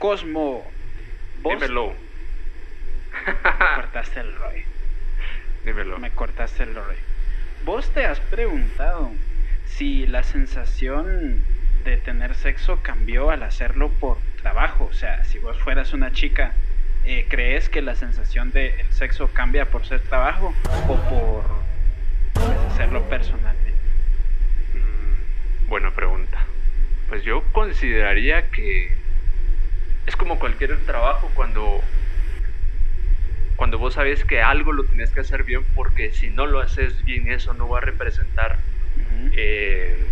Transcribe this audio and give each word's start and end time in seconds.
Cosmo, 0.00 0.64
vos 1.42 1.60
Dímelo. 1.60 1.92
me 3.26 3.34
cortaste 3.76 4.20
el 4.20 4.34
rollo. 4.34 4.64
Dímelo. 5.62 5.98
Me 5.98 6.10
cortaste 6.10 6.62
el 6.62 6.74
rollo. 6.74 6.98
¿Vos 7.66 7.90
te 7.90 8.06
has 8.06 8.18
preguntado 8.18 9.10
si 9.66 10.06
la 10.06 10.22
sensación 10.22 11.44
de 11.84 11.98
tener 11.98 12.34
sexo 12.34 12.78
cambió 12.82 13.28
al 13.30 13.42
hacerlo 13.42 13.90
por 13.90 14.16
trabajo? 14.40 14.88
O 14.90 14.94
sea, 14.94 15.22
si 15.26 15.38
vos 15.38 15.58
fueras 15.58 15.92
una 15.92 16.12
chica, 16.12 16.54
eh, 17.04 17.26
¿crees 17.28 17.68
que 17.68 17.82
la 17.82 17.94
sensación 17.94 18.52
del 18.52 18.72
sexo 18.92 19.28
cambia 19.28 19.66
por 19.66 19.84
ser 19.84 20.00
trabajo 20.00 20.54
o 20.88 20.96
por 21.10 21.44
pues, 22.32 22.72
hacerlo 22.72 23.02
personalmente? 23.10 23.74
Mm, 24.72 25.68
buena 25.68 25.90
pregunta. 25.90 26.38
Pues 27.10 27.22
yo 27.22 27.44
consideraría 27.52 28.48
que 28.50 28.99
es 30.06 30.16
como 30.16 30.38
cualquier 30.38 30.84
trabajo 30.84 31.32
cuando 31.34 31.82
cuando 33.56 33.78
vos 33.78 33.94
sabes 33.94 34.24
que 34.24 34.40
algo 34.40 34.72
lo 34.72 34.86
tienes 34.86 35.12
que 35.12 35.20
hacer 35.20 35.44
bien 35.44 35.64
porque 35.74 36.12
si 36.12 36.30
no 36.30 36.46
lo 36.46 36.60
haces 36.60 37.04
bien 37.04 37.30
eso 37.30 37.52
no 37.54 37.68
va 37.68 37.78
a 37.78 37.82
representar 37.82 38.58
eh, 39.36 40.10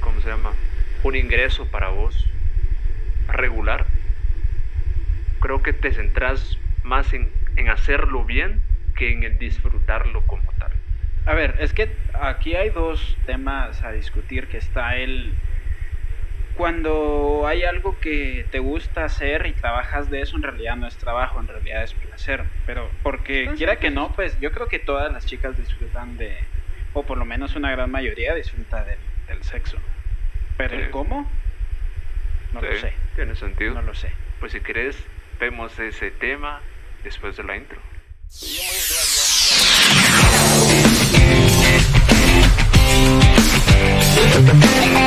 ¿cómo 0.00 0.20
se 0.20 0.30
llama? 0.30 0.56
un 1.02 1.16
ingreso 1.16 1.70
para 1.70 1.90
vos 1.90 2.26
regular. 3.28 3.86
Creo 5.40 5.62
que 5.62 5.72
te 5.72 5.92
centras 5.92 6.58
más 6.82 7.12
en, 7.14 7.32
en 7.56 7.68
hacerlo 7.68 8.24
bien 8.24 8.62
que 8.96 9.12
en 9.12 9.22
el 9.22 9.38
disfrutarlo 9.38 10.26
como 10.26 10.52
tal. 10.58 10.72
A 11.26 11.34
ver, 11.34 11.56
es 11.60 11.72
que 11.72 11.88
aquí 12.14 12.56
hay 12.56 12.70
dos 12.70 13.16
temas 13.26 13.84
a 13.84 13.92
discutir, 13.92 14.48
que 14.48 14.56
está 14.56 14.96
el 14.96 15.34
cuando 16.58 17.44
hay 17.46 17.62
algo 17.64 17.98
que 18.00 18.44
te 18.50 18.58
gusta 18.58 19.04
hacer 19.04 19.46
y 19.46 19.52
trabajas 19.52 20.10
de 20.10 20.20
eso, 20.20 20.36
en 20.36 20.42
realidad 20.42 20.76
no 20.76 20.86
es 20.86 20.96
trabajo, 20.98 21.40
en 21.40 21.48
realidad 21.48 21.82
es 21.84 21.94
placer. 21.94 22.44
Pero 22.66 22.90
porque 23.02 23.44
Pues 23.44 23.54
sí, 23.54 23.58
quiera 23.58 23.76
que 23.76 23.86
pues. 23.86 23.94
no, 23.94 24.12
pues 24.12 24.38
yo 24.40 24.52
creo 24.52 24.68
que 24.68 24.78
todas 24.78 25.10
las 25.12 25.24
chicas 25.24 25.56
disfrutan 25.56 26.18
de, 26.18 26.36
o 26.92 27.04
por 27.04 27.16
lo 27.16 27.24
menos 27.24 27.56
una 27.56 27.70
gran 27.70 27.90
mayoría 27.90 28.34
disfruta 28.34 28.84
del, 28.84 28.98
del 29.28 29.42
sexo. 29.44 29.78
Pero 30.58 30.74
el 30.74 30.90
cómo, 30.90 31.30
no 32.52 32.60
lo 32.60 32.76
sé, 32.76 32.92
Tiene 33.14 33.34
sentido. 33.36 33.74
no 33.74 33.82
lo 33.82 33.94
sé. 33.94 34.12
Pues 34.40 34.52
si 34.52 34.60
querés, 34.60 34.96
vemos 35.40 35.78
ese 35.78 36.10
tema 36.10 36.60
después 37.04 37.36
de 37.36 37.44
la 37.44 37.56
intro. 37.56 37.80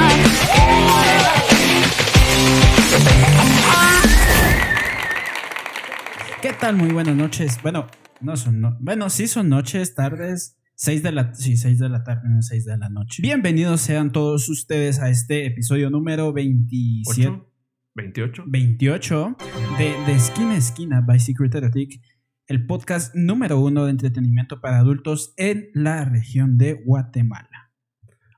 ¿Qué 6.41 6.51
tal? 6.59 6.75
Muy 6.75 6.89
buenas 6.91 7.15
noches. 7.15 7.57
Bueno, 7.61 7.87
no 8.21 8.35
son 8.35 8.59
no- 8.61 8.77
bueno, 8.81 9.09
sí 9.09 9.27
son 9.27 9.49
noches, 9.49 9.95
tardes, 9.95 10.57
6 10.75 11.03
de 11.03 11.11
la 11.11 11.33
sí, 11.33 11.55
6 11.57 11.79
de 11.79 11.89
la 11.89 12.03
tarde, 12.03 12.27
no 12.29 12.41
6 12.41 12.65
de 12.65 12.77
la 12.77 12.89
noche. 12.89 13.21
Bienvenidos 13.21 13.81
sean 13.81 14.11
todos 14.11 14.49
ustedes 14.49 14.99
a 14.99 15.09
este 15.09 15.45
episodio 15.45 15.89
número 15.89 16.33
27 16.33 17.27
¿Ocho? 17.29 17.49
¿28? 17.95 18.43
28 18.47 19.37
de, 19.77 19.95
de 20.05 20.11
Esquina 20.13 20.51
a 20.53 20.57
Esquina 20.57 21.01
by 21.01 21.19
Secret 21.19 21.55
Erotic, 21.55 22.01
el 22.47 22.65
podcast 22.65 23.15
número 23.15 23.59
uno 23.59 23.85
de 23.85 23.91
entretenimiento 23.91 24.59
para 24.59 24.79
adultos 24.79 25.33
en 25.37 25.69
la 25.73 26.03
región 26.03 26.57
de 26.57 26.73
Guatemala. 26.73 27.71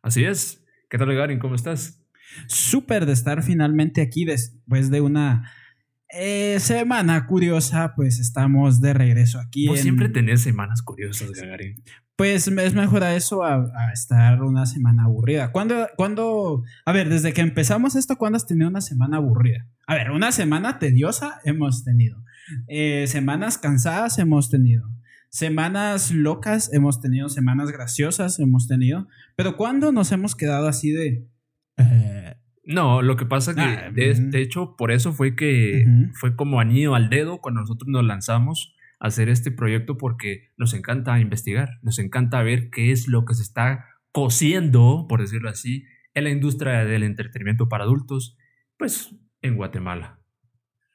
Así 0.04 0.24
es. 0.26 0.64
¿Qué 0.90 1.00
tal, 1.00 1.12
Garin? 1.16 1.40
¿Cómo 1.40 1.56
estás? 1.56 2.05
Súper 2.48 3.06
de 3.06 3.14
estar 3.14 3.44
finalmente 3.44 4.02
aquí 4.02 4.26
después 4.26 4.90
de 4.90 5.02
una 5.02 5.52
eh, 6.10 6.58
semana 6.60 7.26
curiosa, 7.28 7.94
pues 7.96 8.20
estamos 8.20 8.82
de 8.82 8.94
regreso 8.94 9.40
aquí. 9.40 9.68
Vos 9.68 9.78
en- 9.80 9.84
siempre 9.84 10.10
tenés 10.10 10.42
semanas 10.42 10.82
curiosas, 10.82 11.32
Gagarin. 11.32 11.82
Pues 12.18 12.48
es 12.48 12.74
mejor 12.74 13.04
a 13.04 13.14
eso 13.16 13.44
a, 13.44 13.56
a 13.56 13.92
estar 13.92 14.42
una 14.42 14.66
semana 14.66 15.04
aburrida. 15.04 15.52
¿Cuándo, 15.52 15.86
cuándo, 15.98 16.64
a 16.86 16.92
ver, 16.94 17.10
desde 17.10 17.34
que 17.34 17.42
empezamos 17.42 17.98
esto, 17.98 18.16
¿cuándo 18.16 18.38
has 18.38 18.48
tenido 18.48 18.70
una 18.70 18.80
semana 18.80 19.18
aburrida? 19.18 19.68
A 19.86 19.96
ver, 19.96 20.12
una 20.12 20.32
semana 20.32 20.80
tediosa 20.80 21.42
hemos 21.44 21.84
tenido. 21.84 22.24
Eh, 22.70 23.06
semanas 23.08 23.58
cansadas 23.58 24.18
hemos 24.18 24.50
tenido. 24.50 24.90
Semanas 25.30 26.12
locas 26.12 26.72
hemos 26.72 27.02
tenido. 27.02 27.28
Semanas 27.28 27.70
graciosas 27.70 28.40
hemos 28.40 28.68
tenido. 28.70 29.10
Pero 29.36 29.58
¿cuándo 29.58 29.92
nos 29.92 30.14
hemos 30.14 30.36
quedado 30.36 30.70
así 30.70 30.92
de... 30.92 31.28
eh, 31.78 32.36
No, 32.64 33.02
lo 33.02 33.16
que 33.16 33.26
pasa 33.26 33.54
que, 33.54 33.62
Ah, 33.62 33.92
de, 33.92 34.14
mm. 34.14 34.30
de 34.32 34.42
hecho, 34.42 34.76
por 34.78 34.92
eso 34.92 35.14
fue 35.14 35.36
que 35.36 35.86
fue 36.14 36.36
como 36.36 36.60
anillo 36.60 36.96
al 36.96 37.10
dedo 37.10 37.40
cuando 37.40 37.62
nosotros 37.62 37.88
nos 37.88 38.04
lanzamos 38.04 38.76
a 39.00 39.08
hacer 39.08 39.30
este 39.30 39.52
proyecto 39.52 39.98
porque 39.98 40.50
nos 40.58 40.74
encanta 40.74 41.20
investigar, 41.20 41.70
nos 41.82 42.00
encanta 42.00 42.42
ver 42.42 42.70
qué 42.70 42.92
es 42.92 43.08
lo 43.08 43.26
que 43.26 43.34
se 43.36 43.44
está 43.44 43.86
cociendo, 44.12 45.06
por 45.10 45.22
decirlo 45.22 45.50
así, 45.50 45.84
en 46.14 46.24
la 46.24 46.30
industria 46.30 46.86
del 46.86 47.04
entretenimiento 47.04 47.68
para 47.68 47.84
adultos, 47.84 48.38
pues 48.78 49.14
en 49.42 49.58
Guatemala, 49.58 50.20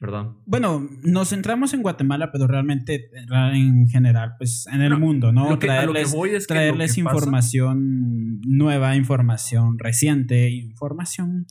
¿verdad? 0.01 0.31
Bueno, 0.47 0.89
nos 1.03 1.29
centramos 1.29 1.75
en 1.75 1.83
Guatemala, 1.83 2.33
pero 2.33 2.47
realmente 2.47 3.11
en 3.53 3.87
general, 3.89 4.33
pues 4.39 4.67
en 4.73 4.81
el 4.81 4.91
No, 4.91 4.99
mundo, 4.99 5.31
¿no? 5.31 5.51
Lo 5.51 5.59
que, 5.59 5.71
a 5.71 5.85
lo 5.85 5.93
que 5.93 6.01
Traerles- 6.03 6.15
voy 6.15 6.31
es 6.31 6.47
que 6.47 6.55
lo 6.73 6.79
pasa- 6.79 7.01
información 7.01 8.41
nueva, 8.41 8.97
información 8.97 9.79
reciente, 9.79 10.51
información 10.51 11.47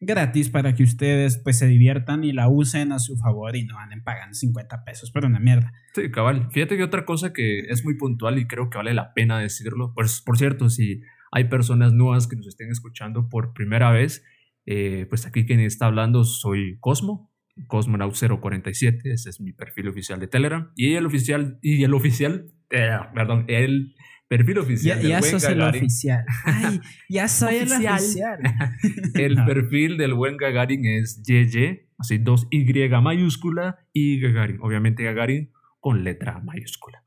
gratis 0.00 0.48
para 0.50 0.74
que 0.74 0.82
ustedes 0.82 1.38
pues 1.42 1.58
se 1.58 1.66
diviertan 1.68 2.24
y 2.24 2.32
la 2.32 2.48
usen 2.48 2.90
a 2.92 2.98
su 2.98 3.16
favor 3.16 3.54
y 3.56 3.64
no 3.64 3.78
anden 3.78 4.02
pagando 4.02 4.34
50 4.34 4.84
pesos 4.84 5.10
por 5.12 5.24
una 5.24 5.38
mierda. 5.38 5.72
Sí, 5.94 6.10
cabal. 6.10 6.48
Fíjate 6.50 6.76
que 6.76 6.82
otra 6.82 7.04
cosa 7.04 7.32
que 7.32 7.60
es 7.68 7.84
muy 7.84 7.96
puntual 7.96 8.38
y 8.38 8.46
creo 8.46 8.68
que 8.68 8.78
vale 8.78 8.94
la 8.94 9.12
pena 9.14 9.38
decirlo, 9.38 9.92
pues 9.94 10.20
por 10.20 10.38
cierto, 10.38 10.70
si 10.70 11.02
hay 11.30 11.44
personas 11.44 11.92
nuevas 11.92 12.26
que 12.26 12.36
nos 12.36 12.46
estén 12.48 12.70
escuchando 12.70 13.28
por 13.28 13.52
primera 13.54 13.90
vez, 13.92 14.24
eh, 14.66 15.06
pues 15.08 15.24
aquí 15.26 15.46
quien 15.46 15.60
está 15.60 15.86
hablando 15.86 16.24
soy 16.24 16.78
Cosmo, 16.80 17.31
Cosmonaut047, 17.68 19.00
ese 19.12 19.30
es 19.30 19.40
mi 19.40 19.52
perfil 19.52 19.88
oficial 19.88 20.18
de 20.20 20.28
Telegram, 20.28 20.70
y 20.76 20.94
el 20.94 21.06
oficial, 21.06 21.58
y 21.62 21.82
el 21.84 21.94
oficial, 21.94 22.46
eh, 22.70 22.96
perdón, 23.14 23.44
el 23.48 23.94
perfil 24.28 24.54
Ya, 24.54 24.60
oficial 24.62 24.98
del 25.00 25.08
ya 25.08 25.18
buen 25.20 25.30
sos 25.30 25.44
el 25.44 25.58
Gagarin, 25.58 25.82
oficial. 25.82 26.24
Ay, 26.44 26.80
ya 27.08 27.28
soy 27.28 27.56
el 27.56 27.68
Oficial. 27.72 27.94
oficial. 27.94 28.38
el 29.14 29.34
No. 29.36 29.44
perfil 29.46 29.96
del 29.98 30.14
buen 30.14 30.36
Gagarin 30.38 30.86
es 30.86 31.22
YY, 31.26 31.88
así 31.98 32.18
dos 32.18 32.46
Y 32.50 32.64
mayúscula 33.02 33.78
y 33.92 34.20
Gagarin, 34.20 34.58
obviamente 34.62 35.02
Gagarin 35.04 35.50
con 35.80 36.02
letra 36.04 36.40
mayúscula. 36.40 37.04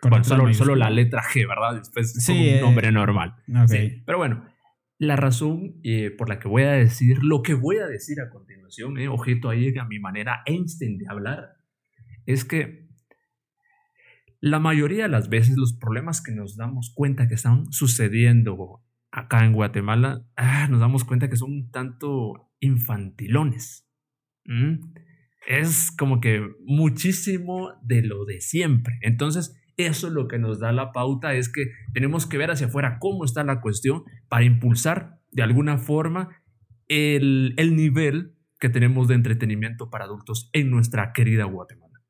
Con 0.00 0.10
Bueno, 0.10 0.22
letra 0.22 0.28
solo, 0.36 0.42
mayúscula. 0.44 0.66
solo 0.66 0.76
la 0.76 0.90
letra 0.90 1.22
G, 1.22 1.48
¿verdad? 1.48 1.76
Después 1.78 2.14
es 2.16 2.24
Sí, 2.24 2.32
como 2.32 2.42
un 2.42 2.48
eh, 2.48 2.60
nombre 2.60 2.92
normal. 2.92 3.34
Ok. 3.48 3.68
Sí. 3.68 4.02
Pero 4.04 4.18
bueno, 4.18 4.44
la 4.98 5.16
razón 5.16 5.80
eh, 5.84 6.10
por 6.10 6.28
la 6.28 6.38
que 6.38 6.48
voy 6.48 6.64
a 6.64 6.72
decir 6.72 7.18
lo 7.22 7.42
que 7.42 7.54
voy 7.54 7.76
a 7.78 7.86
decir 7.86 8.20
a 8.20 8.28
continuación, 8.28 8.47
eh, 8.98 9.08
ojito 9.08 9.48
ahí 9.48 9.76
a 9.76 9.84
mi 9.84 9.98
manera 9.98 10.42
Einstein 10.46 10.98
de 10.98 11.06
hablar, 11.08 11.56
es 12.26 12.44
que 12.44 12.88
la 14.40 14.60
mayoría 14.60 15.04
de 15.04 15.08
las 15.08 15.28
veces 15.28 15.56
los 15.56 15.76
problemas 15.78 16.22
que 16.22 16.32
nos 16.32 16.56
damos 16.56 16.92
cuenta 16.94 17.28
que 17.28 17.34
están 17.34 17.72
sucediendo 17.72 18.82
acá 19.10 19.44
en 19.44 19.52
Guatemala, 19.52 20.24
ah, 20.36 20.68
nos 20.68 20.80
damos 20.80 21.04
cuenta 21.04 21.28
que 21.28 21.36
son 21.36 21.50
un 21.50 21.70
tanto 21.70 22.52
infantilones. 22.60 23.88
Es 25.46 25.90
como 25.90 26.20
que 26.20 26.46
muchísimo 26.64 27.72
de 27.82 28.02
lo 28.02 28.24
de 28.24 28.40
siempre. 28.40 28.98
Entonces, 29.02 29.58
eso 29.76 30.08
es 30.08 30.12
lo 30.12 30.28
que 30.28 30.38
nos 30.38 30.58
da 30.58 30.72
la 30.72 30.92
pauta, 30.92 31.34
es 31.34 31.50
que 31.50 31.66
tenemos 31.92 32.26
que 32.26 32.38
ver 32.38 32.50
hacia 32.50 32.66
afuera 32.66 32.98
cómo 32.98 33.24
está 33.24 33.44
la 33.44 33.60
cuestión 33.60 34.04
para 34.28 34.44
impulsar 34.44 35.20
de 35.30 35.42
alguna 35.42 35.78
forma 35.78 36.42
el, 36.88 37.54
el 37.56 37.76
nivel 37.76 38.34
que 38.58 38.68
tenemos 38.68 39.08
de 39.08 39.14
entretenimiento 39.14 39.90
para 39.90 40.04
adultos 40.04 40.50
en 40.52 40.70
nuestra 40.70 41.12
querida 41.12 41.44
Guatemala. 41.44 42.02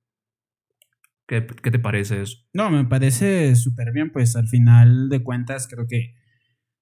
¿Qué, 1.27 1.47
qué 1.63 1.71
te 1.71 1.79
parece 1.79 2.23
eso? 2.23 2.39
No, 2.55 2.71
me 2.71 2.85
parece 2.85 3.55
súper 3.55 3.93
bien, 3.93 4.11
pues 4.11 4.35
al 4.35 4.49
final 4.49 5.09
de 5.09 5.23
cuentas 5.23 5.69
creo 5.69 5.87
que 5.87 6.15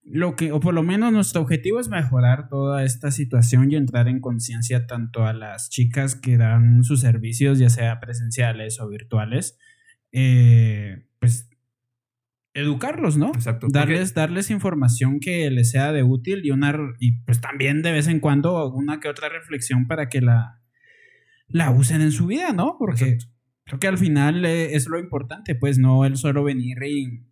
lo 0.08 0.36
que, 0.36 0.52
o 0.52 0.60
por 0.60 0.72
lo 0.72 0.84
menos 0.84 1.12
nuestro 1.12 1.42
objetivo 1.42 1.80
es 1.80 1.88
mejorar 1.88 2.48
toda 2.48 2.84
esta 2.84 3.10
situación 3.10 3.72
y 3.72 3.76
entrar 3.76 4.06
en 4.06 4.20
conciencia 4.20 4.86
tanto 4.86 5.24
a 5.24 5.32
las 5.32 5.68
chicas 5.68 6.14
que 6.14 6.36
dan 6.36 6.84
sus 6.84 7.00
servicios, 7.00 7.58
ya 7.58 7.70
sea 7.70 7.98
presenciales 7.98 8.78
o 8.80 8.88
virtuales, 8.88 9.58
eh, 10.12 11.08
pues 11.18 11.50
educarlos, 12.56 13.16
¿no? 13.16 13.28
Exacto. 13.28 13.66
porque- 13.66 13.78
Darles, 13.78 14.14
darles 14.14 14.50
información 14.50 15.20
que 15.20 15.50
les 15.50 15.70
sea 15.70 15.92
de 15.92 16.02
útil 16.02 16.40
y 16.44 16.50
una 16.50 16.76
y 16.98 17.12
pues 17.24 17.40
también 17.40 17.82
de 17.82 17.92
vez 17.92 18.08
en 18.08 18.18
cuando 18.20 18.72
una 18.72 18.98
que 19.00 19.08
otra 19.08 19.28
reflexión 19.28 19.86
para 19.86 20.08
que 20.08 20.20
la, 20.20 20.60
la 21.48 21.70
usen 21.70 22.00
en 22.00 22.12
su 22.12 22.26
vida, 22.26 22.52
¿no? 22.52 22.76
Porque 22.78 23.04
Exacto. 23.10 23.34
creo 23.64 23.78
que 23.80 23.86
al 23.88 23.98
final 23.98 24.44
eh, 24.44 24.74
es 24.74 24.86
lo 24.88 24.98
importante, 24.98 25.54
pues 25.54 25.78
no 25.78 26.04
el 26.04 26.16
solo 26.16 26.42
venir 26.44 26.78
y 26.84 27.25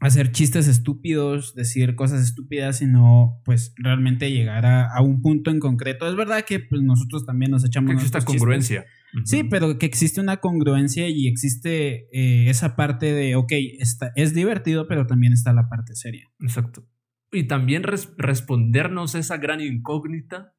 hacer 0.00 0.32
chistes 0.32 0.68
estúpidos, 0.68 1.54
decir 1.54 1.94
cosas 1.94 2.22
estúpidas, 2.22 2.78
sino 2.78 3.40
pues 3.44 3.74
realmente 3.76 4.30
llegar 4.30 4.66
a, 4.66 4.94
a 4.94 5.02
un 5.02 5.22
punto 5.22 5.50
en 5.50 5.58
concreto. 5.58 6.08
Es 6.08 6.16
verdad 6.16 6.44
que 6.44 6.60
pues, 6.60 6.82
nosotros 6.82 7.24
también 7.24 7.50
nos 7.50 7.64
echamos... 7.64 7.94
Que 7.94 8.02
chistes. 8.02 8.24
congruencia. 8.24 8.84
Sí, 9.24 9.44
pero 9.44 9.78
que 9.78 9.86
existe 9.86 10.20
una 10.20 10.38
congruencia 10.38 11.08
y 11.08 11.26
existe 11.26 12.08
eh, 12.12 12.50
esa 12.50 12.76
parte 12.76 13.12
de, 13.12 13.34
ok, 13.36 13.52
está, 13.78 14.12
es 14.14 14.34
divertido, 14.34 14.86
pero 14.88 15.06
también 15.06 15.32
está 15.32 15.54
la 15.54 15.68
parte 15.68 15.94
seria. 15.94 16.28
Exacto. 16.40 16.86
Y 17.32 17.44
también 17.44 17.82
res- 17.82 18.12
respondernos 18.18 19.14
esa 19.14 19.38
gran 19.38 19.60
incógnita 19.60 20.54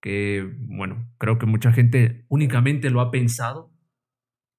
que, 0.00 0.48
bueno, 0.60 1.10
creo 1.18 1.38
que 1.38 1.46
mucha 1.46 1.72
gente 1.72 2.24
únicamente 2.28 2.90
lo 2.90 3.00
ha 3.00 3.10
pensado 3.10 3.72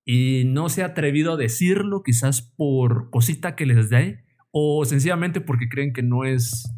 y 0.06 0.44
no 0.46 0.70
se 0.70 0.84
ha 0.84 0.88
atrevido 0.88 1.34
a 1.34 1.38
decirlo, 1.38 2.04
quizás 2.04 2.42
por 2.42 3.10
cosita 3.10 3.56
que 3.56 3.66
les 3.66 3.90
dé 3.90 4.24
o 4.52 4.84
sencillamente 4.86 5.42
porque 5.42 5.70
creen 5.70 5.94
que 5.94 6.04
no 6.04 6.26
es, 6.26 6.72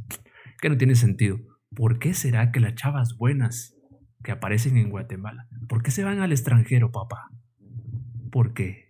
que 0.61 0.69
no 0.69 0.77
tiene 0.77 0.95
sentido. 0.95 1.39
¿Por 1.75 1.99
qué 1.99 2.13
será 2.13 2.51
que 2.51 2.59
las 2.59 2.75
chavas 2.75 3.17
buenas 3.17 3.75
que 4.23 4.31
aparecen 4.31 4.77
en 4.77 4.89
Guatemala, 4.89 5.47
por 5.67 5.83
qué 5.83 5.91
se 5.91 6.03
van 6.03 6.19
al 6.19 6.31
extranjero, 6.31 6.91
papá? 6.91 7.29
¿Por 8.31 8.53
qué? 8.53 8.87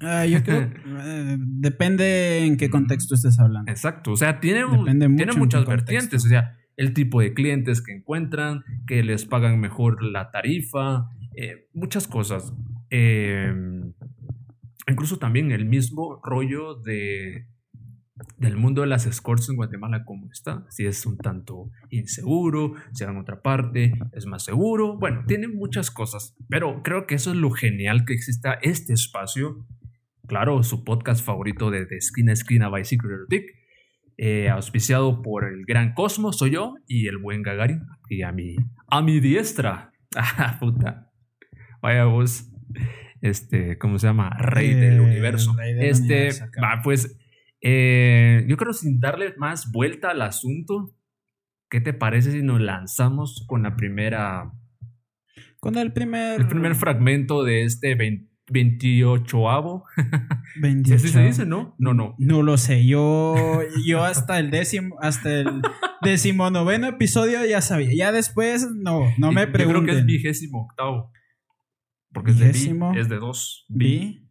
Ah, 0.00 0.26
yo 0.26 0.42
creo, 0.42 0.70
eh, 1.04 1.36
depende 1.38 2.44
en 2.44 2.56
qué 2.56 2.70
contexto 2.70 3.14
estés 3.14 3.38
hablando. 3.38 3.70
Exacto, 3.70 4.12
o 4.12 4.16
sea, 4.16 4.40
tiene, 4.40 4.60
Depende 4.60 5.08
mucho 5.08 5.16
tiene 5.16 5.32
en 5.32 5.38
muchas 5.38 5.66
vertientes, 5.66 6.24
o 6.24 6.28
sea, 6.28 6.56
el 6.76 6.94
tipo 6.94 7.20
de 7.20 7.34
clientes 7.34 7.82
que 7.82 7.92
encuentran, 7.92 8.62
que 8.86 9.02
les 9.02 9.24
pagan 9.24 9.58
mejor 9.60 10.02
la 10.02 10.30
tarifa, 10.30 11.08
eh, 11.36 11.68
muchas 11.74 12.06
cosas. 12.06 12.54
Eh, 12.90 13.52
incluso 14.88 15.18
también 15.18 15.52
el 15.52 15.66
mismo 15.66 16.20
rollo 16.22 16.74
de, 16.74 17.46
del 18.38 18.56
mundo 18.56 18.82
de 18.82 18.88
las 18.88 19.06
escorts 19.06 19.48
en 19.48 19.56
Guatemala, 19.56 20.04
como 20.04 20.30
está, 20.30 20.66
si 20.70 20.86
es 20.86 21.04
un 21.06 21.18
tanto 21.18 21.70
inseguro, 21.90 22.74
si 22.92 23.04
en 23.04 23.16
otra 23.16 23.42
parte 23.42 23.92
es 24.12 24.26
más 24.26 24.44
seguro, 24.44 24.96
bueno, 24.98 25.24
tiene 25.26 25.48
muchas 25.48 25.90
cosas, 25.90 26.36
pero 26.48 26.82
creo 26.82 27.06
que 27.06 27.16
eso 27.16 27.30
es 27.30 27.36
lo 27.36 27.50
genial 27.50 28.04
que 28.04 28.14
exista 28.14 28.54
este 28.62 28.92
espacio 28.92 29.66
claro, 30.28 30.62
su 30.62 30.84
podcast 30.84 31.24
favorito 31.24 31.70
de, 31.70 31.86
de 31.86 31.96
esquina 31.96 32.30
a 32.30 32.34
esquina 32.34 32.68
by 32.68 32.84
Secret 32.84 33.20
eh, 34.18 34.48
auspiciado 34.48 35.22
por 35.22 35.44
el 35.44 35.64
gran 35.64 35.94
Cosmo, 35.94 36.32
soy 36.32 36.52
yo, 36.52 36.74
y 36.86 37.08
el 37.08 37.18
buen 37.18 37.42
Gagarin, 37.42 37.82
y 38.08 38.22
a 38.22 38.30
mi, 38.30 38.56
a 38.88 39.02
mi 39.02 39.18
diestra. 39.18 39.92
Ah, 40.16 40.56
puta. 40.58 41.12
Vaya 41.82 42.06
vos, 42.06 42.47
este, 43.20 43.78
¿cómo 43.78 43.98
se 43.98 44.06
llama? 44.06 44.30
Rey 44.38 44.74
del 44.74 44.94
Eh, 44.96 45.00
universo. 45.00 45.54
rey 45.56 45.74
del 45.74 45.84
este, 45.84 46.14
universo, 46.14 46.44
va, 46.62 46.80
pues, 46.82 47.16
eh, 47.60 48.44
yo 48.48 48.56
creo 48.56 48.72
sin 48.72 49.00
darle 49.00 49.34
más 49.36 49.70
vuelta 49.72 50.10
al 50.10 50.22
asunto, 50.22 50.94
¿qué 51.70 51.80
te 51.80 51.92
parece 51.92 52.30
si 52.32 52.42
nos 52.42 52.60
lanzamos 52.60 53.44
con 53.48 53.62
la 53.64 53.76
primera 53.76 54.52
Con 55.60 55.76
el 55.76 55.92
primer... 55.92 56.40
el 56.40 56.46
primer 56.46 56.74
fragmento 56.74 57.42
de 57.44 57.64
este 57.64 57.94
20 57.94 58.28
28avo. 58.50 59.84
28. 60.62 60.96
Así 60.96 61.08
se 61.12 61.22
dice, 61.22 61.44
¿no? 61.44 61.74
No, 61.78 61.92
no. 61.92 62.14
No 62.16 62.42
lo 62.42 62.56
sé, 62.56 62.86
yo, 62.86 63.34
yo 63.86 64.04
hasta 64.04 64.38
el 64.38 64.50
décimo, 64.50 64.96
hasta 65.02 65.40
el 65.40 65.60
decimonoveno 66.02 66.86
episodio 66.88 67.44
ya 67.44 67.60
sabía. 67.60 67.90
Ya 67.94 68.10
después, 68.10 68.66
no, 68.74 69.02
no 69.18 69.32
me 69.32 69.42
Yo 69.44 69.52
creo 69.52 69.66
que 69.66 69.66
es 69.66 69.76
pregunten. 69.76 70.06
vigésimo 70.06 70.62
octavo. 70.64 71.12
Porque 72.18 72.32
es 72.32 72.38
de 72.38 72.52
vi, 72.52 72.98
es 72.98 73.08
de 73.08 73.16
dos. 73.16 73.64
Vi, 73.68 74.28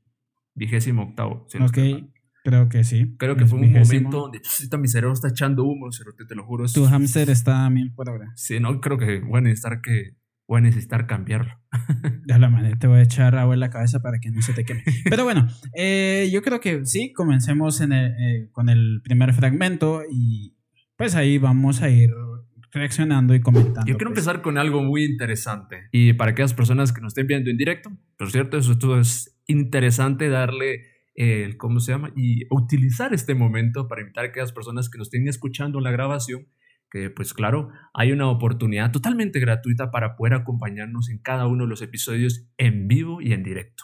vigésimo 0.56 1.04
octavo. 1.04 1.46
si 1.50 1.58
ok, 1.58 2.10
creo 2.44 2.70
que 2.70 2.84
sí. 2.84 3.16
Creo 3.18 3.36
que 3.36 3.46
fue 3.46 3.60
un 3.60 3.66
vigésimo. 3.68 4.02
momento 4.02 4.20
donde 4.22 4.42
"Chista, 4.42 4.78
mi 4.78 4.88
cerebro 4.88 5.14
está 5.14 5.30
echando 5.30 5.64
humo, 5.66 5.90
te 6.28 6.36
lo 6.36 6.44
juro. 6.46 6.66
Tu 6.68 6.86
hamster 6.86 7.30
está 7.30 7.66
a 7.66 7.70
mil 7.70 7.94
por 7.94 8.10
hora. 8.10 8.32
Sí, 8.36 8.60
no, 8.60 8.80
creo 8.82 8.98
que 8.98 9.20
voy 9.20 9.40
a 9.40 9.42
necesitar 9.42 9.82
que 9.82 10.16
voy 10.48 10.60
a 10.60 10.62
necesitar 10.62 11.08
cambiarlo. 11.08 11.54
Ya 12.28 12.38
la 12.38 12.50
madre, 12.50 12.76
te 12.76 12.88
voy 12.88 13.00
a 13.00 13.04
echar 13.04 13.36
agua 13.38 13.54
en 13.54 13.62
la 13.62 13.70
cabeza 13.70 14.02
para 14.02 14.20
que 14.20 14.30
no 14.32 14.42
se 14.42 14.54
te 14.54 14.66
queme. 14.66 14.84
Pero 15.10 15.24
bueno, 15.24 15.48
eh, 15.76 16.30
yo 16.32 16.42
creo 16.42 16.60
que 16.60 16.86
sí, 16.86 17.14
comencemos 17.14 17.80
en 17.80 17.94
el, 17.94 18.12
eh, 18.20 18.50
con 18.52 18.68
el 18.70 19.02
primer 19.04 19.34
fragmento 19.34 20.02
y 20.12 20.58
pues 20.98 21.16
ahí 21.16 21.38
vamos 21.38 21.82
a 21.82 21.90
ir 21.90 22.10
reaccionando 22.72 23.34
y 23.36 23.42
comentando. 23.42 23.86
Yo 23.86 23.98
quiero 23.98 24.12
pues. 24.12 24.20
empezar 24.20 24.42
con 24.42 24.58
algo 24.58 24.84
muy 24.84 25.06
interesante. 25.06 25.88
Y 25.92 26.14
para 26.14 26.32
aquellas 26.32 26.54
personas 26.54 26.94
que 26.94 27.02
nos 27.02 27.12
estén 27.12 27.28
viendo 27.28 27.50
en 27.50 27.58
directo, 27.58 27.92
por 28.18 28.32
cierto, 28.32 28.58
eso 28.58 28.74
esto 28.74 29.00
es 29.00 29.38
interesante 29.48 30.30
darle 30.30 30.86
el, 31.16 31.58
¿cómo 31.58 31.80
se 31.80 31.92
llama? 31.92 32.12
Y 32.16 32.44
utilizar 32.50 33.14
este 33.14 33.36
momento 33.36 33.88
para 33.88 34.02
invitar 34.02 34.26
a 34.26 34.28
aquellas 34.28 34.52
personas 34.52 34.90
que 34.90 34.98
nos 34.98 35.08
estén 35.08 35.28
escuchando 35.28 35.80
en 35.80 35.84
la 35.84 35.92
grabación, 35.92 36.48
que 36.92 37.10
pues 37.10 37.34
claro, 37.34 37.70
hay 37.94 38.12
una 38.12 38.30
oportunidad 38.30 38.92
totalmente 38.92 39.40
gratuita 39.40 39.92
para 39.92 40.16
poder 40.16 40.36
acompañarnos 40.36 41.10
en 41.10 41.20
cada 41.20 41.48
uno 41.48 41.64
de 41.64 41.70
los 41.70 41.82
episodios 41.82 42.48
en 42.58 42.88
vivo 42.88 43.22
y 43.22 43.34
en 43.34 43.44
directo. 43.44 43.84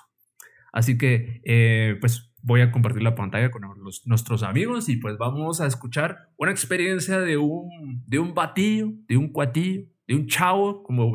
Así 0.71 0.97
que, 0.97 1.41
eh, 1.45 1.97
pues 2.00 2.32
voy 2.45 2.62
a 2.62 2.72
compartir 2.72 3.01
la 3.01 3.16
pantalla 3.16 3.50
con 3.50 3.62
los- 3.84 4.06
nuestros 4.06 4.44
amigos 4.44 4.90
y 4.90 4.98
pues 4.98 5.18
vamos 5.18 5.62
a 5.62 5.66
escuchar 5.66 6.30
una 6.38 6.51
experiencia 6.51 7.19
de 7.19 7.38
un, 7.38 8.04
de 8.06 8.19
un 8.19 8.34
batillo, 8.34 8.92
de 9.07 9.18
un 9.18 9.30
cuatillo, 9.30 9.86
de 10.07 10.16
un 10.16 10.28
chavo, 10.28 10.84
como, 10.84 11.13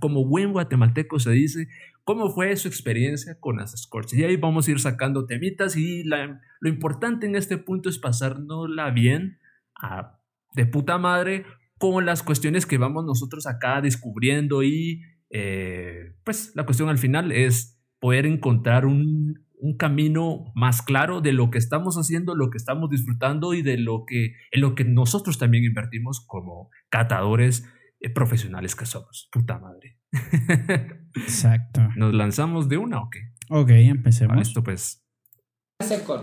como 0.00 0.24
buen 0.24 0.52
guatemalteco 0.52 1.18
se 1.18 1.32
dice, 1.32 1.66
cómo 2.04 2.30
fue 2.30 2.56
su 2.56 2.68
experiencia 2.68 3.38
con 3.40 3.56
las 3.56 3.74
escorts. 3.74 4.14
Y 4.14 4.22
ahí 4.24 4.36
vamos 4.36 4.66
a 4.66 4.70
ir 4.70 4.78
sacando 4.80 5.26
temitas 5.26 5.76
y 5.76 6.04
la- 6.04 6.40
lo 6.60 6.68
importante 6.70 7.26
en 7.26 7.34
este 7.34 7.58
punto 7.58 7.88
es 7.90 7.98
pasárnosla 7.98 8.90
bien, 8.90 9.38
a- 9.80 10.18
de 10.54 10.64
puta 10.64 10.96
madre, 10.96 11.44
con 11.78 12.06
las 12.06 12.22
cuestiones 12.22 12.66
que 12.66 12.78
vamos 12.78 13.04
nosotros 13.04 13.46
acá 13.46 13.80
descubriendo 13.80 14.62
y 14.62 15.02
eh, 15.30 16.14
pues 16.24 16.52
la 16.54 16.64
cuestión 16.64 16.88
al 16.88 16.98
final 16.98 17.30
es 17.32 17.78
poder 18.00 18.24
encontrar 18.26 18.86
un, 18.86 19.44
un 19.60 19.76
camino 19.76 20.52
más 20.54 20.82
claro 20.82 21.20
de 21.20 21.32
lo 21.32 21.50
que 21.50 21.58
estamos 21.58 21.96
haciendo, 21.96 22.34
lo 22.34 22.50
que 22.50 22.58
estamos 22.58 22.90
disfrutando 22.90 23.54
y 23.54 23.62
de 23.62 23.76
lo 23.78 24.04
que 24.06 24.34
en 24.52 24.60
lo 24.60 24.74
que 24.74 24.84
nosotros 24.84 25.38
también 25.38 25.64
invertimos 25.64 26.24
como 26.26 26.70
catadores 26.90 27.64
eh, 28.00 28.10
profesionales 28.10 28.76
que 28.76 28.86
somos. 28.86 29.28
Puta 29.32 29.58
madre. 29.58 29.98
Exacto. 31.16 31.80
¿Nos 31.96 32.14
lanzamos 32.14 32.68
de 32.68 32.78
una 32.78 33.00
o 33.00 33.10
qué? 33.10 33.32
Ok, 33.50 33.70
empecemos. 33.70 34.40
esto 34.40 34.62
pues 34.62 35.04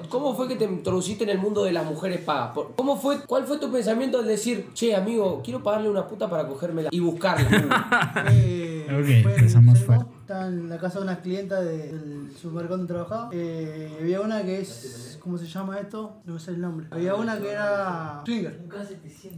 ¿Cómo 0.09 0.35
fue 0.35 0.49
que 0.49 0.55
te 0.57 0.65
introduciste 0.65 1.23
en 1.23 1.29
el 1.29 1.39
mundo 1.39 1.63
de 1.63 1.71
las 1.71 1.85
mujeres 1.85 2.19
pagas? 2.19 2.51
Por- 2.53 2.75
¿Cómo 2.75 2.97
fue, 2.97 3.21
¿Cuál 3.25 3.45
fue 3.45 3.57
tu 3.57 3.71
pensamiento 3.71 4.19
al 4.19 4.27
decir, 4.27 4.67
che, 4.73 4.93
amigo, 4.93 5.41
quiero 5.41 5.63
pagarle 5.63 5.89
una 5.89 6.05
puta 6.05 6.29
para 6.29 6.45
cogérmela 6.45 6.89
y 6.91 6.99
buscarla? 6.99 8.25
Eh, 8.31 8.74
Ok, 8.85 9.07
empezamos 9.09 9.79
fuerte. 9.83 10.05
Estaba 10.21 10.47
en 10.47 10.69
la 10.69 10.77
casa 10.79 10.99
de 10.99 11.03
unas 11.05 11.19
clientas 11.19 11.63
de- 11.63 11.91
del 11.93 12.31
supermercado 12.35 12.77
donde 12.77 12.93
trabajaba. 12.93 13.29
Eh, 13.33 13.97
había 14.01 14.21
una 14.21 14.43
que 14.43 14.59
es. 14.61 15.17
¿Cómo 15.21 15.37
se 15.37 15.47
llama 15.47 15.79
esto? 15.79 16.21
No 16.25 16.37
sé 16.39 16.51
el 16.51 16.61
nombre. 16.61 16.87
Había 16.91 17.15
una 17.15 17.39
que 17.39 17.51
era. 17.51 18.21
Swinger. 18.25 18.59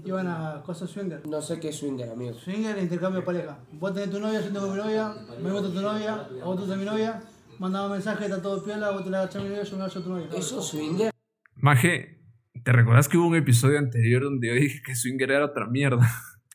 Iban 0.06 0.28
a 0.28 0.62
cosas 0.66 0.90
swinger. 0.90 1.26
no 1.28 1.42
sé 1.42 1.60
qué 1.60 1.70
es 1.70 1.76
swinger, 1.78 2.10
amigo. 2.10 2.34
Swinger 2.34 2.78
e 2.78 2.82
intercambio 2.84 3.22
de 3.22 3.26
pareja. 3.26 3.58
Vos 3.74 3.94
tenés 3.94 4.10
tu 4.12 4.20
novia, 4.20 4.42
yo 4.42 4.48
tengo 4.52 4.70
mi 4.70 4.78
novia. 4.78 5.14
Me 5.42 5.52
gusta 5.52 5.70
tu 5.70 5.82
novia, 5.82 6.14
a 6.14 6.46
vos 6.46 6.56
te 6.56 6.62
gusta 6.62 6.76
mi 6.76 6.86
novia. 6.86 7.22
Mandaba 7.60 7.90
mensaje, 7.90 8.26
está 8.26 8.42
todo 8.42 8.64
piola, 8.64 8.92
vos 8.92 9.04
te 9.04 9.10
la 9.10 9.20
agachás 9.20 9.42
a 9.42 9.44
mi 9.44 9.50
novia, 9.50 9.64
yo 9.64 9.78
me 9.78 9.84
agacho 9.84 10.00
a 10.00 10.04
tu 10.04 10.10
novia. 10.10 10.28
¿Eso 10.36 10.60
es 10.60 10.66
swinger? 10.66 11.12
Maje, 11.56 12.22
¿te 12.64 12.72
recuerdas 12.72 13.08
que 13.10 13.18
hubo 13.18 13.28
un 13.28 13.36
episodio 13.36 13.80
anterior 13.80 14.24
donde 14.24 14.48
yo 14.48 14.54
dije 14.54 14.82
que 14.86 14.96
Swinger 14.96 15.32
era 15.32 15.46
otra 15.46 15.66
mierda? 15.68 16.08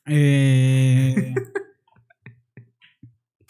Eh, 0.07 1.35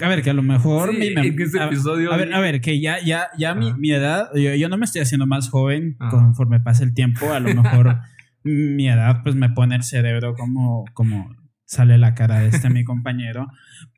a 0.02 0.08
ver, 0.08 0.22
que 0.22 0.30
a 0.30 0.34
lo 0.34 0.42
mejor. 0.42 0.90
Sí, 0.92 0.96
mi 0.98 1.06
en 1.28 1.40
ese 1.40 1.60
a, 1.60 1.66
episodio 1.66 2.12
a 2.12 2.16
ver, 2.16 2.32
a 2.34 2.40
ver, 2.40 2.60
que 2.60 2.80
ya, 2.80 2.98
ya, 3.04 3.28
ya 3.38 3.54
mi, 3.54 3.72
mi 3.74 3.92
edad, 3.92 4.28
yo, 4.34 4.54
yo 4.54 4.68
no 4.68 4.76
me 4.78 4.84
estoy 4.84 5.02
haciendo 5.02 5.26
más 5.26 5.48
joven 5.48 5.96
Ajá. 6.00 6.10
conforme 6.10 6.60
pasa 6.60 6.84
el 6.84 6.94
tiempo. 6.94 7.32
A 7.32 7.40
lo 7.40 7.54
mejor 7.54 7.98
mi 8.44 8.88
edad, 8.88 9.22
pues 9.22 9.34
me 9.34 9.50
pone 9.50 9.76
el 9.76 9.82
cerebro 9.82 10.34
como, 10.34 10.84
como 10.94 11.34
sale 11.64 11.96
la 11.98 12.14
cara 12.14 12.40
de 12.40 12.48
este 12.48 12.68
mi 12.70 12.84
compañero. 12.84 13.48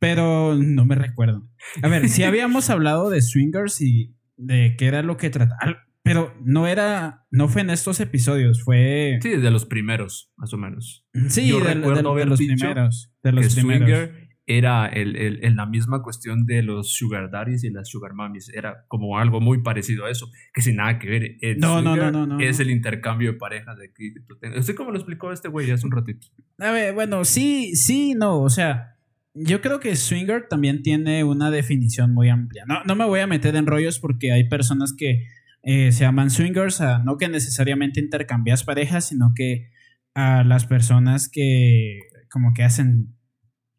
Pero 0.01 0.55
no 0.57 0.85
me 0.85 0.95
recuerdo. 0.95 1.49
A 1.83 1.89
ver, 1.89 2.09
sí 2.09 2.23
habíamos 2.25 2.71
hablado 2.71 3.11
de 3.11 3.23
swingers 3.23 3.81
y 3.81 4.15
de 4.37 4.75
qué 4.79 4.87
era 4.87 5.03
lo 5.03 5.17
que 5.17 5.31
trataba. 5.31 5.85
Pero 6.03 6.35
no 6.45 6.67
era, 6.67 7.25
no 7.31 7.49
fue 7.49 7.63
en 7.63 7.71
estos 7.71 7.99
episodios, 7.99 8.63
fue. 8.63 9.19
Sí, 9.23 9.31
de 9.31 9.51
los 9.51 9.65
primeros, 9.65 10.31
más 10.37 10.53
o 10.53 10.59
menos. 10.59 11.07
Sí, 11.29 11.49
Yo 11.49 11.61
de, 11.61 11.65
de- 11.69 11.75
recuerdo 11.77 12.15
de 12.15 12.27
los 12.27 12.39
primeros. 12.39 13.11
De 13.23 13.33
los 13.33 13.55
primeros. 13.55 13.89
Swinger 13.89 14.24
era 14.47 14.87
el, 14.87 15.17
el- 15.17 15.57
la 15.57 15.65
misma 15.67 16.03
cuestión 16.03 16.45
de 16.45 16.63
los 16.63 16.93
sugar 16.95 17.31
daddies 17.31 17.65
y 17.65 17.71
las 17.71 17.89
sugar 17.89 18.13
mummies. 18.15 18.51
Era 18.55 18.85
como 18.89 19.19
algo 19.19 19.41
muy 19.41 19.63
parecido 19.63 20.05
a 20.05 20.11
eso, 20.11 20.31
que 20.53 20.61
sin 20.61 20.77
nada 20.77 20.99
que 20.99 21.09
ver. 21.09 21.37
El 21.41 21.59
No, 21.59 21.81
no, 21.81 21.97
no, 21.97 22.11
no, 22.11 22.27
no, 22.27 22.41
Es 22.41 22.61
el 22.61 22.71
intercambio 22.71 23.33
de 23.33 23.39
parejas 23.39 23.79
de 23.79 23.87
aquí. 23.87 24.13
que 24.13 24.21
tú 24.21 24.37
tengas. 24.39 24.59
Así 24.61 24.75
como 24.75 24.91
lo 24.91 24.99
explicó 24.99 25.33
este 25.33 25.49
güey 25.49 25.71
hace 25.71 25.87
un 25.87 25.93
ratito. 25.93 26.27
A 26.59 26.71
ver, 26.73 26.93
bueno, 26.95 27.25
sí, 27.25 27.75
sí, 27.77 28.15
no, 28.15 28.43
o 28.43 28.51
sea, 28.51 28.97
yo 29.33 29.61
creo 29.63 29.81
que 29.81 29.97
swinger 29.97 30.47
también 30.49 30.83
tiene 30.83 31.25
una 31.25 31.51
definición 31.51 32.13
muy 32.13 32.29
amplia. 32.29 32.65
No, 32.69 32.85
no 32.85 32.95
me 32.95 33.05
voy 33.07 33.21
a 33.21 33.27
meter 33.27 33.57
en 33.57 33.67
rollos 33.67 33.99
porque 33.99 34.31
hay 34.33 34.49
personas 34.49 34.93
que 34.97 35.27
eh, 35.63 35.91
se 35.93 36.01
llaman 36.05 36.31
swingers, 36.31 36.83
a 36.83 36.99
no 36.99 37.17
que 37.17 37.29
necesariamente 37.29 37.99
intercambias 37.99 38.63
parejas, 38.65 39.09
sino 39.09 39.33
que 39.35 39.71
a 40.15 40.45
las 40.45 40.67
personas 40.67 41.29
que 41.31 42.01
como 42.31 42.53
que 42.53 42.63
hacen 42.65 43.14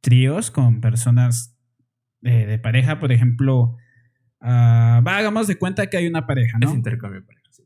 tríos 0.06 0.52
con 0.52 0.82
personas 0.82 1.58
eh, 2.22 2.46
de 2.46 2.60
pareja, 2.60 3.00
por 3.00 3.12
ejemplo, 3.12 3.76
va, 4.40 5.18
hagamos 5.18 5.48
de 5.48 5.56
cuenta 5.58 5.88
que 5.88 5.98
hay 5.98 6.06
una 6.08 6.28
pareja, 6.28 6.60
Es 6.62 6.70
¿no? 6.70 6.76
intercambio 6.76 7.22
de 7.22 7.26
parejas. 7.26 7.62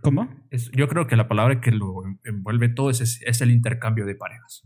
¿Cómo? 0.00 0.28
Es- 0.50 0.70
yo 0.72 0.88
creo 0.88 1.06
que 1.06 1.16
la 1.16 1.28
palabra 1.28 1.60
que 1.60 1.70
lo 1.72 2.02
envuelve 2.24 2.70
todo 2.70 2.88
es, 2.90 3.20
es 3.22 3.40
el 3.42 3.50
intercambio 3.50 4.06
de 4.06 4.14
parejas. 4.14 4.62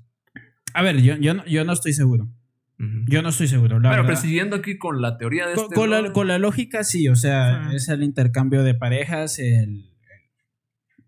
A 0.74 0.82
ver, 0.82 1.00
yo, 1.02 1.16
yo, 1.16 1.34
no, 1.34 1.44
yo 1.46 1.64
no 1.64 1.72
estoy 1.72 1.92
seguro. 1.92 2.30
Yo 3.06 3.22
no 3.22 3.28
estoy 3.30 3.46
seguro. 3.48 3.78
La 3.80 3.90
Pero, 3.90 4.04
pero 4.04 4.16
siguiendo 4.16 4.56
aquí 4.56 4.76
con 4.78 5.00
la 5.02 5.16
teoría 5.18 5.46
de 5.46 5.54
Con, 5.54 5.64
este 5.64 5.74
con 5.74 5.90
la, 5.90 6.12
con 6.12 6.26
la 6.28 6.38
lógica, 6.38 6.82
sí, 6.84 7.08
o 7.08 7.14
sea, 7.16 7.70
es 7.72 7.88
el 7.88 8.02
intercambio 8.02 8.62
de 8.64 8.74
parejas, 8.74 9.38
el... 9.38 9.88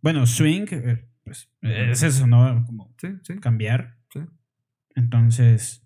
Bueno, 0.01 0.27
swing, 0.27 0.67
eh, 0.71 1.09
pues 1.25 1.49
es 1.63 2.03
eso, 2.03 2.27
¿no? 2.27 2.65
Como 2.67 2.95
Sí, 3.01 3.09
sí. 3.23 3.39
cambiar. 3.41 3.97
Sí. 4.13 4.21
Entonces, 4.95 5.84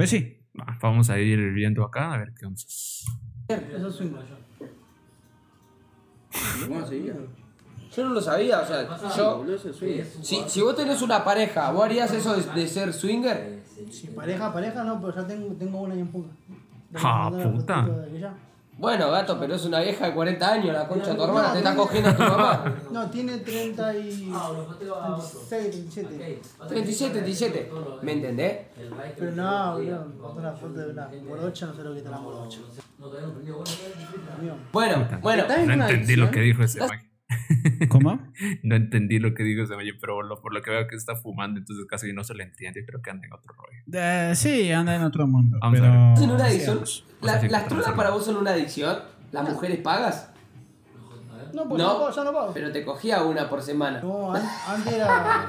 pues 0.00 0.10
sí. 0.10 0.38
Va, 0.58 0.78
Vamos 0.80 1.10
a 1.10 1.18
ir 1.18 1.52
viendo 1.52 1.84
acá 1.84 2.14
a 2.14 2.16
ver 2.16 2.32
qué 2.32 2.46
once. 2.46 2.66
Eso 3.48 3.88
es 3.88 3.94
swing. 3.94 4.10
Yo 7.94 8.04
no 8.04 8.14
lo 8.14 8.22
sabía, 8.22 8.60
o 8.60 8.66
sea, 8.66 8.88
yo. 9.16 9.44
Si, 10.22 10.42
si 10.46 10.60
vos 10.62 10.76
tenés 10.76 11.02
una 11.02 11.22
pareja, 11.22 11.70
¿vos 11.72 11.84
harías 11.84 12.10
eso 12.12 12.34
de, 12.34 12.60
de 12.60 12.66
ser 12.66 12.94
swinger? 12.94 13.62
Si 13.90 14.06
pareja, 14.06 14.50
pareja, 14.52 14.84
no, 14.84 15.00
pero 15.00 15.16
ya 15.16 15.26
tengo, 15.26 15.54
tengo 15.56 15.82
una 15.82 15.94
ahí 15.94 16.00
en. 16.00 16.10
Ah, 16.94 17.28
Tengo 17.30 17.48
una 17.48 17.58
puta. 17.58 17.86
Bueno, 18.80 19.10
gato, 19.10 19.38
pero 19.38 19.56
es 19.56 19.64
una 19.66 19.80
vieja 19.80 20.06
de 20.06 20.14
40 20.14 20.52
años, 20.52 20.72
la 20.72 20.88
concha 20.88 21.10
de 21.10 21.16
tu 21.16 21.24
hermana, 21.24 21.52
te 21.52 21.58
está 21.58 21.76
cogiendo 21.76 22.08
a 22.08 22.16
tu 22.16 22.22
mamá. 22.30 22.74
No, 22.90 23.10
tiene 23.10 23.36
30 23.36 23.96
y... 23.98 24.32
36, 25.50 25.90
37. 25.90 26.42
37, 26.66 27.12
37. 27.12 27.70
¿Me 28.00 28.12
entendés? 28.12 28.58
Pero 29.18 29.32
no, 29.32 29.74
boludo, 29.74 30.06
una 30.34 30.52
foto 30.52 30.72
de 30.72 30.92
una 30.92 31.10
morocha, 31.28 31.66
no 31.66 31.74
sé 31.74 31.82
lo 31.82 31.92
que 31.92 31.98
está 31.98 32.10
la 32.10 32.18
morocha. 32.20 32.58
Bueno, 34.72 35.08
bueno. 35.20 35.42
¿Estás 35.42 35.58
en 35.58 35.66
No 35.66 35.74
entendí 35.74 36.16
lo 36.16 36.30
que 36.30 36.40
dijo 36.40 36.62
ese. 36.62 36.80
¿Cómo? 37.88 38.20
No 38.62 38.76
entendí 38.76 39.18
lo 39.18 39.34
que 39.34 39.42
dijo 39.42 39.62
ese 39.64 39.74
maje, 39.76 39.92
pero 40.00 40.22
lo- 40.22 40.40
por 40.40 40.54
lo 40.54 40.62
que 40.62 40.70
veo 40.70 40.86
que 40.86 40.96
está 40.96 41.16
fumando, 41.16 41.58
entonces 41.60 41.84
casi 41.88 42.12
no 42.12 42.24
se 42.24 42.34
le 42.34 42.44
entiende. 42.44 42.84
Creo 42.84 43.02
que 43.02 43.10
anda 43.10 43.26
en 43.26 43.32
otro 43.32 43.54
rollo. 43.54 43.82
Eh, 43.92 44.32
sí, 44.34 44.70
anda 44.72 44.94
en 44.96 45.02
otro 45.02 45.26
mundo. 45.26 45.58
Vamos 45.60 45.80
a 45.80 45.82
pero... 45.82 46.14
¿Es 46.14 46.20
en 46.22 46.30
una 46.30 46.44
adicción? 46.44 46.80
La- 47.22 47.42
¿Las 47.42 47.72
esa. 47.72 47.94
para 47.96 48.10
vos 48.10 48.24
son 48.24 48.36
una 48.36 48.52
adicción? 48.52 48.98
¿Las 49.32 49.48
mujeres 49.48 49.78
pagas? 49.78 50.30
No, 51.52 51.68
pues 51.68 51.82
No. 51.82 51.88
no, 51.94 51.98
pago, 51.98 52.10
ya 52.14 52.24
no 52.24 52.32
pago. 52.32 52.50
Pero 52.54 52.70
te 52.70 52.84
cogía 52.84 53.22
una 53.24 53.48
por 53.48 53.60
semana. 53.62 54.00
No, 54.00 54.32
an- 54.34 54.42
antes 54.68 54.92
era 54.92 55.46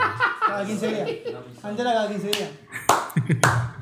cada 0.48 0.66
15 0.66 0.88
días. 0.88 1.10
Antes 1.64 1.80
era 1.80 1.94
cada 1.94 2.08
15 2.10 2.28
días. 2.28 2.50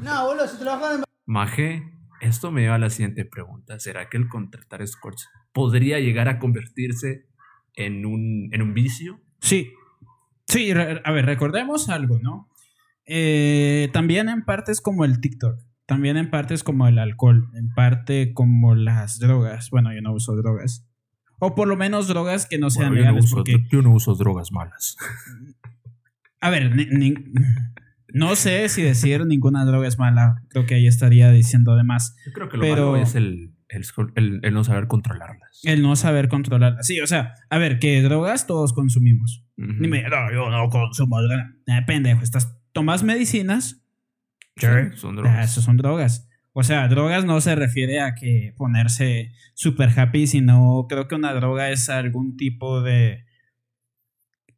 No, 0.01 0.25
boludo, 0.27 0.47
si 0.47 0.57
trabajaban 0.57 0.97
en... 0.99 1.03
Maje, 1.25 1.83
esto 2.21 2.51
me 2.51 2.61
lleva 2.61 2.75
a 2.75 2.79
la 2.79 2.89
siguiente 2.89 3.23
pregunta. 3.25 3.79
¿Será 3.79 4.09
que 4.09 4.17
el 4.17 4.27
contratar 4.27 4.81
escorts 4.81 5.29
podría 5.53 5.99
llegar 5.99 6.27
a 6.27 6.39
convertirse 6.39 7.28
en 7.85 8.05
un, 8.05 8.49
en 8.51 8.61
un 8.61 8.73
vicio? 8.73 9.19
Sí. 9.41 9.71
Sí, 10.47 10.71
a 10.71 11.11
ver, 11.11 11.25
recordemos 11.25 11.89
algo, 11.89 12.19
¿no? 12.19 12.49
Eh, 13.05 13.89
también 13.93 14.29
en 14.29 14.43
parte 14.45 14.71
es 14.71 14.81
como 14.81 15.05
el 15.05 15.19
TikTok. 15.21 15.59
También 15.85 16.17
en 16.17 16.29
parte 16.29 16.53
es 16.53 16.63
como 16.63 16.87
el 16.87 16.99
alcohol. 16.99 17.49
En 17.55 17.69
parte 17.69 18.33
como 18.33 18.75
las 18.75 19.19
drogas. 19.19 19.69
Bueno, 19.71 19.93
yo 19.93 20.01
no 20.01 20.13
uso 20.13 20.35
drogas. 20.35 20.85
O 21.39 21.55
por 21.55 21.67
lo 21.67 21.75
menos 21.77 22.07
drogas 22.07 22.45
que 22.45 22.57
no 22.59 22.69
sean 22.69 22.89
Bueno, 22.89 22.95
yo, 22.95 23.05
no 23.05 23.11
legales. 23.11 23.25
uso, 23.25 23.35
porque, 23.37 23.57
yo 23.71 23.81
no 23.81 23.91
uso 23.93 24.13
drogas 24.15 24.51
malas. 24.51 24.97
a 26.41 26.49
ver, 26.49 26.75
ni- 26.75 26.85
ni- 26.85 27.13
no 28.13 28.35
sé 28.35 28.69
si 28.69 28.81
decir 28.81 29.25
ninguna 29.25 29.65
droga 29.65 29.87
es 29.87 29.97
mala. 29.99 30.43
Creo 30.49 30.65
que 30.65 30.75
ahí 30.75 30.87
estaría 30.87 31.31
diciendo 31.31 31.75
de 31.75 31.83
más. 31.83 32.15
Yo 32.25 32.33
creo 32.33 32.49
que 32.49 32.57
lo 32.57 32.61
Pero- 32.61 32.91
malo 32.91 32.97
es 32.97 33.15
el, 33.15 33.53
el, 33.69 33.83
el- 34.15 34.39
el 34.43 34.53
no 34.53 34.63
saber 34.63 34.87
controlarlas. 34.87 35.61
El 35.63 35.81
no 35.81 35.95
saber 35.95 36.27
controlarlas. 36.27 36.85
Sí, 36.85 36.99
o 36.99 37.07
sea, 37.07 37.33
a 37.49 37.57
ver, 37.57 37.79
que 37.79 38.01
drogas 38.01 38.47
todos 38.47 38.73
consumimos. 38.73 39.45
Me, 39.55 40.03
no, 40.03 40.31
yo 40.31 40.49
no 40.49 40.69
consumo 40.69 41.21
droga. 41.21 41.53
Eh, 41.67 41.81
pendejo, 41.85 42.21
estás, 42.23 42.55
tomas 42.73 43.03
medicinas. 43.03 43.83
Sí, 44.57 44.67
son 44.95 45.17
Ah, 45.19 45.21
drogas. 45.21 45.51
eso 45.51 45.61
son 45.61 45.77
drogas. 45.77 46.27
O 46.53 46.63
sea, 46.63 46.87
drogas 46.87 47.23
no 47.25 47.39
se 47.41 47.55
refiere 47.55 48.01
a 48.01 48.15
que 48.15 48.53
ponerse 48.57 49.31
super 49.53 49.97
happy, 49.97 50.27
sino 50.27 50.87
creo 50.89 51.07
que 51.07 51.15
una 51.15 51.33
droga 51.33 51.69
es 51.69 51.89
algún 51.89 52.35
tipo 52.37 52.81
de. 52.81 53.23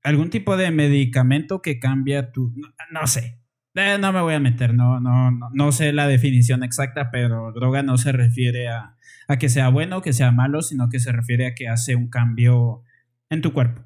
algún 0.03 0.29
tipo 0.29 0.57
de 0.57 0.71
medicamento 0.71 1.61
que 1.61 1.79
cambia 1.79 2.31
tu. 2.31 2.51
No, 2.55 2.69
no 2.91 3.07
sé. 3.07 3.39
Eh, 3.75 3.97
no 3.99 4.11
me 4.11 4.21
voy 4.21 4.33
a 4.33 4.39
meter, 4.39 4.73
no, 4.73 4.99
no, 4.99 5.31
no, 5.31 5.49
no 5.53 5.71
sé 5.71 5.93
la 5.93 6.05
definición 6.07 6.61
exacta, 6.63 7.09
pero 7.09 7.53
droga 7.53 7.83
no 7.83 7.97
se 7.97 8.11
refiere 8.11 8.67
a, 8.67 8.97
a 9.31 9.37
que 9.37 9.49
sea 9.49 9.69
bueno 9.69 9.97
o 9.97 10.01
que 10.01 10.13
sea 10.13 10.31
malo, 10.31 10.61
sino 10.61 10.89
que 10.89 10.99
se 10.99 11.11
refiere 11.11 11.47
a 11.47 11.55
que 11.55 11.67
hace 11.67 11.95
un 11.95 12.09
cambio 12.09 12.83
en 13.29 13.41
tu 13.41 13.53
cuerpo. 13.53 13.83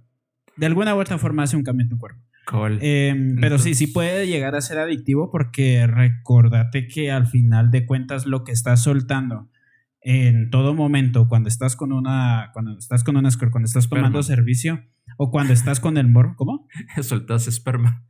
De 0.57 0.65
alguna 0.65 0.95
u 0.95 0.99
otra 0.99 1.17
forma 1.17 1.43
hace 1.43 1.55
un 1.57 1.63
cambio 1.63 1.83
en 1.83 1.89
tu 1.89 1.97
cuerpo. 1.97 2.21
Eh, 2.81 3.35
pero 3.41 3.57
sí, 3.57 3.73
sí 3.73 3.87
puede 3.87 4.27
llegar 4.27 4.55
a 4.55 4.61
ser 4.61 4.77
adictivo 4.77 5.31
porque 5.31 5.87
recordate 5.87 6.87
que 6.87 7.11
al 7.11 7.25
final 7.25 7.71
de 7.71 7.85
cuentas 7.85 8.25
lo 8.27 8.43
que 8.43 8.51
estás 8.51 8.83
soltando 8.83 9.49
en 10.01 10.51
todo 10.51 10.75
momento, 10.75 11.27
cuando 11.27 11.49
estás 11.49 11.75
con 11.75 11.91
una, 11.91 12.51
cuando 12.53 12.77
estás 12.77 13.03
con 13.03 13.17
una 13.17 13.29
cuando 13.51 13.65
estás 13.65 13.89
tomando 13.89 14.19
Esperma. 14.19 14.35
servicio 14.35 14.83
o 15.17 15.31
cuando 15.31 15.53
estás 15.53 15.79
con 15.79 15.97
el 15.97 16.07
morro, 16.07 16.35
¿cómo? 16.37 16.67
Soltas 17.01 17.47
esperma. 17.47 18.05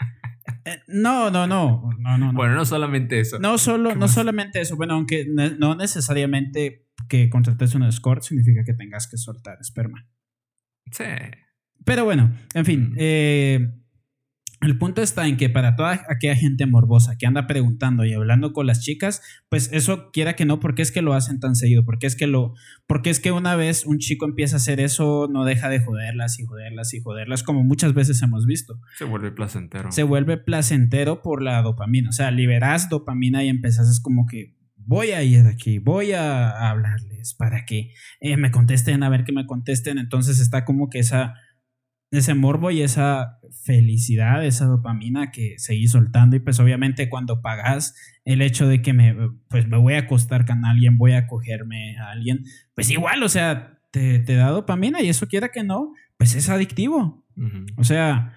Eh, 0.65 0.79
no, 0.87 1.31
no, 1.31 1.47
no, 1.47 1.89
no, 1.99 2.17
no, 2.17 2.31
no. 2.31 2.33
Bueno, 2.33 2.55
no 2.55 2.65
solamente 2.65 3.19
eso. 3.21 3.39
No, 3.39 3.57
solo, 3.57 3.89
¿Qué 3.89 3.95
no 3.95 4.01
más? 4.01 4.13
solamente 4.13 4.59
eso. 4.59 4.75
Bueno, 4.75 4.95
aunque 4.95 5.25
no 5.57 5.75
necesariamente 5.75 6.84
que 7.09 7.29
contrates 7.29 7.75
un 7.75 7.83
escort 7.83 8.23
significa 8.23 8.63
que 8.63 8.73
tengas 8.73 9.07
que 9.07 9.17
soltar 9.17 9.57
esperma. 9.59 10.07
Sí. 10.91 11.03
Pero 11.83 12.05
bueno, 12.05 12.33
en 12.53 12.65
fin. 12.65 12.93
Eh, 12.97 13.59
el 14.61 14.77
punto 14.77 15.01
está 15.01 15.27
en 15.27 15.37
que 15.37 15.49
para 15.49 15.75
toda 15.75 16.05
aquella 16.09 16.35
gente 16.35 16.65
morbosa 16.65 17.17
que 17.17 17.27
anda 17.27 17.45
preguntando 17.45 18.05
y 18.05 18.13
hablando 18.13 18.53
con 18.53 18.65
las 18.65 18.81
chicas, 18.81 19.21
pues 19.49 19.69
eso 19.73 20.09
quiera 20.11 20.35
que 20.35 20.45
no, 20.45 20.59
porque 20.59 20.81
es 20.81 20.91
que 20.91 21.01
lo 21.01 21.13
hacen 21.13 21.39
tan 21.39 21.55
seguido, 21.55 21.83
porque 21.83 22.07
es 22.07 22.15
que 22.15 22.25
lo, 22.25 22.53
porque 22.87 23.09
es 23.09 23.19
que 23.19 23.31
una 23.31 23.55
vez 23.55 23.85
un 23.85 23.99
chico 23.99 24.25
empieza 24.25 24.55
a 24.55 24.57
hacer 24.57 24.79
eso, 24.79 25.27
no 25.31 25.43
deja 25.43 25.69
de 25.69 25.81
joderlas 25.81 26.39
y 26.39 26.45
joderlas 26.45 26.93
y 26.93 27.01
joderlas, 27.01 27.43
como 27.43 27.63
muchas 27.63 27.93
veces 27.93 28.21
hemos 28.21 28.45
visto. 28.45 28.79
Se 28.97 29.03
vuelve 29.03 29.31
placentero. 29.31 29.91
Se 29.91 30.03
vuelve 30.03 30.37
placentero 30.37 31.21
por 31.21 31.43
la 31.43 31.61
dopamina, 31.61 32.09
o 32.09 32.13
sea, 32.13 32.31
liberas 32.31 32.89
dopamina 32.89 33.43
y 33.43 33.49
empezás 33.49 33.89
es 33.89 33.99
como 33.99 34.25
que 34.25 34.54
voy 34.85 35.11
a 35.11 35.23
ir 35.23 35.45
aquí, 35.47 35.79
voy 35.79 36.13
a, 36.13 36.69
hablarles 36.69 37.33
para 37.33 37.65
que 37.65 37.93
eh, 38.19 38.37
me 38.37 38.51
contesten, 38.51 39.03
a 39.03 39.09
ver 39.09 39.23
que 39.23 39.31
me 39.31 39.45
contesten, 39.45 39.97
entonces 39.97 40.39
está 40.39 40.65
como 40.65 40.89
que 40.89 40.99
esa 40.99 41.35
ese 42.11 42.33
morbo 42.33 42.71
y 42.71 42.81
esa 42.81 43.39
felicidad, 43.63 44.45
esa 44.45 44.65
dopamina 44.65 45.31
que 45.31 45.55
seguís 45.57 45.91
soltando. 45.91 46.35
Y 46.35 46.39
pues 46.39 46.59
obviamente 46.59 47.09
cuando 47.09 47.41
pagas 47.41 47.95
el 48.23 48.41
hecho 48.41 48.67
de 48.67 48.81
que 48.81 48.93
me, 48.93 49.15
pues 49.49 49.67
me 49.67 49.77
voy 49.77 49.93
a 49.93 49.99
acostar 49.99 50.45
con 50.45 50.65
alguien, 50.65 50.97
voy 50.97 51.13
a 51.13 51.27
cogerme 51.27 51.97
a 51.97 52.11
alguien, 52.11 52.43
pues 52.73 52.89
igual, 52.89 53.23
o 53.23 53.29
sea, 53.29 53.79
te, 53.91 54.19
te 54.19 54.35
da 54.35 54.49
dopamina 54.49 55.01
y 55.01 55.09
eso 55.09 55.27
quiera 55.27 55.49
que 55.49 55.63
no, 55.63 55.93
pues 56.17 56.35
es 56.35 56.49
adictivo. 56.49 57.25
O 57.75 57.83
sea, 57.83 58.33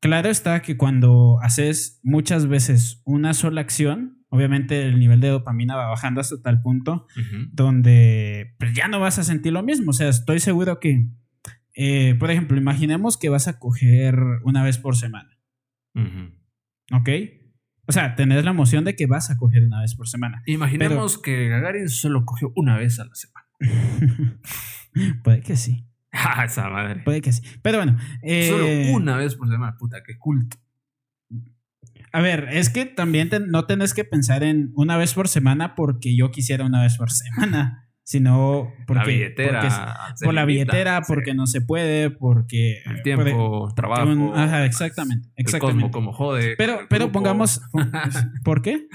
claro 0.00 0.28
está 0.28 0.60
que 0.62 0.76
cuando 0.76 1.38
haces 1.42 2.00
muchas 2.02 2.48
veces 2.48 3.02
una 3.04 3.34
sola 3.34 3.60
acción, 3.60 4.15
obviamente 4.28 4.82
el 4.82 4.98
nivel 4.98 5.20
de 5.20 5.28
dopamina 5.28 5.76
va 5.76 5.88
bajando 5.88 6.20
hasta 6.20 6.40
tal 6.42 6.60
punto 6.60 7.06
donde 7.52 8.54
pues, 8.58 8.72
ya 8.74 8.88
no 8.88 9.00
vas 9.00 9.18
a 9.18 9.24
sentir 9.24 9.52
lo 9.52 9.62
mismo. 9.62 9.90
O 9.90 9.94
sea, 9.94 10.08
estoy 10.08 10.40
seguro 10.40 10.80
que, 10.80 11.08
eh, 11.74 12.14
por 12.18 12.30
ejemplo, 12.30 12.56
imaginemos 12.56 13.16
que 13.16 13.28
vas 13.28 13.48
a 13.48 13.58
coger 13.58 14.16
una 14.44 14.62
vez 14.62 14.78
por 14.78 14.96
semana, 14.96 15.38
Ujú. 15.94 16.34
¿ok? 16.92 17.08
O 17.88 17.92
sea, 17.92 18.16
tenés 18.16 18.44
la 18.44 18.50
emoción 18.50 18.84
de 18.84 18.96
que 18.96 19.06
vas 19.06 19.30
a 19.30 19.36
coger 19.36 19.62
una 19.64 19.80
vez 19.80 19.94
por 19.94 20.08
semana. 20.08 20.42
Imaginemos 20.46 21.18
que 21.18 21.48
Gagarin 21.48 21.88
solo 21.88 22.24
cogió 22.24 22.52
una 22.56 22.76
vez 22.76 22.98
a 22.98 23.04
la 23.04 23.14
semana. 23.14 23.46
puede 25.22 25.40
que 25.42 25.56
sí, 25.56 25.86
¡Ja, 26.12 26.44
esa 26.46 26.68
madre! 26.68 27.02
puede 27.04 27.20
que 27.20 27.32
sí. 27.32 27.42
Pero 27.62 27.78
bueno, 27.78 27.96
eh, 28.22 28.48
Solo 28.48 28.96
una 28.96 29.16
vez 29.16 29.36
por 29.36 29.48
semana, 29.48 29.76
puta, 29.78 30.02
qué 30.04 30.18
culto. 30.18 30.56
A 32.16 32.20
ver, 32.22 32.48
es 32.50 32.70
que 32.70 32.86
también 32.86 33.28
te- 33.28 33.40
no 33.40 33.66
tenés 33.66 33.92
que 33.94 34.04
pensar 34.04 34.42
en 34.42 34.70
una 34.74 34.96
vez 34.96 35.14
por 35.14 35.28
semana 35.28 35.74
porque 35.74 36.16
yo 36.16 36.30
quisiera 36.30 36.64
una 36.64 36.82
vez 36.82 36.96
por 36.96 37.10
semana, 37.10 37.82
sino 38.04 38.72
porque, 38.86 39.00
la 39.00 39.04
billetera. 39.06 39.60
porque- 39.60 40.24
por 40.24 40.34
la 40.34 40.44
billetera, 40.44 40.98
sí. 41.02 41.12
porque 41.12 41.34
no 41.34 41.46
se 41.46 41.60
puede, 41.60 42.10
porque... 42.10 42.78
El 42.86 43.02
tiempo, 43.02 43.68
trabajo. 43.74 44.08
un- 44.10 44.32
ajá, 44.36 44.64
exactamente, 44.64 45.28
El 45.36 45.42
exactamente. 45.44 45.82
cosmo 45.82 45.90
como 45.90 46.12
jode. 46.12 46.54
Pero, 46.56 46.80
el 46.80 46.86
pero 46.88 47.10
pongamos. 47.12 47.60
¿Por 48.44 48.62
qué? 48.62 48.86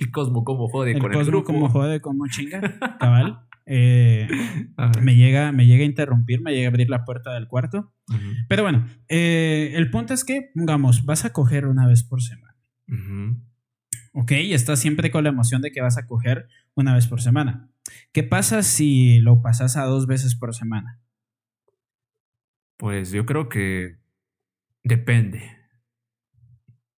el 0.00 0.10
cosmo 0.10 0.44
como 0.44 0.68
jode 0.68 0.92
El 0.92 0.98
con 1.00 1.12
el 1.12 1.16
cosmo 1.18 1.30
grupo. 1.30 1.46
como 1.46 1.68
jode, 1.68 2.00
como 2.00 2.26
chinga. 2.28 2.60
Cabal. 2.98 3.40
eh, 3.66 4.28
me, 5.00 5.14
llega, 5.16 5.50
me 5.52 5.66
llega 5.66 5.82
a 5.82 5.86
interrumpir, 5.86 6.40
me 6.42 6.52
llega 6.52 6.66
a 6.68 6.70
abrir 6.70 6.90
la 6.90 7.04
puerta 7.04 7.32
del 7.34 7.46
cuarto. 7.48 7.92
Pero 8.48 8.62
bueno, 8.64 8.86
eh, 9.08 9.72
el 9.74 9.90
punto 9.90 10.12
es 10.14 10.24
que, 10.24 10.50
pongamos, 10.54 11.04
vas 11.04 11.24
a 11.24 11.32
coger 11.32 11.66
una 11.66 11.86
vez 11.86 12.04
por 12.04 12.20
semana. 12.22 12.55
Ujú. 12.88 13.36
Ok, 14.12 14.32
y 14.32 14.54
estás 14.54 14.78
siempre 14.80 15.10
con 15.10 15.24
la 15.24 15.30
emoción 15.30 15.60
de 15.62 15.70
que 15.72 15.80
vas 15.82 15.98
a 15.98 16.06
coger 16.06 16.48
una 16.74 16.94
vez 16.94 17.06
por 17.06 17.20
semana. 17.20 17.68
¿Qué 18.12 18.22
pasa 18.22 18.62
si 18.62 19.18
lo 19.20 19.42
pasas 19.42 19.76
a 19.76 19.84
dos 19.84 20.06
veces 20.06 20.34
por 20.34 20.54
semana? 20.54 21.00
Pues 22.78 23.10
yo 23.10 23.26
creo 23.26 23.48
que 23.48 23.96
depende. 24.82 25.56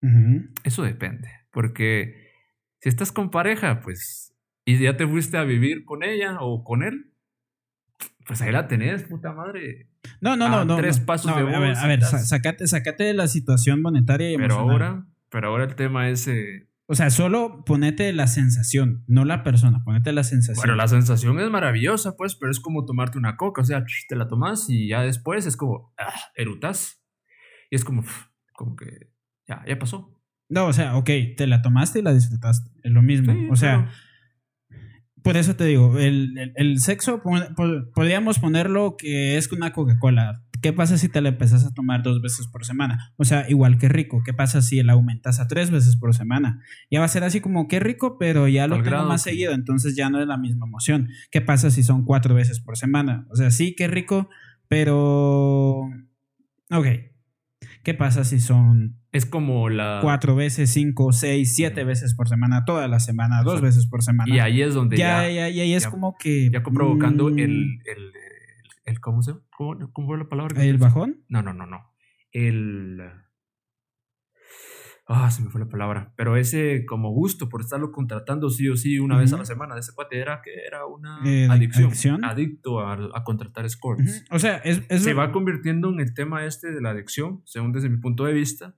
Ujú. 0.02 0.46
Eso 0.64 0.82
depende. 0.82 1.28
Porque 1.50 2.30
si 2.80 2.88
estás 2.88 3.10
con 3.12 3.30
pareja, 3.30 3.80
pues, 3.80 4.32
y 4.64 4.78
ya 4.78 4.96
te 4.96 5.06
fuiste 5.06 5.36
a 5.38 5.44
vivir 5.44 5.84
con 5.84 6.02
ella 6.02 6.38
o 6.40 6.62
con 6.64 6.82
él, 6.82 7.12
pues 8.26 8.42
ahí 8.42 8.52
la 8.52 8.68
tenés, 8.68 9.04
puta 9.04 9.32
madre. 9.32 9.88
No, 10.20 10.36
no, 10.36 10.46
A 10.46 10.48
no, 10.50 10.64
no. 10.64 10.76
tres 10.76 11.00
no. 11.00 11.06
pasos 11.06 11.30
No, 11.30 11.36
de 11.36 11.54
a 11.54 11.58
ver, 11.58 11.76
a 11.76 11.86
ver, 11.86 12.02
sacate, 12.02 12.66
sacate 12.66 13.04
de 13.04 13.14
la 13.14 13.26
situación 13.26 13.80
monetaria 13.82 14.30
y 14.30 14.36
Pero 14.36 14.54
emocional. 14.54 14.70
ahora, 14.70 15.06
pero 15.30 15.48
ahora 15.48 15.64
el 15.64 15.74
tema 15.74 16.08
es, 16.08 16.26
eh, 16.28 16.68
O 16.86 16.94
sea, 16.94 17.10
solo 17.10 17.64
ponete 17.66 18.12
la 18.12 18.26
sensación, 18.26 19.04
no 19.06 19.24
la 19.24 19.42
persona, 19.42 19.82
ponete 19.84 20.12
la 20.12 20.24
sensación. 20.24 20.62
bueno, 20.62 20.74
la 20.76 20.88
sensación 20.88 21.38
es 21.40 21.50
maravillosa, 21.50 22.16
pues, 22.16 22.34
pero 22.34 22.50
es 22.50 22.60
como 22.60 22.84
tomarte 22.86 23.18
una 23.18 23.36
coca, 23.36 23.60
o 23.62 23.64
sea, 23.64 23.84
te 24.08 24.16
la 24.16 24.26
tomas 24.28 24.70
y 24.70 24.88
ya 24.88 25.02
después 25.02 25.44
es 25.46 25.56
como, 25.56 25.92
ah, 25.98 26.14
erutas. 26.34 27.02
Y 27.70 27.76
es 27.76 27.84
como, 27.84 28.02
como 28.54 28.74
que 28.76 29.10
ya, 29.46 29.62
ya 29.68 29.78
pasó. 29.78 30.14
No, 30.48 30.64
o 30.66 30.72
sea, 30.72 30.96
ok, 30.96 31.10
te 31.36 31.46
la 31.46 31.60
tomaste 31.60 31.98
y 31.98 32.02
la 32.02 32.14
disfrutaste. 32.14 32.70
Es 32.82 32.90
lo 32.90 33.02
mismo. 33.02 33.32
Sí, 33.34 33.48
o 33.50 33.56
sea, 33.56 33.90
por 35.22 35.36
eso 35.36 35.56
te 35.56 35.64
digo, 35.64 35.98
el, 35.98 36.38
el- 36.38 36.52
el 36.56 36.78
sexo, 36.80 37.22
podríamos 37.94 38.38
ponerlo 38.38 38.96
que 38.96 39.36
es 39.36 39.52
una 39.52 39.72
Coca-Cola. 39.72 40.42
¿Qué 40.62 40.72
pasa 40.72 40.98
si 40.98 41.08
te 41.08 41.20
la 41.20 41.30
empezás 41.30 41.64
a 41.64 41.72
tomar 41.72 42.02
dos 42.02 42.20
veces 42.20 42.46
por 42.48 42.64
semana? 42.64 43.12
O 43.16 43.24
sea, 43.24 43.48
igual 43.48 43.78
que 43.78 43.88
rico. 43.88 44.22
¿Qué 44.24 44.32
pasa 44.32 44.62
si 44.62 44.82
la 44.82 44.94
aumentas 44.94 45.40
a 45.40 45.48
tres 45.48 45.70
veces 45.70 45.96
por 45.96 46.14
semana? 46.14 46.62
Ya 46.90 47.00
va 47.00 47.06
a 47.06 47.08
ser 47.08 47.24
así 47.24 47.40
como 47.40 47.68
que 47.68 47.80
rico, 47.80 48.18
pero 48.18 48.48
ya 48.48 48.66
lo 48.66 48.76
tengo 48.76 48.86
grado 48.86 49.08
más 49.08 49.22
seguido, 49.22 49.52
entonces 49.52 49.96
ya 49.96 50.10
no 50.10 50.20
es 50.20 50.26
la 50.26 50.36
misma 50.36 50.66
emoción. 50.66 51.08
¿Qué 51.30 51.40
pasa 51.40 51.70
si 51.70 51.82
son 51.82 52.04
cuatro 52.04 52.34
veces 52.34 52.60
por 52.60 52.76
semana? 52.76 53.26
O 53.30 53.36
sea, 53.36 53.50
sí, 53.50 53.74
qué 53.76 53.88
rico, 53.88 54.28
pero... 54.68 55.88
Ok. 56.70 56.86
¿Qué 57.82 57.94
pasa 57.94 58.24
si 58.24 58.40
son 58.40 58.98
es 59.12 59.24
como 59.24 59.70
la... 59.70 60.00
cuatro 60.02 60.36
veces, 60.36 60.70
cinco, 60.70 61.12
seis, 61.12 61.54
siete 61.54 61.84
veces 61.84 62.14
por 62.14 62.28
semana, 62.28 62.64
toda 62.64 62.86
la 62.88 63.00
semana, 63.00 63.42
dos 63.42 63.60
veces 63.60 63.86
por 63.86 64.02
semana? 64.02 64.34
Y 64.34 64.38
ahí 64.38 64.60
es 64.60 64.74
donde 64.74 64.96
ya, 64.96 65.22
ya, 65.22 65.30
ya, 65.30 65.48
ya, 65.48 65.64
ya 65.64 65.76
es 65.76 65.86
como 65.86 66.14
que. 66.18 66.50
ya 66.52 66.62
provocando 66.62 67.30
mm, 67.30 67.38
el, 67.38 67.78
el, 67.86 68.12
el, 68.88 69.00
¿cómo 69.00 69.22
se 69.22 69.34
¿Cómo, 69.56 69.92
cómo 69.92 70.08
fue 70.08 70.18
la 70.18 70.28
palabra? 70.28 70.62
¿El 70.64 70.78
bajón? 70.78 71.24
No, 71.28 71.42
no, 71.42 71.52
no, 71.54 71.66
no. 71.66 71.94
El... 72.32 73.00
Ah, 75.10 75.30
se 75.30 75.42
me 75.42 75.48
fue 75.48 75.60
la 75.60 75.68
palabra. 75.68 76.12
Pero 76.16 76.36
ese 76.36 76.84
como 76.84 77.10
gusto 77.12 77.48
por 77.48 77.62
estarlo 77.62 77.92
contratando 77.92 78.50
sí 78.50 78.68
o 78.68 78.76
sí 78.76 78.98
una 78.98 79.16
vez 79.16 79.32
a 79.32 79.38
la 79.38 79.46
semana 79.46 79.72
de 79.74 79.80
ese 79.80 79.92
cuate 79.94 80.18
era 80.20 80.42
que 80.42 80.50
era 80.66 80.84
una 80.84 81.20
Eh, 81.24 81.48
adicción. 81.50 81.86
adicción. 81.86 82.24
Adicto 82.26 82.80
a, 82.80 82.92
a 83.14 83.24
contratar 83.24 83.68
scores. 83.70 84.26
O 84.30 84.38
sea, 84.38 84.58
es. 84.58 84.82
es 84.90 85.02
Se 85.04 85.14
va 85.14 85.32
convirtiendo 85.32 85.88
en 85.88 86.00
el 86.00 86.12
tema 86.12 86.44
este 86.44 86.72
de 86.72 86.82
la 86.82 86.90
adicción, 86.90 87.40
según 87.46 87.72
desde 87.72 87.88
mi 87.88 87.96
punto 87.96 88.26
de 88.26 88.34
vista, 88.34 88.76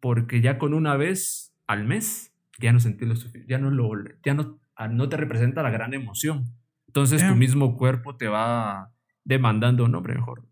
porque 0.00 0.42
ya 0.42 0.58
con 0.58 0.74
una 0.74 0.96
vez 0.96 1.54
al 1.66 1.84
mes 1.86 2.34
ya 2.58 2.72
no 2.74 2.80
sentí 2.80 3.06
lo 3.06 3.14
ya 3.46 3.56
no 3.58 3.70
lo 3.70 3.90
ya 4.22 4.34
no, 4.34 4.60
ah, 4.76 4.88
no 4.88 5.08
te 5.08 5.16
representa 5.16 5.62
la 5.62 5.70
gran 5.70 5.94
emoción. 5.94 6.44
Entonces 6.88 7.26
tu 7.26 7.34
mismo 7.34 7.74
cuerpo 7.76 8.16
te 8.16 8.28
va 8.28 8.92
demandando, 9.28 9.86
no, 9.88 9.98
hombre, 9.98 10.14
mejor 10.14 10.48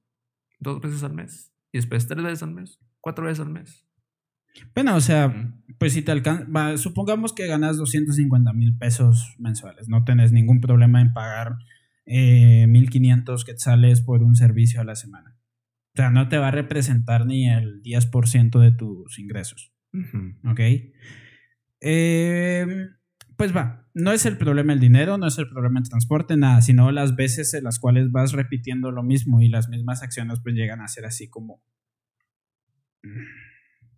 dos 0.59 0.81
veces 0.81 1.03
al 1.03 1.15
mes 1.15 1.53
y 1.73 1.79
después 1.79 2.07
tres 2.07 2.23
veces 2.23 2.43
al 2.43 2.53
mes, 2.53 2.79
cuatro 3.01 3.25
veces 3.25 3.41
al 3.41 3.51
mes. 3.51 3.85
Bueno, 4.75 4.97
o 4.97 5.01
sea, 5.01 5.53
pues 5.79 5.93
si 5.93 6.03
te 6.03 6.13
alcanza. 6.13 6.79
Supongamos 6.79 7.35
que 7.35 7.47
ganas 7.47 7.77
250 7.77 8.53
mil 8.55 8.77
pesos 8.79 9.35
mensuales. 9.39 9.89
No 9.89 10.05
tenés 10.05 10.33
ningún 10.33 10.63
problema 10.63 11.03
en 11.03 11.13
pagar 11.13 11.57
eh, 12.07 12.67
1500 12.67 13.45
quetzales 13.45 14.01
por 14.01 14.23
un 14.23 14.35
servicio 14.35 14.81
a 14.81 14.85
la 14.85 14.95
semana. 14.95 15.37
O 15.95 15.97
sea, 15.97 16.11
no 16.11 16.29
te 16.29 16.39
va 16.39 16.49
a 16.49 16.53
representar 16.53 17.27
ni 17.27 17.51
el 17.51 17.83
10% 17.83 18.59
de 18.61 18.73
tus 18.73 19.19
ingresos. 19.19 19.75
Ujú. 19.93 20.51
¿Ok? 20.51 20.61
Eh, 21.83 22.67
pues 23.37 23.55
va, 23.55 23.87
no 23.95 24.13
es 24.13 24.25
el 24.27 24.39
problema 24.39 24.73
el 24.73 24.81
dinero, 24.81 25.19
no 25.19 25.27
es 25.27 25.39
el 25.39 25.49
problema 25.49 25.81
el 25.81 25.89
transporte, 25.89 26.37
nada, 26.37 26.63
sino 26.63 26.91
las 26.91 27.17
veces 27.17 27.53
en 27.55 27.65
las 27.65 27.79
cuales 27.79 28.11
vas 28.11 28.33
repitiendo 28.33 28.91
lo 28.91 29.03
mismo 29.03 29.41
y 29.41 29.49
las 29.49 29.69
mismas 29.69 30.03
acciones 30.03 30.41
pues 30.43 30.55
llegan 30.55 30.81
a 30.81 30.89
ser 30.89 31.05
así 31.05 31.29
como... 31.29 31.63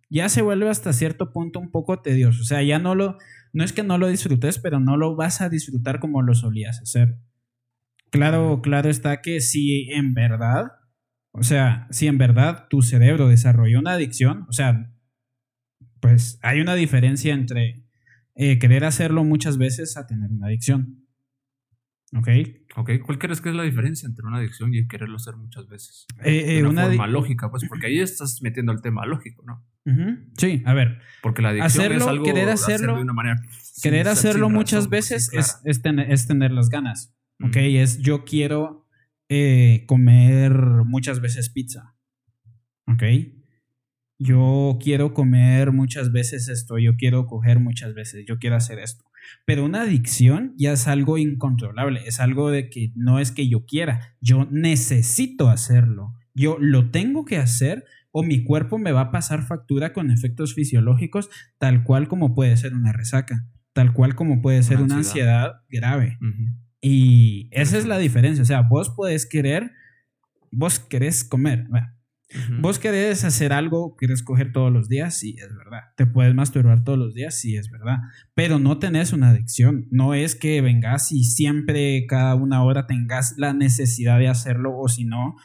Ya 0.09 0.27
se 0.27 0.41
vuelve 0.41 0.69
hasta 0.69 0.91
cierto 0.91 1.31
punto 1.31 1.59
un 1.59 1.71
poco 1.71 2.01
tedioso, 2.01 2.41
o 2.41 2.45
sea, 2.45 2.61
ya 2.63 2.79
no 2.79 2.95
lo... 2.95 3.17
No 3.51 3.63
es 3.63 3.73
que 3.73 3.81
no 3.81 3.97
lo 3.97 4.07
disfrutes, 4.07 4.59
pero 4.59 4.79
no 4.79 4.95
lo 4.95 5.15
vas 5.15 5.41
a 5.41 5.49
disfrutar 5.49 5.99
como 5.99 6.21
lo 6.21 6.35
solías 6.35 6.81
hacer. 6.81 7.17
Claro, 8.11 8.61
claro 8.61 8.89
está 8.89 9.21
que 9.21 9.41
si 9.41 9.89
en 9.91 10.13
verdad, 10.13 10.73
o 11.31 11.41
sea, 11.43 11.87
si 11.89 12.07
en 12.07 12.17
verdad 12.17 12.67
tu 12.69 12.83
cerebro 12.83 13.27
desarrolló 13.27 13.79
una 13.79 13.93
adicción, 13.93 14.45
o 14.49 14.53
sea, 14.53 14.91
pues 15.99 16.39
hay 16.41 16.61
una 16.61 16.75
diferencia 16.75 17.33
entre 17.33 17.88
eh, 18.41 18.57
querer 18.57 18.85
hacerlo 18.85 19.23
muchas 19.25 19.57
veces 19.57 19.97
a 19.97 20.07
tener 20.07 20.31
una 20.31 20.47
adicción. 20.47 21.05
¿Ok? 22.17 22.27
Ok, 22.77 22.91
¿cuál 23.05 23.19
crees 23.19 23.39
que 23.41 23.49
es 23.49 23.55
la 23.55 23.63
diferencia 23.63 24.07
entre 24.07 24.25
una 24.25 24.37
adicción 24.37 24.73
y 24.73 24.87
quererlo 24.87 25.17
hacer 25.17 25.35
muchas 25.35 25.67
veces? 25.67 26.07
Eh, 26.23 26.31
De 26.31 26.57
eh, 26.57 26.61
una 26.61 26.69
una 26.69 26.85
forma 26.87 27.07
lógica, 27.07 27.51
pues, 27.51 27.65
porque 27.67 27.87
ahí 27.87 27.99
estás 27.99 28.41
metiendo 28.41 28.71
el 28.71 28.81
tema 28.81 29.05
lógico, 29.05 29.43
¿no? 29.45 29.63
Sí, 30.37 30.61
a 30.65 30.73
ver, 30.73 30.99
Porque 31.21 31.41
la 31.41 31.49
adicción 31.49 31.65
Hacerlo, 31.85 31.97
es 31.97 32.07
algo 32.07 32.23
querer 32.25 32.45
de 32.45 32.51
hacerlo- 32.51 32.95
de 32.95 33.01
una 33.01 33.13
manera 33.13 33.41
querer 33.81 34.05
sin 34.05 34.11
hacerlo 34.13 34.49
muchas 34.49 34.83
sin 34.83 34.89
veces 34.91 35.33
es, 35.33 35.59
es 35.65 35.81
tener, 35.81 36.11
es 36.11 36.25
tener 36.27 36.51
las 36.51 36.69
ganas. 36.69 37.13
¿Ok? 37.43 37.55
Es 37.57 37.99
yo 37.99 38.23
quiero 38.25 38.87
eh, 39.29 39.83
comer 39.87 40.51
muchas 40.85 41.19
veces 41.21 41.49
pizza. 41.49 41.95
¿Ok? 42.87 43.03
Yo 44.19 44.77
quiero 44.81 45.13
comer 45.13 45.71
muchas 45.71 46.11
veces 46.11 46.49
esto, 46.49 46.77
yo 46.77 46.95
quiero 46.97 47.25
coger 47.25 47.59
muchas 47.59 47.93
veces, 47.93 48.25
yo 48.27 48.37
quiero 48.37 48.57
hacer 48.57 48.79
esto. 48.79 49.05
Pero 49.45 49.65
una 49.65 49.83
adicción 49.83 50.53
ya 50.57 50.73
es 50.73 50.87
algo 50.87 51.17
incontrolable, 51.17 52.01
es 52.05 52.19
algo 52.19 52.51
de 52.51 52.69
que 52.69 52.91
no 52.95 53.19
es 53.19 53.31
que 53.31 53.47
yo 53.47 53.65
quiera, 53.65 54.15
yo 54.19 54.47
necesito 54.51 55.49
hacerlo, 55.49 56.13
yo 56.33 56.57
lo 56.59 56.91
tengo 56.91 57.25
que 57.25 57.37
hacer 57.37 57.85
o 58.11 58.23
mi 58.23 58.43
cuerpo 58.43 58.77
me 58.77 58.91
va 58.91 59.01
a 59.01 59.11
pasar 59.11 59.43
factura 59.43 59.93
con 59.93 60.11
efectos 60.11 60.53
fisiológicos 60.53 61.29
tal 61.57 61.83
cual 61.83 62.07
como 62.07 62.33
puede 62.35 62.57
ser 62.57 62.73
una 62.73 62.91
resaca, 62.91 63.47
tal 63.73 63.93
cual 63.93 64.15
como 64.15 64.41
puede 64.41 64.63
ser 64.63 64.77
una 64.77 64.97
ansiedad. 64.97 65.45
ansiedad 65.45 65.61
grave. 65.69 66.17
Y 66.81 67.49
esa 67.51 67.77
es 67.77 67.85
la 67.85 67.97
diferencia. 67.97 68.41
O 68.41 68.45
sea, 68.45 68.61
vos 68.61 68.89
podés 68.89 69.25
querer, 69.25 69.71
vos 70.51 70.79
querés 70.79 71.23
comer. 71.23 71.65
bueno, 71.69 71.87
Vos 72.59 72.77
querés 72.77 73.23
hacer 73.23 73.53
algo, 73.53 73.95
querés 73.97 74.21
coger 74.21 74.51
todos 74.51 74.71
los 74.71 74.87
días, 74.87 75.17
sí, 75.17 75.35
es 75.39 75.55
verdad. 75.55 75.81
Te 75.95 76.05
puedes 76.05 76.35
masturbar 76.35 76.83
todos 76.83 76.99
los 76.99 77.15
días, 77.15 77.39
sí, 77.39 77.55
es 77.55 77.71
verdad. 77.71 77.97
Pero 78.35 78.59
no 78.59 78.77
tenés 78.77 79.13
una 79.13 79.29
adicción. 79.29 79.87
No 79.89 80.13
es 80.13 80.35
que 80.35 80.61
vengas 80.61 81.11
y 81.11 81.23
siempre, 81.23 82.05
cada 82.07 82.35
una 82.35 82.63
hora, 82.63 82.85
tengas 82.85 83.33
la 83.37 83.53
necesidad 83.53 84.19
de 84.19 84.27
hacerlo, 84.27 84.77
o 84.77 84.87
si 84.87 85.05
no, 85.05 85.37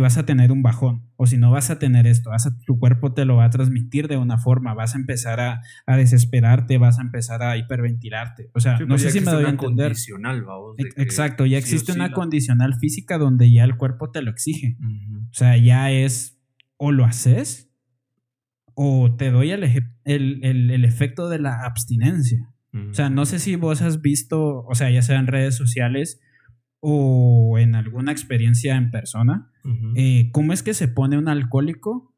vas 0.00 0.18
a 0.18 0.26
tener 0.26 0.50
un 0.50 0.62
bajón. 0.62 1.08
O 1.16 1.26
si 1.26 1.36
no, 1.38 1.50
vas 1.52 1.70
a 1.70 1.78
tener 1.78 2.06
esto. 2.08 2.30
Vas 2.30 2.46
a- 2.46 2.56
tu 2.66 2.78
cuerpo 2.78 3.14
te 3.14 3.24
lo 3.24 3.36
va 3.36 3.44
a 3.44 3.50
transmitir 3.50 4.08
de 4.08 4.16
una 4.16 4.36
forma. 4.36 4.74
Vas 4.74 4.94
a 4.94 4.98
empezar 4.98 5.38
a, 5.40 5.62
a 5.86 5.96
desesperarte, 5.96 6.76
vas 6.78 6.98
a 6.98 7.02
empezar 7.02 7.42
a 7.42 7.56
hiperventilarte. 7.56 8.50
O 8.54 8.60
sea, 8.60 8.76
Sí, 8.78 8.82
no 8.82 8.88
pues 8.90 9.02
sé 9.02 9.10
si 9.12 9.20
me 9.20 9.30
doy 9.30 9.44
a 9.44 9.48
entender. 9.50 9.86
condicional, 9.88 10.42
vamos, 10.42 10.76
de 10.76 10.82
Ex- 10.84 10.94
que 10.96 11.02
Exacto, 11.02 11.46
ya 11.46 11.56
existe 11.58 11.92
una 11.92 12.10
condicional 12.12 12.74
física 12.74 13.16
donde 13.18 13.50
ya 13.52 13.62
el 13.64 13.76
cuerpo 13.76 14.10
te 14.10 14.22
lo 14.22 14.30
exige. 14.32 14.76
O 15.30 15.34
sea, 15.34 15.56
ya 15.56 15.90
es 15.92 16.40
o 16.78 16.90
lo 16.92 17.04
haces 17.04 17.70
o 18.74 19.14
te 19.16 19.30
doy 19.30 19.50
el, 19.52 19.62
el, 20.04 20.40
el- 20.44 20.70
el 20.70 20.84
efecto 20.84 21.28
de 21.28 21.38
la 21.38 21.64
abstinencia. 21.64 22.52
O 22.90 22.92
sea, 22.92 23.08
no 23.08 23.24
sé 23.24 23.38
si 23.38 23.56
vos 23.56 23.80
has 23.80 24.02
visto, 24.02 24.62
o 24.64 24.74
sea, 24.74 24.90
ya 24.90 25.00
sea 25.00 25.18
en 25.18 25.28
redes 25.28 25.56
sociales 25.56 26.20
o 26.80 27.58
en 27.58 27.74
alguna 27.74 28.12
experiencia 28.12 28.76
en 28.76 28.90
persona, 28.90 29.50
eh, 29.96 30.30
cómo 30.32 30.52
es 30.52 30.62
que 30.62 30.74
se 30.74 30.86
pone 30.86 31.18
un 31.18 31.28
alcohólico 31.28 32.14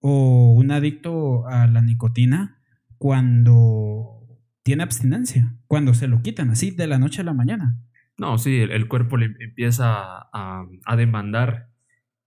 o 0.00 0.52
un 0.52 0.70
adicto 0.70 1.46
a 1.46 1.66
la 1.66 1.80
nicotina 1.80 2.60
cuando 2.98 4.28
tiene 4.62 4.82
abstinencia, 4.82 5.56
cuando 5.66 5.94
se 5.94 6.08
lo 6.08 6.20
quitan 6.22 6.50
así 6.50 6.70
de 6.70 6.86
la 6.86 6.98
noche 6.98 7.22
a 7.22 7.24
la 7.24 7.32
mañana. 7.32 7.78
No, 8.18 8.36
sí, 8.36 8.58
el, 8.58 8.70
el 8.70 8.88
cuerpo 8.88 9.16
le 9.16 9.34
empieza 9.40 9.86
a, 10.32 10.66
a 10.84 10.96
demandar 10.96 11.70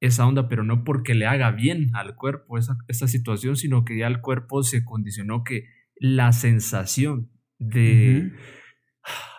esa 0.03 0.27
onda, 0.27 0.49
pero 0.49 0.63
no 0.63 0.83
porque 0.83 1.13
le 1.13 1.27
haga 1.27 1.51
bien 1.51 1.91
al 1.93 2.15
cuerpo 2.15 2.57
esa, 2.57 2.77
esa 2.87 3.07
situación, 3.07 3.55
sino 3.55 3.85
que 3.85 3.97
ya 3.97 4.07
el 4.07 4.19
cuerpo 4.19 4.63
se 4.63 4.83
condicionó 4.83 5.43
que 5.43 5.67
la 5.95 6.33
sensación 6.33 7.31
de, 7.57 8.33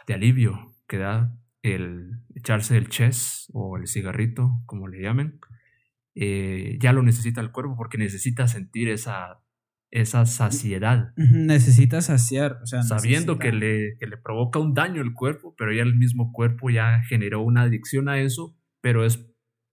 de 0.06 0.14
alivio 0.14 0.74
que 0.88 0.96
da 0.96 1.36
el 1.64 2.20
echarse 2.34 2.76
el 2.76 2.88
chess 2.90 3.50
o 3.54 3.78
el 3.78 3.88
cigarrito, 3.88 4.60
como 4.66 4.86
le 4.86 5.00
llamen, 5.00 5.40
eh, 6.14 6.76
ya 6.78 6.92
lo 6.92 7.02
necesita 7.02 7.40
el 7.40 7.50
cuerpo 7.50 7.74
porque 7.76 7.96
necesita 7.96 8.46
sentir 8.46 8.90
esa, 8.90 9.40
esa 9.90 10.26
saciedad. 10.26 11.14
Necesita 11.16 12.02
saciar, 12.02 12.58
o 12.62 12.66
sea, 12.66 12.82
sabiendo 12.82 13.38
que 13.38 13.50
le, 13.50 13.96
que 13.98 14.06
le 14.06 14.18
provoca 14.18 14.58
un 14.58 14.74
daño 14.74 15.00
el 15.00 15.14
cuerpo, 15.14 15.54
pero 15.56 15.72
ya 15.72 15.82
el 15.82 15.96
mismo 15.96 16.32
cuerpo 16.32 16.68
ya 16.68 17.02
generó 17.08 17.40
una 17.40 17.62
adicción 17.62 18.10
a 18.10 18.20
eso, 18.20 18.54
pero 18.82 19.06
es 19.06 19.26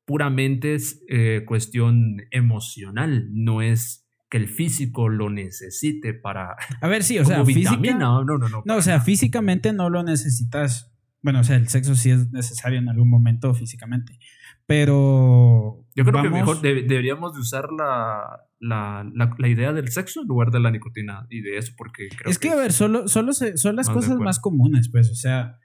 puramente 0.05 0.75
es, 0.75 1.03
eh, 1.09 1.43
cuestión 1.45 2.21
emocional, 2.31 3.27
no 3.33 3.61
es 3.61 4.07
que 4.29 4.37
el 4.37 4.47
físico 4.47 5.09
lo 5.09 5.29
necesite 5.29 6.13
para 6.13 6.55
A 6.79 6.87
ver, 6.87 7.03
sí, 7.03 7.19
o 7.19 7.25
sea, 7.25 7.43
física, 7.43 7.71
vitamina, 7.71 7.99
no, 7.99 8.23
no, 8.23 8.37
no. 8.37 8.47
No, 8.47 8.61
para 8.63 8.77
o 8.77 8.81
sea, 8.81 9.01
físicamente 9.01 9.73
no 9.73 9.89
lo 9.89 10.03
necesitas. 10.03 10.90
Bueno, 11.23 11.41
o 11.41 11.43
sea, 11.43 11.55
el 11.55 11.67
sexo 11.67 11.95
sí 11.95 12.09
es 12.09 12.31
necesario 12.31 12.79
en 12.79 12.89
algún 12.89 13.09
momento 13.09 13.53
físicamente. 13.53 14.17
Pero. 14.65 15.85
Yo 15.95 16.03
creo 16.05 16.23
que 16.23 16.29
mejor 16.29 16.61
de- 16.61 16.81
deberíamos 16.83 17.33
de 17.33 17.39
usar 17.41 17.67
la, 17.77 18.39
la, 18.59 19.09
la- 19.13 19.35
la 19.37 19.47
idea 19.47 19.73
del 19.73 19.89
sexo 19.89 20.21
en 20.21 20.27
lugar 20.27 20.49
de 20.51 20.59
la 20.59 20.71
nicotina 20.71 21.27
y 21.29 21.41
de 21.41 21.57
eso, 21.57 21.73
porque 21.77 22.07
creo 22.09 22.31
Es 22.31 22.39
que, 22.39 22.49
a 22.49 22.55
ver, 22.55 22.71
solo, 22.71 23.07
solo 23.07 23.33
se- 23.33 23.57
son 23.57 23.75
las 23.75 23.87
cosas 23.89 24.17
más 24.17 24.39
comunes, 24.39 24.89
pues, 24.91 25.09
o 25.11 25.15
sea. 25.15 25.57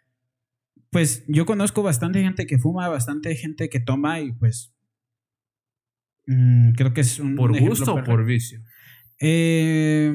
Pues 0.91 1.25
yo 1.29 1.47
conozco 1.47 1.83
bastante 1.83 2.23
gente 2.23 2.47
que 2.47 2.59
fuma, 2.59 2.89
bastante 2.89 3.35
gente 3.35 3.69
que 3.69 3.81
toma 3.81 4.21
y 4.21 4.33
pues. 4.33 4.75
mm, 6.27 6.73
creo 6.73 6.93
que 6.95 7.01
es 7.03 7.19
un. 7.19 7.35
¿Por 7.37 7.59
gusto 7.59 7.95
o 7.95 8.05
por 8.05 8.25
vicio? 8.25 8.61
Eh, 9.21 10.13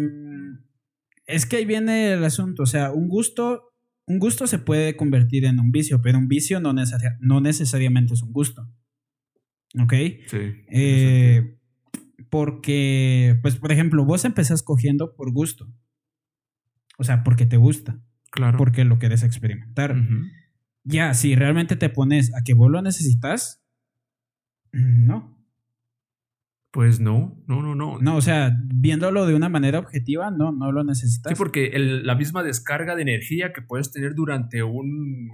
es 1.25 1.45
que 1.45 1.58
ahí 1.58 1.65
viene 1.65 2.13
el 2.13 2.23
asunto. 2.23 2.63
O 2.63 2.65
sea, 2.65 2.91
un 2.91 3.08
gusto, 3.10 3.70
un 4.07 4.19
gusto 4.19 4.47
se 4.47 4.59
puede 4.59 4.95
convertir 4.95 5.45
en 5.45 5.59
un 5.59 5.71
vicio, 5.71 6.01
pero 6.01 6.17
un 6.17 6.27
vicio 6.27 6.59
no, 6.59 6.73
no 7.19 7.41
necesariamente 7.41 8.13
es 8.13 8.21
un 8.21 8.33
gusto. 8.33 8.67
¿Ok? 9.79 9.93
Sí. 10.27 10.37
Eh, 10.69 11.57
porque, 12.29 13.37
pues, 13.41 13.57
por 13.57 13.71
ejemplo, 13.71 14.05
vos 14.05 14.25
empezás 14.25 14.63
cogiendo 14.63 15.15
por 15.15 15.31
gusto. 15.31 15.71
O 16.97 17.03
sea, 17.03 17.23
porque 17.23 17.45
te 17.45 17.57
gusta, 17.57 17.99
claro. 18.29 18.57
porque 18.57 18.85
lo 18.85 18.99
querés 18.99 19.23
experimentar. 19.23 19.95
Ya, 20.83 21.13
si 21.13 21.35
realmente 21.35 21.75
te 21.75 21.89
pones 21.89 22.33
a 22.35 22.43
que 22.43 22.53
vos 22.53 22.69
lo 22.69 22.81
necesitas, 22.81 23.63
mm, 24.71 25.05
no. 25.05 25.40
Pues 26.71 27.01
no, 27.01 27.38
no, 27.47 27.62
no, 27.62 27.75
no. 27.75 27.99
No, 27.99 28.15
o 28.15 28.21
sea, 28.21 28.57
viéndolo 28.73 29.25
de 29.25 29.36
una 29.36 29.49
manera 29.49 29.79
objetiva, 29.79 30.31
no, 30.31 30.53
no 30.53 30.71
lo 30.71 30.84
necesitas. 30.86 31.31
Sí, 31.31 31.36
porque 31.38 31.67
el- 31.73 32.05
la 32.05 32.15
misma 32.15 32.43
descarga 32.43 32.95
de 32.95 33.01
energía 33.01 33.51
que 33.51 33.62
puedes 33.62 33.91
tener 33.91 34.15
durante 34.15 34.63
un, 34.63 35.29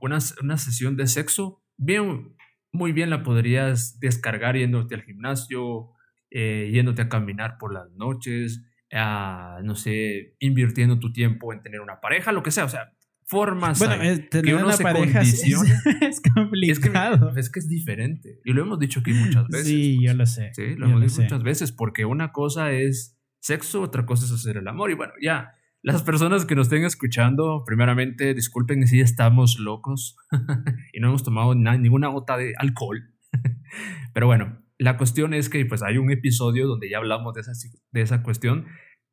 una, 0.00 0.18
una 0.42 0.56
sesión 0.58 0.96
de 0.96 1.06
sexo, 1.06 1.62
bien, 1.76 2.34
muy 2.72 2.90
bien 2.92 3.10
la 3.10 3.22
podrías 3.22 4.00
descargar 4.00 4.56
yéndote 4.56 4.96
al 4.96 5.02
gimnasio, 5.02 5.90
eh, 6.30 6.70
yéndote 6.72 7.02
a 7.02 7.08
caminar 7.08 7.58
por 7.60 7.72
las 7.72 7.88
noches, 7.92 8.64
a, 8.92 9.60
no 9.62 9.76
sé, 9.76 10.34
invirtiendo 10.40 10.98
tu 10.98 11.12
tiempo 11.12 11.52
en 11.52 11.62
tener 11.62 11.80
una 11.80 12.00
pareja, 12.00 12.32
lo 12.32 12.42
que 12.42 12.50
sea, 12.50 12.64
o 12.64 12.68
sea, 12.68 12.92
formas 13.32 13.78
Bueno, 13.78 13.94
hay 14.00 14.08
eh, 14.10 14.18
tener 14.18 14.44
que 14.44 14.54
uno 14.54 14.66
una 14.66 14.76
se 14.76 14.82
pareja 14.84 15.24
sí 15.24 15.30
es, 15.52 15.62
condiciona. 15.64 15.82
es 16.00 16.02
Es 16.02 16.20
que, 16.20 16.30
complicado. 16.30 17.32
es 17.36 17.50
que 17.50 17.58
es 17.58 17.68
diferente. 17.68 18.38
Y 18.44 18.52
lo 18.52 18.62
hemos 18.62 18.78
dicho 18.78 19.00
aquí 19.00 19.12
muchas 19.12 19.48
veces. 19.48 19.66
sí, 19.66 19.94
pues. 19.96 20.06
yo 20.06 20.14
lo 20.16 20.26
sé. 20.26 20.50
Sí, 20.54 20.62
lo 20.76 20.86
hemos 20.86 21.00
lo 21.00 21.06
dicho 21.06 21.16
sé. 21.16 21.22
muchas 21.22 21.42
veces, 21.42 21.72
porque 21.72 22.04
una 22.04 22.30
cosa 22.32 22.70
es 22.72 23.18
sexo, 23.40 23.82
otra 23.82 24.06
cosa 24.06 24.24
es 24.26 24.30
hacer 24.32 24.56
el 24.58 24.68
amor. 24.68 24.90
Y 24.90 24.94
bueno, 24.94 25.14
ya, 25.20 25.52
las 25.82 26.02
personas 26.02 26.44
que 26.44 26.54
nos 26.54 26.66
estén 26.68 26.84
escuchando, 26.84 27.64
primeramente, 27.66 28.34
disculpen 28.34 28.86
si 28.86 29.00
estamos 29.00 29.58
locos 29.58 30.16
y 30.92 31.00
no 31.00 31.08
hemos 31.08 31.24
tomado 31.24 31.54
na- 31.56 31.76
ninguna 31.78 32.08
gota 32.08 32.36
de 32.36 32.52
alcohol. 32.58 33.14
Pero 34.14 34.26
bueno, 34.26 34.62
la 34.78 34.96
cuestión 34.96 35.32
es 35.34 35.48
que 35.48 35.64
pues 35.66 35.82
hay 35.82 35.96
un 35.98 36.10
episodio 36.10 36.66
donde 36.66 36.90
ya 36.90 36.98
hablamos 36.98 37.34
de 37.34 37.40
esa, 37.40 37.52
de 37.92 38.00
esa 38.02 38.22
cuestión. 38.22 38.66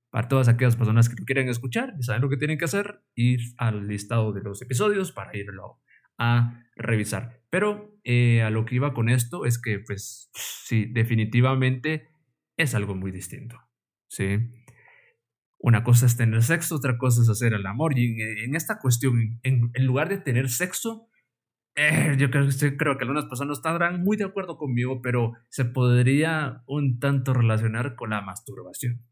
Para 0.09 0.27
todas 0.27 0.47
aquellas 0.47 0.75
personas 0.75 1.07
que 1.07 1.15
lo 1.19 1.25
quieren 1.25 1.49
escuchar 1.49 1.93
y 1.99 2.03
saben 2.03 2.21
lo 2.21 2.29
que 2.29 2.37
tienen 2.37 2.57
que 2.57 2.65
hacer, 2.65 3.03
ir 3.15 3.39
al 3.57 3.87
listado 3.87 4.33
de 4.33 4.41
los 4.41 4.61
episodios 4.61 5.11
para 5.11 5.37
irlo 5.37 5.79
a 6.17 6.63
revisar. 6.75 7.41
Pero 7.49 7.99
eh, 8.03 8.41
a 8.43 8.49
lo 8.49 8.65
que 8.65 8.75
iba 8.75 8.93
con 8.93 9.09
esto 9.09 9.45
es 9.45 9.59
que, 9.59 9.79
pues, 9.79 10.29
sí, 10.33 10.85
definitivamente 10.85 12.09
es 12.57 12.75
algo 12.75 12.95
muy 12.95 13.11
distinto. 13.11 13.57
Sí. 14.07 14.37
Una 15.57 15.83
cosa 15.83 16.05
es 16.05 16.17
tener 16.17 16.43
sexo, 16.43 16.75
otra 16.75 16.97
cosa 16.97 17.21
es 17.21 17.29
hacer 17.29 17.53
el 17.53 17.65
amor. 17.65 17.97
Y 17.97 18.21
en, 18.21 18.55
esta 18.55 18.79
cuestión, 18.79 19.39
en, 19.43 19.71
lugar 19.85 20.09
de 20.09 20.17
tener 20.17 20.49
sexo, 20.49 21.07
eh, 21.75 22.15
yo 22.17 22.29
creo, 22.29 22.47
creo 22.77 22.97
que 22.97 23.03
algunas 23.03 23.25
personas 23.25 23.57
estarán 23.57 24.03
muy 24.03 24.17
de 24.17 24.25
acuerdo 24.25 24.57
conmigo, 24.57 25.01
pero 25.01 25.33
se 25.49 25.65
podría 25.65 26.63
un 26.67 26.99
tanto 26.99 27.33
relacionar 27.33 27.95
con 27.95 28.11
la 28.11 28.21
masturbación. 28.21 29.08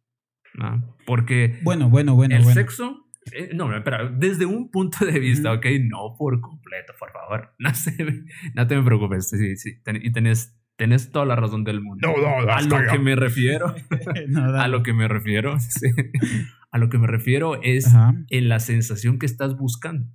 ¿No? 0.58 0.96
Porque 1.06 1.60
Bueno, 1.64 1.90
bueno, 1.90 2.16
bueno, 2.16 2.36
el 2.36 2.44
bueno. 2.44 2.54
sexo, 2.60 3.08
eh, 3.32 3.52
no, 3.54 3.74
espera, 3.76 4.10
desde 4.10 4.46
un 4.46 4.70
punto 4.72 5.06
de 5.06 5.20
vista, 5.20 5.50
Ujú. 5.52 5.60
ok, 5.60 5.66
no 5.90 6.16
por 6.18 6.40
completo, 6.42 6.94
por 7.00 7.12
favor, 7.12 7.54
no, 7.60 7.74
se- 7.74 7.96
no 8.54 8.68
te 8.68 8.76
me 8.76 8.84
preocupes, 8.84 9.30
sí, 9.30 9.56
sí, 9.58 9.80
ten- 9.84 10.00
y 10.04 10.12
tenés, 10.12 10.58
tenés 10.76 11.12
toda 11.12 11.26
la 11.26 11.36
razón 11.36 11.64
del 11.64 11.82
mundo. 11.82 12.08
a 12.50 12.62
lo 12.62 12.92
que 12.92 13.00
me 13.00 13.16
refiero, 13.16 13.74
No, 14.28 14.44
a 14.60 14.68
lo 14.68 14.84
que 14.84 14.94
me 14.94 15.08
refiero, 15.08 15.60
sí, 15.60 15.88
a 16.72 16.78
lo 16.78 16.90
que 16.90 16.98
me 16.98 17.08
refiero 17.08 17.62
es 17.64 17.88
Ajá. 17.88 18.14
en 18.30 18.50
la 18.50 18.60
sensación 18.60 19.20
que 19.20 19.26
estás 19.26 19.58
buscando. 19.58 20.08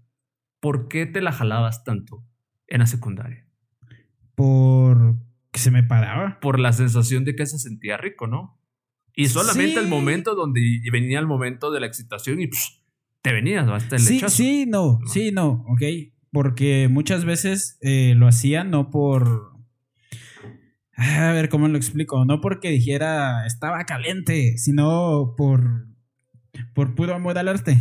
¿Por 0.61 0.87
qué 0.88 1.07
te 1.07 1.20
la 1.20 1.33
jalabas 1.33 1.83
tanto 1.83 2.24
en 2.68 2.78
la 2.81 2.87
secundaria? 2.87 3.46
Por 4.35 5.16
que 5.50 5.59
se 5.61 5.70
me 5.70 5.83
paraba. 5.83 6.38
Por 6.40 6.59
la 6.59 6.72
sensación 6.72 7.24
de 7.24 7.35
que 7.37 7.46
se 7.46 7.59
sentía 7.59 7.96
rico, 7.96 8.26
¿no? 8.26 8.59
Y 9.14 9.27
solamente 9.27 9.79
el 9.81 9.88
momento 9.88 10.35
donde 10.35 10.61
venía 10.90 11.18
el 11.18 11.27
momento 11.27 11.70
de 11.70 11.81
la 11.81 11.87
excitación 11.87 12.40
y 12.40 12.46
psh, 12.46 12.81
te 13.20 13.33
venías 13.33 13.68
hasta 13.68 13.96
el 13.96 14.03
Sí, 14.03 14.14
lechazo. 14.14 14.37
sí, 14.37 14.66
no, 14.66 14.98
No. 15.01 15.07
sí, 15.09 15.31
no, 15.33 15.64
ok. 15.68 15.83
Porque 16.31 16.88
muchas 16.90 17.25
veces 17.27 17.77
eh, 17.83 18.14
lo 18.16 18.27
hacía 18.27 18.64
no 18.64 18.90
por. 18.90 19.53
A 20.96 21.33
ver, 21.33 21.48
¿cómo 21.48 21.68
lo 21.68 21.77
explico? 21.77 22.25
No 22.25 22.40
porque 22.40 22.70
dijera 22.70 23.46
estaba 23.46 23.85
caliente, 23.85 24.57
sino 24.59 25.35
por. 25.37 25.87
Por 26.75 26.94
puro 26.94 27.14
amor 27.14 27.37
al 27.38 27.48
arte. 27.48 27.79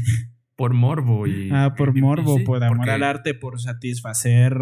Por 0.56 0.74
morbo 0.74 1.28
y. 1.28 1.50
Ah, 1.52 1.74
por 1.78 1.92
y- 1.96 2.00
y 2.00 2.02
morbo, 2.02 2.38
sí, 2.38 2.44
por 2.44 2.64
amor 2.64 2.78
porque- 2.78 2.92
al 2.92 3.04
arte, 3.04 3.34
por 3.34 3.60
satisfacer 3.60 4.56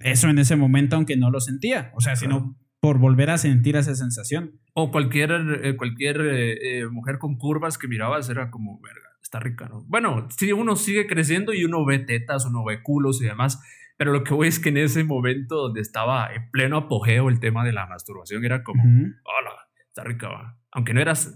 eso 0.00 0.28
en 0.28 0.38
ese 0.38 0.56
momento, 0.56 0.96
aunque 0.96 1.16
no 1.16 1.30
lo 1.30 1.40
sentía. 1.40 1.92
O 1.94 2.00
sea, 2.00 2.16
sino 2.16 2.56
por 2.80 2.98
volver 2.98 3.30
a 3.30 3.38
sentir 3.38 3.76
esa 3.76 3.94
sensación. 3.94 4.60
O 4.74 4.90
cualquier, 4.90 5.32
eh, 5.62 5.76
cualquier 5.76 6.20
eh, 6.20 6.78
eh, 6.80 6.86
mujer 6.88 7.18
con 7.18 7.36
curvas 7.36 7.78
que 7.78 7.88
mirabas 7.88 8.28
era 8.28 8.50
como, 8.50 8.80
verga, 8.80 9.08
está 9.22 9.40
rica, 9.40 9.68
¿no? 9.68 9.84
Bueno, 9.86 10.28
sí, 10.30 10.52
uno 10.52 10.76
sigue 10.76 11.06
creciendo 11.06 11.52
y 11.52 11.64
uno 11.64 11.84
ve 11.84 11.98
tetas, 11.98 12.46
uno 12.46 12.64
ve 12.64 12.82
culos 12.82 13.20
y 13.20 13.26
demás. 13.26 13.60
Pero 13.96 14.12
lo 14.12 14.22
que 14.22 14.32
voy 14.32 14.46
es 14.46 14.60
que 14.60 14.68
en 14.68 14.76
ese 14.76 15.02
momento 15.02 15.56
donde 15.56 15.80
estaba 15.80 16.32
en 16.32 16.50
pleno 16.50 16.76
apogeo 16.76 17.28
el 17.28 17.40
tema 17.40 17.64
de 17.64 17.72
la 17.72 17.86
masturbación 17.86 18.44
era 18.44 18.62
como, 18.62 18.84
hola, 18.84 19.50
está 19.88 20.04
rica, 20.04 20.28
va. 20.28 20.56
Aunque 20.70 20.94
no 20.94 21.00
eras, 21.00 21.34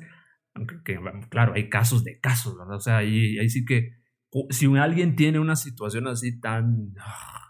aunque 0.55 0.77
que, 0.85 0.99
bueno, 0.99 1.27
claro, 1.29 1.55
hay 1.55 1.69
casos 1.69 2.05
de 2.05 2.21
casos, 2.21 2.57
¿verdad? 2.57 2.77
O 2.77 2.81
sea, 2.81 2.99
ahí, 2.99 3.37
ahí 3.39 3.49
sí 3.49 3.65
que 3.65 4.03
si 4.51 4.67
alguien 4.77 5.17
tiene 5.17 5.41
una 5.41 5.57
situación 5.57 6.07
así 6.07 6.41
tan, 6.41 6.95
ah, 7.01 7.42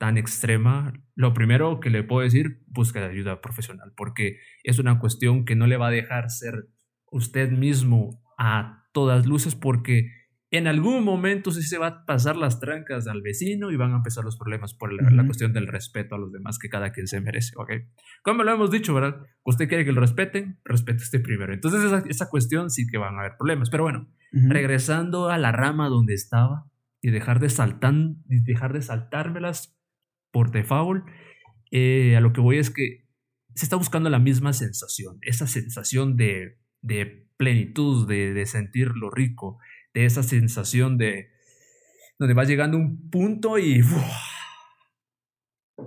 tan 0.00 0.16
extrema, 0.16 0.94
lo 1.14 1.34
primero 1.34 1.78
que 1.78 1.90
le 1.90 2.02
puedo 2.02 2.22
decir, 2.22 2.62
busca 2.68 3.04
ayuda 3.04 3.42
profesional, 3.42 3.92
porque 3.94 4.38
es 4.64 4.78
una 4.78 4.98
cuestión 4.98 5.44
que 5.44 5.56
no 5.56 5.66
le 5.66 5.76
va 5.76 5.88
a 5.88 5.90
dejar 5.90 6.30
ser 6.30 6.54
usted 7.10 7.50
mismo 7.50 8.22
a 8.38 8.86
todas 8.94 9.26
luces, 9.26 9.54
porque 9.54 10.10
en 10.50 10.68
algún 10.68 11.04
momento 11.04 11.50
sí 11.50 11.62
se 11.62 11.76
va 11.76 11.86
a 11.86 12.04
pasar 12.06 12.36
las 12.36 12.60
trancas 12.60 13.08
al 13.08 13.20
vecino 13.20 13.70
y 13.70 13.76
van 13.76 13.92
a 13.92 13.96
empezar 13.96 14.24
los 14.24 14.38
problemas 14.38 14.72
por 14.72 14.90
la, 14.90 15.26
cuestión 15.26 15.52
del 15.52 15.66
respeto 15.66 16.14
a 16.14 16.18
los 16.18 16.32
demás 16.32 16.58
que 16.58 16.70
cada 16.70 16.92
quien 16.92 17.06
se 17.06 17.20
merece, 17.20 17.52
¿ok? 17.58 17.70
Como 18.22 18.42
lo 18.42 18.52
hemos 18.52 18.70
dicho, 18.70 18.94
¿verdad? 18.94 19.20
Usted 19.44 19.68
quiere 19.68 19.84
que 19.84 19.92
lo 19.92 20.00
respeten, 20.00 20.60
respete 20.64 21.02
usted 21.02 21.22
primero. 21.22 21.52
Entonces 21.52 21.84
esa, 21.84 22.02
esa 22.08 22.30
cuestión 22.30 22.70
sí 22.70 22.86
que 22.86 22.96
van 22.96 23.16
a 23.16 23.20
haber 23.20 23.36
problemas. 23.36 23.68
Pero 23.68 23.82
bueno, 23.82 24.08
regresando 24.32 25.28
a 25.28 25.36
la 25.36 25.52
rama 25.52 25.90
donde 25.90 26.14
estaba 26.14 26.64
y 27.02 27.10
dejar 27.10 27.38
de 27.38 27.50
saltar, 27.50 27.92
y 28.30 28.42
dejar 28.42 28.72
de 28.72 28.80
saltármelas 28.80 29.76
por 30.30 30.50
default, 30.50 31.04
eh, 31.70 32.16
a 32.16 32.20
lo 32.20 32.32
que 32.32 32.40
voy 32.40 32.58
es 32.58 32.70
que 32.70 33.04
se 33.54 33.64
está 33.64 33.76
buscando 33.76 34.10
la 34.10 34.18
misma 34.18 34.52
sensación, 34.52 35.18
esa 35.22 35.46
sensación 35.46 36.16
de, 36.16 36.58
de 36.82 37.26
plenitud, 37.36 38.06
de, 38.06 38.44
sentir 38.46 38.88
lo 38.94 39.10
rico, 39.10 39.58
de 39.94 40.04
esa 40.04 40.22
sensación 40.22 40.98
de 40.98 41.30
donde 42.18 42.34
vas 42.34 42.48
llegando 42.48 42.76
a 42.76 42.80
un 42.80 43.10
punto 43.10 43.58
y 43.58 43.80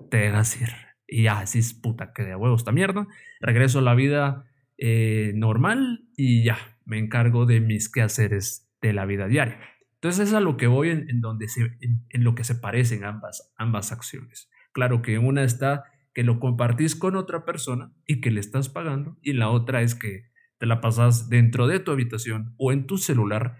te 0.09 0.17
dejas 0.17 0.59
ir. 0.59 0.69
Y 1.07 1.23
ya, 1.23 1.39
así 1.39 1.59
es 1.59 1.73
puta 1.75 2.11
que 2.13 2.23
de 2.23 2.35
huevo 2.35 2.55
esta 2.55 2.71
mierda. 2.71 3.07
Regreso 3.39 3.79
a 3.79 3.83
la 3.83 3.93
vida 3.93 4.45
eh, 4.77 5.31
normal 5.35 6.07
y 6.17 6.43
ya, 6.43 6.57
me 6.85 6.97
encargo 6.97 7.45
de 7.45 7.59
mis 7.59 7.91
quehaceres 7.91 8.67
de 8.81 8.93
la 8.93 9.05
vida 9.05 9.27
diaria. 9.27 9.59
Entonces 10.03 10.27
es 10.27 10.33
a 10.33 10.41
lo 10.41 10.57
que 10.57 10.67
voy 10.67 10.89
en, 10.89 11.21
donde 11.21 11.47
se, 11.47 11.77
en, 11.79 12.23
lo 12.25 12.35
que 12.35 12.43
se 12.43 12.55
parecen 12.55 13.05
ambas, 13.05 13.53
ambas 13.55 13.93
acciones. 13.93 14.49
Claro 14.73 15.01
que 15.01 15.17
una 15.17 15.45
está 15.45 15.85
que 16.13 16.25
lo 16.25 16.41
compartís 16.41 16.97
con 16.97 17.15
otra 17.15 17.45
persona 17.45 17.93
y 18.05 18.19
que 18.19 18.29
le 18.29 18.41
estás 18.41 18.67
pagando, 18.67 19.17
y 19.21 19.31
la 19.31 19.49
otra 19.49 19.81
es 19.81 19.95
que 19.95 20.29
te 20.57 20.65
la 20.65 20.81
pasas 20.81 21.29
dentro 21.29 21.67
de 21.67 21.79
tu 21.79 21.91
habitación 21.91 22.53
o 22.57 22.73
en 22.73 22.85
tu 22.85 22.97
celular, 22.97 23.55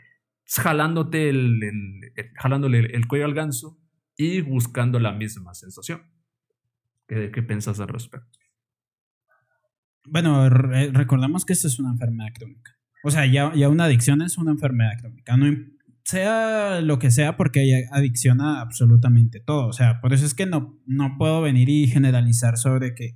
jalándote 0.45 1.29
el, 1.29 1.61
jalándole 2.35 2.79
el 2.93 3.07
cuello 3.07 3.23
al 3.23 3.33
ganso 3.33 3.79
y 4.17 4.41
buscando 4.41 4.99
la 4.99 5.13
misma 5.13 5.53
sensación. 5.53 6.01
¿Qué, 7.07 7.31
qué 7.31 7.41
piensas 7.41 7.79
al 7.79 7.87
respecto? 7.87 8.37
Bueno, 10.03 10.49
re- 10.49 10.91
recordamos 10.91 11.45
que 11.45 11.53
esto 11.53 11.69
es 11.69 11.79
una 11.79 11.91
enfermedad 11.91 12.33
crónica. 12.35 12.71
O 13.01 13.11
sea, 13.11 13.25
ya, 13.25 13.53
ya 13.55 13.69
una 13.69 13.85
adicción 13.85 14.21
es 14.21 14.37
una 14.37 14.51
enfermedad 14.51 14.91
crónica. 14.99 15.37
No, 15.37 15.45
sea 16.05 16.81
lo 16.81 16.99
que 16.99 17.11
sea, 17.11 17.37
porque 17.37 17.61
hay 17.61 17.83
adicción 17.91 18.41
a 18.41 18.61
absolutamente 18.61 19.39
todo. 19.39 19.67
O 19.67 19.73
sea, 19.73 20.01
por 20.01 20.13
eso 20.13 20.25
es 20.25 20.33
que 20.33 20.45
no, 20.45 20.79
no 20.85 21.15
puedo 21.17 21.41
venir 21.41 21.69
y 21.69 21.87
generalizar 21.87 22.57
sobre 22.57 22.93
que 22.95 23.15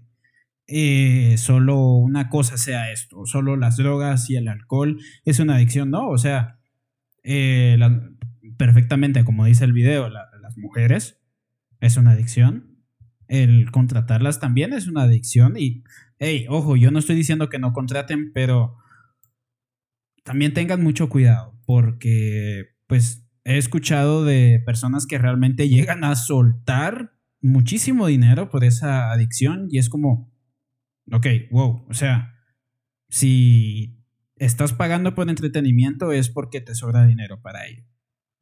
eh, 0.67 1.37
solo 1.37 1.79
una 1.95 2.29
cosa 2.29 2.57
sea 2.57 2.91
esto, 2.91 3.25
solo 3.25 3.55
las 3.57 3.77
drogas 3.77 4.29
y 4.29 4.35
el 4.35 4.47
alcohol 4.47 4.99
es 5.25 5.39
una 5.39 5.55
adicción. 5.55 5.89
No, 5.91 6.07
o 6.09 6.17
sea, 6.17 6.59
eh, 7.23 7.77
perfectamente, 8.57 9.23
como 9.25 9.45
dice 9.45 9.65
el 9.65 9.73
video, 9.73 10.09
la- 10.09 10.29
las 10.41 10.57
mujeres 10.57 11.21
es 11.81 11.97
una 11.97 12.11
adicción. 12.11 12.77
El 13.27 13.71
contratarlas 13.71 14.39
también 14.39 14.71
es 14.73 14.87
una 14.87 15.03
adicción 15.03 15.55
y 15.57 15.83
hey, 16.19 16.45
ojo, 16.49 16.77
yo 16.77 16.91
no 16.91 16.99
estoy 16.99 17.15
diciendo 17.17 17.49
que 17.49 17.59
no 17.59 17.73
contraten, 17.73 18.31
pero 18.33 18.77
también 20.23 20.53
tengan 20.53 20.81
mucho 20.83 21.09
cuidado, 21.09 21.57
porque 21.65 22.76
pues 22.87 23.23
he 23.43 23.57
escuchado 23.57 24.25
de 24.25 24.61
personas 24.65 25.05
que 25.05 25.17
realmente 25.17 25.69
llegan 25.69 26.03
a 26.03 26.15
soltar 26.15 27.13
muchísimo 27.41 28.07
dinero 28.07 28.49
por 28.49 28.63
esa 28.63 29.11
adicción 29.11 29.67
y 29.69 29.77
es 29.77 29.89
como, 29.89 30.33
ok, 31.11 31.27
wow, 31.51 31.85
o 31.87 31.93
sea, 31.93 32.33
si 33.09 34.03
estás 34.35 34.73
pagando 34.73 35.15
por 35.15 35.29
entretenimiento 35.29 36.11
es 36.11 36.29
porque 36.29 36.61
te 36.61 36.75
sobra 36.75 37.05
dinero 37.05 37.41
para 37.41 37.65
ello. 37.67 37.83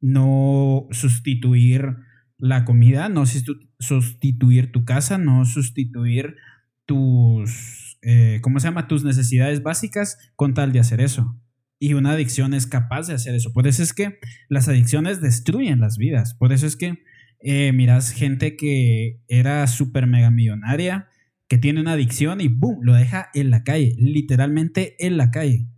No 0.00 0.88
sustituir 0.90 1.96
la 2.38 2.64
comida, 2.64 3.08
no 3.08 3.22
sustitu- 3.22 3.70
sustituir 3.78 4.72
tu 4.72 4.84
casa, 4.84 5.18
no 5.18 5.44
sustituir 5.44 6.36
tus, 6.84 7.98
eh, 8.02 8.40
¿cómo 8.42 8.60
se 8.60 8.68
llama? 8.68 8.88
Tus 8.88 9.04
necesidades 9.04 9.62
básicas 9.62 10.18
con 10.36 10.54
tal 10.54 10.72
de 10.72 10.80
hacer 10.80 11.00
eso. 11.00 11.40
Y 11.78 11.94
una 11.94 12.12
adicción 12.12 12.54
es 12.54 12.66
capaz 12.66 13.06
de 13.06 13.14
hacer 13.14 13.34
eso. 13.34 13.52
Por 13.52 13.66
eso 13.66 13.82
es 13.82 13.92
que 13.92 14.18
las 14.48 14.68
adicciones 14.68 15.20
destruyen 15.20 15.80
las 15.80 15.98
vidas. 15.98 16.34
Por 16.34 16.52
eso 16.52 16.66
es 16.66 16.76
que 16.76 17.02
eh, 17.40 17.72
miras 17.72 18.10
gente 18.12 18.56
que 18.56 19.20
era 19.28 19.66
súper 19.66 20.06
mega 20.06 20.30
millonaria, 20.30 21.08
que 21.48 21.58
tiene 21.58 21.80
una 21.80 21.92
adicción 21.92 22.40
y 22.40 22.48
¡boom! 22.48 22.78
lo 22.82 22.94
deja 22.94 23.28
en 23.34 23.50
la 23.50 23.62
calle, 23.62 23.94
literalmente 23.98 24.96
en 24.98 25.16
la 25.16 25.30
calle. 25.30 25.68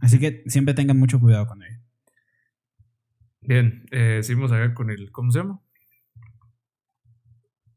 Así 0.00 0.18
que 0.18 0.44
siempre 0.46 0.74
tengan 0.74 0.98
mucho 0.98 1.18
cuidado 1.18 1.46
con 1.46 1.62
ello. 1.62 1.80
Bien, 3.40 3.86
eh, 3.92 4.20
seguimos 4.22 4.52
acá 4.52 4.74
con 4.74 4.90
el, 4.90 5.10
¿cómo 5.10 5.30
se 5.30 5.38
llama? 5.38 5.60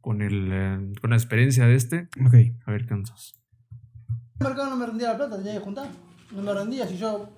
Con 0.01 0.21
el, 0.21 0.49
eh, 0.51 0.93
con 0.99 1.11
la 1.11 1.15
experiencia 1.15 1.65
de 1.65 1.75
este. 1.75 2.09
Ok. 2.25 2.35
A 2.65 2.71
ver 2.71 2.85
qué 2.85 2.93
andas. 2.93 3.39
El 4.39 4.47
mercado 4.47 4.69
no 4.69 4.77
me 4.77 4.85
rendía 4.85 5.11
la 5.11 5.17
plata, 5.17 5.37
tenía 5.37 5.53
que 5.53 5.59
juntar. 5.59 5.89
No 6.31 6.41
me 6.41 6.53
rendía 6.53 6.87
si 6.87 6.97
yo 6.97 7.35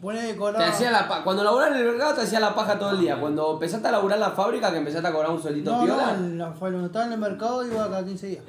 que 0.00 0.52
Te 0.56 0.64
hacía 0.64 0.90
la 0.90 1.08
pa- 1.08 1.24
Cuando 1.24 1.42
laburás 1.44 1.70
en 1.70 1.76
el 1.78 1.84
mercado 1.86 2.14
te 2.14 2.20
hacía 2.22 2.40
la 2.40 2.54
paja 2.54 2.78
todo 2.78 2.90
el 2.90 3.00
día. 3.00 3.18
Cuando 3.20 3.54
empezaste 3.54 3.88
a 3.88 3.92
laburar 3.92 4.16
en 4.18 4.22
la 4.22 4.30
fábrica, 4.30 4.70
que 4.70 4.78
empezaste 4.78 5.08
a 5.08 5.12
cobrar 5.12 5.30
un 5.32 5.42
sueldito 5.42 5.72
No, 5.72 5.84
piola. 5.84 6.12
no, 6.16 6.54
cuando 6.54 6.86
estaba 6.86 7.06
en 7.06 7.12
el 7.12 7.18
mercado 7.18 7.66
iba 7.66 7.88
cada 7.88 8.04
15 8.04 8.26
días. 8.28 8.44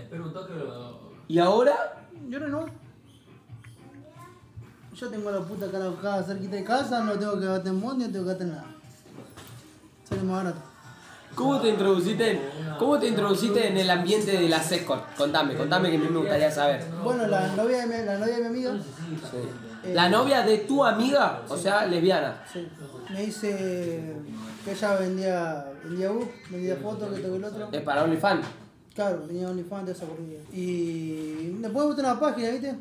Y 1.28 1.40
ahora, 1.40 2.06
Yo 2.30 2.40
no, 2.40 2.48
no. 2.48 2.66
Yo 4.94 5.08
tengo 5.10 5.32
la 5.32 5.40
puta 5.40 5.72
cara 5.72 5.88
acá 5.90 6.22
cerquita 6.24 6.56
de 6.58 6.64
casa, 6.64 7.02
no 7.04 7.14
tengo 7.14 7.40
que 7.40 7.46
gastar 7.46 7.68
en 7.74 7.82
bondi, 7.82 8.06
no 8.06 8.12
tengo 8.12 8.26
que 8.26 8.30
gastar 8.32 8.48
en 8.48 8.54
nada. 8.54 8.66
Sale 10.08 10.24
más 10.24 10.44
barato. 10.44 10.62
¿cómo 11.36 11.62
te 11.62 11.70
introduciste 11.70 12.32
en, 12.32 12.42
cómo 12.78 13.00
te 13.00 13.08
introduciste 13.08 13.66
en 13.70 13.78
el 13.78 13.90
ambiente 13.90 14.32
de 14.32 14.50
la 14.50 14.58
escort? 14.58 15.16
Contame, 15.16 15.56
contame 15.56 15.90
que 15.90 15.96
a 15.96 16.00
mí 16.00 16.08
me 16.10 16.18
gustaría 16.20 16.52
saber. 16.52 16.84
Bueno, 17.02 17.26
la 17.28 17.48
novia 17.56 17.86
de 17.86 17.88
mi, 17.88 18.06
la 18.06 18.18
novia 18.18 18.36
de 18.36 18.42
mi 18.42 18.48
amiga 18.48 18.72
Sí. 18.74 19.38
La 19.94 20.10
novia 20.10 20.44
de 20.44 20.60
tu 20.60 20.84
amiga, 20.84 21.44
o 21.48 21.58
sea, 21.58 21.86
lesbiana. 21.86 22.44
sí, 22.52 22.68
me 23.12 23.22
dice 23.26 24.16
que 24.64 24.72
ella 24.72 24.96
vendía, 24.96 25.72
vendía 25.84 26.10
book, 26.10 26.30
vendía 26.50 26.76
fotos, 26.78 27.16
que 27.16 27.22
que 27.22 27.36
el 27.36 27.44
otro. 27.44 27.70
Es 27.72 27.82
para 27.82 28.04
OnlyFans. 28.04 28.46
Claro, 28.94 29.18
tenía 29.20 29.50
OnlyFans 29.50 29.86
de 29.86 29.92
esa 29.94 30.06
porquería. 30.06 30.40
Y 30.52 31.58
después 31.60 31.86
me 31.86 31.92
puse 31.92 32.02
una 32.02 32.20
página, 32.20 32.50
¿viste? 32.50 32.76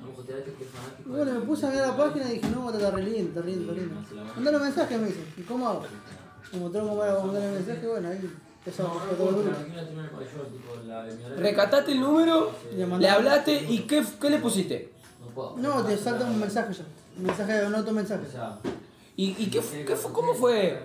Y 1.04 1.08
bueno, 1.08 1.32
me 1.32 1.40
puse 1.40 1.66
a 1.66 1.70
mirar 1.70 1.88
la 1.88 1.96
página 1.96 2.28
y 2.28 2.34
dije, 2.34 2.48
no, 2.50 2.70
está 2.70 2.90
re 2.90 3.02
lindo, 3.02 3.28
está 3.28 3.48
lindo, 3.48 3.72
está 3.72 3.80
lindo. 3.80 4.24
Mandale 4.34 4.58
mensaje, 4.58 4.98
me 4.98 5.06
dice. 5.06 5.20
¿Y 5.36 5.42
cómo 5.42 5.68
hago? 5.68 5.82
Me 6.52 6.60
mostró 6.60 6.88
cómo 6.88 7.04
era 7.04 7.18
mandarle 7.20 7.50
mensaje, 7.52 7.86
bueno, 7.86 8.08
ahí 8.08 8.30
todo 8.70 9.28
el 9.28 9.34
grupo. 9.36 9.58
Recataste 11.36 11.92
el 11.92 12.00
número, 12.00 12.52
le 12.98 13.08
hablaste 13.08 13.64
y 13.68 13.80
¿qué, 13.80 14.04
qué 14.20 14.30
le 14.30 14.38
pusiste? 14.38 14.92
No, 15.56 15.82
te 15.84 15.96
salta 15.96 16.24
un 16.26 16.38
mensaje 16.40 16.72
ya. 16.74 16.84
Un 17.18 17.24
mensaje, 17.24 17.66
un 17.66 17.74
otro 17.74 17.92
mensaje. 17.92 18.22
¿Y, 19.16 19.34
y 19.38 19.46
qué, 19.50 19.60
fu- 19.60 19.84
qué 19.86 19.96
fu- 19.96 20.12
cómo, 20.12 20.34
fue, 20.34 20.78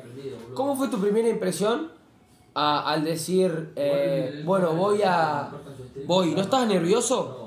cómo 0.53 0.75
fue 0.75 0.87
tu 0.89 0.99
primera 0.99 1.29
impresión 1.29 1.89
a- 2.55 2.91
al 2.91 3.03
decir, 3.03 3.71
eh, 3.75 4.41
bueno, 4.43 4.73
voy 4.75 5.01
a... 5.05 5.51
Voy, 6.05 6.33
¿no 6.35 6.41
estás 6.41 6.67
nervioso? 6.67 7.39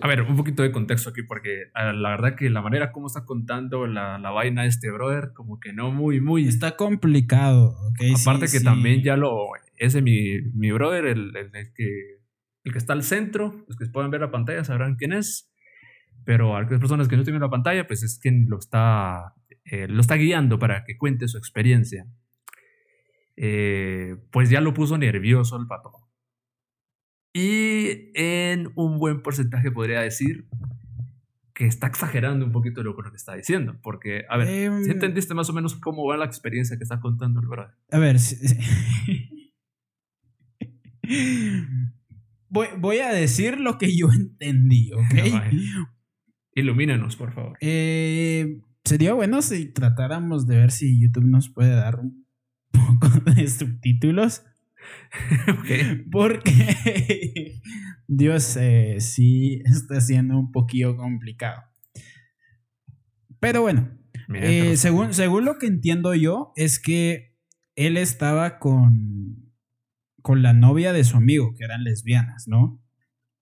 A 0.00 0.08
ver, 0.08 0.22
un 0.22 0.36
poquito 0.36 0.62
de 0.62 0.72
contexto 0.72 1.10
aquí, 1.10 1.22
porque 1.22 1.64
la 1.74 2.10
verdad 2.10 2.34
que 2.36 2.48
la 2.50 2.62
manera 2.62 2.90
como 2.92 3.06
está 3.08 3.24
contando 3.24 3.86
la, 3.86 4.18
la 4.18 4.30
vaina 4.30 4.62
de 4.62 4.68
este 4.68 4.90
brother, 4.90 5.32
como 5.34 5.60
que 5.60 5.72
no 5.72 5.90
muy, 5.90 6.20
muy. 6.20 6.48
Está 6.48 6.76
complicado, 6.76 7.76
¿ok? 7.90 8.00
Aparte 8.20 8.46
Sí, 8.48 8.52
que 8.54 8.58
sí. 8.60 8.64
también 8.64 9.02
ya 9.02 9.16
lo. 9.16 9.48
Ese 9.76 10.00
mi, 10.02 10.40
mi 10.54 10.72
brother, 10.72 11.04
el, 11.06 11.36
el- 11.36 11.54
el 11.54 11.72
que, 11.74 12.19
el 12.64 12.72
que 12.72 12.78
está 12.78 12.92
al 12.92 13.02
centro, 13.02 13.64
los 13.68 13.76
que 13.76 13.86
pueden 13.86 14.10
ver 14.10 14.20
la 14.20 14.30
pantalla 14.30 14.64
sabrán 14.64 14.96
quién 14.96 15.12
es. 15.12 15.50
Pero 16.24 16.56
a 16.56 16.60
aquellas 16.60 16.80
personas 16.80 17.08
que 17.08 17.16
no 17.16 17.24
tienen 17.24 17.40
la 17.40 17.50
pantalla, 17.50 17.86
pues 17.86 18.02
es 18.02 18.18
quien 18.18 18.46
lo 18.48 18.58
está, 18.58 19.34
eh, 19.64 19.88
lo 19.88 20.00
está 20.00 20.16
guiando 20.16 20.58
para 20.58 20.84
que 20.84 20.98
cuente 20.98 21.28
su 21.28 21.38
experiencia. 21.38 22.06
Eh, 23.36 24.16
pues 24.30 24.50
ya 24.50 24.60
lo 24.60 24.74
puso 24.74 24.98
nervioso 24.98 25.56
el 25.56 25.66
pato. 25.66 25.92
Y 27.32 28.10
en 28.14 28.70
un 28.74 28.98
buen 28.98 29.22
porcentaje 29.22 29.70
podría 29.70 30.00
decir 30.00 30.46
que 31.54 31.66
está 31.66 31.86
exagerando 31.86 32.44
un 32.44 32.52
poquito 32.52 32.82
lo, 32.82 33.00
lo 33.00 33.10
que 33.10 33.16
está 33.16 33.34
diciendo. 33.34 33.78
Porque, 33.82 34.24
a 34.28 34.36
ver, 34.36 34.48
Em, 34.48 34.82
si 34.82 34.90
entendiste 34.90 35.34
más 35.34 35.48
o 35.48 35.52
menos 35.52 35.76
cómo 35.76 36.06
va 36.06 36.16
la 36.16 36.24
experiencia 36.24 36.76
que 36.76 36.82
está 36.82 37.00
contando 37.00 37.40
el 37.40 37.46
brother? 37.46 37.76
A 37.90 37.98
ver. 37.98 38.16
voy, 42.50 42.66
voy 42.78 42.98
a 42.98 43.12
decir 43.12 43.58
lo 43.60 43.78
que 43.78 43.96
yo 43.96 44.08
entendí, 44.12 44.90
¿ok? 44.92 45.54
Ilumínanos, 46.54 47.16
por 47.16 47.32
favor. 47.32 47.56
Eh, 47.60 48.60
sería 48.84 49.14
bueno 49.14 49.40
si 49.40 49.72
tratáramos 49.72 50.46
de 50.46 50.56
ver 50.56 50.70
si 50.72 51.00
YouTube 51.00 51.26
nos 51.26 51.48
puede 51.48 51.74
dar 51.74 52.00
un 52.00 52.26
poco 52.70 53.08
de 53.30 53.46
subtítulos. 53.46 54.42
Porque 56.10 57.60
Dios 58.08 58.56
eh, 58.56 58.96
sí 58.98 59.62
está 59.64 60.00
siendo 60.00 60.38
un 60.38 60.50
poquillo 60.52 60.96
complicado. 60.96 61.62
Pero 63.38 63.62
bueno, 63.62 63.90
eh, 64.34 64.76
según, 64.76 65.14
según 65.14 65.44
lo 65.44 65.58
que 65.58 65.66
entiendo 65.66 66.14
yo, 66.14 66.52
es 66.56 66.78
que 66.78 67.36
él 67.76 67.96
estaba 67.96 68.58
con, 68.58 69.29
con 70.22 70.42
la 70.42 70.52
novia 70.52 70.92
de 70.92 71.04
su 71.04 71.16
amigo, 71.16 71.54
que 71.56 71.64
eran 71.64 71.84
lesbianas, 71.84 72.48
¿no? 72.48 72.80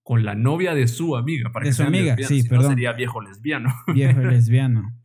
con 0.09 0.25
la 0.25 0.33
novia 0.33 0.73
de 0.73 0.87
su 0.87 1.15
amiga. 1.15 1.51
Para 1.51 1.65
De 1.65 1.69
que 1.69 1.75
su 1.75 1.83
amiga, 1.83 2.15
lesbianas, 2.15 2.27
sí, 2.29 2.41
si 2.41 2.47
no 2.47 2.49
perdón. 2.49 2.71
sería 2.71 2.93
viejo 2.93 3.21
lesbiano. 3.21 3.75
Viejo 3.93 4.21
lesbiano. 4.21 4.99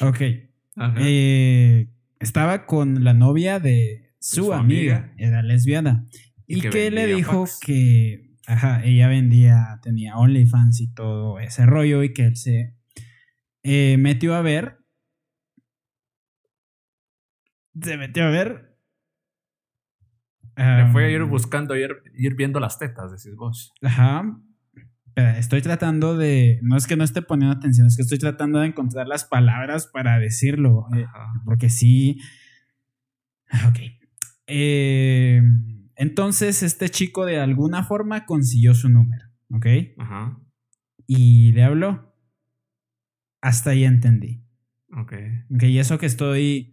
Ok. 0.00 0.20
Eh, 0.98 1.88
estaba 2.18 2.66
con 2.66 3.04
la 3.04 3.14
novia 3.14 3.60
de 3.60 4.12
su, 4.18 4.46
su 4.46 4.52
amiga, 4.52 4.96
amiga. 4.96 5.14
era 5.18 5.42
lesbiana. 5.42 6.04
Y 6.48 6.58
Y, 6.58 6.60
que 6.62 6.70
que, 6.70 6.90
le 6.90 7.06
dijo 7.06 7.44
que, 7.64 8.34
ajá, 8.48 8.82
ella 8.84 9.06
vendía, 9.06 9.78
tenía 9.84 10.16
OnlyFans 10.16 10.80
y 10.80 10.92
todo 10.92 11.38
ese 11.38 11.64
rollo 11.64 12.02
y 12.02 12.12
que 12.12 12.24
él 12.24 12.36
se 12.36 12.74
eh, 13.62 13.98
metió 14.00 14.34
a 14.34 14.42
ver. 14.42 14.78
Se 17.80 17.96
metió 17.96 18.24
a 18.24 18.30
ver. 18.30 18.69
Le 20.60 20.92
fue 20.92 21.06
a 21.06 21.10
ir 21.10 21.22
am, 21.22 21.30
buscando, 21.30 21.76
ir, 21.76 21.90
ir 22.14 22.34
viendo 22.34 22.60
las 22.60 22.78
tetas, 22.78 23.10
decís 23.10 23.34
vos. 23.36 23.72
Ajá. 23.82 24.38
Espera, 25.06 25.38
estoy 25.38 25.62
tratando 25.62 26.16
de. 26.16 26.60
No 26.62 26.76
es 26.76 26.86
que 26.86 26.96
no 26.96 27.04
esté 27.04 27.22
poniendo 27.22 27.56
atención, 27.56 27.86
es 27.86 27.96
que 27.96 28.02
estoy 28.02 28.18
tratando 28.18 28.60
de 28.60 28.66
encontrar 28.68 29.06
las 29.08 29.24
palabras 29.24 29.86
para 29.86 30.18
decirlo. 30.18 30.86
eh, 30.96 31.06
porque 31.44 31.68
sí. 31.70 32.18
Ok. 33.68 33.78
Eh, 34.46 35.42
entonces, 35.96 36.62
este 36.62 36.88
chico 36.88 37.24
de 37.24 37.40
alguna 37.40 37.84
forma 37.84 38.24
consiguió 38.26 38.74
su 38.74 38.88
número. 38.88 39.26
¿Ok? 39.50 39.66
Ajá. 39.98 40.38
Y 41.06 41.52
le 41.52 41.64
habló. 41.64 42.14
Hasta 43.40 43.70
ahí 43.70 43.84
entendí. 43.84 44.44
Ok. 44.96 45.12
Ok, 45.54 45.62
y 45.64 45.78
eso 45.78 45.98
que 45.98 46.06
estoy. 46.06 46.72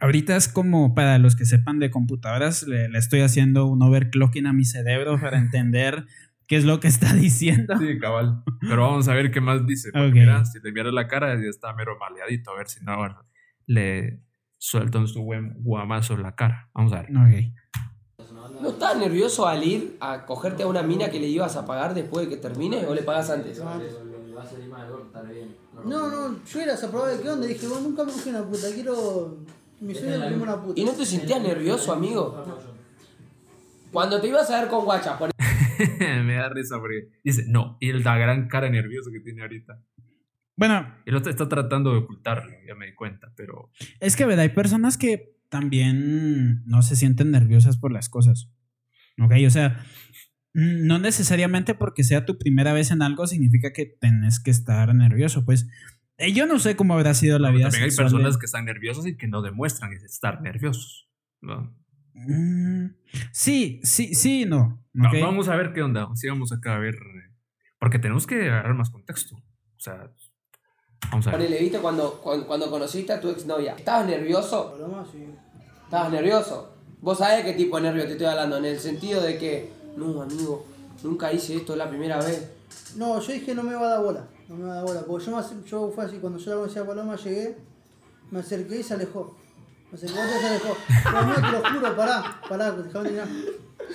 Ahorita 0.00 0.36
es 0.36 0.48
como 0.48 0.94
para 0.94 1.18
los 1.18 1.36
que 1.36 1.44
sepan 1.44 1.78
de 1.78 1.90
computadoras, 1.90 2.62
le, 2.64 2.88
le 2.88 2.98
estoy 2.98 3.20
haciendo 3.20 3.66
un 3.66 3.82
overclocking 3.82 4.46
a 4.46 4.52
mi 4.52 4.64
cerebro 4.64 5.16
para 5.20 5.38
entender 5.38 6.06
qué 6.46 6.56
es 6.56 6.64
lo 6.64 6.80
que 6.80 6.88
está 6.88 7.12
diciendo. 7.14 7.74
Sí, 7.78 7.98
cabal. 7.98 8.42
Pero 8.60 8.82
vamos 8.82 9.08
a 9.08 9.14
ver 9.14 9.30
qué 9.30 9.40
más 9.40 9.66
dice. 9.66 9.90
porque. 9.92 10.20
Mira, 10.20 10.44
si 10.44 10.60
le 10.60 10.70
vieras 10.70 10.92
la 10.92 11.08
cara, 11.08 11.34
ya 11.34 11.48
está 11.48 11.72
mero 11.74 11.98
maleadito. 11.98 12.50
A 12.50 12.56
ver 12.56 12.68
si 12.68 12.84
no 12.84 12.96
bueno, 12.96 13.24
le 13.66 14.20
sueltan 14.58 15.08
su 15.08 15.22
buen 15.22 15.54
guamazo 15.62 16.14
en 16.14 16.22
la 16.22 16.34
cara. 16.34 16.70
Vamos 16.74 16.92
a 16.92 17.02
ver. 17.02 17.10
Ok. 17.10 17.54
¿No 18.60 18.68
estás 18.68 18.96
nervioso 18.96 19.48
al 19.48 19.64
ir 19.64 19.96
a 20.00 20.24
cogerte 20.24 20.62
a 20.62 20.66
una 20.66 20.82
mina 20.82 21.10
que 21.10 21.18
le 21.18 21.26
ibas 21.26 21.56
a 21.56 21.64
pagar 21.66 21.94
después 21.94 22.28
de 22.28 22.34
que 22.34 22.40
termine 22.40 22.86
o 22.86 22.94
le 22.94 23.02
pagas 23.02 23.30
antes? 23.30 23.60
No, 25.84 26.08
no, 26.10 26.44
yo 26.44 26.60
era 26.60 26.74
esa 26.74 26.88
prueba 26.90 27.08
de 27.08 27.22
qué 27.22 27.28
onda. 27.28 27.46
Dije, 27.46 27.66
bueno, 27.66 27.88
nunca 27.88 28.04
me 28.04 28.12
cogí 28.12 28.30
una 28.30 28.44
puta, 28.44 28.68
quiero. 28.72 29.38
Mi 29.82 29.94
sueño 29.94 30.42
una 30.42 30.62
puta. 30.62 30.80
¿Y 30.80 30.84
no 30.84 30.92
te 30.92 31.04
sentías 31.04 31.42
nervioso, 31.42 31.92
amigo? 31.92 32.44
Cuando 33.90 34.20
te 34.20 34.28
ibas 34.28 34.48
a 34.50 34.60
ver 34.60 34.70
con 34.70 34.84
guachas, 34.84 35.18
por 35.18 35.30
Me 35.98 36.34
da 36.34 36.48
risa 36.48 36.78
porque 36.78 37.08
dice, 37.24 37.44
no. 37.48 37.78
Y 37.80 37.92
la 37.92 38.16
gran 38.16 38.46
cara 38.46 38.70
nerviosa 38.70 39.10
que 39.12 39.20
tiene 39.20 39.42
ahorita. 39.42 39.82
Bueno, 40.56 40.94
El 41.04 41.16
otro 41.16 41.30
está 41.30 41.48
tratando 41.48 41.90
de 41.92 41.98
ocultarlo, 41.98 42.52
ya 42.66 42.76
me 42.76 42.86
di 42.86 42.94
cuenta. 42.94 43.32
Pero 43.36 43.70
es 43.98 44.14
que, 44.14 44.24
¿verdad? 44.24 44.44
Hay 44.44 44.50
personas 44.50 44.96
que 44.96 45.36
también 45.48 46.64
no 46.64 46.82
se 46.82 46.94
sienten 46.94 47.32
nerviosas 47.32 47.76
por 47.76 47.90
las 47.90 48.08
cosas. 48.08 48.50
Ok, 49.18 49.32
o 49.44 49.50
sea, 49.50 49.84
no 50.54 51.00
necesariamente 51.00 51.74
porque 51.74 52.04
sea 52.04 52.24
tu 52.24 52.38
primera 52.38 52.72
vez 52.72 52.92
en 52.92 53.02
algo 53.02 53.26
significa 53.26 53.72
que 53.72 53.86
tenés 53.86 54.38
que 54.38 54.52
estar 54.52 54.94
nervioso. 54.94 55.44
Pues 55.44 55.68
yo 56.18 56.46
no 56.46 56.58
sé 56.58 56.76
cómo 56.76 56.94
habrá 56.94 57.14
sido 57.14 57.38
la 57.38 57.50
vida. 57.50 57.64
también 57.64 57.84
hay 57.84 57.90
sexual 57.90 58.06
personas 58.10 58.38
que 58.38 58.46
están 58.46 58.64
nerviosas 58.64 59.06
y 59.06 59.16
que 59.16 59.26
no 59.28 59.42
demuestran 59.42 59.92
estar 59.92 60.40
nerviosos. 60.40 61.08
¿no? 61.40 61.74
Mm, 62.14 62.94
sí, 63.32 63.80
sí, 63.82 64.14
sí, 64.14 64.44
no. 64.46 64.84
Ok. 64.94 65.20
Vamos 65.20 65.48
a 65.48 65.56
ver 65.56 65.72
qué 65.72 65.82
onda. 65.82 66.08
Sigamos 66.14 66.52
acá 66.52 66.76
a 66.76 66.78
ver. 66.78 66.94
eh, 66.94 67.34
Porque 67.78 67.98
tenemos 67.98 68.26
que 68.26 68.48
agarrar 68.50 68.74
más 68.74 68.90
contexto. 68.90 69.36
O 69.36 69.80
sea, 69.80 70.10
vamos 71.10 71.26
a 71.26 71.30
ver. 71.30 71.40
Ponele, 71.40 71.60
¿viste? 71.60 71.78
Cuando, 71.78 72.20
cuando, 72.22 72.46
cuando 72.46 72.70
conociste 72.70 73.12
a 73.12 73.20
tu 73.20 73.30
exnovia, 73.30 73.74
¿estabas 73.74 74.06
nervioso? 74.06 74.76
Sí. 75.10 75.26
¿Estabas 75.84 76.12
nervioso? 76.12 76.76
Vos 77.00 77.18
sabés 77.18 77.44
qué 77.44 77.54
tipo 77.54 77.76
de 77.76 77.82
nervio 77.82 78.04
te 78.04 78.12
estoy 78.12 78.26
hablando, 78.26 78.58
en 78.58 78.64
el 78.64 78.78
sentido 78.78 79.20
de 79.20 79.36
que, 79.36 79.72
no, 79.96 80.22
amigo, 80.22 80.66
nunca 81.02 81.32
hice 81.32 81.56
esto, 81.56 81.72
es 81.72 81.78
la 81.78 81.88
primera 81.88 82.18
vez. 82.18 82.48
No, 82.96 83.20
yo 83.20 83.32
dije 83.32 83.54
no 83.54 83.64
me 83.64 83.74
va 83.74 83.86
a 83.86 83.90
dar 83.90 84.02
bola. 84.02 84.28
No 84.52 84.66
me 84.66 84.70
a 84.70 84.74
dar 84.74 84.84
bola. 84.84 85.00
Porque 85.02 85.24
yo, 85.26 85.36
me 85.36 85.68
yo 85.68 85.90
fue 85.94 86.04
así, 86.04 86.18
cuando 86.18 86.38
yo 86.38 86.50
la 86.50 86.56
conocí 86.56 86.78
a 86.78 86.86
Paloma 86.86 87.16
llegué, 87.16 87.56
me 88.30 88.40
acerqué 88.40 88.80
y 88.80 88.82
se 88.82 88.94
alejó. 88.94 89.34
Me 89.90 89.96
acerqué 89.96 90.14
y 90.14 90.40
se 90.40 90.46
alejó. 90.46 90.76
Pero 91.04 91.18
amigo, 91.18 91.40
te 91.40 91.52
lo 91.52 91.70
juro, 91.70 91.96
pará, 91.96 92.40
pará, 92.48 92.70
déjame 92.72 92.92
terminar. 92.92 93.28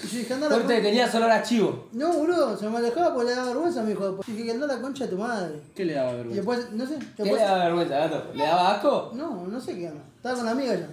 Y 0.03 0.07
yo 0.07 0.17
dije, 0.19 0.33
anda 0.33 0.47
a 0.47 0.49
la 0.49 0.55
concha. 0.57 0.81
tenías 0.81 1.15
olor 1.15 1.31
a 1.31 1.43
chivo. 1.43 1.87
No, 1.93 2.11
boludo, 2.13 2.57
se 2.57 2.69
me 2.69 2.77
alejaba 2.77 3.13
porque 3.13 3.29
le 3.29 3.35
daba 3.35 3.47
vergüenza, 3.49 3.83
me 3.83 3.89
dijo. 3.89 4.19
Y 4.27 4.31
dije, 4.31 4.51
anda 4.51 4.65
a 4.65 4.75
la 4.75 4.81
concha 4.81 5.05
de 5.05 5.09
tu 5.11 5.17
madre. 5.17 5.61
¿Qué 5.75 5.85
le 5.85 5.93
daba 5.93 6.11
Y 6.11 6.15
vergüenza? 6.15 6.35
después, 6.35 6.71
no 6.73 6.85
sé, 6.85 6.99
¿Qué 6.99 7.23
después, 7.23 7.41
le 7.41 7.47
daba 7.47 7.63
vergüenza, 7.65 7.97
gato? 7.99 8.31
¿Le 8.33 8.43
daba 8.43 8.71
asco? 8.75 9.11
No, 9.13 9.47
no 9.47 9.61
sé 9.61 9.75
qué 9.75 9.89
onda. 9.89 10.03
Estaba 10.15 10.35
con 10.35 10.45
la 10.45 10.51
amiga 10.51 10.75
ya. 10.75 10.89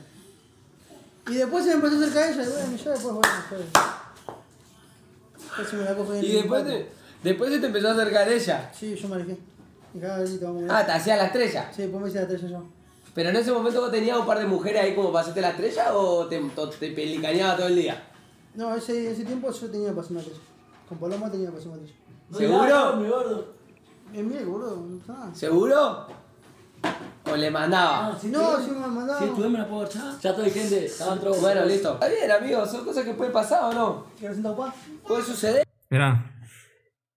Y 1.26 1.34
después 1.36 1.64
se 1.64 1.70
me 1.70 1.76
empezó 1.76 1.96
a 1.96 1.98
acercar 2.00 2.22
a 2.22 2.30
ella 2.32 2.42
y 2.42 2.46
bueno, 2.46 2.76
ya 2.76 2.90
después, 2.90 3.14
bueno. 3.14 3.28
Después 5.38 5.68
se 5.68 5.76
me 5.76 5.84
la 5.84 5.94
cojo 5.94 6.14
Y 6.16 6.32
después, 6.32 6.64
te, 6.66 6.88
después 7.22 7.50
se 7.52 7.58
te 7.60 7.66
empezó 7.66 7.88
a 7.88 7.92
acercar 7.92 8.28
ella. 8.28 8.70
Sí, 8.74 8.94
yo 8.94 9.08
me 9.08 9.14
alejé. 9.16 9.38
Ah, 10.02 10.18
listo, 10.18 10.44
vamos 10.46 10.62
a 10.62 10.66
ver. 10.66 10.72
Ah, 10.72 10.86
te 10.86 10.92
hacía 10.92 11.16
la 11.16 11.26
estrella. 11.26 11.70
Sí, 11.72 11.82
después 11.82 12.02
me 12.02 12.08
hice 12.08 12.18
la 12.18 12.24
estrella 12.24 12.48
yo. 12.48 12.64
Pero 13.14 13.30
en 13.30 13.36
ese 13.36 13.52
momento 13.52 13.80
vos 13.80 13.90
tenías 13.92 14.18
un 14.18 14.26
par 14.26 14.38
de 14.38 14.46
mujeres 14.46 14.82
ahí 14.82 14.94
como 14.94 15.12
para 15.12 15.22
hacerte 15.22 15.40
la 15.40 15.50
estrella 15.50 15.94
o 15.94 16.26
te, 16.26 16.40
to- 16.54 16.68
te 16.70 16.90
pelicaneaba 16.90 17.56
todo 17.56 17.68
el 17.68 17.76
día. 17.76 18.02
No, 18.54 18.74
ese, 18.74 19.10
ese 19.12 19.24
tiempo 19.24 19.50
yo 19.52 19.70
tenía 19.70 19.92
pasión 19.94 20.18
estrella. 20.18 20.40
Con 20.88 20.98
Paloma 20.98 21.30
tenía 21.30 21.50
pasión 21.52 21.74
estrella. 21.74 21.94
¿Seguro? 22.36 23.54
Es 24.12 24.22
mío, 24.24 24.40
boludo. 24.46 24.76
No 24.76 24.96
está 24.98 25.12
nada. 25.12 25.34
¿Seguro? 25.34 26.06
¿O 27.30 27.36
le 27.36 27.50
mandaba? 27.50 28.18
Si 28.18 28.26
no, 28.28 28.60
si 28.60 28.70
me 28.70 28.86
mandaba. 28.86 29.18
Si 29.18 29.24
estuve 29.26 29.48
me 29.48 29.58
la 29.58 29.68
puedo 29.68 29.86
echar. 29.86 30.18
Ya 30.20 30.30
estoy 30.30 30.50
gente, 30.50 30.84
estaban 30.86 31.20
todos. 31.20 31.40
Bueno, 31.40 31.64
listo. 31.64 31.94
Está 31.94 32.08
bien, 32.08 32.30
amigo, 32.30 32.66
son 32.66 32.84
cosas 32.84 33.04
que 33.04 33.14
pueden 33.14 33.32
pasar 33.32 33.64
o 33.64 33.72
no. 33.72 34.06
¿Quieres 34.18 34.36
sentar 34.36 34.54
pa? 34.56 34.74
Puede 35.06 35.22
suceder. 35.22 35.66
Mira, 35.88 36.30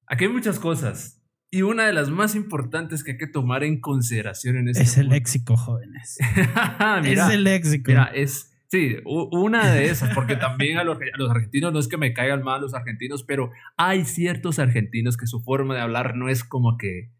aquí 0.05 0.25
hay 0.25 0.31
muchas 0.31 0.59
cosas. 0.59 1.16
Y 1.49 1.61
una 1.61 1.85
de 1.87 1.93
las 1.93 2.09
más 2.09 2.35
importantes 2.35 3.03
que 3.03 3.11
hay 3.11 3.17
que 3.17 3.27
tomar 3.27 3.63
en 3.63 3.79
consideración 3.79 4.57
en 4.57 4.67
este 4.69 4.83
Es 4.83 4.97
el 4.97 5.09
léxico, 5.09 5.55
jóvenes. 5.55 6.17
Mira, 7.03 7.27
es 7.27 7.33
el 7.33 7.43
léxico. 7.43 7.91
Mira, 7.91 8.05
es. 8.13 8.53
Sí, 8.69 8.97
una 9.05 9.71
de 9.71 9.85
esas, 9.89 10.13
porque 10.13 10.35
también 10.35 10.77
a 10.77 10.83
los, 10.83 10.97
a 10.97 11.17
los 11.17 11.29
argentinos 11.31 11.71
no 11.71 11.79
es 11.79 11.87
que 11.87 11.95
me 11.95 12.11
caigan 12.13 12.43
mal 12.43 12.59
los 12.61 12.73
argentinos, 12.73 13.23
pero 13.23 13.51
hay 13.77 14.03
ciertos 14.03 14.59
argentinos 14.59 15.15
que 15.15 15.25
su 15.25 15.41
forma 15.41 15.73
de 15.75 15.79
hablar 15.81 16.17
no 16.17 16.27
es 16.27 16.43
como 16.43 16.77
que 16.77 17.11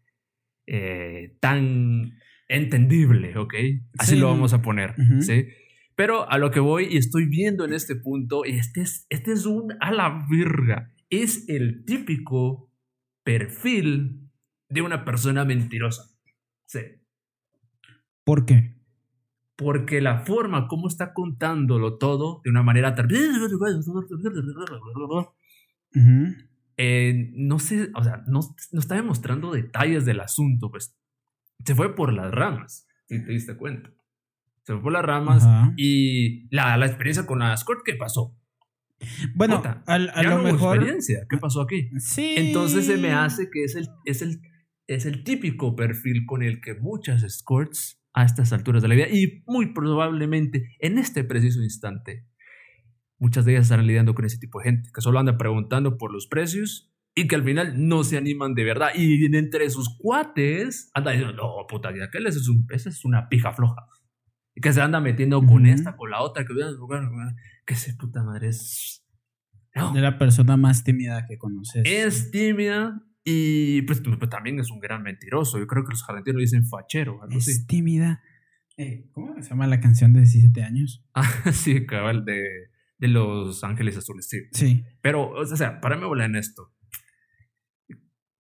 eh, 0.66 1.36
tan 1.40 2.18
entendible, 2.48 3.36
¿ok? 3.38 3.54
Así 3.98 4.14
Sí. 4.14 4.20
lo 4.20 4.28
vamos 4.28 4.52
a 4.52 4.60
poner, 4.60 4.94
Ujú. 4.98 5.22
¿sí? 5.22 5.46
Pero 5.96 6.30
a 6.30 6.36
lo 6.36 6.50
que 6.50 6.60
voy 6.60 6.86
y 6.90 6.98
estoy 6.98 7.24
viendo 7.24 7.64
en 7.64 7.72
este 7.72 7.96
punto, 7.96 8.44
y 8.44 8.50
este 8.58 8.82
es, 8.82 9.06
este 9.08 9.32
es 9.32 9.46
un 9.46 9.72
a 9.80 9.90
la 9.90 10.26
virga, 10.30 10.92
es 11.08 11.48
el 11.48 11.84
típico 11.86 12.67
perfil 13.28 14.30
de 14.70 14.80
una 14.80 15.04
persona 15.04 15.44
mentirosa. 15.44 16.04
Sí. 16.64 16.80
¿Por 18.24 18.46
qué? 18.46 18.74
Porque 19.54 20.00
la 20.00 20.20
forma 20.20 20.66
como 20.66 20.88
está 20.88 21.12
contándolo 21.12 21.98
todo 21.98 22.40
de 22.42 22.48
una 22.48 22.62
manera 22.62 22.94
tan... 22.94 23.06
Eh, 26.78 27.30
no 27.34 27.58
sé, 27.58 27.90
o 27.94 28.02
sea, 28.02 28.22
no, 28.28 28.40
no 28.72 28.80
está 28.80 28.94
demostrando 28.94 29.52
detalles 29.52 30.06
del 30.06 30.20
asunto, 30.20 30.70
pues 30.70 30.96
se 31.62 31.74
fue 31.74 31.94
por 31.94 32.14
las 32.14 32.30
ramas, 32.30 32.86
si 33.08 33.22
te 33.22 33.32
diste 33.32 33.58
cuenta. 33.58 33.90
Se 34.62 34.72
fue 34.72 34.82
por 34.84 34.92
las 34.92 35.04
ramas 35.04 35.46
y 35.76 36.48
la, 36.54 36.78
la 36.78 36.86
experiencia 36.86 37.26
con 37.26 37.40
la 37.40 37.54
Scott, 37.58 37.80
¿qué 37.84 37.94
pasó? 37.94 38.37
Bueno, 39.34 39.62
al- 39.86 40.10
a 40.14 40.22
lo 40.22 40.38
mejor. 40.42 40.76
experiencia, 40.76 41.20
¿qué 41.30 41.36
pasó 41.38 41.60
aquí? 41.62 41.88
Sí. 41.98 42.34
Entonces 42.36 42.86
se 42.86 42.96
me 42.96 43.12
hace 43.12 43.48
que 43.50 43.64
es 43.64 43.76
el, 43.76 43.88
es 44.04 44.22
el, 44.22 44.40
es 44.86 45.06
el 45.06 45.22
típico 45.24 45.76
perfil 45.76 46.24
con 46.26 46.42
el 46.42 46.60
que 46.60 46.74
muchas 46.74 47.22
escorts 47.22 48.02
a 48.14 48.24
estas 48.24 48.52
alturas 48.52 48.82
de 48.82 48.88
la 48.88 48.94
vida 48.96 49.08
y 49.08 49.42
muy 49.46 49.72
probablemente 49.72 50.74
en 50.80 50.98
este 50.98 51.22
preciso 51.24 51.62
instante 51.62 52.26
muchas 53.20 53.44
de 53.44 53.52
ellas 53.52 53.64
están 53.64 53.86
lidiando 53.86 54.14
con 54.14 54.24
ese 54.24 54.38
tipo 54.38 54.58
de 54.58 54.64
gente 54.64 54.90
que 54.92 55.00
solo 55.00 55.18
anda 55.18 55.36
preguntando 55.38 55.98
por 55.98 56.12
los 56.12 56.26
precios 56.26 56.92
y 57.14 57.26
que 57.28 57.34
al 57.36 57.44
final 57.44 57.74
no 57.88 58.02
se 58.04 58.16
animan 58.16 58.54
de 58.54 58.64
verdad 58.64 58.88
y 58.96 59.24
entre 59.36 59.68
sus 59.70 59.96
cuates 59.98 60.90
anda 60.94 61.10
diciendo 61.12 61.34
no 61.36 61.66
puta 61.68 61.92
que 61.92 62.02
aquel 62.02 62.26
ese 62.26 62.38
es, 62.38 62.48
un, 62.48 62.66
esa 62.70 62.88
es 62.88 63.04
una 63.04 63.28
pija 63.28 63.52
floja 63.52 63.86
que 64.60 64.72
se 64.72 64.80
anda 64.80 65.00
metiendo 65.00 65.44
con 65.44 65.66
esta 65.66 65.96
con 65.96 66.10
la 66.10 66.20
otra 66.20 66.44
que 66.44 66.54
que 67.64 67.74
ese 67.74 67.94
puta 67.94 68.22
madre 68.22 68.48
es 68.48 69.04
no 69.74 69.92
De 69.92 70.00
la 70.00 70.18
persona 70.18 70.56
más 70.56 70.84
tímida 70.84 71.26
que 71.26 71.38
conoces. 71.38 71.82
es 71.84 72.30
tímida 72.30 73.02
y 73.30 73.82
pues, 73.82 74.00
pues, 74.00 74.30
también 74.30 74.58
es 74.58 74.70
un 74.70 74.80
gran 74.80 75.02
mentiroso. 75.02 75.58
Yo 75.58 75.66
creo 75.66 75.84
que 75.84 75.90
los 75.90 76.08
argentinos 76.08 76.40
dicen 76.40 76.64
fachero, 76.64 77.20
Es 77.30 77.66
tímida. 77.66 78.22
Eh, 78.78 79.10
¿Cómo 79.12 79.34
se 79.42 79.50
llama 79.50 79.66
la 79.66 79.80
canción 79.80 80.14
de 80.14 80.20
17 80.20 80.62
años? 80.62 81.04
Ah, 81.12 81.22
sí, 81.52 81.84
cabal, 81.84 82.24
de, 82.24 82.70
de 82.96 83.08
Los 83.08 83.64
Ángeles 83.64 83.98
Azules, 83.98 84.28
sí. 84.28 84.44
Sí. 84.52 84.84
Pero, 85.02 85.30
o 85.30 85.44
sea, 85.44 85.80
para 85.82 85.96
me 85.96 86.24
en 86.24 86.36
esto. 86.36 86.72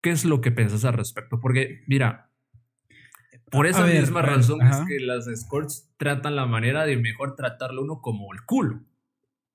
¿Qué 0.01 0.09
es 0.09 0.25
lo 0.25 0.41
que 0.41 0.51
piensas 0.51 0.83
al 0.83 0.95
respecto? 0.95 1.39
Porque, 1.39 1.83
mira, 1.87 2.32
por 3.53 3.67
esa 3.67 3.83
ver, 3.83 4.01
misma 4.01 4.21
ver, 4.21 4.31
razón 4.31 4.61
ajá. 4.61 4.81
es 4.81 4.87
que 4.87 4.99
las 4.99 5.27
escorts 5.27 5.89
tratan 5.97 6.35
la 6.35 6.45
manera 6.45 6.85
de 6.85 6.97
mejor 6.97 7.35
tratarlo 7.35 7.83
uno 7.83 8.01
como 8.01 8.33
el 8.33 8.41
culo. 8.45 8.83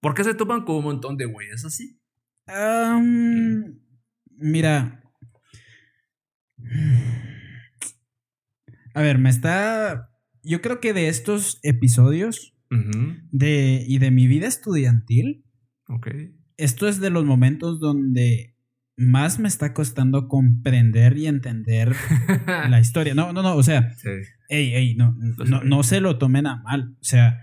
Porque 0.00 0.24
se 0.24 0.34
toman 0.34 0.64
con 0.64 0.76
un 0.76 0.84
montón 0.84 1.16
de 1.16 1.26
güeyes 1.26 1.64
así. 1.64 1.98
Mira. 4.36 5.02
A 8.94 9.02
ver, 9.02 9.18
me 9.18 9.30
está. 9.30 10.10
Yo 10.42 10.60
creo 10.60 10.80
que 10.80 10.92
de 10.92 11.08
estos 11.08 11.58
episodios 11.62 12.54
de, 13.32 13.84
y 13.86 13.98
de 13.98 14.10
mi 14.10 14.26
vida 14.26 14.46
estudiantil, 14.46 15.44
Ok. 15.88 16.08
esto 16.56 16.86
es 16.88 17.00
de 17.00 17.10
los 17.10 17.24
momentos 17.24 17.80
donde 17.80 18.54
más 18.98 19.38
me 19.38 19.48
está 19.48 19.72
costando 19.72 20.28
comprender 20.28 21.16
y 21.16 21.26
entender 21.26 21.94
la 22.68 22.80
historia. 22.80 23.14
No, 23.14 23.32
no, 23.32 23.42
no, 23.42 23.54
o 23.54 23.62
sea, 23.62 23.94
Sí. 23.96 24.10
ey, 24.48 24.74
ey, 24.74 24.94
no, 24.96 25.14
no, 25.46 25.62
no 25.62 25.82
se 25.82 26.00
lo 26.00 26.18
tomen 26.18 26.46
a 26.46 26.56
mal. 26.56 26.96
O 27.00 27.04
sea, 27.04 27.40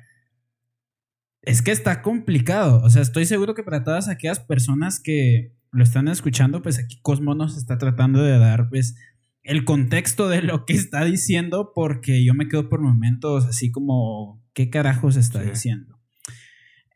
es 1.41 1.61
que 1.61 1.71
está 1.71 2.01
complicado. 2.01 2.81
O 2.83 2.89
sea, 2.89 3.01
estoy 3.01 3.25
seguro 3.25 3.55
que 3.55 3.63
para 3.63 3.83
todas 3.83 4.07
aquellas 4.09 4.39
personas 4.39 4.99
que 4.99 5.53
lo 5.71 5.83
están 5.83 6.07
escuchando, 6.07 6.61
pues 6.61 6.77
aquí 6.79 6.99
Cosmo 7.01 7.35
nos 7.35 7.57
está 7.57 7.77
tratando 7.77 8.21
de 8.21 8.37
dar, 8.37 8.69
pues, 8.69 8.95
el 9.43 9.63
contexto 9.63 10.27
de 10.27 10.41
lo 10.41 10.65
que 10.65 10.73
está 10.73 11.05
diciendo, 11.05 11.71
porque 11.75 12.23
yo 12.25 12.33
me 12.33 12.47
quedo 12.47 12.67
por 12.67 12.81
momentos 12.81 13.45
así 13.45 13.71
como, 13.71 14.43
¿qué 14.53 14.69
carajos 14.69 15.15
está 15.17 15.43
Sí. 15.43 15.49
diciendo? 15.51 15.99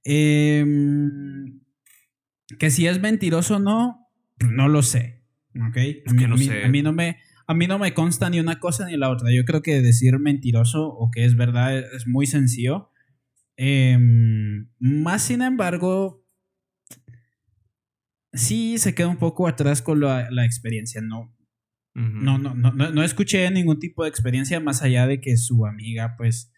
Em, 0.03 1.59
que 2.57 2.71
si 2.71 2.87
es 2.87 2.99
mentiroso 2.99 3.57
o 3.57 3.59
no, 3.59 3.98
no 4.47 4.67
lo 4.67 4.81
sé. 4.83 5.23
¿Ok? 5.55 5.77
a, 5.77 6.13
mí, 6.13 6.19
que 6.19 6.27
no 6.27 6.35
a 6.35 6.37
mí- 6.37 6.45
sé. 6.45 6.63
a 6.63 6.67
mí 6.69 6.81
no 6.81 6.93
me, 6.93 7.17
a 7.47 7.53
mí 7.53 7.67
no 7.67 7.79
me 7.79 7.93
consta 7.93 8.29
ni 8.29 8.39
una 8.39 8.59
cosa 8.59 8.85
ni 8.85 8.95
la 8.97 9.09
otra. 9.09 9.31
Yo 9.33 9.43
creo 9.45 9.61
que 9.61 9.81
decir 9.81 10.17
mentiroso 10.19 10.87
o 10.87 11.09
que 11.11 11.25
es 11.25 11.35
verdad 11.35 11.77
es, 11.77 11.85
es 11.93 12.07
muy 12.07 12.25
sencillo. 12.27 12.91
Em, 13.57 14.69
más 14.79 15.23
sin 15.23 15.41
embargo, 15.41 16.23
sí 18.33 18.77
se 18.77 18.93
queda 18.95 19.07
un 19.07 19.17
poco 19.17 19.47
atrás 19.47 19.81
con 19.81 19.99
la, 19.99 20.29
la 20.31 20.45
experiencia. 20.45 21.01
No, 21.01 21.35
no, 21.95 22.37
no, 22.37 22.53
no, 22.55 22.71
no, 22.71 22.91
no 22.91 23.03
escuché 23.03 23.49
ningún 23.51 23.79
tipo 23.79 24.03
de 24.03 24.09
experiencia 24.09 24.59
más 24.59 24.81
allá 24.83 25.07
de 25.07 25.19
que 25.19 25.35
su 25.37 25.65
amiga, 25.65 26.15
pues. 26.17 26.51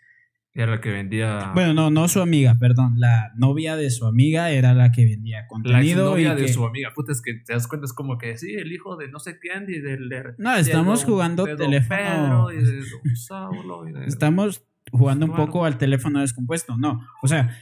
Era 0.54 0.72
la 0.72 0.82
que 0.82 0.92
vendía. 0.92 1.52
Bueno, 1.54 1.74
no, 1.74 1.90
no 1.92 2.08
su 2.10 2.20
amiga, 2.22 2.56
perdón. 2.60 2.96
La 3.00 3.32
novia 3.38 3.78
de 3.78 3.90
su 3.90 4.06
amiga 4.06 4.50
era 4.52 4.74
la 4.74 4.92
que 4.92 5.06
vendía 5.06 5.42
la 5.42 5.48
contenido. 5.48 6.02
exnovia 6.08 6.34
y 6.34 6.36
de 6.36 6.46
que- 6.48 6.54
su 6.54 6.66
amiga. 6.66 6.92
Puta, 6.94 7.14
es 7.14 7.22
que 7.22 7.36
te 7.36 7.54
das 7.54 7.68
cuenta, 7.68 7.86
es 7.86 7.94
como 7.94 8.18
que 8.18 8.38
sí, 8.38 8.54
el 8.56 8.72
hijo 8.74 8.98
de 8.98 9.08
no 9.10 9.20
sé 9.20 9.40
quién 9.40 9.66
y 9.70 9.80
del. 9.80 10.10
de- 10.10 10.36
No, 10.38 10.54
de 10.54 10.60
estamos 10.62 11.02
don- 11.04 11.10
jugando 11.10 11.46
de 11.46 11.56
teléfono. 11.56 11.98
Pedro 11.98 12.52
y 12.52 12.66
de 12.66 12.78
don 12.80 13.16
Saulo 13.16 13.88
y 13.88 13.94
de- 13.94 14.06
Estamos 14.08 14.62
jugando 14.92 15.26
un 15.26 15.36
poco 15.36 15.64
al 15.64 15.78
teléfono 15.78 16.20
descompuesto. 16.20 16.76
No, 16.78 17.00
o 17.24 17.28
sea, 17.30 17.56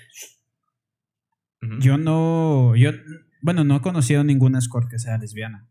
yo 1.79 1.97
no. 1.97 2.75
Yo, 2.75 2.91
bueno, 3.43 3.63
no 3.63 3.75
he 3.75 3.81
conocido 3.81 4.23
ninguna 4.23 4.57
escort 4.59 4.89
que 4.89 4.97
sea 4.97 5.17
lesbiana. 5.19 5.67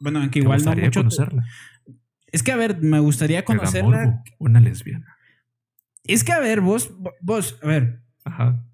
Bueno, 0.00 0.18
aunque 0.18 0.40
¿Te 0.40 0.44
igual 0.44 0.58
no 0.58 0.64
gustaría 0.64 0.84
mucho. 0.86 1.00
conocerla. 1.00 1.44
Es 2.32 2.42
que, 2.42 2.52
a 2.52 2.56
ver, 2.56 2.82
me 2.82 2.98
gustaría 2.98 3.44
conocerla. 3.44 4.04
morbo, 4.04 4.24
Una 4.38 4.60
lesbiana. 4.60 5.15
Es 6.08 6.24
que, 6.24 6.32
a 6.32 6.38
ver, 6.40 6.60
vos, 6.60 6.90
vos, 7.20 7.58
a 7.62 7.66
ver, 7.66 8.02
Ajá. 8.24 8.64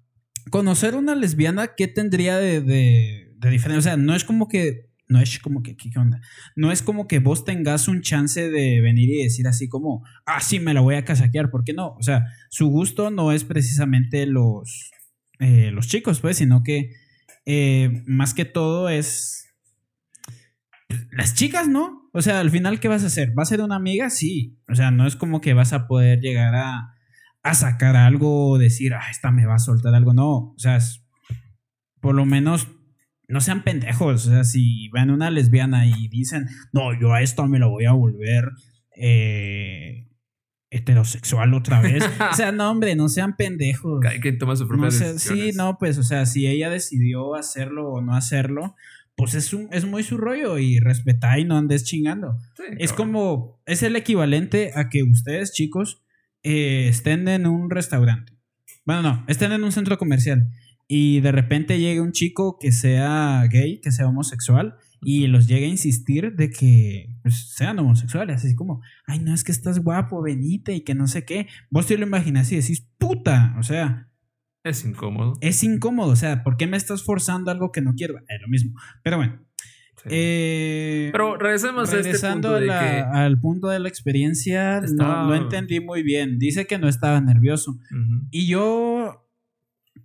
conocer 0.49 0.95
una 0.95 1.15
lesbiana, 1.15 1.75
¿qué 1.75 1.87
tendría 1.87 2.37
de, 2.37 2.61
de, 2.61 3.33
de 3.37 3.49
diferente? 3.49 3.79
O 3.79 3.81
sea, 3.81 3.97
no 3.97 4.15
es 4.15 4.23
como 4.23 4.47
que. 4.47 4.91
No 5.09 5.19
es 5.19 5.37
como 5.39 5.61
que. 5.61 5.75
¿Qué 5.75 5.89
onda? 5.97 6.21
No 6.55 6.71
es 6.71 6.81
como 6.81 7.07
que 7.07 7.19
vos 7.19 7.43
tengas 7.45 7.87
un 7.87 8.01
chance 8.01 8.49
de 8.49 8.81
venir 8.81 9.09
y 9.09 9.23
decir 9.23 9.47
así 9.47 9.67
como. 9.67 10.03
Ah, 10.25 10.39
sí, 10.39 10.59
me 10.59 10.73
la 10.73 10.81
voy 10.81 10.95
a 10.95 11.05
casaquear. 11.05 11.49
¿Por 11.51 11.63
qué 11.63 11.73
no? 11.73 11.89
O 11.99 12.01
sea, 12.03 12.25
su 12.49 12.67
gusto 12.67 13.11
no 13.11 13.31
es 13.31 13.43
precisamente 13.43 14.25
los. 14.25 14.91
eh, 15.39 15.71
los 15.71 15.87
chicos, 15.87 16.19
pues, 16.21 16.37
sino 16.37 16.63
que. 16.63 16.91
eh, 17.45 18.03
más 18.05 18.33
que 18.33 18.45
todo 18.45 18.89
es. 18.89 19.39
Las 21.11 21.33
chicas, 21.35 21.67
¿no? 21.67 22.09
O 22.13 22.21
sea, 22.21 22.39
al 22.39 22.51
final, 22.51 22.79
¿qué 22.79 22.87
vas 22.87 23.03
a 23.03 23.07
hacer? 23.07 23.37
¿Va 23.37 23.43
a 23.43 23.47
ser 23.47 23.61
una 23.61 23.75
amiga? 23.75 24.09
Sí. 24.09 24.59
O 24.69 24.75
sea, 24.75 24.91
no 24.91 25.07
es 25.07 25.15
como 25.15 25.41
que 25.41 25.53
vas 25.53 25.73
a 25.73 25.87
poder 25.87 26.19
llegar 26.19 26.53
a, 26.55 26.92
a 27.43 27.53
sacar 27.53 27.95
algo 27.95 28.49
o 28.51 28.57
decir, 28.57 28.93
ah, 28.93 29.09
esta 29.11 29.31
me 29.31 29.45
va 29.45 29.55
a 29.55 29.59
soltar 29.59 29.93
algo. 29.93 30.13
No, 30.13 30.29
o 30.31 30.55
sea, 30.57 30.77
es- 30.77 31.05
por 31.99 32.15
lo 32.15 32.25
menos 32.25 32.67
no 33.27 33.41
sean 33.41 33.63
pendejos. 33.63 34.27
O 34.27 34.29
sea, 34.31 34.43
si 34.43 34.89
ven 34.89 35.09
una 35.09 35.29
lesbiana 35.29 35.85
y 35.85 36.07
dicen, 36.07 36.47
no, 36.71 36.97
yo 36.99 37.13
a 37.13 37.21
esto 37.21 37.47
me 37.47 37.59
lo 37.59 37.69
voy 37.69 37.85
a 37.85 37.91
volver 37.91 38.49
eh, 38.95 40.07
heterosexual 40.69 41.53
otra 41.53 41.81
vez. 41.81 42.03
o 42.31 42.35
sea, 42.35 42.51
no, 42.51 42.69
hombre, 42.69 42.95
no 42.95 43.09
sean 43.09 43.35
pendejos. 43.35 43.99
Cada 44.01 44.19
quien 44.19 44.37
toma 44.37 44.55
su 44.55 44.67
propia 44.67 44.85
No 44.85 44.91
sí, 44.91 45.51
no, 45.55 45.77
pues, 45.77 45.97
o 45.97 46.03
sea, 46.03 46.25
si 46.25 46.47
ella 46.47 46.69
decidió 46.69 47.35
hacerlo 47.35 47.89
o 47.89 48.01
no 48.01 48.15
hacerlo, 48.15 48.75
pues 49.15 49.35
es, 49.35 49.53
un, 49.53 49.67
es 49.71 49.85
muy 49.85 50.03
su 50.03 50.17
rollo 50.17 50.57
y 50.57 50.79
respetá 50.79 51.37
y 51.39 51.45
no 51.45 51.57
andes 51.57 51.83
chingando. 51.83 52.37
Es 52.77 52.93
como, 52.93 53.61
es 53.65 53.83
el 53.83 53.95
equivalente 53.95 54.71
a 54.75 54.89
que 54.89 55.03
ustedes, 55.03 55.53
chicos, 55.53 56.02
eh, 56.43 56.87
estén 56.89 57.27
en 57.27 57.47
un 57.47 57.69
restaurante. 57.69 58.33
Bueno, 58.85 59.01
no, 59.01 59.25
estén 59.27 59.51
en 59.53 59.63
un 59.63 59.71
centro 59.71 59.97
comercial 59.97 60.49
y 60.87 61.21
de 61.21 61.31
repente 61.31 61.79
llegue 61.79 62.01
un 62.01 62.11
chico 62.11 62.57
que 62.59 62.71
sea 62.71 63.43
gay, 63.49 63.79
que 63.81 63.91
sea 63.91 64.07
homosexual 64.07 64.75
y 65.01 65.27
los 65.27 65.47
llegue 65.47 65.65
a 65.65 65.69
insistir 65.69 66.35
de 66.35 66.49
que 66.49 67.15
pues, 67.23 67.53
sean 67.55 67.79
homosexuales. 67.79 68.37
Así 68.43 68.55
como, 68.55 68.81
ay, 69.07 69.19
no, 69.19 69.33
es 69.33 69.43
que 69.43 69.51
estás 69.51 69.79
guapo, 69.79 70.21
venite 70.21 70.73
y 70.73 70.81
que 70.81 70.95
no 70.95 71.07
sé 71.07 71.25
qué. 71.25 71.47
Vos 71.69 71.87
te 71.87 71.97
lo 71.97 72.05
imaginas 72.05 72.51
y 72.51 72.57
decís, 72.57 72.87
puta, 72.97 73.55
o 73.57 73.63
sea, 73.63 74.09
Es 74.63 74.85
incómodo. 74.85 75.33
es 75.41 75.63
incómodo. 75.63 76.11
O 76.11 76.15
sea, 76.15 76.43
¿por 76.43 76.57
qué 76.57 76.67
me 76.67 76.77
estás 76.77 77.03
forzando 77.03 77.51
algo 77.51 77.71
que 77.71 77.81
no 77.81 77.93
quiero? 77.95 78.17
Es 78.27 78.41
lo 78.41 78.47
mismo. 78.47 78.73
Pero 79.03 79.17
bueno. 79.17 79.39
Eh, 80.09 81.09
Pero 81.11 81.37
regresemos 81.37 81.89
a 81.89 81.97
este 81.97 82.03
Regresando 82.03 82.49
punto 82.49 82.55
a 82.55 82.59
de 82.59 82.65
la- 82.65 82.79
que. 82.79 83.17
al 83.17 83.39
punto 83.39 83.67
de 83.69 83.79
la 83.79 83.87
experiencia, 83.89 84.79
no, 84.81 84.85
Estaba- 84.85 85.27
no 85.27 85.35
entendí 85.35 85.79
muy 85.79 86.03
bien. 86.03 86.39
Dice 86.39 86.65
que 86.67 86.77
no 86.77 86.87
estaba 86.87 87.21
nervioso. 87.21 87.77
Y 88.31 88.47
yo 88.47 89.25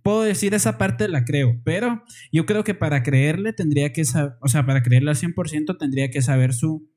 puedo 0.01 0.21
decir 0.23 0.53
esa 0.53 0.77
parte 0.77 1.07
la 1.09 1.25
creo, 1.25 1.59
pero 1.65 2.03
yo 2.31 2.45
creo 2.45 2.63
que 2.63 2.73
para 2.73 3.03
creerle 3.03 3.51
tendría 3.53 3.91
que 3.91 4.05
saber, 4.05 4.33
o 4.41 4.47
sea, 4.47 4.65
para 4.65 4.81
creerle 4.83 5.09
al 5.11 5.17
100% 5.17 5.77
tendría 5.77 6.09
que 6.09 6.21
saber 6.21 6.53
su, 6.53 6.89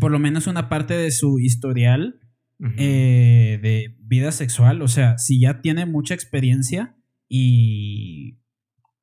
por 0.00 0.10
lo 0.10 0.18
menos 0.18 0.46
una 0.48 0.68
parte 0.68 0.94
de 0.94 1.10
su 1.12 1.38
historial 1.38 2.20
eh, 2.76 3.58
de 3.62 3.96
vida 4.00 4.32
sexual. 4.32 4.82
O 4.82 4.88
sea, 4.88 5.16
si 5.16 5.40
ya 5.40 5.60
tiene 5.62 5.86
mucha 5.86 6.12
experiencia 6.14 6.94
y, 7.28 8.38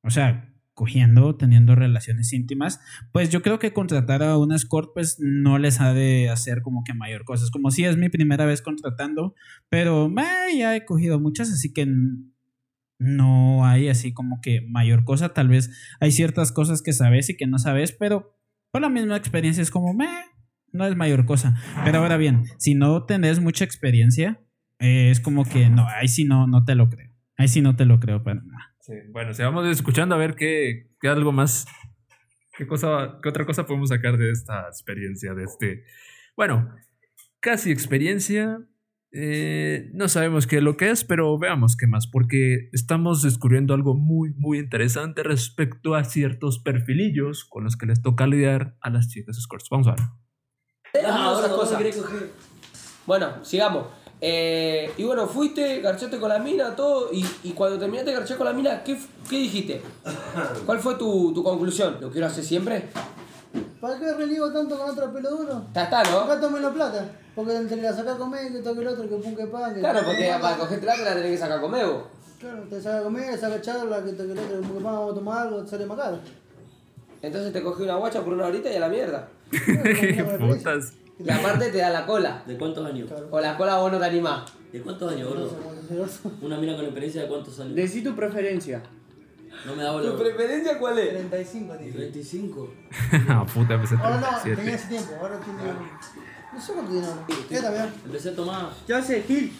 o 0.02 0.10
sea, 0.10 0.47
cogiendo, 0.78 1.34
teniendo 1.34 1.74
relaciones 1.74 2.32
íntimas, 2.32 2.78
pues 3.10 3.30
yo 3.30 3.42
creo 3.42 3.58
que 3.58 3.72
contratar 3.72 4.22
a 4.22 4.38
una 4.38 4.54
escort 4.54 4.90
pues 4.94 5.16
no 5.18 5.58
les 5.58 5.80
ha 5.80 5.92
de 5.92 6.30
hacer 6.30 6.62
como 6.62 6.84
que 6.84 6.94
mayor 6.94 7.24
cosa. 7.24 7.44
Es 7.44 7.50
como 7.50 7.72
si 7.72 7.84
es 7.84 7.96
mi 7.96 8.08
primera 8.10 8.46
vez 8.46 8.62
contratando, 8.62 9.34
pero 9.68 10.08
meh, 10.08 10.56
ya 10.56 10.76
he 10.76 10.84
cogido 10.84 11.18
muchas, 11.18 11.50
así 11.50 11.72
que 11.72 11.84
no 13.00 13.66
hay 13.66 13.88
así 13.88 14.12
como 14.12 14.40
que 14.40 14.60
mayor 14.60 15.02
cosa. 15.02 15.30
Tal 15.30 15.48
vez 15.48 15.68
hay 15.98 16.12
ciertas 16.12 16.52
cosas 16.52 16.80
que 16.80 16.92
sabes 16.92 17.28
y 17.28 17.36
que 17.36 17.48
no 17.48 17.58
sabes, 17.58 17.90
pero 17.90 18.38
por 18.70 18.80
la 18.80 18.88
misma 18.88 19.16
experiencia 19.16 19.64
es 19.64 19.72
como, 19.72 19.94
meh, 19.94 20.26
no 20.70 20.86
es 20.86 20.94
mayor 20.94 21.26
cosa. 21.26 21.60
Pero 21.84 21.98
ahora 21.98 22.18
bien, 22.18 22.44
si 22.58 22.76
no 22.76 23.04
tenés 23.04 23.40
mucha 23.40 23.64
experiencia, 23.64 24.40
eh, 24.78 25.10
es 25.10 25.18
como 25.18 25.44
que 25.44 25.70
no, 25.70 25.88
ahí 25.88 26.06
sí 26.06 26.24
no, 26.24 26.46
no 26.46 26.64
te 26.64 26.76
lo 26.76 26.88
creo. 26.88 27.10
Ahí 27.36 27.48
sí 27.48 27.62
no 27.62 27.74
te 27.74 27.84
lo 27.84 27.98
creo 27.98 28.22
para 28.22 28.42
nada. 28.42 28.67
Sí, 28.88 28.94
Bueno, 29.10 29.34
si 29.34 29.42
vamos 29.42 29.66
escuchando 29.66 30.14
a 30.14 30.18
ver 30.18 30.34
qué, 30.34 30.88
qué 30.98 31.08
algo 31.08 31.30
más. 31.30 31.66
¿Qué, 32.56 32.66
cosa, 32.66 33.18
¿Qué 33.22 33.28
otra 33.28 33.44
cosa 33.44 33.66
podemos 33.66 33.90
sacar 33.90 34.16
de 34.16 34.30
esta 34.30 34.66
experiencia? 34.66 35.34
De 35.34 35.44
este. 35.44 35.84
Bueno, 36.36 36.74
casi 37.40 37.70
experiencia. 37.70 38.60
eh, 39.12 39.90
no 39.92 40.08
sabemos 40.08 40.46
qué 40.46 40.56
es 40.56 40.62
lo 40.62 40.76
que 40.78 40.88
es, 40.90 41.04
pero 41.04 41.38
veamos 41.38 41.76
qué 41.76 41.86
más, 41.86 42.06
porque 42.06 42.70
estamos 42.72 43.22
descubriendo 43.22 43.74
algo 43.74 43.94
muy, 43.94 44.32
muy 44.36 44.58
interesante 44.58 45.22
respecto 45.22 45.94
a 45.94 46.04
ciertos 46.04 46.58
perfilillos 46.58 47.44
con 47.44 47.64
los 47.64 47.76
que 47.76 47.86
les 47.86 48.00
toca 48.00 48.26
lidiar 48.26 48.76
a 48.80 48.88
las 48.90 49.08
chicas 49.08 49.36
escorts. 49.36 49.68
Vamos 49.70 49.88
a 49.88 49.92
ver. 49.92 50.00
Ah, 51.06 51.30
otra 51.30 51.50
cosa. 51.50 51.78
Bueno, 53.06 53.44
sigamos. 53.44 53.86
Eh, 54.20 54.90
y 54.96 55.04
bueno, 55.04 55.26
fuiste, 55.28 55.80
garchaste 55.80 56.18
con 56.18 56.28
la 56.28 56.38
mina, 56.38 56.74
todo. 56.74 57.10
Y, 57.12 57.24
y 57.44 57.52
cuando 57.52 57.78
terminaste 57.78 58.10
de 58.10 58.16
garchar 58.16 58.36
con 58.36 58.46
la 58.46 58.52
mina, 58.52 58.82
¿qué, 58.82 58.98
qué 59.28 59.36
dijiste? 59.38 59.80
¿Cuál 60.66 60.80
fue 60.80 60.96
tu, 60.96 61.32
tu 61.32 61.42
conclusión? 61.44 61.98
¿Lo 62.00 62.10
quiero 62.10 62.26
hacer 62.26 62.44
siempre? 62.44 62.88
¿Para 63.80 63.98
qué 63.98 64.12
religo 64.12 64.52
tanto 64.52 64.76
con 64.76 64.90
otro 64.90 65.12
pelo 65.12 65.30
duro? 65.30 65.62
Ya 65.74 65.84
está, 65.84 66.02
¿no? 66.04 66.20
Acá 66.20 66.40
tomen 66.40 66.62
la 66.62 66.70
plata. 66.72 67.08
Porque 67.34 67.54
entre 67.54 67.80
la 67.80 67.92
sacar 67.92 68.18
conmigo, 68.18 68.42
que 68.52 68.58
toque 68.58 68.80
el 68.80 68.88
otro, 68.88 69.08
que 69.08 69.14
pum 69.16 69.36
que 69.36 69.46
pan. 69.46 69.72
que- 69.74 69.80
Claro, 69.80 70.00
porque 70.04 70.34
para 70.40 70.56
cogerte 70.56 70.86
la 70.86 70.94
te 70.96 71.04
la 71.04 71.14
tenés 71.14 71.30
que 71.32 71.38
sacar 71.38 71.60
conmigo. 71.60 72.08
Claro, 72.40 72.62
te 72.68 72.80
saca 72.80 73.02
comer, 73.04 73.38
saca 73.38 73.60
charla, 73.60 74.04
que 74.04 74.12
toque 74.12 74.32
el 74.32 74.38
otro, 74.38 74.60
que 74.60 74.66
pum 74.66 74.78
que 74.78 74.84
pan, 74.84 74.92
vamos 74.94 75.12
a 75.12 75.14
tomar 75.14 75.38
algo, 75.46 75.62
te 75.62 75.70
sale 75.70 75.86
más 75.86 75.98
caro. 75.98 76.18
Entonces 77.22 77.52
te 77.52 77.62
cogí 77.62 77.84
una 77.84 77.94
guacha 77.96 78.22
por 78.22 78.32
una 78.32 78.46
horita 78.46 78.70
y 78.70 78.76
a 78.76 78.80
la 78.80 78.88
mierda. 78.88 79.28
¿Qué 79.50 80.24
putas? 80.40 80.92
Y 81.18 81.30
aparte 81.30 81.70
te 81.70 81.78
da 81.78 81.90
la 81.90 82.06
cola. 82.06 82.42
¿De 82.46 82.56
cuántos 82.56 82.86
años? 82.86 83.10
O 83.30 83.40
la 83.40 83.56
cola 83.56 83.76
vos 83.78 83.90
no 83.92 83.98
te 83.98 84.04
animás. 84.04 84.52
¿De 84.72 84.80
cuántos 84.80 85.12
años, 85.12 85.28
boludo? 85.28 85.56
Una 86.42 86.58
mina 86.58 86.76
con 86.76 86.84
experiencia 86.84 87.22
de 87.22 87.28
cuántos 87.28 87.58
años. 87.60 87.74
Decí 87.74 88.02
tu 88.02 88.14
preferencia. 88.14 88.82
No 89.66 89.74
me 89.74 89.82
da 89.82 89.90
¿Tu 89.92 89.98
bola. 90.10 90.16
preferencia 90.16 90.78
cuál 90.78 90.98
es? 91.00 91.08
35, 91.10 91.74
tío. 91.76 91.92
25. 91.96 92.74
Ah, 93.28 93.44
puta, 93.52 93.74
empecé 93.74 93.96
Ahora 93.96 94.20
no, 94.20 94.26
37. 94.42 94.56
tenía 94.56 94.74
ese 94.76 94.88
tiempo, 94.88 95.12
ahora 95.20 95.40
tiene. 95.40 95.58
No 96.52 96.60
sé 96.60 96.72
cuánto 96.72 96.92
tiene 96.92 97.06
ahora. 97.06 97.26
¿Qué 97.48 97.60
también? 97.60 97.86
Empecé 98.04 98.28
a 98.28 98.36
tomar. 98.36 98.70
¿Qué 98.86 98.94
hace 98.94 99.22
Gil? 99.22 99.52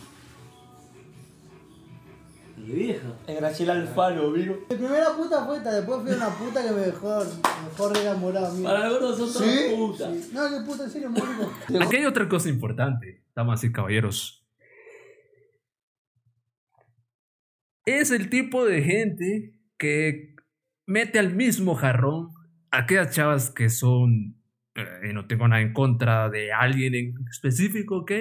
Qué 2.68 2.74
vieja. 2.74 3.16
Es 3.26 3.36
Graciela 3.36 3.72
Alfaro, 3.72 4.30
¿vino? 4.30 4.52
Mi 4.68 4.76
primera 4.76 5.16
puta 5.16 5.46
fue 5.46 5.56
esta, 5.56 5.72
después 5.74 6.02
fui 6.02 6.12
a 6.12 6.16
una 6.16 6.28
puta 6.28 6.62
que 6.62 6.70
me 6.70 6.80
dejó, 6.80 7.24
me 7.24 7.70
dejó 7.70 7.88
re 7.88 8.00
enamorado. 8.02 8.54
mira. 8.54 8.70
Para 8.70 8.90
gordo 8.90 9.16
son 9.16 9.32
todas 9.32 9.48
¿Sí? 9.50 9.74
putas. 9.74 10.14
Sí. 10.14 10.30
No, 10.34 10.50
qué 10.50 10.66
puta, 10.66 10.84
en 10.84 10.90
serio, 10.90 11.08
marico. 11.08 11.50
Aquí 11.82 11.96
hay 11.96 12.04
otra 12.04 12.28
cosa 12.28 12.50
importante, 12.50 13.22
damas 13.34 13.64
y 13.64 13.72
caballeros. 13.72 14.46
Es 17.86 18.10
el 18.10 18.28
tipo 18.28 18.66
de 18.66 18.82
gente 18.82 19.54
que 19.78 20.36
mete 20.84 21.18
al 21.18 21.34
mismo 21.34 21.74
jarrón 21.74 22.32
a 22.70 22.80
aquellas 22.80 23.14
chavas 23.14 23.50
que 23.50 23.70
son, 23.70 24.42
eh, 24.74 25.08
y 25.08 25.14
no 25.14 25.26
tengo 25.26 25.48
nada 25.48 25.62
en 25.62 25.72
contra 25.72 26.28
de 26.28 26.52
alguien 26.52 26.94
en 26.94 27.14
específico, 27.30 28.00
¿ok? 28.00 28.12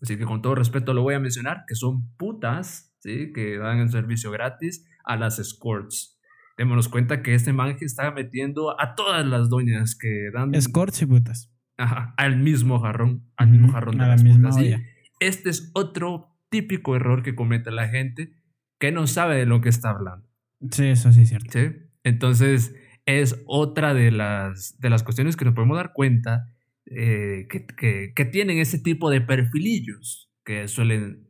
Así 0.00 0.16
que 0.16 0.24
con 0.24 0.40
todo 0.40 0.54
respeto 0.54 0.94
lo 0.94 1.02
voy 1.02 1.14
a 1.14 1.18
mencionar, 1.18 1.64
que 1.66 1.74
son 1.74 2.14
putas, 2.16 2.87
¿sí? 3.00 3.32
Que 3.34 3.58
dan 3.58 3.78
el 3.80 3.90
servicio 3.90 4.30
gratis 4.30 4.86
a 5.04 5.16
las 5.16 5.38
escorts. 5.38 6.18
Démonos 6.56 6.88
cuenta 6.88 7.22
que 7.22 7.34
este 7.34 7.52
man 7.52 7.76
que 7.76 7.84
está 7.84 8.10
metiendo 8.10 8.80
a 8.80 8.94
todas 8.96 9.24
las 9.26 9.48
doñas 9.48 9.96
que 9.96 10.30
dan 10.32 10.54
Escorts 10.54 11.02
y 11.02 11.06
putas. 11.06 11.52
ajá, 11.76 12.14
al 12.16 12.36
mismo 12.38 12.80
jarrón, 12.80 13.30
al 13.36 13.48
mismo 13.50 13.68
jarrón 13.72 13.96
de 13.96 14.02
la 14.02 14.08
las 14.08 14.24
putas. 14.24 14.56
Olla. 14.56 14.80
este 15.20 15.50
es 15.50 15.70
otro 15.74 16.36
típico 16.50 16.96
error 16.96 17.22
que 17.22 17.34
comete 17.36 17.70
la 17.70 17.88
gente 17.88 18.32
que 18.80 18.90
no 18.90 19.06
sabe 19.06 19.36
de 19.36 19.46
lo 19.46 19.60
que 19.60 19.68
está 19.68 19.90
hablando. 19.90 20.26
Sí, 20.70 20.86
eso 20.86 21.12
sí 21.12 21.22
es 21.22 21.28
cierto. 21.28 21.50
¿sí? 21.52 21.68
Entonces, 22.04 22.74
es 23.06 23.42
otra 23.46 23.94
de 23.94 24.10
las, 24.10 24.76
de 24.80 24.90
las 24.90 25.02
cuestiones 25.04 25.36
que 25.36 25.44
nos 25.44 25.54
podemos 25.54 25.76
dar 25.76 25.92
cuenta 25.92 26.52
eh, 26.86 27.46
que, 27.50 27.66
que- 27.66 28.12
que 28.16 28.24
tienen 28.24 28.58
ese 28.58 28.78
tipo 28.80 29.10
de 29.10 29.20
perfilillos 29.20 30.30
que 30.44 30.66
suelen 30.68 31.27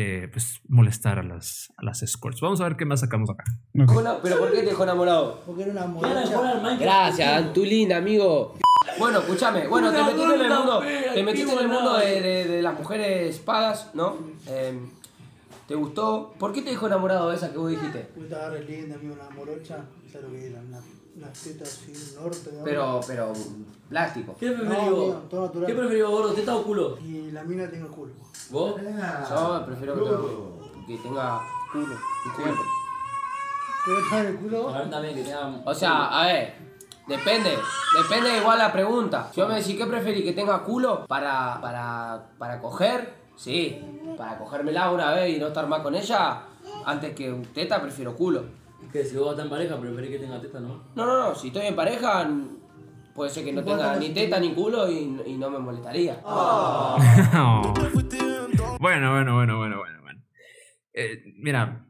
eh, 0.00 0.28
pues, 0.32 0.60
molestar 0.68 1.18
a 1.18 1.24
las, 1.24 1.72
a 1.76 1.84
las 1.84 2.02
escorts. 2.04 2.40
Vamos 2.40 2.60
a 2.60 2.64
ver 2.64 2.76
qué 2.76 2.84
más 2.84 3.00
sacamos 3.00 3.28
acá. 3.30 3.42
Bueno, 3.72 4.18
¿Pero 4.22 4.38
por 4.38 4.52
qué 4.52 4.60
te 4.60 4.66
dejó 4.66 4.84
enamorado? 4.84 5.40
Porque 5.44 5.64
era 5.64 5.84
una. 5.84 6.76
Gracias, 6.78 7.52
tu 7.52 7.64
linda, 7.64 7.96
amigo. 7.96 8.54
Bueno, 8.98 9.18
escúchame, 9.18 9.66
bueno, 9.66 9.90
te 9.92 10.02
metiste 10.02 10.34
en 10.34 10.40
el 10.40 10.48
mundo, 10.50 10.80
te 11.14 11.22
metiste 11.24 11.52
en 11.52 11.58
el 11.58 11.68
mundo 11.68 11.96
de, 11.98 12.20
de- 12.20 12.44
de 12.48 12.62
las 12.62 12.78
mujeres 12.78 13.38
pagas, 13.40 13.90
¿no? 13.94 14.16
Eh, 14.46 14.78
¿Te 15.66 15.74
gustó? 15.74 16.32
¿Por 16.38 16.52
qué 16.52 16.62
te 16.62 16.70
dejó 16.70 16.86
enamorado 16.86 17.28
de 17.30 17.36
esa 17.36 17.50
que 17.52 17.58
vos 17.58 17.70
dijiste? 17.70 18.08
Porque 18.14 18.28
estaba 18.32 18.50
re 18.50 18.64
linda, 18.64 18.94
amigo, 18.94 19.14
una 19.14 19.28
morocha. 19.30 19.84
¿Sabes 20.10 20.26
lo 20.28 20.32
que 20.32 20.46
era? 20.46 20.60
Una, 20.60 20.80
unas 21.18 21.32
tetas 21.38 21.68
así, 21.68 21.92
un 22.16 22.24
norte. 22.24 22.50
¿no? 22.52 22.64
Pero, 22.64 23.00
pero, 23.06 23.32
plástico. 23.88 24.34
¿Qué 24.38 24.50
preferís 24.50 24.68
No, 24.70 24.90
vos? 24.90 24.98
amigo, 25.14 25.22
todo 25.30 25.40
natural. 25.46 25.66
¿Qué 25.66 25.74
preferís 25.74 26.02
vos, 26.04 26.10
gordo? 26.12 26.32
¿Teta 26.34 26.56
o 26.56 26.62
culo? 26.62 26.98
Y 27.04 27.30
la 27.30 27.42
mina 27.44 27.68
tenga 27.70 27.88
culo. 27.88 28.12
¿Vos? 28.50 28.74
Yo 28.80 29.66
prefiero 29.66 29.94
que, 29.94 30.00
tenga- 30.00 30.86
que 30.86 30.96
tenga 30.98 31.40
culo 31.72 31.94
y 32.26 32.28
cuerpo. 32.42 32.62
¿Te 33.84 33.90
voy 33.92 34.00
a 34.00 34.04
dejar 34.04 34.26
el 34.26 34.36
culo? 34.36 34.68
A 34.68 34.78
ver 34.78 34.90
también 34.90 35.14
que 35.14 35.22
tenga... 35.22 35.62
O 35.64 35.74
sea, 35.74 36.20
a 36.20 36.26
ver, 36.26 36.54
depende, 37.06 37.56
depende 38.02 38.36
igual 38.38 38.58
la 38.58 38.72
pregunta. 38.72 39.28
Si 39.32 39.40
yo 39.40 39.48
me 39.48 39.56
decís, 39.56 39.76
¿qué 39.76 39.86
preferís? 39.86 40.24
¿Que 40.24 40.32
tenga 40.32 40.62
culo 40.62 41.06
para, 41.06 41.58
para, 41.60 42.26
para 42.38 42.60
coger? 42.60 43.14
Sí, 43.36 43.80
para 44.16 44.36
cogérmela 44.36 44.90
una 44.90 45.12
vez 45.12 45.36
y 45.36 45.40
no 45.40 45.46
estar 45.48 45.66
más 45.68 45.80
con 45.80 45.94
ella, 45.94 46.42
antes 46.84 47.14
que 47.14 47.32
un 47.32 47.42
teta, 47.46 47.80
prefiero 47.80 48.14
culo. 48.16 48.44
Que 48.92 49.04
si 49.04 49.16
vos 49.16 49.30
estás 49.30 49.44
en 49.44 49.50
pareja, 49.50 49.80
preferís 49.80 50.10
que 50.10 50.18
tenga 50.18 50.40
teta, 50.40 50.60
¿no? 50.60 50.84
No, 50.94 51.06
no, 51.06 51.28
no, 51.28 51.34
si 51.34 51.48
estoy 51.48 51.66
en 51.66 51.76
pareja, 51.76 52.30
puede 53.14 53.30
ser 53.30 53.44
que 53.44 53.52
no 53.52 53.62
tenga 53.62 53.96
ni 53.98 54.10
teta 54.10 54.40
ni 54.40 54.54
culo 54.54 54.90
y, 54.90 55.20
y 55.26 55.36
no 55.36 55.50
me 55.50 55.58
molestaría. 55.58 56.20
bueno, 58.80 59.12
bueno, 59.12 59.34
bueno, 59.34 59.34
bueno, 59.34 59.78
bueno, 59.78 60.02
bueno. 60.02 60.22
Eh, 60.94 61.22
mira, 61.36 61.86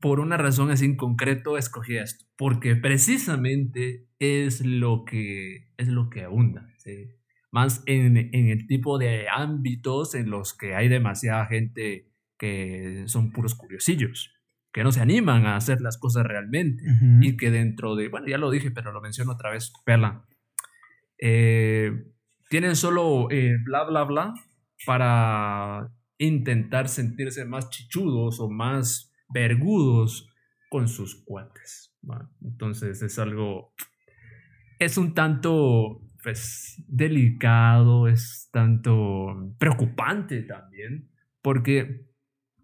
por 0.00 0.20
una 0.20 0.36
razón 0.36 0.70
así 0.70 0.84
en 0.86 0.96
concreto 0.96 1.58
escogí 1.58 1.96
esto, 1.96 2.24
porque 2.36 2.76
precisamente 2.76 4.06
es 4.18 4.64
lo 4.64 5.04
que 5.04 5.72
es 5.76 5.88
lo 5.88 6.08
que 6.08 6.24
abunda, 6.24 6.68
¿sí? 6.78 7.10
más 7.52 7.82
en, 7.86 8.16
en 8.16 8.48
el 8.48 8.66
tipo 8.66 8.98
de 8.98 9.28
ámbitos 9.28 10.14
en 10.14 10.30
los 10.30 10.54
que 10.54 10.74
hay 10.74 10.88
demasiada 10.88 11.46
gente 11.46 12.08
que 12.38 13.04
son 13.06 13.30
puros 13.30 13.54
curiosillos, 13.54 14.31
que 14.72 14.82
no 14.82 14.92
se 14.92 15.00
animan 15.00 15.46
a 15.46 15.56
hacer 15.56 15.80
las 15.80 15.98
cosas 15.98 16.24
realmente 16.24 16.82
y 17.20 17.36
que 17.36 17.50
dentro 17.50 17.94
de, 17.94 18.08
bueno, 18.08 18.26
ya 18.26 18.38
lo 18.38 18.50
dije, 18.50 18.70
pero 18.70 18.90
lo 18.92 19.00
menciono 19.00 19.32
otra 19.32 19.50
vez, 19.50 19.72
Perla, 19.84 20.24
eh, 21.18 21.92
tienen 22.48 22.74
solo 22.74 23.28
eh, 23.30 23.56
bla, 23.64 23.84
bla, 23.84 24.04
bla 24.04 24.34
para 24.86 25.92
intentar 26.18 26.88
sentirse 26.88 27.44
más 27.44 27.70
chichudos 27.70 28.40
o 28.40 28.48
más 28.48 29.12
vergudos 29.28 30.28
con 30.68 30.88
sus 30.88 31.22
cuates. 31.24 31.94
Entonces 32.40 33.02
es 33.02 33.18
algo, 33.18 33.74
es 34.78 34.96
un 34.96 35.14
tanto, 35.14 36.00
pues, 36.22 36.82
delicado, 36.88 38.08
es 38.08 38.48
tanto 38.52 39.54
preocupante 39.58 40.42
también, 40.42 41.10
porque 41.42 42.06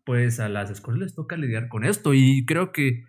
pues 0.08 0.40
a 0.40 0.48
las 0.48 0.70
escuelas 0.70 1.02
les 1.02 1.14
toca 1.14 1.36
lidiar 1.36 1.68
con 1.68 1.84
esto 1.84 2.14
y 2.14 2.46
creo 2.46 2.72
que 2.72 3.04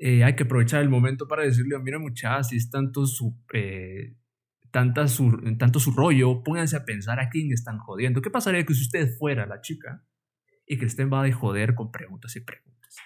eh, 0.00 0.24
hay 0.24 0.34
que 0.34 0.42
aprovechar 0.42 0.82
el 0.82 0.88
momento 0.88 1.28
para 1.28 1.44
decirle, 1.44 1.78
mira 1.78 2.00
muchachas, 2.00 2.48
si 2.48 2.56
es 2.56 2.68
tanto 2.68 3.06
su, 3.06 3.38
eh, 3.54 4.16
tanta 4.72 5.06
su, 5.06 5.30
tanto 5.56 5.78
su 5.78 5.92
rollo, 5.92 6.42
pónganse 6.42 6.76
a 6.76 6.84
pensar 6.84 7.20
a 7.20 7.28
quién 7.28 7.52
están 7.52 7.78
jodiendo. 7.78 8.20
¿Qué 8.22 8.30
pasaría 8.30 8.66
que 8.66 8.74
si 8.74 8.82
usted 8.82 9.08
fuera 9.18 9.46
la 9.46 9.60
chica 9.60 10.04
y 10.66 10.78
que 10.78 10.86
estén 10.86 11.12
va 11.12 11.22
de 11.22 11.30
joder 11.30 11.76
con 11.76 11.92
preguntas 11.92 12.34
y 12.34 12.40
preguntas? 12.40 12.96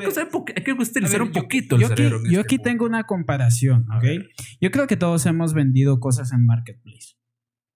Que 0.00 0.08
usar 0.08 0.30
po- 0.30 0.46
hay 0.56 0.62
que 0.64 0.72
utilizar 0.72 1.04
A 1.04 1.08
ver, 1.10 1.22
un 1.22 1.32
yo- 1.32 1.42
poquito 1.42 1.76
yo 1.78 1.86
el 1.88 1.92
aquí, 1.92 2.02
cerebro. 2.02 2.24
en 2.24 2.32
yo 2.32 2.40
este 2.40 2.46
aquí 2.46 2.56
punto. 2.56 2.70
tengo 2.70 2.86
una 2.86 3.04
comparación, 3.04 3.84
A 3.90 3.98
¿ok? 3.98 4.02
ver. 4.04 4.28
Yo 4.60 4.70
creo 4.70 4.86
que 4.86 4.96
todos 4.96 5.26
hemos 5.26 5.52
vendido 5.52 6.00
cosas 6.00 6.32
en 6.32 6.46
Marketplace 6.46 7.16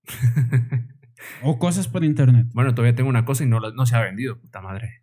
o 1.43 1.59
cosas 1.59 1.89
por 1.89 2.05
internet. 2.05 2.47
bueno, 2.53 2.75
todavía 2.75 2.95
tengo 2.95 3.09
una 3.11 3.25
cosa 3.25 3.45
y 3.45 3.47
no, 3.47 3.61
no 3.61 3.87
se 3.87 3.97
ha 3.97 4.01
vendido, 4.01 4.39
puta 4.41 4.61
madre. 4.61 5.03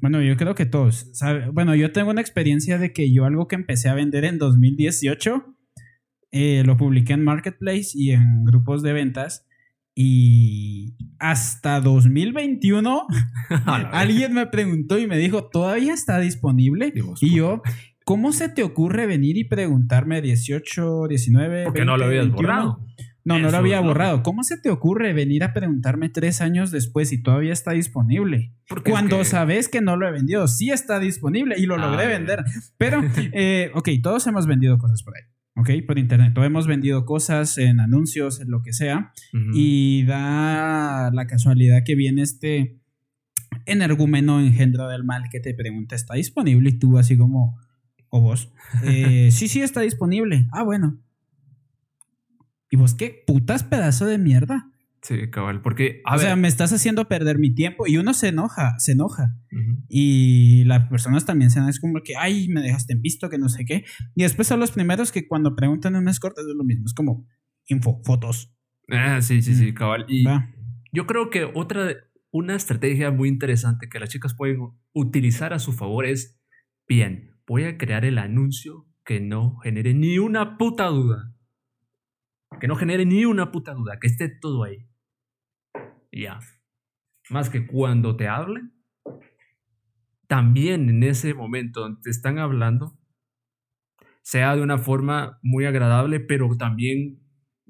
Bueno, 0.00 0.20
yo 0.20 0.36
creo 0.36 0.54
que 0.54 0.66
todos. 0.66 1.08
¿sabe? 1.12 1.48
Bueno, 1.48 1.74
yo 1.74 1.90
tengo 1.92 2.10
una 2.10 2.20
experiencia 2.20 2.78
de 2.78 2.92
que 2.92 3.12
yo 3.12 3.24
algo 3.24 3.48
que 3.48 3.54
empecé 3.54 3.88
a 3.88 3.94
vender 3.94 4.24
en 4.24 4.38
2018 4.38 5.54
eh, 6.36 6.64
lo 6.66 6.76
publiqué 6.76 7.12
en 7.12 7.22
Marketplace 7.22 7.90
y 7.94 8.10
en 8.10 8.44
grupos 8.44 8.82
de 8.82 8.92
ventas. 8.92 9.46
Y 9.94 10.96
hasta 11.20 11.80
2021 11.80 13.06
A 13.66 13.78
la 13.78 13.88
alguien 13.90 14.34
me 14.34 14.48
preguntó 14.48 14.98
y 14.98 15.06
me 15.06 15.16
dijo, 15.16 15.44
¿todavía 15.44 15.94
está 15.94 16.18
disponible? 16.18 16.90
Dios, 16.90 17.22
Y 17.22 17.36
yo, 17.36 17.62
¿cómo 18.04 18.32
se 18.32 18.48
te 18.48 18.64
ocurre 18.64 19.06
venir 19.06 19.36
y 19.36 19.44
preguntarme 19.44 20.20
18, 20.20 21.06
19? 21.06 21.64
Porque 21.66 21.84
no 21.84 21.96
lo 21.96 22.08
20, 22.08 22.18
habías 22.18 22.24
21? 22.32 22.36
borrado. 22.36 22.86
No, 23.26 23.38
no 23.38 23.50
lo 23.50 23.56
había 23.56 23.80
borrado. 23.80 24.22
¿Cómo 24.22 24.44
se 24.44 24.58
te 24.58 24.68
ocurre 24.70 25.14
venir 25.14 25.44
a 25.44 25.54
preguntarme 25.54 26.10
tres 26.10 26.42
años 26.42 26.70
después 26.70 27.10
y 27.12 27.22
todavía 27.22 27.54
está 27.54 27.72
disponible? 27.72 28.52
Porque 28.68 28.90
es 28.90 28.92
Cuando 28.92 29.18
que- 29.18 29.24
sabes 29.24 29.68
que 29.68 29.80
no 29.80 29.96
lo 29.96 30.06
he 30.06 30.12
vendido, 30.12 30.46
sí 30.46 30.70
está 30.70 30.98
disponible 31.00 31.54
y 31.58 31.64
lo 31.66 31.76
Ah, 31.76 31.78
logré 31.90 32.02
ya. 32.04 32.08
vender. 32.10 32.44
Pero, 32.76 33.00
eh, 33.32 33.70
ok, 33.74 33.88
todos 34.02 34.26
hemos 34.26 34.46
vendido 34.46 34.76
cosas 34.76 35.02
por 35.02 35.14
ahí, 35.16 35.22
ok, 35.56 35.86
por 35.86 35.98
internet. 35.98 36.34
Todos 36.34 36.46
hemos 36.46 36.66
vendido 36.66 37.06
cosas 37.06 37.56
en 37.56 37.80
anuncios, 37.80 38.40
en 38.42 38.50
lo 38.50 38.60
que 38.60 38.74
sea. 38.74 39.12
Y 39.54 40.04
da 40.04 41.10
la 41.12 41.26
casualidad 41.26 41.82
que 41.82 41.94
viene 41.94 42.20
este 42.22 42.78
energúmeno 43.66 44.40
engendro 44.40 44.88
del 44.88 45.04
mal 45.04 45.24
que 45.30 45.40
te 45.40 45.54
pregunta, 45.54 45.94
¿está 45.96 46.14
disponible? 46.14 46.70
Y 46.70 46.78
tú 46.78 46.98
así 46.98 47.16
como, 47.16 47.56
o 48.10 48.20
vos, 48.20 48.52
"Eh, 48.84 49.30
sí, 49.32 49.48
sí, 49.48 49.60
está 49.62 49.80
disponible. 49.80 50.46
Ah, 50.52 50.62
bueno. 50.62 51.00
¿Y 52.74 52.76
vos 52.76 52.94
qué 52.94 53.22
putas 53.24 53.62
pedazo 53.62 54.04
de 54.04 54.18
mierda? 54.18 54.68
Sí, 55.00 55.30
cabal, 55.30 55.62
porque, 55.62 56.00
a 56.04 56.14
o 56.14 56.18
ver, 56.18 56.26
sea, 56.26 56.34
me 56.34 56.48
estás 56.48 56.72
haciendo 56.72 57.06
perder 57.06 57.38
mi 57.38 57.54
tiempo 57.54 57.86
y 57.86 57.98
uno 57.98 58.14
se 58.14 58.26
enoja, 58.26 58.74
se 58.78 58.90
enoja. 58.90 59.36
Y 59.88 60.64
las 60.64 60.88
personas 60.88 61.24
también 61.24 61.52
se 61.52 61.60
enojan, 61.60 61.70
es 61.70 61.78
como 61.78 62.00
que, 62.02 62.16
ay, 62.16 62.48
me 62.48 62.62
dejaste 62.62 62.94
en 62.94 63.00
visto, 63.00 63.30
que 63.30 63.38
no 63.38 63.48
sé 63.48 63.64
qué. 63.64 63.84
Y 64.16 64.24
después 64.24 64.48
son 64.48 64.58
los 64.58 64.72
primeros 64.72 65.12
que 65.12 65.28
cuando 65.28 65.54
preguntan 65.54 65.94
en 65.94 66.00
unas 66.00 66.18
cortas 66.18 66.46
es 66.48 66.56
lo 66.56 66.64
mismo, 66.64 66.86
es 66.86 66.94
como 66.94 67.28
info, 67.68 68.02
fotos. 68.02 68.52
Ah, 68.88 69.22
sí, 69.22 69.40
sí, 69.40 69.54
sí, 69.54 69.72
cabal. 69.72 70.04
Y 70.08 70.24
Va. 70.24 70.50
yo 70.92 71.06
creo 71.06 71.30
que 71.30 71.44
otra, 71.54 71.94
una 72.32 72.56
estrategia 72.56 73.12
muy 73.12 73.28
interesante 73.28 73.88
que 73.88 74.00
las 74.00 74.08
chicas 74.08 74.34
pueden 74.34 74.58
utilizar 74.92 75.52
a 75.52 75.60
su 75.60 75.72
favor 75.72 76.06
es, 76.06 76.40
bien, 76.88 77.36
voy 77.46 77.66
a 77.66 77.78
crear 77.78 78.04
el 78.04 78.18
anuncio 78.18 78.88
que 79.04 79.20
no 79.20 79.58
genere 79.58 79.94
ni 79.94 80.18
una 80.18 80.58
puta 80.58 80.86
duda. 80.86 81.33
Que 82.60 82.68
no 82.68 82.76
genere 82.76 83.04
ni 83.06 83.24
una 83.24 83.50
puta 83.52 83.74
duda, 83.74 83.98
que 84.00 84.06
esté 84.06 84.28
todo 84.28 84.64
ahí. 84.64 84.86
Y 86.10 86.22
Ya. 86.22 86.38
Más 87.30 87.48
que 87.48 87.66
cuando 87.66 88.16
te 88.16 88.28
hablen, 88.28 88.72
también 90.26 90.88
en 90.88 91.02
ese 91.02 91.34
momento 91.34 91.80
donde 91.80 92.00
te 92.02 92.10
están 92.10 92.38
hablando, 92.38 92.98
sea 94.22 94.56
de 94.56 94.62
una 94.62 94.78
forma 94.78 95.38
muy 95.42 95.64
agradable, 95.64 96.20
pero 96.20 96.54
también 96.56 97.20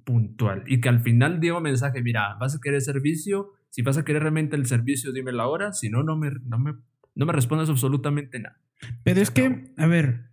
puntual. 0.05 0.65
Y 0.67 0.81
que 0.81 0.89
al 0.89 1.01
final 1.01 1.41
diga 1.41 1.57
un 1.57 1.63
mensaje, 1.63 2.03
mira, 2.03 2.35
vas 2.41 2.57
a 2.57 2.61
querer 2.61 2.81
servicio, 2.81 3.53
si 3.71 3.83
vas 3.83 3.97
a 3.99 4.05
querer 4.05 4.23
realmente 4.23 4.57
el 4.57 4.67
servicio, 4.67 5.13
dime 5.13 5.33
la 5.33 5.47
hora, 5.47 5.73
si 5.73 5.89
no, 5.89 6.03
no 6.03 6.17
me, 6.17 6.31
no 6.45 6.59
me, 6.59 6.75
no 7.15 7.27
me 7.27 7.33
respondas 7.33 7.71
absolutamente 7.71 8.39
nada. 8.39 8.61
Pero 9.03 9.21
es 9.21 9.31
que, 9.31 9.73
a 9.77 9.87
ver, 9.87 10.31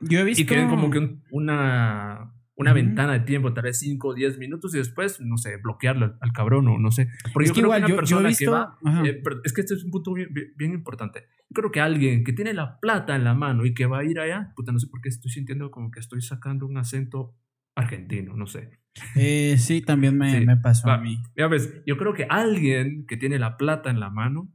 yo 0.00 0.18
he 0.20 0.24
visto... 0.24 0.42
Y 0.42 0.46
queden 0.46 0.68
como 0.68 0.90
que 0.90 0.98
un- 0.98 1.24
una, 1.30 2.33
una 2.56 2.70
Ujú. 2.70 2.76
ventana 2.76 3.14
de 3.14 3.20
tiempo, 3.20 3.52
tal 3.52 3.64
vez 3.64 3.78
5 3.80 4.08
o 4.08 4.14
10 4.14 4.38
minutos 4.38 4.74
y 4.74 4.78
después, 4.78 5.20
no 5.20 5.36
sé, 5.38 5.56
bloquearlo 5.56 6.04
al, 6.06 6.18
al 6.20 6.32
cabrón 6.32 6.68
o 6.68 6.78
no 6.78 6.90
sé. 6.92 7.08
Porque 7.32 7.46
Es 7.46 7.50
yo 7.50 7.54
que 7.54 7.60
creo 7.62 7.66
igual, 7.66 7.80
que 7.80 7.84
una 7.86 7.88
yo- 7.88 7.94
yo 7.94 7.98
persona 8.16 8.28
visto- 8.28 8.44
que 8.44 8.50
va... 8.50 9.08
eh, 9.08 9.20
pero 9.24 9.40
es 9.44 9.52
que 9.52 9.60
este 9.62 9.74
es 9.74 9.84
un 9.84 9.90
punto 9.90 10.12
bien, 10.14 10.28
bien- 10.32 10.52
bien 10.56 10.72
importante. 10.72 11.24
Yo 11.50 11.54
creo 11.54 11.72
que 11.72 11.80
alguien 11.80 12.22
que 12.24 12.32
tiene 12.32 12.54
la 12.54 12.78
plata 12.80 13.16
en 13.16 13.24
la 13.24 13.34
mano 13.34 13.64
y 13.66 13.74
que 13.74 13.86
va 13.86 13.98
a 14.00 14.04
ir 14.04 14.20
allá, 14.20 14.52
puta, 14.54 14.70
no 14.72 14.78
sé 14.78 14.86
por 14.86 15.00
qué 15.00 15.08
estoy 15.08 15.30
sintiendo 15.32 15.70
como 15.72 15.90
que 15.90 15.98
estoy 16.00 16.22
sacando 16.22 16.66
un 16.66 16.76
acento 16.76 17.34
argentino, 17.76 18.36
no 18.36 18.46
sé. 18.46 18.70
Eh, 19.16 19.56
sí, 19.58 19.80
también 19.82 20.16
me, 20.16 20.38
Sí, 20.38 20.46
me 20.46 20.56
pasó 20.56 20.86
va. 20.86 20.94
a 20.94 20.98
mí. 20.98 21.20
Ya 21.36 21.48
ves, 21.48 21.82
yo 21.86 21.96
creo 21.98 22.14
que 22.14 22.26
alguien 22.30 23.04
que 23.08 23.16
tiene 23.16 23.40
la 23.40 23.56
plata 23.56 23.90
en 23.90 23.98
la 23.98 24.10
mano 24.10 24.48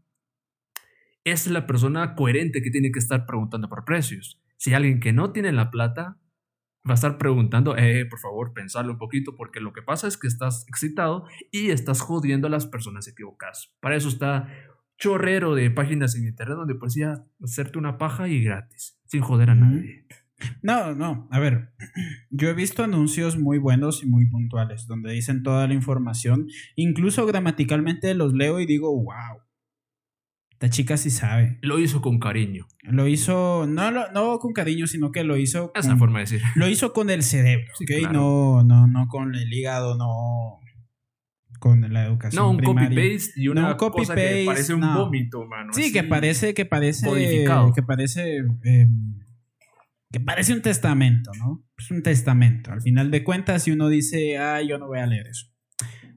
es 1.25 1.47
la 1.47 1.67
persona 1.67 2.15
coherente 2.15 2.61
que 2.61 2.71
tiene 2.71 2.91
que 2.91 2.99
estar 2.99 3.25
preguntando 3.25 3.67
por 3.67 3.83
precios. 3.85 4.41
Si 4.57 4.73
alguien 4.73 4.99
que 5.01 5.11
no 5.13 5.31
tiene 5.31 5.51
la 5.51 5.69
plata 5.69 6.17
va 6.87 6.91
a 6.91 6.95
estar 6.95 7.17
preguntando, 7.17 7.75
eh, 7.77 8.05
por 8.05 8.19
favor, 8.19 8.53
pensarlo 8.53 8.93
un 8.93 8.97
poquito, 8.97 9.35
porque 9.35 9.59
lo 9.59 9.73
que 9.73 9.81
pasa 9.81 10.07
es 10.07 10.17
que 10.17 10.27
estás 10.27 10.65
excitado 10.67 11.25
y 11.51 11.69
estás 11.69 12.01
jodiendo 12.01 12.47
a 12.47 12.51
las 12.51 12.67
personas 12.67 13.07
equivocadas. 13.07 13.73
Para 13.79 13.95
eso 13.95 14.09
está 14.09 14.47
chorrero 14.97 15.55
de 15.55 15.71
páginas 15.71 16.15
en 16.15 16.27
internet 16.27 16.57
donde 16.57 16.75
puedes 16.75 16.97
ir 16.97 17.05
a 17.05 17.25
hacerte 17.43 17.77
una 17.77 17.97
paja 17.97 18.27
y 18.27 18.43
gratis, 18.43 18.99
sin 19.05 19.21
joder 19.21 19.49
a 19.49 19.55
nadie. 19.55 20.05
No, 20.61 20.95
no, 20.95 21.27
a 21.31 21.39
ver, 21.39 21.73
yo 22.29 22.49
he 22.49 22.53
visto 22.53 22.83
anuncios 22.83 23.37
muy 23.37 23.57
buenos 23.57 24.03
y 24.03 24.07
muy 24.07 24.29
puntuales, 24.29 24.87
donde 24.87 25.11
dicen 25.11 25.43
toda 25.43 25.67
la 25.67 25.73
información, 25.73 26.47
incluso 26.75 27.25
gramaticalmente 27.25 28.13
los 28.13 28.33
leo 28.33 28.59
y 28.59 28.65
digo, 28.65 28.93
wow, 28.95 29.41
esta 30.61 30.69
chica 30.69 30.97
sí 30.97 31.09
sabe. 31.09 31.57
Lo 31.61 31.79
hizo 31.79 32.01
con 32.01 32.19
cariño. 32.19 32.67
Lo 32.83 33.07
hizo, 33.07 33.65
no, 33.65 33.91
lo- 33.91 34.11
no 34.11 34.39
con 34.39 34.51
cariño, 34.51 34.87
sino 34.87 35.09
que 35.13 35.23
lo 35.23 35.37
hizo 35.37 35.71
con, 35.71 35.97
forma 35.97 36.19
de 36.19 36.23
decir. 36.25 36.41
lo 36.55 36.67
hizo 36.67 36.91
con 36.91 37.09
el 37.09 37.23
cerebro, 37.23 37.71
Sí. 37.77 37.85
No, 38.11 38.61
no, 38.63 38.85
no 38.87 39.07
con 39.07 39.35
el 39.35 39.53
hígado, 39.53 39.95
no 39.97 40.59
con 41.59 41.93
la 41.93 42.05
educación 42.05 42.43
No, 42.43 42.51
un 42.51 42.59
copy-paste 42.59 43.31
y 43.37 43.47
una 43.47 43.69
No, 43.69 43.77
cosa 43.77 44.15
que 44.15 44.43
parece 44.45 44.73
un 44.73 44.81
no. 44.81 44.97
vómito, 45.05 45.45
mano. 45.45 45.71
Sí, 45.73 45.93
que 45.93 46.03
parece, 46.03 46.53
que 46.53 46.65
parece, 46.65 47.07
codificado. 47.07 47.71
que 47.73 47.81
parece, 47.83 48.37
eh, 48.65 48.87
que 50.11 50.19
parece 50.19 50.53
un 50.53 50.61
testamento, 50.61 51.31
¿no? 51.37 51.63
Es 51.77 51.89
un 51.91 52.03
testamento. 52.03 52.71
Al 52.73 52.81
final 52.81 53.11
de 53.11 53.23
cuentas, 53.23 53.63
si 53.63 53.71
uno 53.71 53.87
dice, 53.87 54.37
ah, 54.37 54.61
yo 54.61 54.77
no 54.77 54.87
voy 54.87 54.99
a 54.99 55.05
leer 55.07 55.27
eso. 55.27 55.47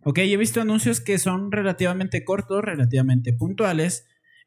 Ok, 0.04 0.18
he 0.18 0.36
visto 0.36 0.60
anuncios 0.60 1.00
que 1.00 1.18
son 1.18 1.52
relativamente 1.52 2.24
cortos, 2.24 2.62
relativamente 2.64 3.32
puntuales, 3.32 4.06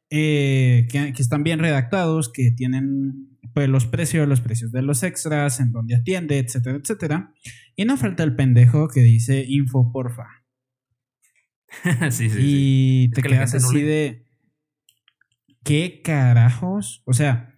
eh, 0.09 0.87
que, 0.89 1.13
que 1.13 1.21
están 1.21 1.43
bien 1.43 1.59
redactados, 1.59 2.31
que 2.31 2.51
tienen 2.51 3.35
pues, 3.55 3.69
los 3.69 3.85
precios, 3.85 4.27
los 4.27 4.41
precios 4.41 4.71
de 4.71 4.81
los 4.81 5.01
extras, 5.01 5.59
en 5.59 5.71
donde 5.71 5.95
atiende, 5.95 6.39
etcétera, 6.39 6.77
etcétera. 6.77 7.33
Y 7.75 7.85
no 7.85 7.97
falta 7.97 8.23
el 8.23 8.35
pendejo 8.35 8.89
que 8.89 9.01
dice 9.01 9.45
info 9.47 9.91
porfa. 9.91 10.27
sí, 12.11 12.29
sí, 12.29 12.29
sí. 12.29 12.37
y 12.39 13.09
te 13.11 13.21
que 13.21 13.29
quedas 13.29 13.53
no 13.53 13.57
así 13.57 13.81
de. 13.81 14.25
¿Qué 15.63 16.01
carajos? 16.03 17.01
O 17.05 17.13
sea, 17.13 17.55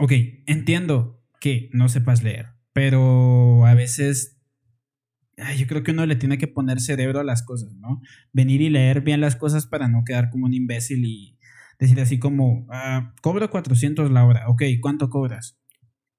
ok, 0.00 0.12
entiendo 0.46 1.22
que 1.40 1.70
no 1.72 1.88
sepas 1.88 2.22
leer, 2.22 2.54
pero 2.72 3.66
a 3.66 3.74
veces. 3.74 4.40
ay, 5.36 5.58
yo 5.58 5.66
creo 5.66 5.82
que 5.82 5.92
uno 5.92 6.06
le 6.06 6.16
tiene 6.16 6.38
que 6.38 6.48
poner 6.48 6.80
cerebro 6.80 7.20
a 7.20 7.24
las 7.24 7.42
cosas, 7.42 7.74
¿no? 7.74 8.00
Venir 8.32 8.62
y 8.62 8.70
leer 8.70 9.02
bien 9.02 9.20
las 9.20 9.36
cosas 9.36 9.66
para 9.66 9.88
no 9.88 10.04
quedar 10.04 10.30
como 10.30 10.46
un 10.46 10.54
imbécil 10.54 11.04
y 11.04 11.35
decir 11.78 12.00
así 12.00 12.18
como, 12.18 12.66
ah, 12.70 13.14
cobro 13.22 13.48
400 13.50 14.10
la 14.10 14.24
hora, 14.24 14.48
ok, 14.48 14.62
¿cuánto 14.80 15.08
cobras? 15.08 15.58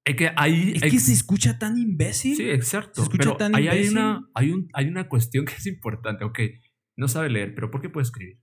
Es 0.07 0.15
que 0.15 0.31
ahí. 0.37 0.73
Es 0.75 0.81
que 0.83 0.99
se 0.99 1.11
escucha 1.11 1.59
tan 1.59 1.77
imbécil. 1.77 2.37
Sí, 2.37 2.49
exacto. 2.49 2.95
se 2.95 3.01
escucha 3.01 3.23
pero 3.23 3.37
tan 3.37 3.55
ahí 3.55 3.67
hay 3.67 3.77
imbécil. 3.79 3.97
una, 3.97 4.29
hay, 4.33 4.51
un, 4.51 4.69
hay 4.73 4.87
una 4.87 5.09
cuestión 5.09 5.45
que 5.45 5.53
es 5.53 5.67
importante. 5.67 6.23
Ok, 6.23 6.39
no 6.95 7.09
sabe 7.09 7.29
leer, 7.29 7.53
pero 7.55 7.71
¿por 7.71 7.81
qué 7.81 7.89
puede 7.89 8.03
escribir? 8.03 8.39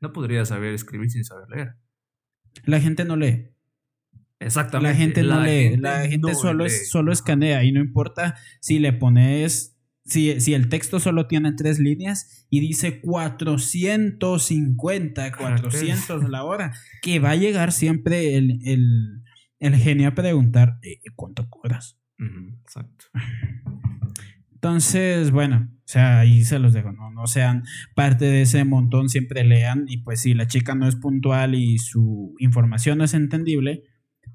No 0.00 0.12
podría 0.12 0.44
saber 0.46 0.72
escribir 0.72 1.10
sin 1.10 1.24
saber 1.24 1.48
leer. 1.50 1.74
La 2.64 2.80
gente 2.80 3.04
no 3.04 3.16
lee. 3.16 3.50
Exactamente. 4.40 4.92
La 4.92 4.98
gente 4.98 5.22
no 5.22 5.40
lee, 5.42 5.62
gente 5.70 5.78
la 5.78 6.00
gente 6.06 6.28
no 6.28 6.34
solo, 6.34 6.64
lee. 6.64 6.70
es, 6.70 6.90
solo 6.90 7.12
Ajá. 7.12 7.18
escanea 7.18 7.64
y 7.64 7.72
no 7.72 7.80
importa 7.80 8.36
si 8.60 8.78
le 8.78 8.92
pones, 8.92 9.77
si, 10.08 10.40
si 10.40 10.54
el 10.54 10.68
texto 10.68 11.00
solo 11.00 11.26
tiene 11.26 11.52
tres 11.52 11.78
líneas 11.78 12.46
y 12.50 12.60
dice 12.60 13.00
450, 13.00 15.32
400 15.32 16.28
la 16.28 16.44
hora, 16.44 16.72
que 17.02 17.18
va 17.20 17.30
a 17.30 17.36
llegar 17.36 17.72
siempre 17.72 18.36
el, 18.36 18.60
el, 18.64 19.22
el 19.60 19.76
genio 19.76 20.08
a 20.08 20.14
preguntar, 20.14 20.78
"Eh, 20.82 21.00
¿cuánto 21.14 21.48
cobras? 21.48 21.96
Exacto. 22.18 23.06
Entonces, 24.54 25.30
bueno, 25.30 25.68
o 25.70 25.82
sea, 25.84 26.18
ahí 26.18 26.44
se 26.44 26.58
los 26.58 26.72
dejo, 26.72 26.90
no, 26.92 27.12
no 27.12 27.28
sean 27.28 27.62
parte 27.94 28.24
de 28.24 28.42
ese 28.42 28.64
montón, 28.64 29.08
siempre 29.08 29.44
lean 29.44 29.84
y 29.86 29.98
pues 29.98 30.22
si 30.22 30.34
la 30.34 30.48
chica 30.48 30.74
no 30.74 30.88
es 30.88 30.96
puntual 30.96 31.54
y 31.54 31.78
su 31.78 32.34
información 32.40 32.98
no 32.98 33.04
es 33.04 33.14
entendible, 33.14 33.84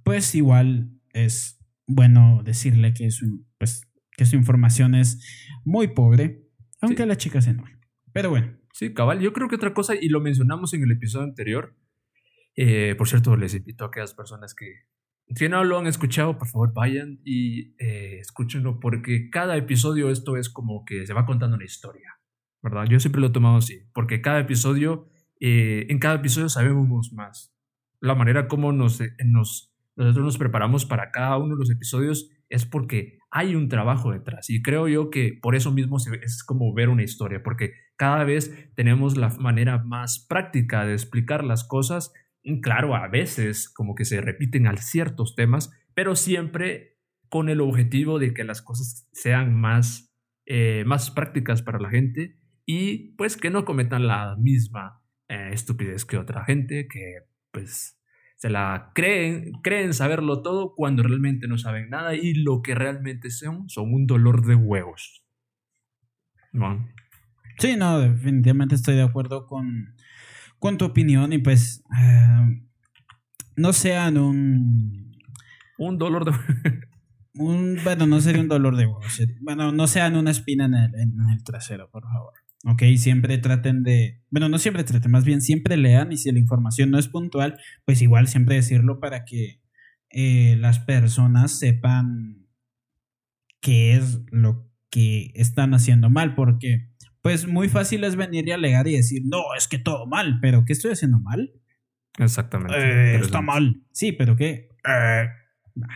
pues 0.03 0.34
igual 0.34 0.91
es 1.11 1.59
bueno 1.88 2.41
decirle 2.43 2.93
que 2.93 3.11
su, 3.11 3.45
pues, 3.57 3.84
que 4.18 4.26
su 4.26 4.36
información 4.36 4.95
es 4.95 5.22
muy 5.66 5.88
pobre, 5.88 6.43
aunque 6.82 7.03
Sí. 7.03 7.07
la 7.09 7.18
chica 7.18 7.41
se 7.41 7.51
enoje. 7.51 7.78
Pero 8.11 8.30
bueno, 8.30 8.57
Sí, 8.74 8.91
cabal. 8.95 9.20
Yo 9.20 9.34
creo 9.34 9.47
que 9.47 9.55
otra 9.55 9.72
cosa, 9.76 9.93
y 9.95 10.09
lo 10.09 10.20
mencionamos 10.20 10.74
en 10.74 10.82
el 10.82 10.91
episodio 10.91 11.26
anterior, 11.26 11.76
eh, 12.55 12.95
por 12.97 13.07
cierto, 13.07 13.38
les 13.38 13.53
invito 13.53 13.84
a 13.84 13.88
aquellas 13.88 14.16
personas 14.16 14.55
que, 14.55 14.66
si 15.36 15.47
no 15.47 15.64
lo 15.64 15.78
han 15.78 15.86
escuchado, 15.86 16.39
por 16.39 16.47
favor 16.47 16.74
vayan 16.74 17.20
y 17.24 17.76
eh, 17.78 18.18
escúchenlo, 18.20 18.80
porque 18.80 19.30
cada 19.30 19.55
episodio 19.57 20.09
esto 20.09 20.38
es 20.38 20.49
como 20.49 20.86
que 20.86 21.05
se 21.05 21.14
va 21.14 21.28
contando 21.28 21.55
una 21.55 21.66
historia, 21.66 22.20
¿verdad? 22.64 22.86
Yo 22.89 22.99
siempre 22.99 23.22
lo 23.22 23.28
he 23.28 23.32
tomado 23.32 23.57
así, 23.57 23.84
porque 23.93 24.22
cada 24.22 24.39
episodio, 24.39 25.07
eh, 25.39 25.86
en 25.89 25.99
cada 25.99 26.16
episodio 26.16 26.49
sabemos 26.49 27.14
más. 27.14 27.55
La 27.99 28.16
manera 28.16 28.47
como 28.47 28.72
nos, 28.72 29.01
eh, 29.01 29.11
nos, 29.24 29.72
nosotros 29.95 30.26
nos 30.26 30.38
preparamos 30.39 30.86
para 30.86 31.11
cada 31.11 31.38
uno 31.38 31.53
de 31.55 31.59
los 31.59 31.70
episodios 31.70 32.32
es 32.49 32.66
porque 32.66 33.20
hay 33.34 33.55
un 33.55 33.67
trabajo 33.67 34.11
detrás. 34.11 34.49
Y 34.51 34.61
creo 34.61 34.88
yo 34.88 35.09
que 35.09 35.38
por 35.41 35.55
eso 35.55 35.71
mismo 35.71 35.97
es 35.97 36.43
como 36.43 36.71
ver 36.73 36.89
una 36.89 37.03
historia, 37.03 37.41
porque 37.41 37.73
cada 37.95 38.23
vez 38.23 38.71
tenemos 38.75 39.17
la 39.17 39.29
manera 39.29 39.79
más 39.79 40.25
práctica 40.29 40.86
de 40.86 40.93
explicar 40.93 41.43
las 41.43 41.63
cosas. 41.63 42.13
Y 42.43 42.61
Claro, 42.61 42.95
a 42.95 43.07
veces 43.07 43.69
como 43.69 43.95
que 43.95 44.05
se 44.05 44.21
repiten 44.21 44.67
al 44.67 44.77
ciertos 44.77 45.36
temas, 45.36 45.71
pero 45.95 46.15
siempre 46.15 46.99
con 47.27 47.49
el 47.49 47.61
objetivo 47.61 48.19
de 48.19 48.36
que 48.36 48.43
las 48.43 48.61
cosas 48.61 49.09
sean 49.13 49.59
más, 49.59 50.13
eh, 50.45 50.84
más 50.86 51.09
prácticas 51.09 51.63
para 51.63 51.79
la 51.79 51.89
gente 51.89 52.38
y 52.67 53.15
pues 53.15 53.36
que 53.36 53.49
no 53.49 53.65
cometan 53.65 54.05
la 54.05 54.36
misma 54.38 55.01
eh, 55.27 55.49
estupidez 55.51 56.05
que 56.05 56.17
otra 56.17 56.45
gente 56.45 56.88
que 56.88 57.21
pues 57.51 57.99
se 58.43 58.49
la 58.49 58.91
creen, 58.93 59.53
creen 59.63 59.93
saberlo 59.93 60.41
todo 60.41 60.75
cuando 60.75 61.01
realmente 61.01 61.47
no 61.47 61.57
saben 61.57 61.89
nada 61.89 62.13
y 62.13 62.33
lo 62.33 62.61
que 62.61 62.75
realmente 62.75 63.29
son 63.31 63.69
son 63.69 63.93
un 63.93 64.05
dolor 64.05 64.45
de 64.45 64.55
huevos. 64.55 65.23
¿No? 66.51 66.85
sí, 67.57 67.77
no, 67.77 67.99
definitivamente 67.99 68.75
estoy 68.75 68.95
de 68.95 69.03
acuerdo 69.03 69.47
con, 69.47 69.95
con 70.59 70.77
tu 70.77 70.83
opinión 70.83 71.31
y 71.31 71.37
pues 71.37 71.85
eh, 72.03 72.65
no 73.55 73.71
sean 73.71 74.17
un... 74.17 75.13
Un 75.77 75.97
dolor 75.97 76.25
de 76.25 76.33
Un, 77.35 77.77
bueno, 77.85 78.05
no 78.07 78.19
sería 78.19 78.41
un 78.41 78.49
dolor 78.49 78.75
de 78.75 78.87
huevos. 78.87 79.13
sería- 79.13 79.37
Bueno, 79.39 79.71
no 79.71 79.87
sean 79.87 80.17
una 80.17 80.31
espina 80.31 80.65
en 80.65 80.73
el, 80.73 80.95
en 80.95 81.15
el 81.31 81.43
trasero, 81.45 81.89
por 81.89 82.03
favor. 82.03 82.33
Ok, 82.66 82.82
siempre 82.97 83.38
traten 83.39 83.84
de. 83.84 84.22
Bueno, 84.30 84.47
no 84.49 84.57
siempre 84.57 84.84
traten, 84.84 85.11
más 85.11 85.26
bien 85.26 85.41
siempre 85.41 85.76
lean 85.78 86.11
y 86.14 86.18
si 86.18 86.32
la 86.32 86.39
información 86.39 86.91
no 86.91 86.97
es 86.97 87.07
puntual, 87.09 87.59
pues 87.86 88.01
igual 88.01 88.28
siempre 88.28 88.55
decirlo 88.55 88.99
para 88.99 89.26
que 89.26 89.59
eh, 90.09 90.55
las 90.59 90.80
personas 90.80 91.51
sepan 91.59 92.47
qué 93.61 93.95
es 93.95 94.22
lo 94.32 94.70
que 94.89 95.32
están 95.36 95.74
haciendo 95.74 96.09
mal, 96.09 96.36
porque 96.36 96.89
pues 97.22 97.47
muy 97.47 97.70
fácil 97.70 98.03
es 98.03 98.16
venir 98.16 98.47
y 98.47 98.51
alegar 98.51 98.88
y 98.88 98.93
decir, 98.95 99.24
no, 99.26 99.41
es 99.57 99.68
que 99.68 99.78
todo 99.80 100.05
mal, 100.05 100.39
pero 100.41 100.66
¿qué 100.66 100.74
estoy 100.74 100.91
haciendo 100.91 101.20
mal? 101.20 101.51
Exactamente. 102.20 102.76
Eh, 102.78 103.11
Pero 103.14 103.26
está 103.26 103.39
es- 103.39 103.43
mal. 103.45 103.82
Sí, 103.91 104.11
pero 104.11 104.36
¿qué? 104.36 104.70
Eh, 104.88 105.28
nah. 105.76 105.88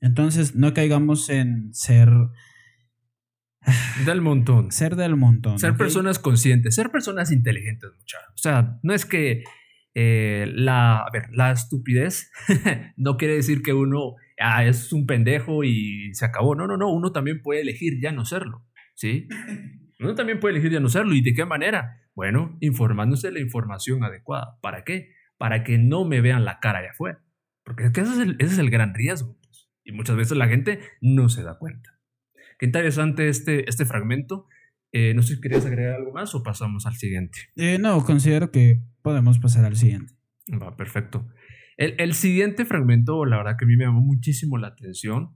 Entonces, 0.00 0.54
no 0.54 0.74
caigamos 0.74 1.28
en 1.30 1.72
ser, 1.74 2.10
Del 4.04 4.20
montón. 4.20 4.70
ser 4.72 4.96
del 4.96 5.16
montón. 5.16 5.58
Ser 5.58 5.76
personas 5.76 6.18
conscientes, 6.18 6.74
ser 6.74 6.90
personas 6.90 7.32
inteligentes, 7.32 7.90
muchachos. 7.96 8.32
O 8.34 8.38
sea, 8.38 8.78
no 8.82 8.92
es 8.92 9.06
que 9.06 9.44
eh, 9.94 10.50
la, 10.54 10.98
a 10.98 11.10
ver, 11.10 11.28
la 11.32 11.52
estupidez 11.52 12.30
no 12.96 13.16
quiere 13.16 13.34
decir 13.34 13.62
que 13.62 13.72
uno 13.72 14.16
ah, 14.38 14.64
es 14.64 14.92
un 14.92 15.06
pendejo 15.06 15.64
y 15.64 16.12
se 16.14 16.24
acabó. 16.24 16.54
No, 16.54 16.66
no, 16.66 16.76
no. 16.76 16.90
Uno 16.92 17.12
también 17.12 17.42
puede 17.42 17.60
elegir 17.60 18.00
ya 18.00 18.12
no 18.12 18.24
serlo. 18.24 18.64
¿Sí? 18.94 19.28
Uno 20.00 20.14
también 20.14 20.40
puede 20.40 20.54
elegir 20.54 20.72
ya 20.72 20.80
no 20.80 20.88
serlo. 20.88 21.14
¿Y 21.14 21.22
de 21.22 21.34
qué 21.34 21.44
manera? 21.44 22.00
Bueno, 22.14 22.56
informándose 22.60 23.28
de 23.28 23.34
la 23.34 23.40
información 23.40 24.04
adecuada. 24.04 24.58
¿Para 24.60 24.84
qué? 24.84 25.12
Para 25.36 25.64
que 25.64 25.78
no 25.78 26.04
me 26.04 26.20
vean 26.20 26.44
la 26.44 26.60
cara 26.60 26.80
allá 26.80 26.90
afuera. 26.90 27.24
Porque 27.64 27.84
es 27.84 27.92
que 27.92 28.02
ese 28.02 28.12
es 28.12 28.18
el, 28.18 28.36
ese 28.38 28.54
es 28.54 28.58
el 28.58 28.70
gran 28.70 28.94
riesgo. 28.94 29.36
pues, 29.42 29.70
Y 29.84 29.92
muchas 29.92 30.16
veces 30.16 30.36
la 30.36 30.48
gente 30.48 30.80
no 31.00 31.28
se 31.28 31.42
da 31.42 31.58
cuenta. 31.58 31.93
Qué 32.58 32.66
interesante 32.66 33.28
este, 33.28 33.68
este 33.68 33.84
fragmento. 33.84 34.46
Eh, 34.92 35.12
no 35.14 35.22
sé 35.22 35.34
si 35.34 35.40
querías 35.40 35.66
agregar 35.66 35.94
algo 35.94 36.12
más 36.12 36.34
o 36.34 36.42
pasamos 36.42 36.86
al 36.86 36.94
siguiente. 36.94 37.38
Eh, 37.56 37.78
no, 37.80 38.04
considero 38.04 38.50
que 38.50 38.80
podemos 39.02 39.38
pasar 39.38 39.64
al 39.64 39.76
siguiente. 39.76 40.14
Va, 40.50 40.76
perfecto. 40.76 41.26
El, 41.76 41.94
el 41.98 42.14
siguiente 42.14 42.64
fragmento, 42.64 43.24
la 43.24 43.38
verdad 43.38 43.56
que 43.58 43.64
a 43.64 43.68
mí 43.68 43.76
me 43.76 43.84
llamó 43.84 44.00
muchísimo 44.00 44.58
la 44.58 44.68
atención 44.68 45.34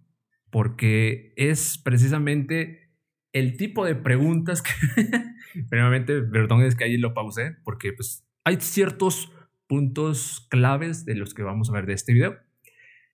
porque 0.50 1.32
es 1.36 1.78
precisamente 1.78 2.92
el 3.32 3.56
tipo 3.56 3.84
de 3.84 3.94
preguntas 3.94 4.62
que, 4.62 4.70
primeramente, 5.68 6.22
perdón, 6.22 6.62
es 6.62 6.76
que 6.76 6.84
ahí 6.84 6.96
lo 6.96 7.14
pausé 7.14 7.56
porque 7.64 7.92
pues 7.92 8.26
hay 8.44 8.56
ciertos 8.60 9.32
puntos 9.66 10.46
claves 10.50 11.04
de 11.04 11.14
los 11.14 11.34
que 11.34 11.42
vamos 11.42 11.68
a 11.68 11.74
ver 11.74 11.86
de 11.86 11.92
este 11.92 12.12
video. 12.12 12.36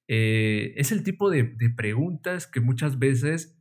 Eh, 0.06 0.74
es 0.76 0.92
el 0.92 1.02
tipo 1.02 1.30
de, 1.30 1.42
de 1.42 1.70
preguntas 1.70 2.46
que 2.46 2.60
muchas 2.60 2.98
veces 2.98 3.58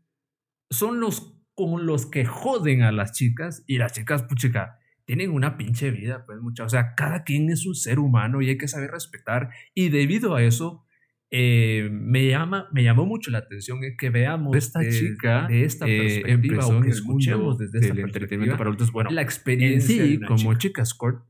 son 0.74 1.00
los 1.00 1.40
como 1.56 1.80
los 1.80 2.08
que 2.08 2.26
joden 2.26 2.82
a 2.82 2.92
las 2.92 3.12
chicas 3.12 3.64
y 3.68 3.78
las 3.78 3.94
chicas, 3.94 4.24
puchica, 4.24 4.80
tienen 5.06 5.30
una 5.32 5.56
pinche 5.56 5.92
vida, 5.92 6.26
pues 6.26 6.40
mucha, 6.42 6.64
o 6.64 6.70
sea, 6.70 6.96
cada 6.96 7.24
quien 7.24 7.50
es 7.52 7.66
un 7.66 7.76
ser 7.76 8.00
humano 8.00 8.42
y 8.42 8.50
hay 8.50 8.58
que 8.58 8.68
saber 8.68 8.90
respetar 8.92 9.50
y 9.76 9.90
debido 9.90 10.36
a 10.36 10.42
eso 10.44 10.86
eh, 11.30 11.90
me 11.92 12.28
llama 12.28 12.68
me 12.72 12.84
llamó 12.84 13.06
mucho 13.06 13.32
la 13.32 13.40
atención 13.40 13.80
que 13.98 14.10
veamos 14.10 14.56
Esta 14.56 14.80
de- 14.80 14.92
chica, 14.92 15.48
de 15.48 15.64
esta 15.64 15.86
eh, 15.88 16.22
perspectiva 16.24 16.68
o 16.68 16.82
que 16.82 16.90
escuchemos 16.90 17.58
desde 17.58 17.80
esta 17.80 17.94
perspectiva 17.94 18.08
entretenimiento 18.08 18.58
para 18.58 18.68
adultos, 18.70 18.92
bueno, 18.92 19.10
la 19.12 19.22
en 19.22 19.26
experiencia 19.28 20.06
sí, 20.06 20.20
como 20.20 20.54
chica 20.54 20.58
chica 20.60 20.82
escort, 20.84 21.26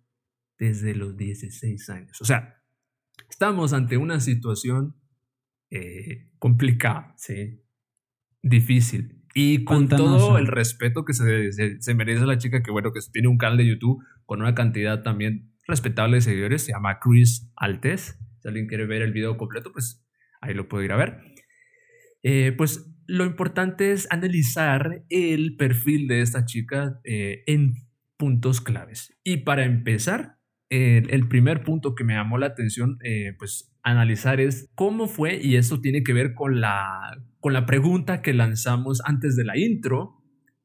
desde 0.59 0.95
los 0.95 1.17
16 1.17 1.89
años. 1.89 2.21
O 2.21 2.25
sea, 2.25 2.61
estamos 3.29 3.73
ante 3.73 3.97
una 3.97 4.19
situación 4.19 4.95
eh, 5.71 6.29
complicada, 6.37 7.13
¿sí? 7.17 7.61
difícil. 8.41 9.22
Y 9.33 9.63
con 9.63 9.87
todo 9.87 10.37
el 10.37 10.47
respeto 10.47 11.05
que 11.05 11.13
se, 11.13 11.51
se, 11.51 11.81
se 11.81 11.93
merece 11.95 12.25
la 12.25 12.37
chica, 12.37 12.61
que 12.61 12.71
bueno, 12.71 12.91
que 12.91 12.99
tiene 13.11 13.27
un 13.27 13.37
canal 13.37 13.57
de 13.57 13.67
YouTube 13.67 14.03
con 14.25 14.41
una 14.41 14.53
cantidad 14.53 15.01
también 15.01 15.53
respetable 15.67 16.17
de 16.17 16.21
seguidores, 16.21 16.63
se 16.63 16.71
llama 16.71 16.99
Chris 16.99 17.51
Altes. 17.55 18.19
Si 18.41 18.47
alguien 18.47 18.67
quiere 18.67 18.85
ver 18.85 19.01
el 19.01 19.13
video 19.13 19.37
completo, 19.37 19.71
pues 19.71 20.05
ahí 20.41 20.53
lo 20.53 20.67
puede 20.67 20.85
ir 20.85 20.91
a 20.91 20.97
ver. 20.97 21.19
Eh, 22.21 22.53
pues 22.55 22.89
lo 23.05 23.25
importante 23.25 23.91
es 23.91 24.07
analizar 24.11 25.03
el 25.09 25.55
perfil 25.55 26.07
de 26.07 26.21
esta 26.21 26.45
chica 26.45 26.99
eh, 27.03 27.43
en 27.47 27.73
puntos 28.17 28.61
claves. 28.61 29.17
Y 29.23 29.37
para 29.37 29.65
empezar, 29.65 30.37
el, 30.69 31.09
el 31.09 31.27
primer 31.27 31.63
punto 31.63 31.95
que 31.95 32.03
me 32.03 32.13
llamó 32.13 32.37
la 32.37 32.47
atención, 32.47 32.97
eh, 33.03 33.33
pues 33.37 33.72
analizar 33.83 34.39
es 34.39 34.69
cómo 34.75 35.07
fue, 35.07 35.39
y 35.41 35.57
esto 35.57 35.81
tiene 35.81 36.03
que 36.03 36.13
ver 36.13 36.33
con 36.33 36.61
la, 36.61 37.21
con 37.39 37.53
la 37.53 37.65
pregunta 37.65 38.21
que 38.21 38.33
lanzamos 38.33 39.01
antes 39.05 39.35
de 39.35 39.43
la 39.43 39.57
intro, 39.57 40.21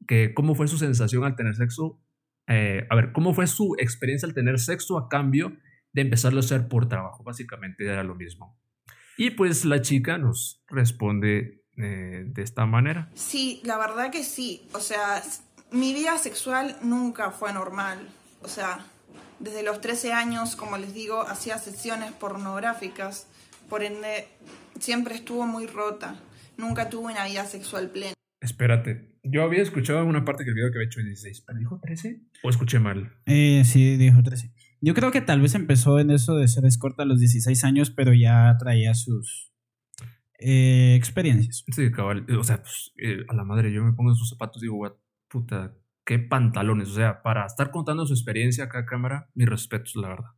que 0.06 0.32
cómo 0.34 0.54
fue 0.54 0.68
su 0.68 0.78
sensación 0.78 1.24
al 1.24 1.36
tener 1.36 1.56
sexo, 1.56 2.00
eh, 2.46 2.86
a 2.88 2.96
ver, 2.96 3.12
cómo 3.12 3.34
fue 3.34 3.46
su 3.46 3.76
experiencia 3.78 4.26
al 4.26 4.34
tener 4.34 4.58
sexo 4.58 4.96
a 4.96 5.08
cambio 5.08 5.56
de 5.92 6.02
empezarlo 6.02 6.38
a 6.38 6.40
hacer 6.40 6.68
por 6.68 6.88
trabajo, 6.88 7.22
básicamente 7.24 7.84
era 7.84 8.02
lo 8.04 8.14
mismo. 8.14 8.58
Y 9.18 9.30
pues 9.30 9.64
la 9.64 9.82
chica 9.82 10.16
nos 10.16 10.62
responde 10.68 11.64
eh, 11.76 12.24
de 12.26 12.42
esta 12.42 12.66
manera. 12.66 13.10
Sí, 13.14 13.60
la 13.64 13.76
verdad 13.76 14.12
que 14.12 14.22
sí. 14.22 14.68
O 14.72 14.80
sea, 14.80 15.20
mi 15.72 15.92
vida 15.92 16.16
sexual 16.18 16.76
nunca 16.82 17.32
fue 17.32 17.52
normal. 17.52 17.98
O 18.42 18.48
sea, 18.48 18.86
desde 19.39 19.62
los 19.62 19.80
13 19.80 20.12
años, 20.12 20.57
como 20.57 20.76
les 20.78 20.95
digo, 20.95 21.22
hacía 21.22 21.59
sesiones 21.59 22.12
pornográficas. 22.12 23.28
Por 23.68 23.82
ende, 23.82 24.28
siempre 24.78 25.14
estuvo 25.14 25.47
muy 25.47 25.66
rota. 25.66 26.16
Nunca 26.57 26.89
tuve 26.91 27.12
una 27.12 27.26
vida 27.26 27.45
sexual 27.45 27.91
plena. 27.91 28.14
Espérate, 28.41 29.18
yo 29.22 29.43
había 29.43 29.62
escuchado 29.62 30.01
en 30.03 30.09
una 30.09 30.24
parte 30.24 30.45
que 30.45 30.51
el 30.51 30.55
video 30.55 30.70
que 30.70 30.78
había 30.78 30.86
hecho 30.86 31.01
16, 31.01 31.43
pero 31.47 31.59
dijo 31.59 31.80
13 31.82 32.20
o 32.43 32.51
escuché 32.51 32.78
mal. 32.78 33.12
Eh, 33.26 33.62
sí, 33.64 33.97
dijo 33.97 34.22
13. 34.22 34.53
Yo 34.80 34.95
creo 34.95 35.11
que 35.11 35.20
tal 35.20 35.41
vez 35.41 35.55
empezó 35.55 35.99
en 35.99 36.11
eso 36.11 36.36
de 36.36 36.47
ser 36.47 36.64
escorta 36.64 37.03
a 37.03 37.07
los 37.07 37.18
16 37.18 37.64
años, 37.64 37.91
pero 37.91 38.14
ya 38.14 38.57
traía 38.59 38.95
sus 38.95 39.53
eh, 40.39 40.95
experiencias. 40.97 41.64
Sí, 41.74 41.91
cabal, 41.91 42.26
o 42.39 42.45
sea, 42.45 42.62
pues, 42.62 42.93
eh, 42.97 43.24
a 43.28 43.34
la 43.34 43.45
madre, 43.45 43.72
yo 43.72 43.82
me 43.82 43.93
pongo 43.93 44.11
en 44.11 44.16
sus 44.16 44.30
zapatos 44.30 44.62
y 44.62 44.66
digo, 44.66 44.76
"What, 44.76 44.93
puta, 45.28 45.74
qué 46.09 46.18
pantalones, 46.18 46.88
o 46.88 46.94
sea, 46.94 47.20
para 47.20 47.44
estar 47.44 47.70
contando 47.70 48.06
su 48.06 48.14
experiencia 48.14 48.64
acá 48.64 48.78
a 48.78 48.86
cámara, 48.86 49.28
mis 49.34 49.46
respetos, 49.46 49.94
la 49.96 50.09
verdad. 50.09 50.30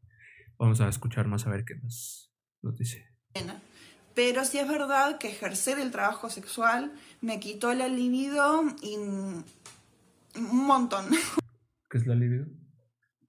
Vamos 0.59 0.81
a 0.81 0.89
escuchar 0.89 1.29
más 1.29 1.47
a 1.47 1.51
ver 1.51 1.65
qué 1.65 1.77
más 1.77 2.33
nos 2.61 2.77
dice. 2.77 3.07
Pero 4.17 4.45
sí 4.45 4.59
es 4.59 4.67
verdad 4.69 5.19
que 5.19 5.29
ejercer 5.31 5.79
el 5.79 5.93
trabajo 5.93 6.29
sexual 6.29 6.93
me 7.21 7.39
quitó 7.39 7.73
la 7.73 7.87
libido 7.87 8.65
y 8.83 8.97
un 8.97 9.45
montón. 10.67 11.07
¿Qué 11.89 11.99
es 11.99 12.07
la 12.09 12.17
libido? 12.17 12.47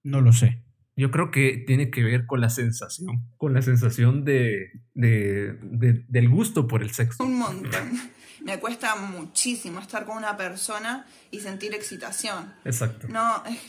No 0.04 0.22
lo 0.22 0.34
sé. 0.34 0.64
Yo 0.96 1.12
creo 1.12 1.30
que 1.30 1.64
tiene 1.68 1.92
que 1.92 2.04
ver 2.04 2.26
con 2.26 2.42
la 2.42 2.50
sensación, 2.50 3.30
con 3.38 3.54
la 3.54 3.62
sensación 3.62 4.26
de, 4.26 4.82
de, 4.96 5.54
de- 5.62 6.06
del 6.08 6.28
gusto 6.28 6.68
por 6.68 6.82
el 6.82 6.90
sexo. 6.90 7.24
Un 7.24 7.38
montón. 7.38 8.00
Me 8.44 8.60
cuesta 8.60 8.96
muchísimo 8.96 9.80
estar 9.80 10.06
con 10.06 10.18
una 10.18 10.36
persona 10.36 11.06
y 11.30 11.40
sentir 11.40 11.74
excitación. 11.74 12.52
Exacto. 12.66 13.08
No, 13.08 13.44
es, 13.46 13.60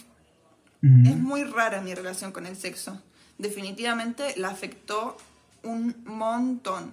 es 0.83 1.19
muy 1.19 1.45
rara 1.45 1.81
mi 1.83 1.95
relación 1.95 2.33
con 2.33 2.47
el 2.47 2.57
sexo. 2.57 3.03
Definitivamente 3.39 4.35
la 4.37 4.49
afectó 4.49 5.17
un 5.63 6.03
montón. 6.07 6.93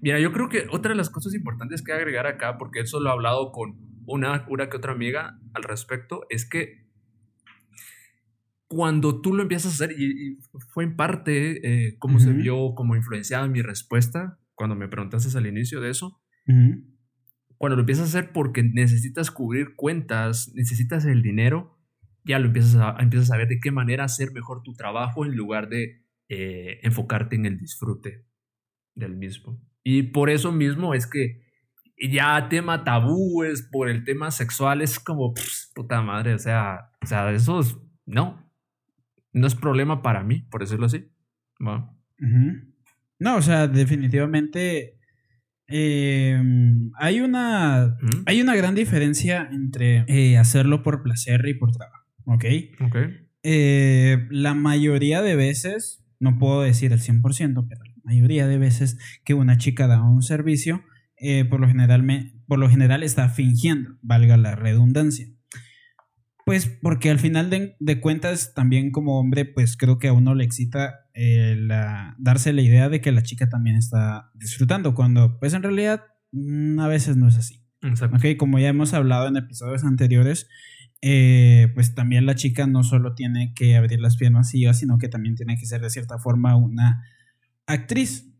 Mira, 0.00 0.18
yo 0.18 0.32
creo 0.32 0.48
que 0.48 0.66
otra 0.70 0.90
de 0.90 0.96
las 0.96 1.10
cosas 1.10 1.34
importantes 1.34 1.82
que 1.82 1.92
agregar 1.92 2.26
acá, 2.26 2.58
porque 2.58 2.80
eso 2.80 3.00
lo 3.00 3.08
he 3.08 3.12
hablado 3.12 3.52
con 3.52 3.76
una, 4.06 4.44
una 4.48 4.68
que 4.68 4.76
otra 4.76 4.92
amiga 4.92 5.38
al 5.54 5.62
respecto, 5.62 6.26
es 6.28 6.48
que 6.48 6.86
cuando 8.68 9.20
tú 9.20 9.32
lo 9.32 9.42
empiezas 9.42 9.72
a 9.72 9.84
hacer, 9.84 9.96
y, 9.98 10.32
y 10.32 10.38
fue 10.72 10.84
en 10.84 10.96
parte 10.96 11.86
eh, 11.86 11.96
cómo 11.98 12.18
se 12.18 12.32
vio, 12.32 12.74
como 12.74 12.96
influenciada 12.96 13.46
mi 13.46 13.62
respuesta, 13.62 14.40
cuando 14.54 14.74
me 14.74 14.88
preguntaste 14.88 15.36
al 15.38 15.46
inicio 15.46 15.80
de 15.80 15.90
eso, 15.90 16.20
Ujú. 16.48 16.95
Cuando 17.58 17.76
lo 17.76 17.82
empiezas 17.82 18.14
a 18.14 18.18
hacer 18.18 18.32
porque 18.32 18.62
necesitas 18.62 19.30
cubrir 19.30 19.74
cuentas, 19.76 20.52
necesitas 20.54 21.04
el 21.04 21.22
dinero, 21.22 21.78
ya 22.24 22.38
lo 22.38 22.46
empiezas 22.46 22.76
a, 22.76 22.96
empiezas 23.00 23.30
a 23.30 23.36
ver 23.36 23.48
de 23.48 23.60
qué 23.60 23.70
manera 23.70 24.04
hacer 24.04 24.32
mejor 24.32 24.62
tu 24.62 24.74
trabajo 24.74 25.24
en 25.24 25.36
lugar 25.36 25.68
de 25.68 26.04
eh, 26.28 26.80
enfocarte 26.82 27.36
en 27.36 27.46
el 27.46 27.56
disfrute 27.58 28.24
del 28.94 29.16
mismo. 29.16 29.60
Y 29.84 30.04
por 30.04 30.30
eso 30.30 30.52
mismo 30.52 30.94
es 30.94 31.06
que 31.06 31.44
ya 32.10 32.48
tema 32.48 32.84
tabúes 32.84 33.62
por 33.62 33.88
el 33.88 34.04
tema 34.04 34.30
sexual 34.30 34.82
es 34.82 34.98
como, 34.98 35.32
pss, 35.34 35.72
puta 35.74 36.02
madre, 36.02 36.34
o 36.34 36.38
sea, 36.38 36.90
o 37.02 37.06
sea, 37.06 37.30
eso 37.32 37.60
es, 37.60 37.76
no, 38.04 38.50
no 39.32 39.46
es 39.46 39.54
problema 39.54 40.02
para 40.02 40.22
mí, 40.22 40.40
por 40.50 40.60
decirlo 40.60 40.86
así. 40.86 41.08
Bueno, 41.58 41.96
Ujú. 42.20 42.74
No, 43.18 43.36
o 43.36 43.42
sea, 43.42 43.66
definitivamente 43.66 44.95
eh, 45.68 46.40
hay 46.98 47.20
una 47.20 47.96
ujú, 48.02 48.22
hay 48.26 48.40
una 48.40 48.54
gran 48.56 48.74
diferencia 48.74 49.48
entre 49.52 50.04
eh, 50.08 50.38
hacerlo 50.38 50.82
por 50.82 51.02
placer 51.02 51.44
y 51.48 51.54
por 51.54 51.72
trabajo, 51.72 52.04
¿ok? 52.24 52.44
ok. 52.86 52.96
Eh, 53.42 54.26
la 54.30 54.54
mayoría 54.54 55.22
de 55.22 55.36
veces, 55.36 56.04
no 56.18 56.38
puedo 56.38 56.62
decir 56.62 56.92
el 56.92 57.00
100%, 57.00 57.66
pero 57.68 57.84
la 57.84 57.94
mayoría 58.04 58.46
de 58.48 58.58
veces 58.58 58.98
que 59.24 59.34
una 59.34 59.56
chica 59.58 59.86
da 59.86 60.02
un 60.02 60.22
servicio, 60.22 60.82
eh, 61.18 61.44
por, 61.44 61.60
lo 61.60 61.68
general 61.68 62.02
me- 62.02 62.32
por 62.46 62.58
lo 62.58 62.68
general 62.68 63.02
está 63.02 63.28
fingiendo, 63.28 63.98
valga 64.02 64.36
la 64.36 64.54
redundancia. 64.56 65.28
Pues 66.46 66.66
porque 66.80 67.10
al 67.10 67.18
final 67.18 67.50
de, 67.50 67.74
de 67.80 68.00
cuentas, 68.00 68.54
también 68.54 68.92
como 68.92 69.18
hombre, 69.18 69.44
pues 69.46 69.76
creo 69.76 69.98
que 69.98 70.06
a 70.06 70.12
uno 70.12 70.32
le 70.36 70.44
excita 70.44 71.00
eh, 71.12 71.56
la- 71.58 72.14
darse 72.20 72.52
la 72.52 72.62
idea 72.62 72.88
de 72.88 73.00
que 73.00 73.10
la 73.10 73.24
chica 73.24 73.48
también 73.48 73.74
está 73.74 74.30
disfrutando, 74.32 74.94
cuando 74.94 75.40
pues 75.40 75.54
en 75.54 75.64
realidad 75.64 76.04
mm, 76.30 76.78
a 76.78 76.86
veces 76.86 77.16
no 77.16 77.26
es 77.26 77.36
así. 77.36 77.64
Exacto. 77.82 78.16
Como 78.38 78.60
ya 78.60 78.68
hemos 78.68 78.94
hablado 78.94 79.26
en 79.26 79.36
episodios 79.36 79.82
anteriores, 79.82 80.48
eh, 81.02 81.66
pues 81.74 81.96
también 81.96 82.26
la 82.26 82.36
chica 82.36 82.68
no 82.68 82.84
solo 82.84 83.16
tiene 83.16 83.52
que 83.52 83.74
abrir 83.76 84.00
las 84.00 84.16
piernas 84.16 84.54
y 84.54 84.62
ya, 84.62 84.72
sino 84.72 84.98
que 84.98 85.08
también 85.08 85.34
tiene 85.34 85.56
que 85.58 85.66
ser 85.66 85.80
de 85.80 85.90
cierta 85.90 86.18
forma 86.20 86.54
una 86.56 87.02
actriz. 87.66 88.32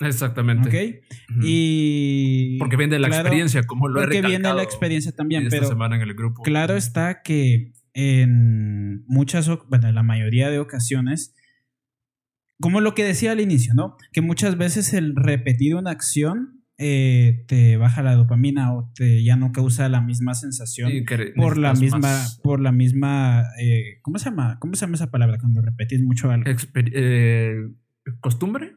Exactamente. 0.00 0.68
Ok, 0.68 1.42
y. 1.42 2.58
Porque 2.58 2.76
viene 2.76 2.94
de 2.94 2.98
la 3.00 3.08
claro, 3.08 3.22
experiencia, 3.22 3.62
como 3.64 3.88
lo 3.88 4.00
he 4.00 4.04
Porque 4.04 4.22
viene 4.22 4.52
la 4.52 4.62
experiencia 4.62 5.12
también, 5.12 5.44
esta 5.44 5.56
pero 5.56 5.68
semana 5.68 5.96
en 5.96 6.02
el 6.02 6.14
grupo. 6.14 6.42
claro 6.42 6.76
está 6.76 7.22
que 7.22 7.72
en 7.92 9.04
muchas, 9.06 9.48
bueno, 9.68 9.88
en 9.88 9.94
la 9.94 10.02
mayoría 10.02 10.50
de 10.50 10.58
ocasiones, 10.58 11.34
como 12.60 12.80
lo 12.80 12.94
que 12.94 13.04
decía 13.04 13.32
al 13.32 13.40
inicio, 13.40 13.72
¿no? 13.74 13.96
Que 14.12 14.20
muchas 14.20 14.56
veces 14.58 14.94
el 14.94 15.14
repetir 15.16 15.74
una 15.76 15.90
acción 15.90 16.62
eh, 16.76 17.44
te 17.46 17.76
baja 17.76 18.02
la 18.02 18.14
dopamina 18.16 18.74
o 18.74 18.90
te 18.96 19.22
ya 19.22 19.36
no 19.36 19.52
causa 19.52 19.88
la 19.88 20.00
misma 20.00 20.34
sensación 20.34 20.90
Sí, 20.90 21.04
por 21.36 21.56
la 21.56 21.72
misma, 21.74 21.98
más 22.00 22.40
por 22.42 22.60
la 22.60 22.72
misma, 22.72 23.44
eh, 23.60 24.00
¿cómo 24.02 24.18
se 24.18 24.24
llama? 24.30 24.58
¿Cómo 24.58 24.74
se 24.74 24.80
llama 24.80 24.96
esa 24.96 25.10
palabra 25.12 25.38
cuando 25.38 25.62
repetís 25.62 26.02
mucho 26.02 26.30
algo? 26.32 26.50
exper- 26.50 26.90
eh, 26.92 27.54
costumbre. 28.20 28.72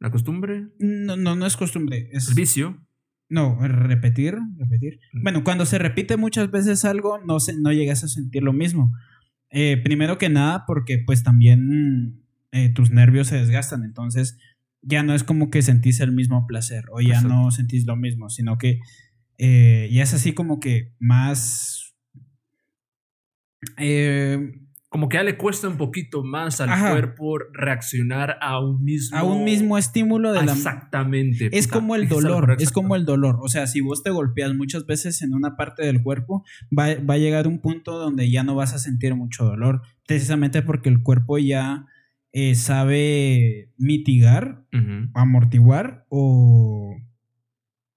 La 0.00 0.10
costumbre, 0.10 0.68
No, 0.78 1.16
no, 1.16 1.34
no 1.34 1.46
es 1.46 1.56
costumbre. 1.56 2.08
Es, 2.12 2.28
el 2.28 2.34
vicio. 2.34 2.86
No, 3.28 3.58
repetir, 3.60 4.38
repetir. 4.56 5.00
Mm. 5.12 5.22
Bueno, 5.22 5.44
cuando 5.44 5.66
se 5.66 5.78
repite 5.78 6.16
muchas 6.16 6.50
veces 6.50 6.84
algo, 6.84 7.18
no, 7.18 7.40
se, 7.40 7.54
no 7.58 7.72
llegas 7.72 8.04
a 8.04 8.08
sentir 8.08 8.42
lo 8.42 8.52
mismo. 8.52 8.92
Eh, 9.50 9.80
primero 9.82 10.18
que 10.18 10.28
nada, 10.28 10.64
porque 10.66 10.98
pues 11.04 11.22
también 11.22 12.22
eh, 12.52 12.70
tus 12.70 12.90
nervios 12.90 13.28
se 13.28 13.36
desgastan, 13.36 13.84
entonces 13.84 14.38
ya 14.82 15.02
no 15.02 15.14
es 15.14 15.24
como 15.24 15.50
que 15.50 15.62
sentís 15.62 16.00
el 16.00 16.12
mismo 16.12 16.46
placer 16.46 16.84
o 16.92 17.00
ya 17.00 17.16
Exacto. 17.16 17.28
no 17.28 17.50
sentís 17.50 17.86
lo 17.86 17.96
mismo, 17.96 18.30
sino 18.30 18.56
que 18.56 18.80
eh, 19.38 19.88
ya 19.92 20.02
es 20.02 20.14
así 20.14 20.32
como 20.32 20.60
que 20.60 20.94
más... 20.98 21.94
eh, 23.76 24.52
Como 24.90 25.08
que 25.08 25.18
ya 25.18 25.22
le 25.22 25.36
cuesta 25.36 25.68
un 25.68 25.76
poquito 25.76 26.24
más 26.24 26.62
al 26.62 26.70
Ajá. 26.70 26.92
cuerpo 26.92 27.38
reaccionar 27.52 28.38
a 28.40 28.58
un 28.58 28.82
mismo. 28.82 29.18
a 29.18 29.22
un 29.22 29.44
mismo 29.44 29.76
estímulo 29.76 30.32
de 30.32 30.44
la... 30.44 30.52
Exactamente. 30.52 31.50
Es 31.52 31.68
como 31.68 31.94
el 31.94 32.08
dolor, 32.08 32.56
es 32.58 32.72
como 32.72 32.96
el 32.96 33.04
dolor. 33.04 33.38
O 33.42 33.48
sea, 33.48 33.66
si 33.66 33.82
vos 33.82 34.02
te 34.02 34.10
golpeas 34.10 34.54
muchas 34.54 34.86
veces 34.86 35.20
en 35.20 35.34
una 35.34 35.56
parte 35.56 35.84
del 35.84 36.02
cuerpo, 36.02 36.42
va, 36.76 36.94
va 37.04 37.14
a 37.14 37.18
llegar 37.18 37.46
un 37.46 37.60
punto 37.60 37.98
donde 37.98 38.30
ya 38.30 38.44
no 38.44 38.54
vas 38.54 38.72
a 38.72 38.78
sentir 38.78 39.14
mucho 39.14 39.44
dolor, 39.44 39.82
precisamente 40.06 40.62
porque 40.62 40.88
el 40.88 41.02
cuerpo 41.02 41.36
ya 41.36 41.86
eh, 42.32 42.54
sabe 42.54 43.72
mitigar, 43.78 44.66
amortiguar 45.14 46.06
o 46.10 46.94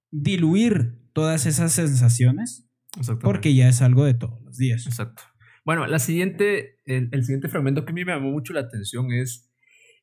diluir 0.10 1.00
todas 1.14 1.46
esas 1.46 1.74
sensaciones, 1.74 2.68
porque 3.22 3.54
ya 3.54 3.68
es 3.68 3.82
algo 3.82 4.06
de 4.06 4.14
todos 4.14 4.42
los 4.42 4.58
días. 4.58 4.88
Exacto. 4.88 5.24
Bueno, 5.64 5.86
la 5.86 6.00
siguiente, 6.00 6.80
el, 6.86 7.24
siguiente 7.24 7.48
fragmento 7.48 7.86
que 7.86 7.92
a 7.92 7.94
mí 7.94 8.04
me 8.04 8.14
llamó 8.14 8.32
mucho 8.32 8.54
la 8.54 8.62
atención 8.62 9.12
es 9.12 9.52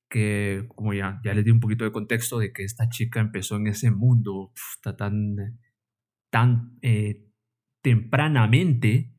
que, 0.09 0.67
como 0.75 0.95
ya, 0.95 1.21
ya 1.25 1.35
les 1.35 1.45
di 1.45 1.51
un 1.51 1.61
poquito 1.61 1.85
de 1.85 1.93
contexto, 1.93 2.39
de 2.39 2.53
que 2.53 2.63
esta 2.63 2.89
chica 2.89 3.21
empezó 3.21 3.57
en 3.57 3.67
ese 3.67 3.91
mundo 3.91 4.53
tan, 4.97 5.59
tan 6.31 6.79
eh, 6.83 7.27
tempranamente, 7.83 9.13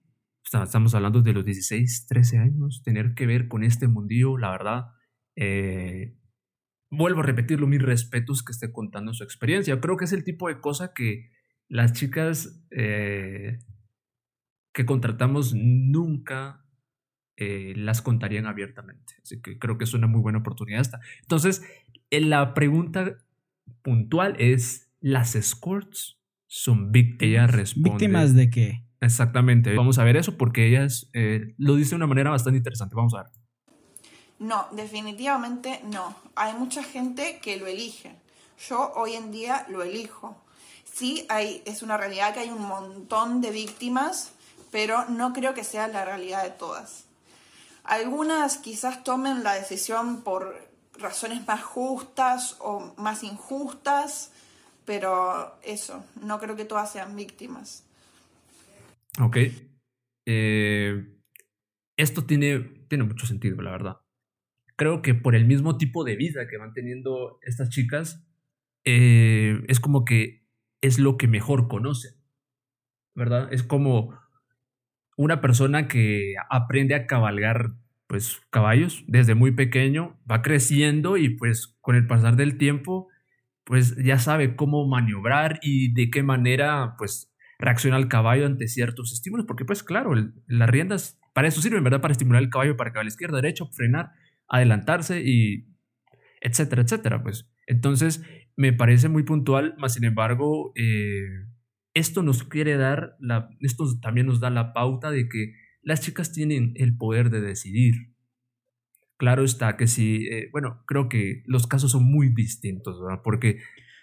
estamos 0.44 0.96
hablando 0.96 1.22
de 1.22 1.34
los 1.34 1.46
16, 1.46 2.08
13 2.08 2.38
años, 2.38 2.82
tener 2.84 3.14
que 3.14 3.26
ver 3.26 3.48
con 3.48 3.64
este 3.64 3.88
mundillo, 3.88 4.38
la 4.38 4.52
verdad, 4.52 4.86
eh, 5.36 6.16
vuelvo 6.90 7.20
a 7.20 7.24
repetirlo, 7.24 7.68
mis 7.68 7.82
respetos 7.82 8.44
que 8.44 8.52
esté 8.52 8.72
contando 8.72 9.14
su 9.14 9.24
experiencia. 9.24 9.80
Creo 9.80 9.98
que 9.98 10.06
es 10.06 10.14
el 10.14 10.24
tipo 10.24 10.48
de 10.48 10.60
cosa 10.60 10.94
que 10.94 11.30
las 11.68 11.94
chicas 11.94 12.66
eh, 12.72 13.60
que 14.74 14.86
contratamos 14.86 15.53
nunca 15.53 16.65
eh, 17.38 17.74
las 17.76 18.01
contarían 18.01 18.45
abiertamente. 18.45 19.15
Así 19.24 19.41
que 19.41 19.57
creo 19.57 19.78
que 19.78 19.86
es 19.86 19.93
una 19.93 20.07
muy 20.07 20.22
buena 20.22 20.39
oportunidad 20.39 20.82
esta. 20.82 20.99
Entonces, 21.22 21.63
eh, 22.09 22.22
la 22.22 22.53
pregunta 22.53 23.17
puntual 23.82 24.36
es, 24.39 24.89
¿las 24.99 25.36
escorts 25.36 26.20
son 26.47 26.91
víctimas? 26.91 27.22
Ella 27.22 27.47
responde. 27.47 27.89
¿Víctimas 27.91 28.36
de 28.36 28.49
qué? 28.49 28.84
Exactamente. 29.01 29.76
Vamos 29.76 29.97
a 29.99 30.03
ver 30.03 30.17
eso 30.17 30.38
porque 30.38 30.67
ellas 30.67 31.09
eh, 31.13 31.53
lo 31.57 31.76
dice 31.76 31.91
de 31.91 31.95
una 31.97 32.07
manera 32.07 32.30
bastante 32.30 32.57
interesante. 32.57 32.95
Vamos 32.95 33.13
a 33.13 33.24
ver. 33.24 33.32
No, 34.39 34.67
definitivamente 34.72 35.82
no. 35.91 36.15
Hay 36.36 36.53
mucha 36.53 36.84
gente 36.84 37.39
que 37.41 37.57
lo 37.57 37.67
elige. 37.67 38.15
Yo 38.67 38.91
hoy 38.95 39.13
en 39.13 39.32
día 39.32 39.65
lo 39.70 39.84
elijo. 39.84 40.43
Sí, 40.84 41.26
hay, 41.30 41.61
es 41.65 41.84
una 41.84 41.97
realidad 41.97 42.34
que 42.34 42.41
hay 42.41 42.49
un 42.49 42.65
montón 42.67 43.41
de 43.41 43.51
víctimas, 43.51 44.34
pero 44.72 45.05
no 45.09 45.34
creo 45.34 45.53
que 45.53 45.63
sea 45.63 45.88
la 45.88 46.05
realidad 46.05 46.43
de 46.43 46.51
todas. 46.51 47.05
Algunas 47.84 48.57
quizás 48.57 49.03
tomen 49.03 49.43
la 49.43 49.53
decisión 49.55 50.24
por 50.24 50.55
razones 50.99 51.45
más 51.47 51.63
justas 51.63 52.57
o 52.59 52.93
más 52.97 53.24
injustas, 53.24 54.32
pero 54.86 55.57
eso, 55.63 56.05
no 56.22 56.39
creo 56.39 56.55
que 56.55 56.65
todas 56.65 56.91
sean 56.91 57.15
víctimas. 57.15 57.84
Ok. 59.20 59.38
Eh, 60.26 61.20
esto 61.97 62.26
tiene, 62.26 62.59
tiene 62.88 63.03
mucho 63.03 63.26
sentido, 63.26 63.61
la 63.61 63.72
verdad. 63.72 63.97
Creo 64.76 65.01
que 65.01 65.13
por 65.13 65.36
el 65.36 65.45
mismo 65.45 65.78
tipo 65.78 66.03
de 66.03 66.15
vida 66.15 66.47
que 66.47 66.57
van 66.57 66.74
teniendo 66.74 67.39
estas 67.41 67.70
chicas, 67.70 68.26
eh, 68.86 69.61
es 69.67 69.80
como 69.80 70.05
que 70.05 70.47
es 70.82 70.99
lo 70.99 71.17
que 71.17 71.28
mejor 71.28 71.67
conocen, 71.67 72.13
¿verdad? 73.15 73.51
Es 73.51 73.63
como 73.63 74.17
una 75.20 75.41
persona 75.41 75.89
que 75.89 76.36
aprende 76.49 76.95
a 76.95 77.05
cabalgar 77.05 77.72
pues 78.07 78.39
caballos 78.51 79.03
desde 79.05 79.36
muy 79.36 79.51
pequeño, 79.51 80.17
va 80.32 80.41
creciendo 80.41 81.17
y 81.17 81.28
pues 81.36 81.76
con 81.82 81.97
el 81.97 82.07
pasar 82.07 82.38
del 82.38 82.57
tiempo 82.57 83.09
pues 83.65 83.97
ya 83.97 84.17
sabe 84.17 84.55
cómo 84.55 84.88
maniobrar 84.88 85.59
y 85.61 85.93
de 85.93 86.09
qué 86.09 86.24
manera 86.24 86.95
pues 86.97 87.30
reacciona 87.59 87.97
el 87.97 88.07
caballo 88.07 88.45
ante 88.45 88.70
ciertos 88.70 89.11
estímulos, 89.11 89.45
porque 89.45 89.65
pues 89.65 89.84
claro, 89.84 90.13
las 90.47 90.70
riendas 90.70 91.20
para 91.34 91.49
eso 91.49 91.61
sirven, 91.61 91.84
¿verdad? 91.84 91.99
Para 91.99 92.13
estimular 92.13 92.41
el 92.41 92.49
caballo 92.49 92.78
para 92.78 92.93
que 92.93 92.99
a 92.99 93.03
la 93.03 93.09
izquierda, 93.09 93.41
derecha, 93.41 93.65
frenar, 93.74 94.11
adelantarse 94.47 95.22
y 95.22 95.67
etcétera, 96.39 96.84
etcétera, 96.84 97.22
pues. 97.22 97.51
Entonces, 97.67 98.24
me 98.55 98.72
parece 98.72 99.09
muy 99.09 99.24
puntual, 99.24 99.76
más 99.80 99.95
sin 99.95 100.05
embargo, 100.05 100.72
eh, 100.76 101.28
esto 101.94 102.24
nos 102.24 102.44
quiere 102.44 102.78
dar, 102.78 103.18
esto 103.62 103.86
también 104.02 104.28
nos 104.28 104.40
da 104.40 104.50
la 104.50 104.74
pauta 104.74 105.12
de 105.12 105.28
que 105.28 105.54
las 105.82 106.02
chicas 106.02 106.32
tienen 106.32 106.74
el 106.76 106.96
poder 106.98 107.30
de 107.30 107.42
decidir. 107.42 108.14
Claro 109.18 109.44
está 109.44 109.76
que 109.76 109.88
si, 109.88 110.28
eh, 110.28 110.50
bueno, 110.52 110.84
creo 110.86 111.10
que 111.10 111.44
los 111.46 111.68
casos 111.68 111.92
son 111.92 112.04
muy 112.06 112.30
distintos, 112.30 113.02
¿verdad? 113.02 113.22
Porque 113.24 113.60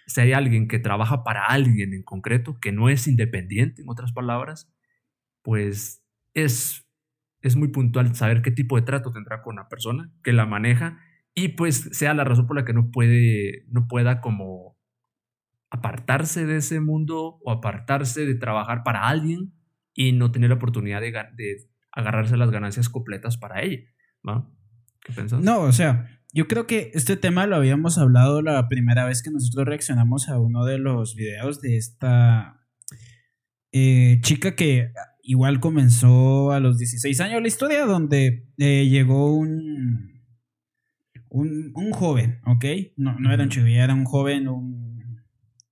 si 0.07 0.21
hay 0.21 0.33
alguien 0.33 0.69
que 0.69 0.79
trabaja 0.79 1.25
para 1.25 1.47
alguien 1.47 1.95
en 1.95 2.03
concreto, 2.03 2.59
que 2.61 2.73
no 2.73 2.89
es 2.89 3.07
independiente, 3.07 3.83
en 3.83 3.89
otras 3.89 4.13
palabras, 4.13 4.71
pues 5.43 6.05
es, 6.35 6.87
es 7.41 7.57
muy 7.57 7.69
puntual 7.69 8.15
saber 8.15 8.43
qué 8.43 8.51
tipo 8.51 8.77
de 8.77 8.83
trato 8.83 9.13
tendrá 9.13 9.43
con 9.43 9.57
la 9.57 9.69
persona 9.69 10.13
que 10.23 10.33
la 10.33 10.47
maneja 10.47 11.01
y 11.35 11.49
pues 11.49 11.89
sea 11.93 12.15
la 12.15 12.25
razón 12.25 12.47
por 12.47 12.57
la 12.57 12.65
que 12.65 12.73
no 12.73 12.91
puede, 12.91 13.65
no 13.69 13.89
pueda 13.89 14.21
como 14.21 14.76
apartarse 15.71 16.47
de 16.47 16.59
ese 16.59 16.81
mundo 16.81 17.39
o 17.43 17.51
apartarse 17.51 18.25
de 18.27 18.35
trabajar 18.35 18.83
para 18.85 19.09
alguien 19.09 19.53
y 19.95 20.13
no 20.13 20.31
tener 20.31 20.51
la 20.51 20.57
oportunidad 20.57 21.01
de, 21.01 21.13
ga- 21.13 21.35
de 21.35 21.57
agarrarse 21.93 22.37
las 22.37 22.51
ganancias 22.51 22.89
completas 22.89 23.37
para 23.39 23.63
ella, 23.63 23.81
¿va? 24.27 24.49
¿Qué 25.05 25.13
piensas? 25.13 25.41
No, 25.43 25.61
o 25.61 25.73
sea, 25.73 26.21
yo 26.33 26.47
creo 26.49 26.67
que 26.67 26.91
este 26.95 27.17
tema 27.17 27.47
lo 27.47 27.57
habíamos 27.57 27.97
hablado 27.99 28.43
la 28.43 28.69
primera 28.69 29.07
vez 29.07 29.23
que 29.23 29.31
nosotros 29.31 29.67
reaccionamos 29.67 30.29
a 30.29 30.39
uno 30.39 30.65
de 30.65 30.79
los 30.79 31.15
videos 31.15 31.61
de 31.61 31.77
esta 31.79 32.61
eh, 33.73 34.19
chica 34.23 34.55
que 34.55 34.93
igual 35.23 35.61
comenzó 35.61 36.53
a 36.53 36.61
los 36.61 36.79
16 36.79 37.21
años 37.21 37.43
la 37.43 37.49
historia 37.49 37.85
donde 37.87 38.49
eh, 38.59 38.87
llegó 38.89 39.35
un, 39.35 40.23
un 41.29 41.73
un 41.75 41.91
joven, 41.93 42.41
¿ok? 42.47 42.65
No, 42.97 43.19
no 43.19 43.33
era 43.33 43.43
un 43.43 43.49
chico, 43.49 43.67
era 43.67 43.95
un 43.95 44.05
joven, 44.05 44.49
un, 44.49 44.86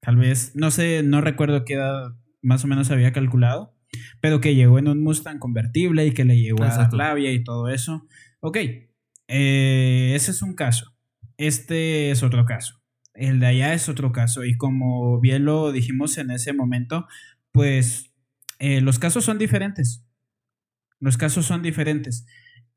tal 0.04 0.16
vez, 0.16 0.52
no 0.54 0.70
sé, 0.70 1.02
no 1.02 1.20
recuerdo 1.20 1.64
qué 1.64 1.74
edad 1.74 2.14
más 2.42 2.62
o 2.64 2.66
menos 2.66 2.90
había 2.90 3.12
calculado, 3.12 3.74
pero 4.20 4.40
que 4.40 4.54
llegó 4.54 4.78
en 4.78 4.88
un 4.88 5.02
Mustang 5.02 5.38
convertible 5.38 6.06
y 6.06 6.12
que 6.12 6.24
le 6.24 6.38
llegó 6.38 6.62
a 6.62 6.68
dar 6.68 6.92
labia 6.92 7.32
y 7.32 7.42
todo 7.42 7.68
eso. 7.68 8.06
Ok, 8.40 8.58
eh, 9.28 10.12
ese 10.14 10.30
es 10.30 10.42
un 10.42 10.54
caso. 10.54 10.94
Este 11.38 12.10
es 12.10 12.22
otro 12.22 12.44
caso. 12.44 12.82
El 13.14 13.40
de 13.40 13.46
allá 13.46 13.72
es 13.72 13.88
otro 13.88 14.12
caso. 14.12 14.44
Y 14.44 14.56
como 14.56 15.20
bien 15.20 15.46
lo 15.46 15.72
dijimos 15.72 16.18
en 16.18 16.30
ese 16.30 16.52
momento, 16.52 17.06
pues 17.52 18.12
eh, 18.58 18.82
los 18.82 18.98
casos 18.98 19.24
son 19.24 19.38
diferentes. 19.38 20.04
Los 21.00 21.16
casos 21.16 21.46
son 21.46 21.62
diferentes. 21.62 22.26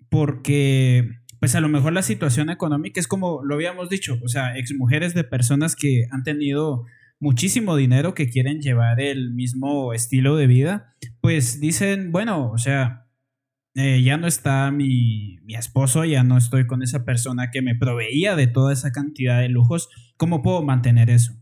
Porque, 0.09 1.09
pues 1.39 1.55
a 1.55 1.61
lo 1.61 1.67
mejor 1.67 1.91
la 1.91 2.03
situación 2.03 2.49
económica 2.49 3.01
es 3.01 3.07
como 3.07 3.43
lo 3.43 3.55
habíamos 3.55 3.89
dicho. 3.89 4.17
O 4.23 4.29
sea, 4.29 4.57
exmujeres 4.57 5.13
de 5.13 5.25
personas 5.25 5.75
que 5.75 6.05
han 6.11 6.23
tenido 6.23 6.85
muchísimo 7.19 7.75
dinero 7.75 8.13
que 8.13 8.29
quieren 8.29 8.61
llevar 8.61 8.99
el 8.99 9.33
mismo 9.33 9.93
estilo 9.93 10.35
de 10.35 10.47
vida, 10.47 10.95
pues 11.21 11.59
dicen, 11.59 12.11
bueno, 12.11 12.51
o 12.51 12.57
sea, 12.57 13.07
eh, 13.75 14.01
ya 14.01 14.17
no 14.17 14.27
está 14.27 14.71
mi, 14.71 15.37
mi 15.43 15.55
esposo, 15.55 16.05
ya 16.05 16.23
no 16.23 16.37
estoy 16.37 16.65
con 16.65 16.81
esa 16.81 17.05
persona 17.05 17.51
que 17.51 17.61
me 17.61 17.75
proveía 17.75 18.35
de 18.35 18.47
toda 18.47 18.73
esa 18.73 18.91
cantidad 18.91 19.39
de 19.39 19.49
lujos, 19.49 19.89
¿cómo 20.17 20.41
puedo 20.41 20.63
mantener 20.63 21.09
eso? 21.09 21.33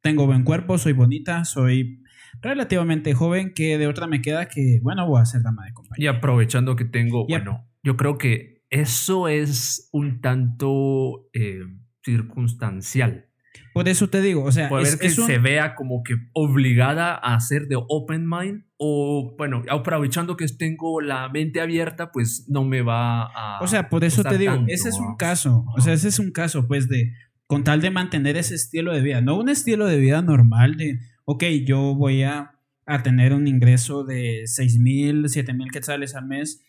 Tengo 0.00 0.26
buen 0.26 0.44
cuerpo, 0.44 0.78
soy 0.78 0.92
bonita, 0.92 1.44
soy 1.44 2.02
relativamente 2.40 3.14
joven, 3.14 3.52
que 3.54 3.78
de 3.78 3.86
otra 3.86 4.06
me 4.06 4.20
queda 4.20 4.48
que, 4.48 4.80
bueno, 4.82 5.06
voy 5.06 5.20
a 5.20 5.24
ser 5.24 5.42
dama 5.42 5.64
de 5.64 5.70
Y 5.70 5.72
compañía. 5.72 6.10
aprovechando 6.10 6.76
que 6.76 6.84
tengo, 6.84 7.26
bueno, 7.26 7.66
yo 7.82 7.96
creo 7.96 8.18
que 8.18 8.62
eso 8.70 9.28
es 9.28 9.88
un 9.92 10.20
tanto 10.20 11.28
eh, 11.32 11.60
circunstancial. 12.02 13.28
Por 13.74 13.88
eso 13.88 14.08
te 14.08 14.22
digo, 14.22 14.44
o 14.44 14.52
sea, 14.52 14.68
Puede 14.70 14.84
es, 14.84 14.96
que 14.96 15.08
es 15.08 15.18
un- 15.18 15.26
se 15.26 15.38
vea 15.38 15.74
como 15.74 16.02
que 16.04 16.14
obligada 16.32 17.14
a 17.16 17.38
ser 17.40 17.66
de 17.66 17.76
open 17.76 18.26
mind 18.26 18.62
o, 18.78 19.34
bueno, 19.36 19.62
aprovechando 19.68 20.36
que 20.36 20.46
tengo 20.46 21.00
la 21.00 21.28
mente 21.28 21.60
abierta, 21.60 22.12
pues 22.12 22.46
no 22.48 22.64
me 22.64 22.82
va 22.82 23.24
a... 23.24 23.58
O 23.60 23.66
sea, 23.66 23.88
por 23.90 24.04
eso 24.04 24.22
te 24.22 24.38
digo, 24.38 24.54
tanto, 24.54 24.72
ese 24.72 24.88
es 24.90 24.94
un 24.98 25.16
caso, 25.16 25.64
o 25.76 25.80
sea, 25.80 25.92
ese 25.92 26.08
es 26.08 26.18
un 26.18 26.30
caso, 26.30 26.66
pues, 26.68 26.88
de 26.88 27.12
con 27.46 27.62
tal 27.64 27.80
de 27.82 27.90
mantener 27.90 28.36
ese 28.38 28.54
estilo 28.54 28.94
de 28.94 29.02
vida, 29.02 29.20
no 29.20 29.36
un 29.38 29.48
estilo 29.50 29.86
de 29.86 29.98
vida 29.98 30.22
normal 30.22 30.76
de, 30.76 30.98
ok, 31.24 31.44
yo 31.66 31.94
voy 31.94 32.22
a, 32.22 32.52
a 32.86 33.02
tener 33.02 33.34
un 33.34 33.46
ingreso 33.48 34.04
de 34.04 34.42
6 34.46 34.78
mil, 34.78 35.28
7 35.28 35.52
mil 35.52 35.70
quetzales 35.70 36.14
al 36.14 36.26
mes 36.26 36.64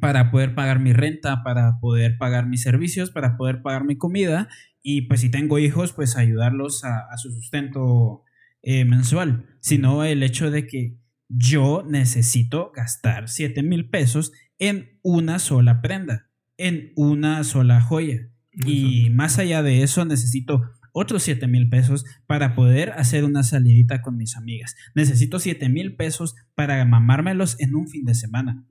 para 0.00 0.30
poder 0.30 0.54
pagar 0.54 0.80
mi 0.80 0.92
renta, 0.92 1.42
para 1.42 1.78
poder 1.80 2.18
pagar 2.18 2.46
mis 2.46 2.62
servicios, 2.62 3.10
para 3.10 3.36
poder 3.36 3.62
pagar 3.62 3.84
mi 3.84 3.96
comida 3.96 4.48
y 4.82 5.02
pues 5.02 5.20
si 5.20 5.30
tengo 5.30 5.58
hijos, 5.58 5.92
pues 5.92 6.16
ayudarlos 6.16 6.84
a, 6.84 7.00
a 7.10 7.18
su 7.18 7.30
sustento 7.30 8.22
eh, 8.62 8.84
mensual, 8.84 9.46
sino 9.60 10.04
el 10.04 10.22
hecho 10.22 10.50
de 10.50 10.66
que 10.66 10.98
yo 11.28 11.84
necesito 11.86 12.72
gastar 12.74 13.28
7 13.28 13.62
mil 13.62 13.88
pesos 13.88 14.32
en 14.58 14.98
una 15.02 15.38
sola 15.38 15.80
prenda, 15.80 16.30
en 16.56 16.92
una 16.96 17.44
sola 17.44 17.80
joya. 17.80 18.30
Y 18.64 19.10
más 19.10 19.38
allá 19.38 19.62
de 19.62 19.82
eso, 19.82 20.04
necesito 20.04 20.62
otros 20.98 21.22
7 21.22 21.46
mil 21.46 21.68
pesos 21.68 22.04
para 22.26 22.54
poder 22.54 22.90
hacer 22.92 23.24
una 23.24 23.42
salidita 23.42 24.02
con 24.02 24.16
mis 24.16 24.36
amigas. 24.36 24.76
Necesito 24.94 25.38
7 25.38 25.68
mil 25.68 25.96
pesos 25.96 26.34
para 26.54 26.84
mamármelos 26.84 27.56
en 27.60 27.74
un 27.74 27.88
fin 27.88 28.04
de 28.04 28.14
semana. 28.14 28.64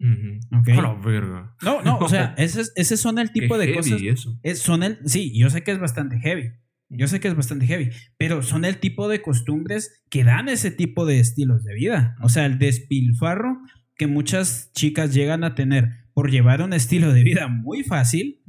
A 0.52 0.82
la 0.82 0.94
verga. 0.94 1.56
No, 1.62 1.82
no, 1.82 1.98
o 2.00 2.10
sea, 2.10 2.34
ese, 2.38 2.62
es- 2.62 2.74
ese 2.76 2.98
son 2.98 3.18
el 3.20 3.32
tipo 3.32 3.58
Qué 3.58 3.66
de 3.68 3.74
cosas. 3.76 4.02
eso. 4.02 4.40
Es- 4.44 4.60
son 4.60 4.84
el, 4.84 5.00
sí, 5.06 5.32
yo 5.38 5.50
sé 5.50 5.64
que 5.64 5.72
es 5.72 5.80
bastante 5.80 6.20
heavy. 6.20 6.52
Yo 6.90 7.08
sé 7.10 7.20
que 7.20 7.28
es 7.28 7.36
bastante 7.36 7.66
heavy, 7.68 7.90
pero 8.18 8.42
son 8.44 8.64
el 8.64 8.78
tipo 8.78 9.10
de 9.10 9.22
costumbres 9.22 10.04
que 10.10 10.24
dan 10.24 10.48
ese 10.48 10.72
tipo 10.72 11.06
de 11.06 11.20
estilos 11.20 11.66
de 11.66 11.74
vida. 11.74 12.16
O 12.22 12.30
sea, 12.30 12.46
el 12.46 12.60
despilfarro 12.60 13.60
que 13.98 14.08
muchas 14.08 14.72
chicas 14.74 15.14
llegan 15.14 15.44
a 15.44 15.54
tener 15.54 15.90
por 16.14 16.32
llevar 16.32 16.62
un 16.62 16.72
estilo 16.72 17.12
de 17.12 17.24
vida 17.24 17.48
muy 17.50 17.84
fácil, 17.84 18.42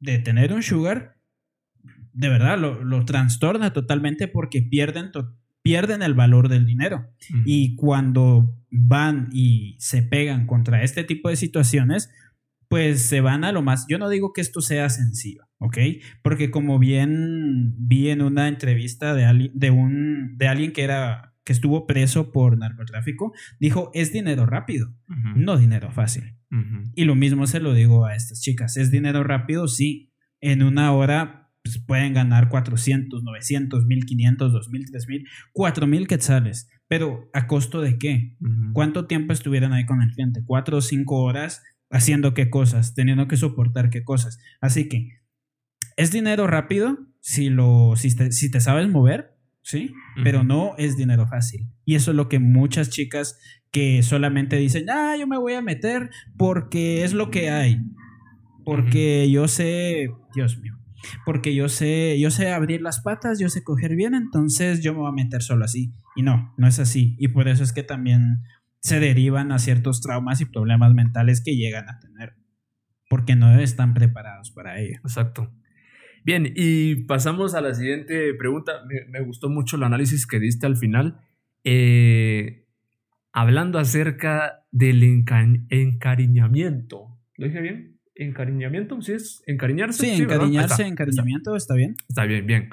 de 0.00 0.18
tener 0.18 0.52
un 0.52 0.62
sugar, 0.62 1.16
de 2.12 2.28
verdad 2.28 2.58
lo, 2.58 2.82
lo 2.84 3.04
trastorna 3.04 3.72
totalmente 3.72 4.28
porque 4.28 4.62
pierden, 4.62 5.12
to- 5.12 5.36
pierden 5.62 6.02
el 6.02 6.14
valor 6.14 6.48
del 6.48 6.66
dinero. 6.66 7.06
Y 7.44 7.76
cuando 7.76 8.56
van 8.70 9.28
y 9.32 9.76
se 9.78 10.02
pegan 10.02 10.46
contra 10.46 10.82
este 10.82 11.04
tipo 11.04 11.28
de 11.28 11.36
situaciones, 11.36 12.10
pues 12.68 13.02
se 13.02 13.20
van 13.20 13.44
a 13.44 13.52
lo 13.52 13.62
más. 13.62 13.86
Yo 13.88 13.98
no 13.98 14.08
digo 14.08 14.32
que 14.32 14.40
esto 14.40 14.60
sea 14.62 14.88
sencillo, 14.88 15.46
¿ok? 15.58 15.76
Porque 16.22 16.50
como 16.50 16.78
bien 16.78 17.74
vi 17.76 18.08
en 18.08 18.22
una 18.22 18.48
entrevista 18.48 19.14
de, 19.14 19.24
ali- 19.26 19.50
de, 19.54 19.70
un, 19.70 20.36
de 20.38 20.48
alguien 20.48 20.72
que 20.72 20.82
era 20.82 21.34
que 21.44 21.52
estuvo 21.52 21.86
preso 21.88 22.30
por 22.32 22.56
narcotráfico, 22.56 23.32
dijo, 23.58 23.90
es 23.94 24.12
dinero 24.12 24.46
rápido, 24.46 24.94
no 25.34 25.56
dinero 25.58 25.90
fácil. 25.90 26.36
Y 26.94 27.04
lo 27.04 27.14
mismo 27.14 27.46
se 27.46 27.58
lo 27.60 27.74
digo 27.74 28.06
a 28.06 28.14
estas 28.14 28.40
chicas, 28.40 28.76
es 28.76 28.90
dinero 28.90 29.24
rápido, 29.24 29.66
sí, 29.68 30.12
en 30.40 30.62
una 30.62 30.92
hora 30.92 31.41
pues, 31.62 31.78
pueden 31.78 32.14
ganar 32.14 32.48
400, 32.48 33.22
900, 33.22 33.86
1500, 33.86 34.52
2000, 34.52 34.86
3000, 34.90 35.28
4000 35.52 36.06
quetzales, 36.06 36.68
pero 36.88 37.30
¿a 37.32 37.46
costo 37.46 37.80
de 37.80 37.98
qué? 37.98 38.36
¿Cuánto 38.72 39.06
tiempo 39.06 39.32
estuvieran 39.32 39.72
ahí 39.72 39.86
con 39.86 40.02
el 40.02 40.10
cliente? 40.10 40.42
¿Cuatro 40.44 40.78
o 40.78 40.80
cinco 40.80 41.22
horas 41.22 41.62
haciendo 41.90 42.34
qué 42.34 42.50
cosas? 42.50 42.94
Teniendo 42.94 43.28
que 43.28 43.36
soportar 43.36 43.90
qué 43.90 44.04
cosas. 44.04 44.38
Así 44.60 44.88
que 44.88 45.20
es 45.96 46.10
dinero 46.10 46.46
rápido 46.46 46.98
si, 47.20 47.48
lo, 47.48 47.94
si, 47.96 48.14
te, 48.14 48.32
si 48.32 48.50
te 48.50 48.60
sabes 48.60 48.88
mover, 48.88 49.36
¿sí? 49.62 49.94
Pero 50.22 50.44
no 50.44 50.74
es 50.76 50.96
dinero 50.96 51.26
fácil. 51.26 51.68
Y 51.84 51.94
eso 51.94 52.10
es 52.10 52.16
lo 52.16 52.28
que 52.28 52.40
muchas 52.40 52.90
chicas 52.90 53.38
que 53.70 54.02
solamente 54.02 54.56
dicen, 54.56 54.90
ah, 54.90 55.16
yo 55.18 55.26
me 55.26 55.38
voy 55.38 55.54
a 55.54 55.62
meter 55.62 56.10
porque 56.36 57.04
es 57.04 57.14
lo 57.14 57.30
que 57.30 57.50
hay. 57.50 57.78
Porque 58.64 59.30
yo 59.30 59.48
sé, 59.48 60.10
Dios 60.34 60.58
mío, 60.58 60.78
porque 61.24 61.54
yo 61.54 61.68
sé, 61.68 62.18
yo 62.20 62.30
sé 62.30 62.50
abrir 62.52 62.82
las 62.82 63.00
patas, 63.00 63.38
yo 63.38 63.48
sé 63.48 63.62
coger 63.62 63.96
bien, 63.96 64.14
entonces 64.14 64.82
yo 64.82 64.92
me 64.92 65.00
voy 65.00 65.08
a 65.08 65.12
meter 65.12 65.42
solo 65.42 65.64
así. 65.64 65.92
Y 66.16 66.22
no, 66.22 66.54
no 66.56 66.66
es 66.66 66.78
así. 66.78 67.16
Y 67.18 67.28
por 67.28 67.48
eso 67.48 67.62
es 67.64 67.72
que 67.72 67.82
también 67.82 68.42
se 68.80 69.00
derivan 69.00 69.52
a 69.52 69.58
ciertos 69.58 70.00
traumas 70.00 70.40
y 70.40 70.44
problemas 70.46 70.92
mentales 70.94 71.42
que 71.42 71.56
llegan 71.56 71.88
a 71.88 71.98
tener. 72.00 72.34
Porque 73.08 73.36
no 73.36 73.58
están 73.60 73.94
preparados 73.94 74.50
para 74.50 74.80
ello. 74.80 74.98
Exacto. 75.04 75.52
Bien, 76.24 76.52
y 76.54 77.04
pasamos 77.04 77.54
a 77.54 77.60
la 77.60 77.74
siguiente 77.74 78.32
pregunta. 78.34 78.72
Me, 79.10 79.20
gustó 79.20 79.48
mucho 79.50 79.76
el 79.76 79.82
análisis 79.82 80.26
que 80.26 80.38
diste 80.38 80.66
al 80.66 80.76
final. 80.76 81.20
Eh, 81.64 82.66
hablando 83.32 83.78
acerca 83.78 84.64
del 84.70 85.02
enca- 85.02 85.66
encariñamiento. 85.68 87.18
¿Lo 87.36 87.46
dije 87.46 87.60
bien? 87.60 88.00
¿Encariñamiento? 88.14 89.00
¿Sí 89.00 89.12
es? 89.12 89.42
¿Encariñarse? 89.46 90.06
Sí. 90.06 90.10
Ahí 90.12 90.22
encariñarse, 90.22 90.74
está. 90.74 90.86
encariñamiento, 90.86 91.56
¿está 91.56 91.74
bien? 91.74 91.94
Está 92.08 92.24
bien, 92.24 92.46
bien. 92.46 92.70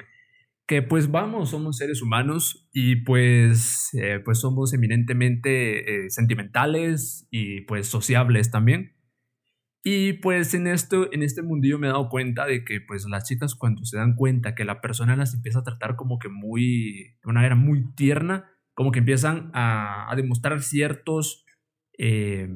Que 0.66 0.82
pues 0.82 1.10
vamos, 1.10 1.50
somos 1.50 1.78
seres 1.78 2.02
humanos 2.02 2.68
y 2.72 2.96
pues, 2.96 3.90
eh, 3.94 4.20
pues 4.24 4.38
somos 4.38 4.72
eminentemente 4.72 6.04
eh, 6.06 6.10
sentimentales 6.10 7.26
y 7.30 7.62
pues 7.62 7.88
sociables 7.88 8.50
también. 8.50 8.96
Y 9.82 10.14
pues 10.14 10.52
en 10.52 10.66
esto, 10.66 11.10
en 11.10 11.22
este 11.22 11.42
mundillo 11.42 11.78
me 11.78 11.86
he 11.86 11.90
dado 11.90 12.10
cuenta 12.10 12.44
de 12.44 12.64
que 12.64 12.80
pues 12.82 13.06
las 13.06 13.26
chicas 13.26 13.54
cuando 13.54 13.84
se 13.84 13.96
dan 13.96 14.14
cuenta 14.14 14.54
que 14.54 14.66
la 14.66 14.82
persona 14.82 15.16
las 15.16 15.34
empieza 15.34 15.60
a 15.60 15.64
tratar 15.64 15.96
como 15.96 16.18
que 16.18 16.28
muy, 16.28 17.16
de 17.22 17.30
una 17.30 17.40
manera 17.40 17.54
muy 17.54 17.90
tierna, 17.94 18.50
como 18.74 18.92
que 18.92 18.98
empiezan 18.98 19.50
a, 19.54 20.10
a 20.12 20.16
demostrar 20.16 20.62
ciertos, 20.62 21.46
eh, 21.98 22.48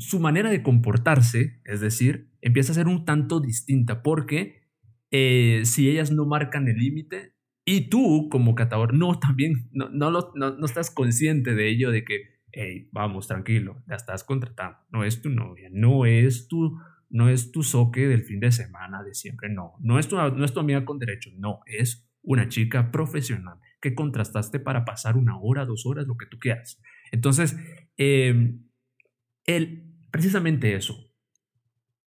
su 0.00 0.20
manera 0.20 0.50
de 0.50 0.62
comportarse, 0.62 1.60
es 1.64 1.80
decir, 1.80 2.30
empieza 2.40 2.72
a 2.72 2.74
ser 2.74 2.88
un 2.88 3.04
tanto 3.04 3.40
distinta 3.40 4.02
porque 4.02 4.62
eh, 5.10 5.62
si 5.64 5.88
ellas 5.88 6.10
no 6.10 6.26
marcan 6.26 6.68
el 6.68 6.76
límite 6.78 7.34
y 7.64 7.88
tú 7.90 8.28
como 8.30 8.54
catador 8.54 8.94
no 8.94 9.18
también 9.20 9.68
no, 9.72 9.88
no, 9.90 10.10
lo- 10.10 10.32
no, 10.34 10.56
no 10.56 10.66
estás 10.66 10.90
consciente 10.90 11.54
de 11.54 11.68
ello 11.68 11.90
de 11.90 12.04
que 12.04 12.40
hey, 12.52 12.88
vamos 12.92 13.28
tranquilo 13.28 13.82
la 13.86 13.96
estás 13.96 14.24
contratando 14.24 14.78
no 14.90 15.04
es 15.04 15.20
tu 15.22 15.28
novia 15.30 15.68
no 15.72 16.06
es 16.06 16.48
tu 16.48 16.78
no 17.10 17.28
es 17.28 17.52
tu 17.52 17.62
soque 17.62 18.06
del 18.08 18.22
fin 18.24 18.40
de 18.40 18.52
semana 18.52 19.02
de 19.02 19.14
siempre 19.14 19.48
no 19.50 19.74
no 19.80 19.98
es 19.98 20.08
tu, 20.08 20.16
no 20.16 20.44
es 20.44 20.52
tu 20.54 20.60
amiga 20.60 20.84
con 20.84 20.98
derecho 20.98 21.30
no 21.36 21.60
es 21.66 22.08
una 22.22 22.48
chica 22.48 22.90
profesional 22.92 23.58
que 23.80 23.94
contrastaste 23.94 24.60
para 24.60 24.84
pasar 24.84 25.16
una 25.16 25.38
hora 25.38 25.66
dos 25.66 25.86
horas 25.86 26.06
lo 26.06 26.16
que 26.16 26.26
tú 26.26 26.38
quieras 26.38 26.80
entonces 27.12 27.56
eh, 27.98 28.56
el, 29.46 29.89
precisamente 30.10 30.74
eso 30.74 30.96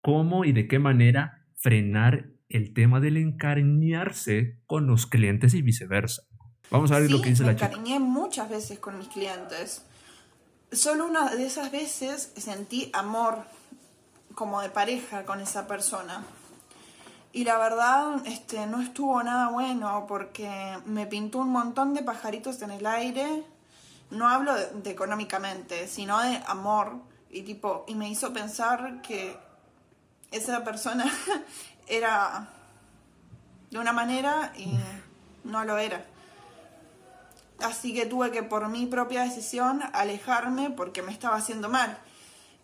cómo 0.03 0.45
y 0.45 0.53
de 0.53 0.67
qué 0.69 0.79
manera 0.79 1.47
frenar 1.55 2.27
el 2.49 2.75
tema 2.75 3.01
del 3.01 3.17
encariñarse 3.17 4.59
con 4.67 4.87
los 4.87 5.07
clientes 5.07 5.55
y 5.55 5.63
viceversa. 5.63 6.23
Vamos 6.71 6.91
a 6.91 6.99
ver 6.99 7.07
Sí, 7.07 7.13
lo 7.13 7.23
que 7.23 7.31
dice 7.31 7.43
me 7.45 7.53
la 7.53 7.55
chica. 7.55 7.67
encariñé 7.67 8.01
muchas 8.01 8.51
veces 8.51 8.79
con 8.79 8.99
mis 8.99 9.09
clientes. 9.09 9.85
Solo 10.73 11.07
una 11.07 11.31
de 11.31 11.47
esas 11.47 11.71
veces 11.71 12.33
sentí 12.37 12.91
amor 12.93 13.45
como 14.35 14.61
de 14.61 14.71
pareja 14.71 15.25
con 15.25 15.41
esa 15.41 15.67
persona. 15.67 16.25
Y 17.33 17.45
la 17.45 17.57
verdad, 17.59 18.27
este, 18.27 18.67
no 18.67 18.83
estuvo 18.83 19.23
nada 19.23 19.51
bueno 19.51 20.07
porque 20.09 20.51
me 20.85 21.07
pintó 21.07 21.39
un 21.39 21.51
montón 21.51 21.95
de 21.95 22.03
pajaritos 22.03 22.61
en 22.63 22.73
el 22.73 22.87
aire. 22.87 23.45
No 24.11 24.29
hablo 24.29 24.55
de, 24.55 24.67
de 24.83 24.91
económicamente, 24.91 25.87
sino 25.89 26.21
de 26.21 26.41
amor. 26.47 27.01
Y 27.33 27.43
tipo, 27.43 27.85
y 27.89 27.95
me 27.95 28.11
hizo 28.11 28.33
pensar 28.33 29.01
que 29.03 29.37
esa 30.31 30.63
persona 30.63 31.11
era 31.89 32.49
de 33.71 33.79
una 33.79 33.93
manera 33.93 34.53
y 34.57 34.71
no 35.45 35.65
lo 35.65 35.79
era. 35.79 36.05
Así 37.61 37.95
que 37.95 38.07
tuve 38.07 38.31
que 38.31 38.43
por 38.43 38.69
mi 38.69 38.87
propia 38.87 39.23
decisión 39.23 39.81
alejarme 39.93 40.71
porque 40.71 41.01
me 41.03 41.11
estaba 41.13 41.37
haciendo 41.37 41.69
mal. 41.69 41.99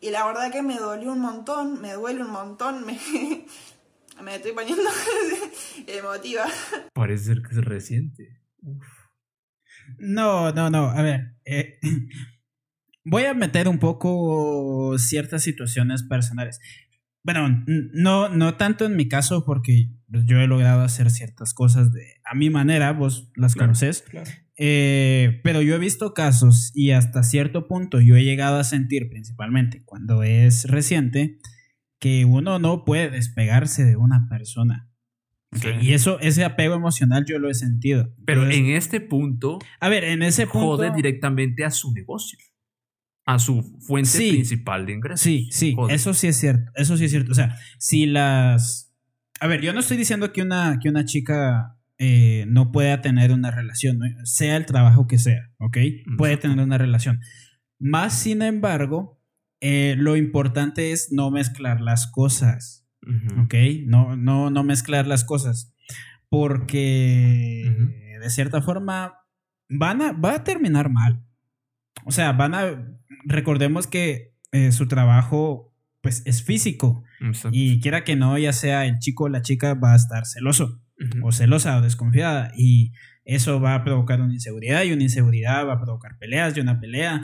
Y 0.00 0.10
la 0.10 0.26
verdad 0.26 0.52
que 0.52 0.62
me 0.62 0.76
dolió 0.76 1.12
un 1.12 1.20
montón, 1.20 1.80
me 1.80 1.94
duele 1.94 2.22
un 2.22 2.30
montón, 2.30 2.84
me, 2.86 2.98
me 4.22 4.36
estoy 4.36 4.52
poniendo 4.52 4.90
emotiva. 5.86 6.44
Parece 6.92 7.24
ser 7.24 7.42
que 7.42 7.54
es 7.54 7.64
reciente. 7.64 8.42
Uf. 8.62 8.86
No, 9.98 10.52
no, 10.52 10.68
no. 10.68 10.90
A 10.90 11.00
ver, 11.00 11.36
eh, 11.46 11.80
voy 13.11 13.24
a 13.24 13.34
meter 13.34 13.68
un 13.68 13.78
poco 13.78 14.96
ciertas 14.98 15.42
situaciones 15.42 16.02
personales. 16.02 16.61
Bueno, 17.24 17.64
no, 17.66 18.28
no 18.28 18.54
tanto 18.54 18.86
en 18.86 18.96
mi 18.96 19.09
caso 19.09 19.44
porque 19.44 19.90
yo 20.09 20.38
he 20.40 20.46
logrado 20.46 20.82
hacer 20.82 21.11
ciertas 21.11 21.52
cosas 21.52 21.92
de 21.92 22.02
a 22.24 22.34
mi 22.34 22.48
manera, 22.48 22.92
vos 22.92 23.30
las 23.36 23.54
Claro, 23.54 23.68
conoces. 23.68 24.04
Eh, 24.56 25.40
pero 25.44 25.61
yo 25.62 25.74
he 25.74 25.78
visto 25.78 26.14
casos 26.14 26.72
y 26.74 26.90
hasta 26.92 27.22
cierto 27.22 27.68
punto 27.68 28.00
yo 28.00 28.16
he 28.16 28.24
llegado 28.24 28.59
a 28.59 28.64
sentir, 28.64 29.09
principalmente 29.11 29.82
cuando 29.84 30.22
es 30.22 30.64
reciente, 30.64 31.38
que 32.00 32.24
uno 32.24 32.59
no 32.59 32.84
puede 32.84 33.11
despegarse 33.11 33.84
de 33.84 33.96
una 33.96 34.26
persona. 34.28 34.90
Sí. 35.52 35.68
Y 35.80 35.92
eso, 35.94 36.20
ese 36.20 36.44
apego 36.44 36.74
emocional 36.74 37.24
yo 37.26 37.38
lo 37.38 37.48
he 37.50 37.54
sentido. 37.54 38.14
Pero 38.26 38.42
Entonces, 38.42 38.61
en 38.66 38.76
este 38.76 39.00
punto, 39.00 39.59
a 39.80 39.88
ver, 39.88 40.04
en 40.04 40.22
ese 40.22 40.46
punto. 40.46 40.76
jode 40.76 40.92
directamente 40.94 41.64
a 41.64 41.70
su 41.70 41.92
negocio, 41.92 42.38
a 43.30 43.38
su 43.38 43.62
fuente 43.80 44.08
Sí. 44.08 44.30
principal 44.30 44.86
de 44.86 44.92
ingresos. 44.94 45.20
Sí, 45.20 45.48
sí, 45.52 45.76
eso 45.90 46.14
sí 46.14 46.28
es 46.28 46.36
cierto, 46.36 46.70
eso 46.74 46.96
sí 46.96 47.04
es 47.04 47.10
cierto. 47.10 47.32
O 47.32 47.34
sea, 47.34 47.56
si 47.78 48.06
las, 48.06 48.94
a 49.38 49.46
ver, 49.46 49.60
yo 49.60 49.74
no 49.74 49.80
estoy 49.80 49.98
diciendo 49.98 50.32
que 50.32 50.40
una, 50.40 50.78
que 50.82 50.88
una 50.88 51.04
chica 51.04 51.76
eh, 51.98 52.46
no 52.48 52.72
pueda 52.72 53.02
tener 53.02 53.32
una 53.32 53.50
relación, 53.50 53.98
sea 54.24 54.56
el 54.56 54.64
trabajo 54.64 55.06
que 55.06 55.18
sea, 55.18 55.50
¿ok? 55.58 55.76
Puede 56.16 56.38
tener 56.38 56.58
una 56.58 56.78
relación. 56.78 57.20
Más 57.78 58.18
sin 58.18 58.40
embargo, 58.40 59.20
eh, 59.60 59.94
lo 59.98 60.16
importante 60.16 60.92
es 60.92 61.12
no 61.12 61.30
mezclar 61.30 61.80
las 61.82 62.06
cosas. 62.10 62.86
¿ok? 63.42 63.54
No, 63.86 64.16
no, 64.16 64.50
no 64.50 64.64
mezclar 64.64 65.06
las 65.06 65.24
cosas. 65.24 65.74
Porque 66.30 67.64
de 68.20 68.30
cierta 68.30 68.60
forma 68.62 69.14
van 69.68 70.02
a, 70.02 70.12
va 70.12 70.34
a 70.36 70.44
terminar 70.44 70.90
mal. 70.90 71.24
O 72.04 72.10
sea, 72.12 72.32
van 72.32 72.54
a. 72.54 72.60
Recordemos 73.28 73.86
que 73.86 74.34
eh, 74.52 74.72
su 74.72 74.88
trabajo 74.88 75.74
pues 76.00 76.22
es 76.24 76.42
físico. 76.42 77.04
Exacto. 77.20 77.50
Y 77.52 77.80
quiera 77.80 78.04
que 78.04 78.16
no, 78.16 78.38
ya 78.38 78.52
sea 78.52 78.86
el 78.86 78.98
chico 78.98 79.24
o 79.24 79.28
la 79.28 79.42
chica, 79.42 79.74
va 79.74 79.92
a 79.92 79.96
estar 79.96 80.26
celoso 80.26 80.80
o 81.22 81.32
celosa 81.32 81.78
o 81.78 81.82
desconfiada. 81.82 82.52
Y 82.56 82.92
eso 83.24 83.60
va 83.60 83.74
a 83.74 83.84
provocar 83.84 84.20
una 84.20 84.32
inseguridad 84.32 84.84
y 84.84 84.92
una 84.92 85.02
inseguridad 85.02 85.66
va 85.66 85.74
a 85.74 85.80
provocar 85.80 86.18
peleas 86.18 86.56
y 86.56 86.60
una 86.60 86.80
pelea. 86.80 87.22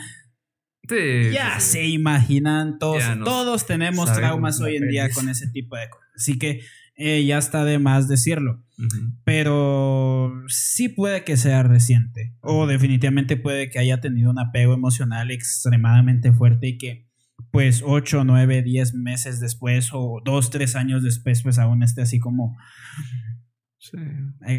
Sí, 0.89 1.31
ya 1.33 1.59
sí, 1.61 1.73
se 1.73 1.87
imaginan 1.87 2.79
todos. 2.79 3.17
Nos 3.17 3.25
todos 3.25 3.67
tenemos 3.67 4.13
traumas 4.13 4.61
hoy 4.61 4.77
en 4.77 4.89
día 4.89 5.09
con 5.11 5.29
ese 5.29 5.49
tipo 5.49 5.77
de 5.77 5.89
cosas. 5.89 6.09
Así 6.15 6.39
que 6.39 6.61
eh, 6.97 7.25
ya 7.25 7.39
está 7.39 7.65
de 7.65 7.79
más 7.79 8.09
decirlo. 8.09 8.63
Pero 9.25 10.33
sí 10.49 10.89
puede 10.89 11.25
que 11.25 11.37
sea 11.37 11.63
reciente. 11.63 12.35
O 12.41 12.67
definitivamente 12.67 13.37
puede 13.37 13.71
que 13.71 13.79
haya 13.79 14.01
tenido 14.01 14.31
un 14.31 14.39
apego 14.39 14.75
emocional 14.75 15.31
extremadamente 15.31 16.33
fuerte 16.33 16.69
y 16.69 16.79
que 16.79 17.09
pues 17.51 17.83
8, 17.85 18.25
9, 18.25 18.63
10 18.63 18.95
meses 18.95 19.41
después 19.41 19.91
o 19.93 20.21
2, 20.25 20.51
3 20.51 20.77
años 20.77 21.03
después 21.03 21.43
pues 21.43 21.59
aún 21.59 21.83
esté 21.83 22.03
así 22.03 22.19
como 22.19 22.57
Sí. 23.79 23.99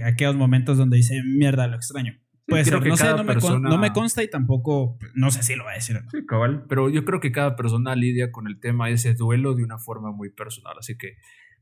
aquellos 0.03 0.35
momentos 0.35 0.77
donde 0.77 0.97
dice 0.97 1.21
mierda 1.23 1.67
lo 1.67 1.75
extraño. 1.75 2.13
Que 2.47 2.57
no 2.87 2.95
sé, 2.95 3.05
no 3.15 3.23
me, 3.23 3.35
no 3.59 3.77
me 3.79 3.91
consta 3.91 4.21
y 4.21 4.29
tampoco, 4.29 4.99
no 5.15 5.31
sé 5.31 5.41
si 5.41 5.55
lo 5.55 5.63
va 5.65 5.71
a 5.71 5.75
decir. 5.75 5.95
no. 5.95 6.09
Sí, 6.11 6.25
cabal. 6.27 6.65
Pero 6.69 6.91
yo 6.91 7.03
creo 7.03 7.19
que 7.19 7.31
cada 7.31 7.55
persona 7.55 7.95
lidia 7.95 8.31
con 8.31 8.45
el 8.45 8.59
tema 8.59 8.91
ese 8.91 9.15
duelo 9.15 9.55
de 9.55 9.63
una 9.63 9.79
forma 9.79 10.11
muy 10.11 10.29
personal. 10.29 10.75
Así 10.77 10.95
que 10.95 11.15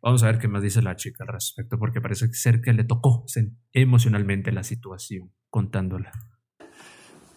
vamos 0.03 0.21
a 0.21 0.27
ver 0.27 0.37
qué 0.37 0.49
más 0.49 0.61
dice 0.61 0.81
la 0.81 0.95
chica 0.95 1.23
al 1.23 1.29
respecto, 1.29 1.79
porque 1.79 2.01
parece 2.01 2.31
ser 2.33 2.61
que 2.61 2.73
le 2.73 2.83
tocó 2.83 3.25
emocionalmente 3.71 4.51
la 4.51 4.63
situación 4.63 5.33
contándola. 5.49 6.11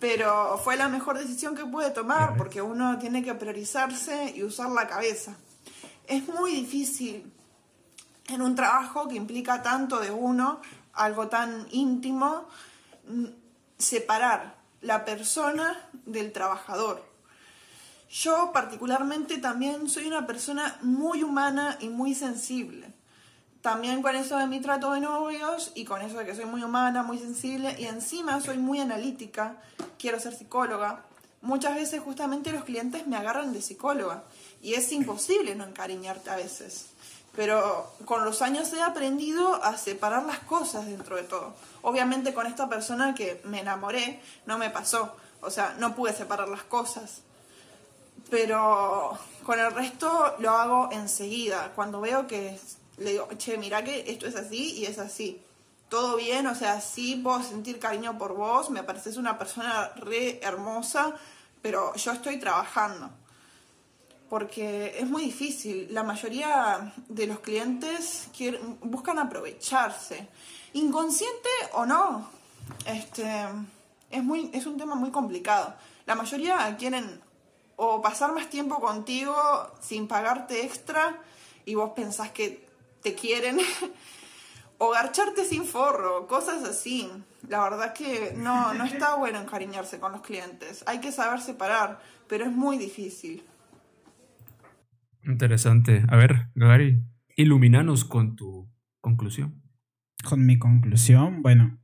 Pero 0.01 0.59
fue 0.59 0.77
la 0.77 0.89
mejor 0.89 1.17
decisión 1.17 1.55
que 1.55 1.64
pude 1.64 1.91
tomar 1.91 2.37
porque 2.37 2.61
uno 2.61 2.99
tiene 2.99 3.23
que 3.23 3.35
priorizarse 3.35 4.35
y 4.37 4.43
usar 4.43 4.71
la 4.71 4.87
cabeza. 4.87 5.37
Es 6.07 6.29
muy 6.29 6.53
difícil 6.53 7.33
en 8.29 8.43
un 8.43 8.55
trabajo 8.55 9.09
que 9.09 9.14
implica 9.14 9.62
tanto 9.62 10.01
de 10.01 10.11
uno, 10.11 10.61
algo 10.93 11.29
tan 11.29 11.67
íntimo, 11.71 12.49
mm, 13.09 13.27
separar 13.79 14.57
la 14.81 15.05
persona 15.05 15.89
del 16.05 16.33
trabajador. 16.33 17.16
Yo 18.09 18.51
particularmente 18.53 19.39
también 19.39 19.89
soy 19.89 20.07
una 20.07 20.27
persona 20.27 20.79
muy 20.83 21.23
humana 21.23 21.77
y 21.81 21.89
muy 21.89 22.15
sensible. 22.15 22.93
También 23.63 24.01
con 24.01 24.15
eso 24.15 24.39
de 24.39 24.47
mi 24.47 24.61
trato 24.61 24.93
de 24.93 25.01
novios 25.01 25.73
y 25.75 25.85
con 25.85 26.01
eso 26.01 26.19
de 26.19 26.25
que 26.25 26.37
soy 26.37 26.45
muy 26.45 26.63
humana, 26.63 27.03
muy 27.03 27.19
sensible 27.19 27.75
y 27.79 27.87
encima 27.87 28.41
soy 28.41 28.59
muy 28.59 28.79
analítica, 28.79 29.57
quiero 29.99 30.21
ser 30.21 30.35
psicóloga. 30.35 31.03
Muchas 31.43 31.75
veces 31.75 32.01
justamente 32.01 32.53
los 32.53 32.63
clientes 32.63 33.09
me 33.09 33.17
agarran 33.17 33.53
de 33.53 33.61
psicóloga 33.61 34.23
y 34.63 34.75
es 34.75 34.93
imposible 34.93 35.57
no 35.57 35.65
encariñarte 35.65 36.31
a 36.31 36.37
veces. 36.37 36.87
Pero 37.35 37.93
con 38.05 38.25
los 38.25 38.41
años 38.41 38.73
he 38.73 38.83
aprendido 38.83 39.63
a 39.65 39.77
separar 39.77 40.25
las 40.25 40.39
cosas 40.39 40.87
dentro 40.87 41.17
de 41.17 41.25
todo. 41.25 41.57
Obviamente 41.83 42.33
con 42.33 42.47
esta 42.47 42.69
persona 42.69 43.17
que 43.17 43.43
me 43.45 43.61
enamoré 43.61 44.23
no 44.47 44.59
me 44.59 44.71
pasó. 44.71 45.17
O 45.41 45.51
sea, 45.51 45.75
no 45.81 45.97
pude 45.97 46.13
separar 46.13 46.49
las 46.49 46.63
cosas 46.63 47.23
pero 48.31 49.18
con 49.45 49.59
el 49.59 49.72
resto 49.72 50.35
lo 50.39 50.51
hago 50.51 50.89
enseguida. 50.93 51.72
Cuando 51.74 52.01
veo 52.01 52.27
que 52.27 52.59
le 52.99 53.12
digo, 53.12 53.29
che, 53.39 53.59
mira 53.59 53.85
que 53.85 54.05
esto 54.11 54.27
es 54.27 54.37
así 54.37 54.72
y 54.79 54.87
es 54.87 54.99
así. 54.99 55.41
Todo 55.89 56.16
bien, 56.16 56.47
o 56.49 56.55
sea, 56.55 56.81
sí 56.81 57.16
puedo 57.16 57.43
sentir 57.43 57.79
cariño 57.79 58.18
por 58.18 58.35
vos, 58.35 58.70
me 58.70 58.83
pareces 58.83 59.16
una 59.18 59.39
persona 59.39 59.93
re 59.97 60.41
hermosa, 60.43 61.14
pero 61.62 61.95
yo 61.95 62.12
estoy 62.12 62.39
trabajando. 62.39 63.11
Porque 64.29 64.97
es 64.99 65.07
muy 65.09 65.22
difícil. 65.22 65.87
La 65.93 66.03
mayoría 66.03 66.93
de 67.09 67.27
los 67.29 67.39
clientes 67.39 68.27
quieren- 68.37 68.79
buscan 68.81 69.20
aprovecharse. 69.20 70.27
Inconsciente 70.72 71.49
o 71.74 71.87
no, 71.87 72.29
este, 72.85 73.45
es, 74.11 74.24
muy, 74.24 74.51
es 74.53 74.66
un 74.66 74.77
tema 74.77 74.97
muy 74.97 75.12
complicado. 75.12 75.74
La 76.07 76.16
mayoría 76.16 76.77
quieren 76.77 77.20
o 77.77 78.03
pasar 78.03 78.35
más 78.35 78.51
tiempo 78.51 78.81
contigo 78.81 79.35
sin 79.81 80.09
pagarte 80.09 80.64
extra 80.64 81.20
y 81.64 81.74
vos 81.74 81.93
pensás 81.95 82.31
que 82.31 82.66
te 83.03 83.14
quieren, 83.14 83.59
o 84.79 84.91
garcharte 84.91 85.45
sin 85.45 85.64
forro, 85.64 86.27
cosas 86.27 86.64
así. 86.64 87.11
La 87.49 87.62
verdad 87.62 87.93
que 87.93 88.35
no, 88.37 88.74
no 88.74 88.85
está 88.85 89.14
bueno 89.18 89.41
encariñarse 89.41 90.01
con 90.01 90.12
los 90.12 90.22
clientes. 90.22 90.83
Hay 90.87 91.01
que 91.01 91.12
saber 91.12 91.41
separar, 91.41 92.01
pero 92.29 92.45
es 92.45 92.53
muy 92.53 92.79
difícil. 92.79 93.43
Interesante. 95.22 96.05
A 96.09 96.16
ver, 96.16 96.49
Gary, 96.55 97.03
ilumínanos 97.37 98.05
con 98.05 98.37
tu 98.37 98.68
conclusión. 99.01 99.62
Con 100.24 100.47
mi 100.47 100.59
conclusión, 100.59 101.43
bueno, 101.43 101.79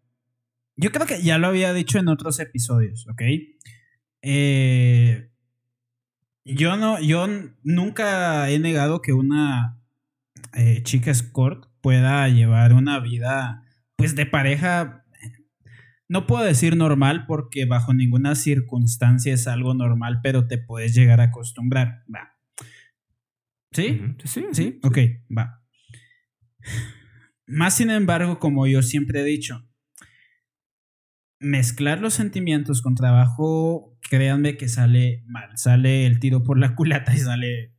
yo 0.77 0.91
creo 0.91 1.07
que 1.07 1.23
ya 1.23 1.39
lo 1.39 1.49
había 1.49 1.73
dicho 1.73 1.99
en 1.99 2.09
otros 2.09 2.41
episodios, 2.41 3.07
¿ok? 3.09 3.23
Eh, 4.23 5.32
yo 6.45 6.77
no, 6.77 7.01
yo 7.01 7.27
nunca 7.63 8.49
he 8.51 8.59
negado 8.59 9.03
que 9.03 9.13
una 9.13 9.81
eh, 10.55 10.83
chica 10.83 11.11
escort 11.11 11.67
pueda 11.81 12.29
llevar 12.29 12.73
una 12.73 13.01
vida, 13.01 13.65
pues, 13.97 14.15
de 14.17 14.27
pareja. 14.27 15.05
No 16.09 16.27
puedo 16.27 16.45
decir 16.45 16.77
normal 16.77 17.27
porque 17.27 17.65
bajo 17.65 17.95
ninguna 17.95 18.35
circunstancia 18.35 19.33
es 19.33 19.47
algo 19.47 19.75
normal, 19.75 20.21
pero 20.23 20.47
te 20.47 20.59
puedes 20.59 20.95
llegar 20.95 21.21
a 21.21 21.25
acostumbrar. 21.25 22.05
Va. 22.15 22.37
¿Sí? 23.73 24.01
Ujú. 24.03 24.15
Sí, 24.25 24.45
Sí, 24.53 24.81
ok, 24.83 24.99
va. 25.37 25.63
Más 27.47 27.77
sin 27.77 27.91
embargo, 27.91 28.39
como 28.39 28.67
yo 28.67 28.83
siempre 28.83 29.21
he 29.21 29.25
dicho, 29.25 29.67
mezclar 31.43 32.01
los 32.01 32.15
sentimientos 32.15 32.81
con 32.83 32.95
trabajo, 32.95 33.97
créanme 34.09 34.57
que 34.57 34.69
sale 34.69 35.23
mal, 35.27 35.51
sale 35.57 36.07
el 36.07 36.19
tiro 36.21 36.43
por 36.43 36.59
la 36.59 36.75
culata 36.77 37.15
y 37.15 37.19
sale 37.19 37.73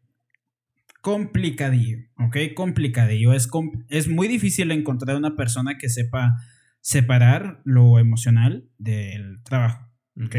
complicadillo, 1.02 1.98
¿ok? 2.18 2.38
Complicadillo. 2.56 3.34
Es, 3.34 3.48
com- 3.48 3.84
es 3.90 4.08
muy 4.08 4.28
difícil 4.28 4.72
encontrar 4.72 5.18
una 5.18 5.36
persona 5.36 5.78
que 5.78 5.90
sepa 5.90 6.36
separar 6.82 7.62
lo 7.66 8.00
emocional 8.00 8.70
del 8.78 9.42
trabajo, 9.44 9.90
¿ok? 10.24 10.36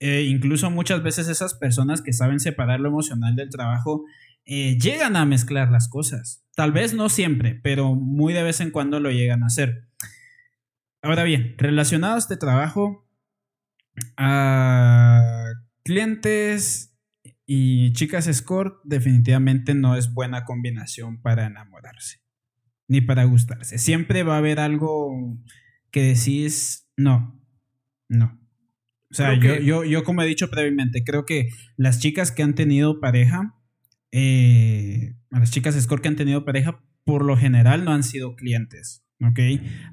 Eh, 0.00 0.22
incluso 0.28 0.70
muchas 0.70 1.02
veces 1.02 1.28
esas 1.28 1.54
personas 1.54 2.02
que 2.02 2.12
saben 2.12 2.40
separar 2.40 2.80
lo 2.80 2.88
emocional 2.88 3.34
del 3.36 3.50
trabajo 3.50 4.04
eh, 4.44 4.78
llegan 4.78 5.16
a 5.16 5.26
mezclar 5.26 5.70
las 5.70 5.88
cosas. 5.88 6.44
Tal 6.54 6.72
vez 6.72 6.94
no 6.94 7.08
siempre, 7.08 7.54
pero 7.62 7.94
muy 7.94 8.32
de 8.32 8.42
vez 8.42 8.60
en 8.60 8.70
cuando 8.70 9.00
lo 9.00 9.10
llegan 9.10 9.42
a 9.42 9.46
hacer. 9.46 9.87
Ahora 11.08 11.24
bien, 11.24 11.54
relacionado 11.56 12.16
a 12.16 12.18
este 12.18 12.36
trabajo, 12.36 13.08
a 14.18 15.54
clientes 15.82 16.94
y 17.46 17.94
chicas 17.94 18.26
escort 18.26 18.74
definitivamente 18.84 19.74
no 19.74 19.96
es 19.96 20.12
buena 20.12 20.44
combinación 20.44 21.22
para 21.22 21.46
enamorarse, 21.46 22.20
ni 22.88 23.00
para 23.00 23.24
gustarse. 23.24 23.78
Siempre 23.78 24.22
va 24.22 24.34
a 24.34 24.38
haber 24.38 24.60
algo 24.60 25.38
que 25.90 26.02
decís, 26.02 26.90
no, 26.94 27.42
no. 28.10 28.38
O 29.10 29.14
sea, 29.14 29.32
yo, 29.32 29.56
yo, 29.56 29.84
yo 29.84 30.04
como 30.04 30.20
he 30.20 30.26
dicho 30.26 30.50
previamente, 30.50 31.04
creo 31.04 31.24
que 31.24 31.48
las 31.78 32.00
chicas 32.00 32.32
que 32.32 32.42
han 32.42 32.54
tenido 32.54 33.00
pareja, 33.00 33.58
eh, 34.12 35.14
las 35.30 35.52
chicas 35.52 35.74
escort 35.74 36.02
que 36.02 36.08
han 36.08 36.16
tenido 36.16 36.44
pareja, 36.44 36.84
por 37.04 37.24
lo 37.24 37.34
general 37.38 37.86
no 37.86 37.92
han 37.92 38.02
sido 38.02 38.36
clientes, 38.36 39.07
¿ok? 39.20 39.38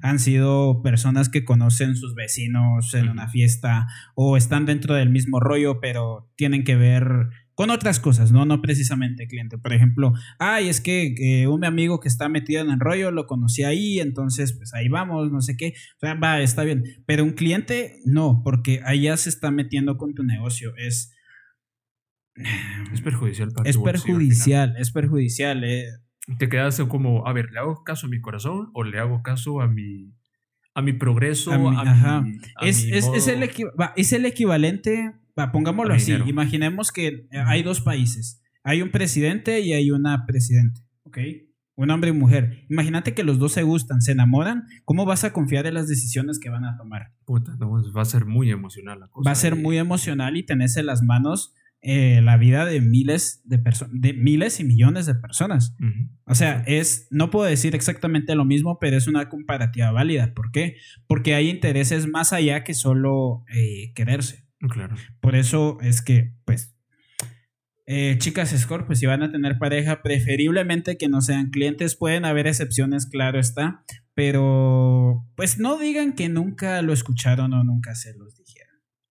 Han 0.02 0.18
sido 0.18 0.82
personas 0.82 1.28
que 1.28 1.44
conocen 1.44 1.96
sus 1.96 2.14
vecinos 2.14 2.94
en 2.94 3.08
una 3.08 3.28
fiesta 3.28 3.86
o 4.14 4.36
están 4.36 4.66
dentro 4.66 4.94
del 4.94 5.10
mismo 5.10 5.40
rollo, 5.40 5.80
pero 5.80 6.30
tienen 6.36 6.64
que 6.64 6.76
ver 6.76 7.28
con 7.54 7.70
otras 7.70 8.00
cosas, 8.00 8.32
¿no? 8.32 8.44
No 8.44 8.60
precisamente 8.60 9.26
cliente. 9.26 9.56
Por 9.56 9.72
ejemplo, 9.72 10.12
ay, 10.38 10.68
es 10.68 10.82
que 10.82 11.14
eh, 11.18 11.46
un 11.48 11.64
amigo 11.64 12.00
que 12.00 12.08
está 12.08 12.28
metido 12.28 12.60
en 12.62 12.70
el 12.70 12.78
rollo 12.78 13.10
lo 13.10 13.26
conocí 13.26 13.62
ahí, 13.64 13.98
entonces 13.98 14.52
pues 14.52 14.74
ahí 14.74 14.88
vamos, 14.88 15.32
no 15.32 15.40
sé 15.40 15.56
qué. 15.56 15.72
O 15.96 16.00
sea, 16.00 16.14
va, 16.14 16.40
está 16.40 16.64
bien. 16.64 16.84
Pero 17.06 17.24
un 17.24 17.30
cliente, 17.32 18.00
no, 18.04 18.42
porque 18.44 18.82
allá 18.84 19.16
se 19.16 19.30
está 19.30 19.50
metiendo 19.50 19.96
con 19.96 20.14
tu 20.14 20.22
negocio. 20.22 20.74
Es, 20.76 21.14
Es 22.92 23.00
perjudicial 23.00 23.50
para 23.50 23.68
es 23.68 23.78
perjudicial, 23.78 24.76
es 24.78 24.90
perjudicial. 24.92 25.64
eh. 25.64 25.86
Te 26.38 26.48
quedas 26.48 26.80
como, 26.88 27.26
a 27.26 27.32
ver, 27.32 27.50
¿le 27.52 27.58
hago 27.60 27.82
caso 27.84 28.06
a 28.06 28.10
mi 28.10 28.20
corazón 28.20 28.70
o 28.74 28.84
le 28.84 28.98
hago 28.98 29.22
caso 29.22 29.60
a 29.60 29.68
mi, 29.68 30.12
a 30.74 30.82
mi 30.82 30.92
progreso? 30.92 31.52
A 31.52 31.58
mi- 31.58 31.76
a 31.76 31.80
ajá. 31.80 32.20
mi- 32.22 32.36
a 32.56 32.66
Es, 32.66 32.84
mi 32.84 32.92
es- 32.92 33.06
es 33.14 33.28
el 33.28 33.42
es 33.96 34.12
equivalente, 34.24 35.12
va, 35.38 35.52
pongámoslo 35.52 35.94
así, 35.94 36.12
dinero. 36.12 36.28
imaginemos 36.28 36.92
que 36.92 37.06
eh, 37.08 37.42
hay 37.46 37.62
dos 37.62 37.80
países, 37.80 38.42
hay 38.64 38.82
un 38.82 38.90
presidente 38.90 39.60
y 39.60 39.72
hay 39.72 39.90
una 39.90 40.26
presidente, 40.26 40.80
¿ok? 41.04 41.18
Un 41.78 41.90
hombre 41.90 42.08
y 42.08 42.12
mujer. 42.14 42.64
Imagínate 42.70 43.12
que 43.12 43.22
los 43.22 43.38
dos 43.38 43.52
se 43.52 43.62
gustan, 43.62 44.00
se 44.00 44.12
enamoran, 44.12 44.64
¿cómo 44.86 45.04
vas 45.04 45.24
a 45.24 45.32
confiar 45.34 45.66
en 45.66 45.74
las 45.74 45.88
decisiones 45.88 46.38
que 46.38 46.48
van 46.48 46.64
a 46.64 46.74
tomar? 46.78 47.12
Puta, 47.26 47.54
no, 47.58 47.70
va 47.92 48.00
a 48.02 48.04
ser 48.06 48.24
muy 48.24 48.50
emocional 48.50 48.98
la 48.98 49.08
cosa. 49.08 49.28
Va 49.28 49.32
a 49.32 49.34
ser 49.36 49.56
muy 49.56 49.76
emocional 49.76 50.38
y 50.38 50.42
tenés 50.42 50.76
en 50.78 50.86
las 50.86 51.02
manos 51.02 51.54
eh, 51.88 52.20
la 52.20 52.36
vida 52.36 52.64
de 52.64 52.80
miles 52.80 53.42
de 53.44 53.60
personas, 53.60 53.94
de 54.00 54.12
miles 54.12 54.58
y 54.58 54.64
millones 54.64 55.06
de 55.06 55.14
personas. 55.14 55.76
O 56.24 56.34
sea, 56.34 56.64
es, 56.66 57.06
no 57.12 57.30
puedo 57.30 57.46
decir 57.48 57.76
exactamente 57.76 58.34
lo 58.34 58.44
mismo, 58.44 58.78
pero 58.80 58.96
es 58.96 59.06
una 59.06 59.28
comparativa 59.28 59.92
válida. 59.92 60.34
¿Por 60.34 60.50
qué? 60.50 60.78
Porque 61.06 61.36
hay 61.36 61.48
intereses 61.48 62.08
más 62.08 62.32
allá 62.32 62.64
que 62.64 62.74
solo 62.74 63.44
eh, 63.54 63.92
quererse. 63.94 64.48
Claro. 64.68 64.96
Por 65.20 65.36
eso 65.36 65.78
es 65.80 66.02
que, 66.02 66.34
pues, 66.44 66.76
eh, 67.86 68.16
chicas 68.18 68.50
Score, 68.50 68.84
pues 68.86 68.98
si 68.98 69.06
van 69.06 69.22
a 69.22 69.30
tener 69.30 69.56
pareja, 69.58 70.02
preferiblemente 70.02 70.96
que 70.96 71.08
no 71.08 71.20
sean 71.20 71.50
clientes. 71.50 71.94
Pueden 71.94 72.24
haber 72.24 72.48
excepciones, 72.48 73.06
claro 73.06 73.38
está, 73.38 73.84
pero 74.12 75.24
pues 75.36 75.60
no 75.60 75.78
digan 75.78 76.14
que 76.14 76.28
nunca 76.28 76.82
lo 76.82 76.92
escucharon 76.92 77.52
o 77.52 77.62
nunca 77.62 77.94
se 77.94 78.12
los 78.14 78.34
dijeron. 78.34 78.45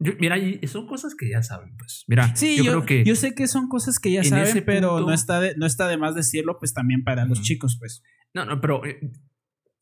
Yo- 0.05 0.13
mira, 0.19 0.37
son 0.67 0.87
cosas 0.87 1.15
que 1.15 1.29
ya 1.29 1.41
saben, 1.43 1.75
pues. 1.77 2.03
Mira, 2.07 2.35
Sí, 2.35 2.57
yo, 2.57 2.63
yo, 2.63 2.71
creo 2.71 2.85
que 2.85 3.03
yo 3.05 3.15
sé 3.15 3.35
que 3.35 3.47
son 3.47 3.67
cosas 3.67 3.99
que 3.99 4.11
ya 4.11 4.19
en 4.21 4.25
saben, 4.25 4.63
pero 4.65 4.89
punto- 4.97 5.07
no, 5.07 5.13
está 5.13 5.39
de, 5.39 5.55
no 5.57 5.65
está 5.65 5.87
de 5.87 5.97
más 5.97 6.15
decirlo, 6.15 6.57
pues 6.59 6.73
también 6.73 7.03
para 7.03 7.25
los 7.25 7.41
chicos, 7.41 7.77
pues. 7.79 8.03
No, 8.33 8.45
no, 8.45 8.61
pero 8.61 8.85
eh, 8.85 8.99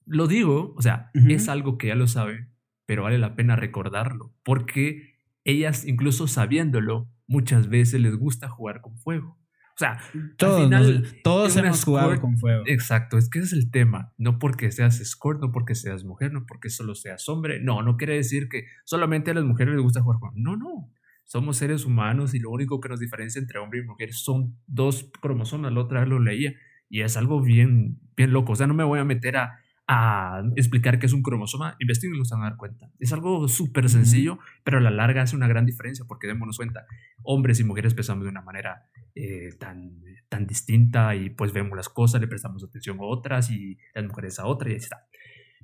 lo 0.05 0.27
digo, 0.27 0.73
o 0.77 0.81
sea, 0.81 1.09
es 1.13 1.49
algo 1.49 1.77
que 1.77 1.87
ya 1.87 1.95
lo 1.95 2.07
saben, 2.07 2.49
pero 2.85 3.03
vale 3.03 3.17
la 3.17 3.35
pena 3.35 3.55
recordarlo, 3.55 4.33
porque 4.43 5.15
ellas, 5.43 5.85
incluso 5.85 6.27
sabiéndolo, 6.27 7.09
muchas 7.27 7.69
veces 7.69 7.99
les 8.01 8.15
gusta 8.15 8.49
jugar 8.49 8.81
con 8.81 8.97
fuego. 8.97 9.37
O 9.75 9.77
sea, 9.77 9.97
Todos, 10.37 10.57
al 10.59 10.63
final, 10.65 11.01
nos- 11.01 11.23
todos 11.23 11.57
hemos 11.57 11.83
jugado 11.83 12.19
con 12.21 12.37
fuego. 12.37 12.63
Exacto, 12.67 13.17
es 13.17 13.29
que 13.29 13.39
ese 13.39 13.47
es 13.57 13.63
el 13.63 13.71
tema. 13.71 14.13
No 14.17 14.37
porque 14.37 14.71
seas 14.71 14.99
escort, 14.99 15.41
no 15.41 15.51
porque 15.51 15.73
seas 15.75 16.03
mujer, 16.03 16.31
no 16.31 16.45
porque 16.45 16.69
solo 16.69 16.93
seas 16.95 17.27
hombre. 17.27 17.59
No, 17.59 17.81
no 17.81 17.97
quiere 17.97 18.15
decir 18.15 18.49
que 18.49 18.65
solamente 18.85 19.31
a 19.31 19.33
las 19.33 19.43
mujeres 19.45 19.73
les 19.73 19.81
gusta 19.83 20.01
jugar 20.01 20.19
con. 20.19 20.31
No, 20.35 20.55
no. 20.55 20.91
Somos 21.25 21.57
seres 21.57 21.85
humanos 21.85 22.35
y 22.35 22.39
lo 22.39 22.51
único 22.51 22.79
que 22.81 22.89
nos 22.89 22.99
diferencia 22.99 23.39
entre 23.39 23.57
hombre 23.57 23.79
y 23.79 23.83
mujer 23.83 24.13
son 24.13 24.57
dos 24.67 25.09
cromosomas. 25.21 25.73
La 25.73 25.79
otra 25.81 26.01
vez 26.01 26.09
lo 26.09 26.19
leía 26.19 26.53
y 26.89 27.01
es 27.01 27.17
algo 27.17 27.41
bien, 27.41 27.99
bien 28.15 28.31
loco. 28.33 28.51
O 28.51 28.55
sea, 28.55 28.67
no 28.67 28.73
me 28.75 28.83
voy 28.83 28.99
a 28.99 29.03
meter 29.05 29.37
a, 29.37 29.57
a 29.87 30.43
explicar 30.55 30.99
qué 30.99 31.05
es 31.05 31.13
un 31.13 31.21
cromosoma. 31.21 31.75
Investiguen 31.79 32.15
y 32.15 32.19
los 32.19 32.29
van 32.29 32.41
a 32.41 32.49
dar 32.49 32.57
cuenta. 32.57 32.89
Es 32.99 33.11
algo 33.13 33.47
súper 33.47 33.89
sencillo, 33.89 34.39
pero 34.63 34.77
a 34.77 34.81
la 34.81 34.91
larga 34.91 35.23
hace 35.23 35.35
una 35.35 35.47
gran 35.47 35.65
diferencia 35.65 36.05
porque 36.07 36.27
démonos 36.27 36.57
cuenta. 36.57 36.85
Hombres 37.23 37.59
y 37.59 37.63
mujeres 37.63 37.93
pensamos 37.93 38.23
de 38.23 38.29
una 38.29 38.41
manera 38.41 38.89
eh, 39.15 39.49
tan, 39.59 40.01
tan 40.29 40.47
distinta 40.47 41.15
y 41.15 41.29
pues 41.29 41.53
vemos 41.53 41.75
las 41.75 41.89
cosas, 41.89 42.21
le 42.21 42.27
prestamos 42.27 42.63
atención 42.63 42.97
a 42.99 43.03
otras 43.03 43.49
y 43.51 43.77
las 43.93 44.05
mujeres 44.05 44.39
a 44.39 44.45
otra 44.45 44.69
y 44.69 44.73
ahí 44.73 44.77
está. 44.77 45.07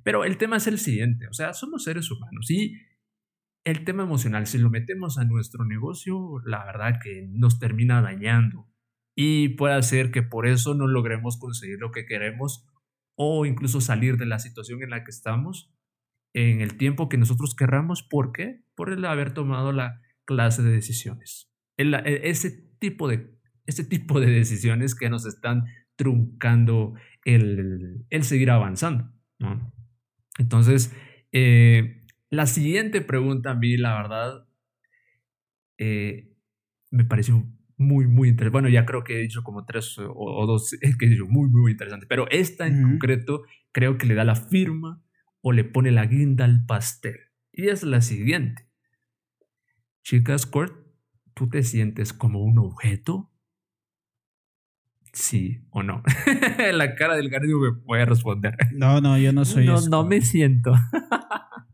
Pero 0.02 0.24
el 0.24 0.38
tema 0.38 0.56
es 0.56 0.66
el 0.66 0.78
siguiente, 0.78 1.28
o 1.28 1.34
sea, 1.34 1.52
somos 1.52 1.84
seres 1.84 2.10
humanos 2.10 2.50
y 2.50 2.74
el 3.64 3.84
tema 3.84 4.02
emocional, 4.02 4.46
si 4.46 4.56
lo 4.56 4.70
metemos 4.70 5.18
a 5.18 5.24
nuestro 5.24 5.64
negocio, 5.66 6.40
la 6.46 6.64
verdad 6.64 6.98
que 7.02 7.28
nos 7.30 7.58
termina 7.58 8.00
dañando 8.00 8.66
y 9.14 9.50
puede 9.50 9.74
hacer 9.74 10.10
que 10.10 10.22
por 10.22 10.46
eso 10.46 10.74
no 10.74 10.86
logremos 10.86 11.38
conseguir 11.38 11.78
lo 11.78 11.90
que 11.90 12.06
queremos 12.06 12.66
o 13.22 13.44
incluso 13.44 13.82
salir 13.82 14.16
de 14.16 14.24
la 14.24 14.38
situación 14.38 14.82
en 14.82 14.88
la 14.88 15.04
que 15.04 15.10
estamos 15.10 15.70
en 16.32 16.62
el 16.62 16.78
tiempo 16.78 17.10
que 17.10 17.18
nosotros 17.18 17.54
querramos. 17.54 18.02
¿Por 18.02 18.32
qué? 18.32 18.62
Por 18.74 18.90
el 18.90 19.04
haber 19.04 19.34
tomado 19.34 19.72
la 19.72 20.00
clase 20.24 20.62
de 20.62 20.72
decisiones. 20.72 21.52
E- 21.76 22.30
ese 22.30 22.50
tipo 22.78 23.08
de 23.08 23.38
este 23.66 23.84
tipo 23.84 24.20
de 24.20 24.30
decisiones 24.30 24.94
que 24.94 25.10
nos 25.10 25.26
están 25.26 25.64
truncando 25.96 26.94
el, 27.26 28.06
el 28.08 28.22
seguir 28.24 28.50
avanzando. 28.50 29.12
Entonces, 30.38 30.96
eh, 31.32 32.00
la 32.30 32.46
siguiente 32.46 33.02
pregunta 33.02 33.50
a 33.50 33.54
mí, 33.54 33.76
la 33.76 33.96
verdad, 33.96 34.48
eh, 35.78 36.32
me 36.90 37.04
pareció 37.04 37.46
muy, 37.80 38.06
muy 38.06 38.28
interesante. 38.28 38.52
Bueno, 38.52 38.68
ya 38.68 38.84
creo 38.84 39.02
que 39.02 39.16
he 39.16 39.22
dicho 39.22 39.42
como 39.42 39.64
tres 39.64 39.98
o, 39.98 40.12
o 40.14 40.46
dos 40.46 40.70
que 40.70 41.06
he 41.06 41.08
dicho 41.08 41.26
muy, 41.26 41.48
muy 41.48 41.72
interesante, 41.72 42.06
pero 42.06 42.28
esta 42.30 42.66
en 42.66 42.82
concreto 42.82 43.42
creo 43.72 43.96
que 43.98 44.06
le 44.06 44.14
da 44.14 44.24
la 44.24 44.34
firma 44.34 45.02
o 45.40 45.52
le 45.52 45.64
pone 45.64 45.90
la 45.90 46.06
guinda 46.06 46.44
al 46.44 46.66
pastel. 46.66 47.16
Y 47.52 47.68
es 47.68 47.82
la 47.82 48.02
siguiente. 48.02 48.68
Chicas, 50.02 50.46
Kurt, 50.46 50.74
¿tú 51.34 51.48
te 51.48 51.62
sientes 51.62 52.12
como 52.12 52.44
un 52.44 52.58
objeto? 52.58 53.32
Sí 55.12 55.64
o 55.70 55.82
no. 55.82 56.02
la 56.72 56.94
cara 56.94 57.16
del 57.16 57.30
Gardio 57.30 57.58
me 57.58 57.72
puede 57.72 58.04
responder. 58.04 58.56
No, 58.72 59.00
no, 59.00 59.18
yo 59.18 59.32
no 59.32 59.44
soy 59.44 59.66
no, 59.66 59.80
no 59.88 60.04
me 60.04 60.20
siento. 60.20 60.72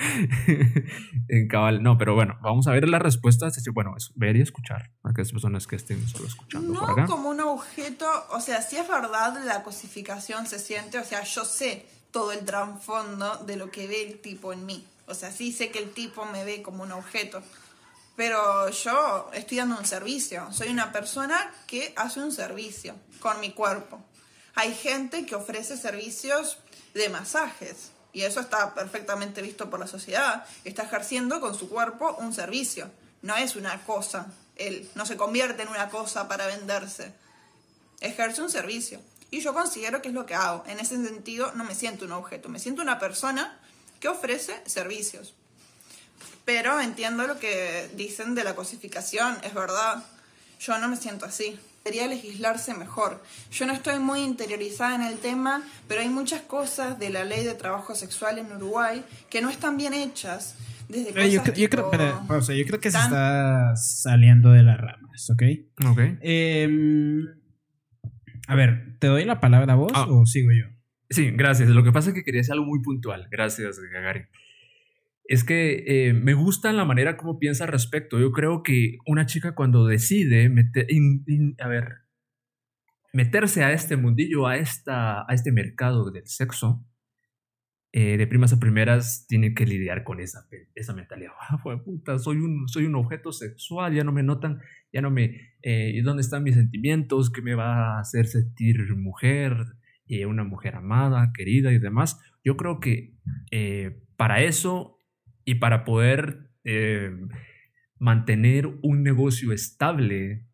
en 1.28 1.48
cabal, 1.48 1.82
no, 1.82 1.98
pero 1.98 2.14
bueno, 2.14 2.38
vamos 2.42 2.66
a 2.66 2.72
ver 2.72 2.88
las 2.88 3.02
respuestas. 3.02 3.48
Es 3.52 3.56
decir, 3.56 3.72
Bueno, 3.72 3.94
es 3.96 4.12
ver 4.14 4.36
y 4.36 4.40
escuchar. 4.42 4.90
A 5.02 5.10
aquellas 5.10 5.32
personas 5.32 5.66
que 5.66 5.76
estén 5.76 6.06
solo 6.08 6.26
escuchando 6.26 6.72
por 6.72 6.82
No 6.88 6.92
acá. 6.92 7.06
como 7.06 7.28
un 7.30 7.40
objeto, 7.40 8.06
o 8.30 8.40
sea, 8.40 8.62
si 8.62 8.76
es 8.76 8.88
verdad 8.88 9.42
la 9.44 9.62
cosificación 9.62 10.46
se 10.46 10.58
siente, 10.58 10.98
o 10.98 11.04
sea, 11.04 11.22
yo 11.24 11.44
sé 11.44 11.86
todo 12.10 12.32
el 12.32 12.44
trasfondo 12.44 13.36
de 13.46 13.56
lo 13.56 13.70
que 13.70 13.86
ve 13.86 14.02
el 14.08 14.20
tipo 14.20 14.52
en 14.52 14.66
mí. 14.66 14.86
O 15.06 15.14
sea, 15.14 15.30
sí 15.30 15.52
sé 15.52 15.70
que 15.70 15.78
el 15.80 15.90
tipo 15.90 16.24
me 16.26 16.44
ve 16.44 16.62
como 16.62 16.82
un 16.82 16.92
objeto. 16.92 17.42
Pero 18.16 18.68
yo 18.70 19.30
estoy 19.32 19.58
dando 19.58 19.78
un 19.78 19.84
servicio. 19.86 20.52
Soy 20.52 20.68
una 20.68 20.92
persona 20.92 21.50
que 21.66 21.92
hace 21.96 22.20
un 22.20 22.32
servicio 22.32 22.94
con 23.18 23.40
mi 23.40 23.52
cuerpo. 23.52 24.04
Hay 24.54 24.74
gente 24.74 25.24
que 25.24 25.34
ofrece 25.36 25.76
servicios 25.76 26.58
de 26.94 27.08
masajes. 27.08 27.92
Y 28.12 28.22
eso 28.22 28.40
está 28.40 28.74
perfectamente 28.74 29.42
visto 29.42 29.70
por 29.70 29.80
la 29.80 29.86
sociedad. 29.86 30.44
Está 30.64 30.82
ejerciendo 30.84 31.40
con 31.40 31.54
su 31.54 31.68
cuerpo 31.68 32.16
un 32.18 32.34
servicio. 32.34 32.90
No 33.22 33.36
es 33.36 33.56
una 33.56 33.82
cosa. 33.84 34.26
Él 34.56 34.90
no 34.94 35.06
se 35.06 35.16
convierte 35.16 35.62
en 35.62 35.68
una 35.68 35.88
cosa 35.88 36.28
para 36.28 36.46
venderse. 36.46 37.12
Ejerce 38.00 38.42
un 38.42 38.50
servicio. 38.50 39.00
Y 39.30 39.40
yo 39.40 39.54
considero 39.54 40.02
que 40.02 40.08
es 40.08 40.14
lo 40.14 40.26
que 40.26 40.34
hago. 40.34 40.64
En 40.66 40.80
ese 40.80 40.96
sentido, 40.96 41.52
no 41.54 41.64
me 41.64 41.74
siento 41.74 42.04
un 42.04 42.12
objeto. 42.12 42.48
Me 42.48 42.58
siento 42.58 42.82
una 42.82 42.98
persona 42.98 43.60
que 44.00 44.08
ofrece 44.08 44.60
servicios. 44.66 45.34
Pero 46.44 46.80
entiendo 46.80 47.26
lo 47.26 47.38
que 47.38 47.90
dicen 47.94 48.34
de 48.34 48.42
la 48.42 48.56
cosificación, 48.56 49.38
es 49.44 49.54
verdad. 49.54 50.02
Yo 50.58 50.76
no 50.78 50.88
me 50.88 50.96
siento 50.96 51.26
así. 51.26 51.58
Debería 51.84 52.06
legislarse 52.08 52.74
mejor. 52.74 53.22
Yo 53.50 53.66
no 53.66 53.72
estoy 53.72 53.98
muy 53.98 54.20
interiorizada 54.20 54.94
en 54.96 55.02
el 55.02 55.18
tema, 55.18 55.62
pero 55.88 56.02
hay 56.02 56.08
muchas 56.10 56.42
cosas 56.42 56.98
de 56.98 57.08
la 57.10 57.24
ley 57.24 57.42
de 57.44 57.54
trabajo 57.54 57.94
sexual 57.94 58.38
en 58.38 58.52
Uruguay 58.52 59.02
que 59.30 59.40
no 59.40 59.48
están 59.48 59.76
bien 59.78 59.94
hechas. 59.94 60.56
Desde 60.88 61.10
Eh, 61.18 61.30
yo, 61.30 61.42
yo 61.44 61.70
creo, 61.70 61.84
espera, 61.86 62.22
pausa, 62.28 62.52
yo 62.52 62.66
creo 62.66 62.80
que 62.80 62.90
se 62.90 62.98
está 62.98 63.74
saliendo 63.76 64.50
de 64.50 64.62
las 64.62 64.76
ramas, 64.78 65.30
¿ok? 65.30 65.42
Ok. 65.90 66.00
Em, 66.20 67.26
a 68.48 68.54
ver, 68.54 68.96
¿te 68.98 69.06
doy 69.06 69.24
la 69.24 69.40
palabra 69.40 69.72
a 69.72 69.76
vos 69.76 69.92
Ah. 69.94 70.06
o 70.08 70.26
sigo 70.26 70.50
yo? 70.52 70.66
Sí, 71.08 71.30
gracias. 71.30 71.68
Lo 71.70 71.82
que 71.82 71.92
pasa 71.92 72.10
es 72.10 72.14
que 72.14 72.22
quería 72.24 72.40
hacer 72.42 72.52
algo 72.54 72.66
muy 72.66 72.82
puntual. 72.82 73.26
Gracias, 73.30 73.78
Gagarin. 73.92 74.26
Es 75.30 75.44
que 75.44 75.84
eh, 75.86 76.12
me 76.12 76.34
gusta 76.34 76.72
la 76.72 76.84
manera 76.84 77.16
como 77.16 77.38
piensa 77.38 77.62
al 77.62 77.70
respecto. 77.70 78.18
Yo 78.18 78.32
creo 78.32 78.64
que 78.64 78.98
una 79.06 79.26
chica 79.26 79.54
cuando 79.54 79.86
decide 79.86 80.48
meter, 80.48 80.88
a 81.60 81.68
ver, 81.68 81.98
meterse 83.12 83.62
a 83.62 83.70
este 83.70 83.96
mundillo, 83.96 84.48
a, 84.48 84.56
esta, 84.56 85.20
a 85.20 85.32
este 85.32 85.52
mercado 85.52 86.10
del 86.10 86.26
sexo, 86.26 86.84
eh, 87.92 88.16
de 88.16 88.26
primas 88.26 88.52
a 88.52 88.58
primeras 88.58 89.26
tiene 89.28 89.54
que 89.54 89.66
lidiar 89.66 90.02
con 90.02 90.18
esa, 90.18 90.48
esa 90.74 90.94
mentalidad. 90.94 91.30
Ah, 91.48 91.62
puta, 91.84 92.18
soy 92.18 92.38
un, 92.38 92.66
soy 92.66 92.86
un 92.86 92.96
objeto 92.96 93.30
sexual, 93.30 93.94
ya 93.94 94.02
no 94.02 94.10
me 94.10 94.24
notan, 94.24 94.58
ya 94.92 95.00
no 95.00 95.12
me... 95.12 95.52
eh, 95.62 95.92
¿y 95.94 96.00
¿Dónde 96.00 96.22
están 96.22 96.42
mis 96.42 96.56
sentimientos? 96.56 97.30
¿Qué 97.30 97.40
me 97.40 97.54
va 97.54 97.98
a 97.98 98.00
hacer 98.00 98.26
sentir 98.26 98.96
mujer? 98.96 99.54
una 100.26 100.42
mujer 100.42 100.74
amada, 100.74 101.30
querida 101.32 101.72
y 101.72 101.78
demás. 101.78 102.18
Yo 102.42 102.56
creo 102.56 102.80
que 102.80 103.14
para 104.16 104.42
eso 104.42 104.99
y 105.50 105.56
para 105.56 105.84
poder 105.84 106.48
eh, 106.62 107.10
mantener 107.98 108.68
un 108.82 109.02
negocio 109.02 109.52
estable 109.52 110.46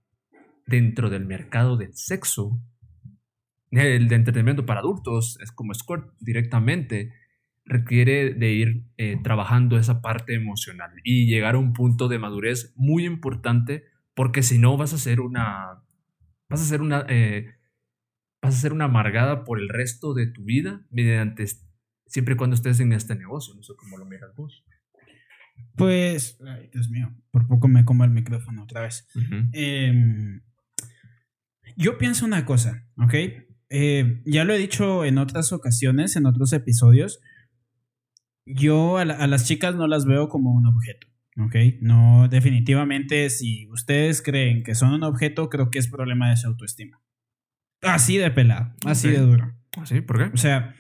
dentro 0.66 1.10
del 1.10 1.27
mercado 1.27 1.77
del 1.77 1.93
sexo, 1.93 2.59
el 3.73 4.09
de 4.09 4.14
entretenimiento 4.14 4.64
para 4.64 4.81
adultos, 4.81 5.39
es 5.43 5.52
como 5.52 5.73
escort 5.73 6.14
directamente, 6.18 7.12
requiere 7.66 8.32
de 8.32 8.52
ir 8.52 8.86
eh, 8.97 9.18
trabajando 9.23 9.77
esa 9.77 10.01
parte 10.01 10.35
emocional 10.35 10.93
y 11.05 11.27
llegar 11.27 11.56
a 11.56 11.59
un 11.59 11.74
punto 11.74 12.09
de 12.09 12.18
madurez 12.18 12.73
muy 12.74 13.05
importante 13.05 13.85
porque 14.14 14.43
si 14.43 14.56
no 14.56 14.78
vas 14.78 14.94
a 14.94 14.98
ser 14.98 15.20
una 15.20 15.82
vas 16.48 16.62
a 16.62 16.64
ser 16.64 16.81
una 16.81 17.05
eh, 17.10 17.55
vas 18.40 18.56
a 18.56 18.60
ser 18.60 18.73
una 18.73 18.86
amargada 18.86 19.44
por 19.44 19.60
el 19.60 19.68
resto 19.68 20.14
de 20.14 20.27
tu 20.27 20.44
vida 20.44 20.86
mediante 20.89 21.44
siempre 22.06 22.32
y 22.32 22.36
cuando 22.39 22.55
estés 22.55 22.81
en 22.81 22.94
este 22.94 23.14
negocio. 23.14 23.55
No 23.55 23.62
sé 23.62 23.74
cómo 23.77 23.98
lo 23.98 24.06
miras 24.06 24.35
vos. 24.35 24.64
Pues, 25.77 26.39
ay, 26.47 26.70
Dios 26.73 26.89
mío, 26.89 27.15
por 27.31 27.47
poco 27.47 27.69
me 27.69 27.85
como 27.85 28.05
el 28.05 28.11
micrófono 28.11 28.62
otra 28.62 28.83
vez. 28.83 29.07
Em, 29.53 30.41
yo 31.77 31.99
pienso 31.99 32.24
una 32.24 32.45
cosa, 32.47 32.89
¿ok? 32.97 33.15
Eh, 33.69 34.23
ya 34.24 34.45
lo 34.45 34.55
he 34.55 34.59
dicho 34.59 35.05
en 35.05 35.19
otras 35.19 35.53
ocasiones, 35.53 36.16
en 36.16 36.27
otros 36.27 36.53
episodios. 36.53 37.20
Yo 38.47 38.97
a, 38.97 39.03
a, 39.03 39.27
las 39.27 39.45
chicas 39.47 39.74
no 39.74 39.87
las 39.87 40.07
veo 40.07 40.28
como 40.28 40.53
un 40.53 40.66
objeto, 40.66 41.09
¿ok? 41.39 41.57
No, 41.81 42.28
definitivamente, 42.28 43.28
si 43.28 43.69
ustedes 43.69 44.23
creen 44.23 44.62
que 44.62 44.74
son 44.74 44.95
un 44.95 45.03
objeto, 45.03 45.51
creo 45.51 45.70
que 45.70 45.78
es 45.78 45.89
problema 45.89 46.31
de 46.31 46.37
su 46.37 46.47
autoestima. 46.47 47.03
Así 47.83 48.16
de 48.16 48.31
pelado, 48.31 48.74
así 48.85 49.09
de 49.09 49.19
duro. 49.19 49.55
¿Así? 49.77 50.01
¿Por 50.01 50.19
qué? 50.19 50.24
O 50.33 50.37
sea, 50.39 50.74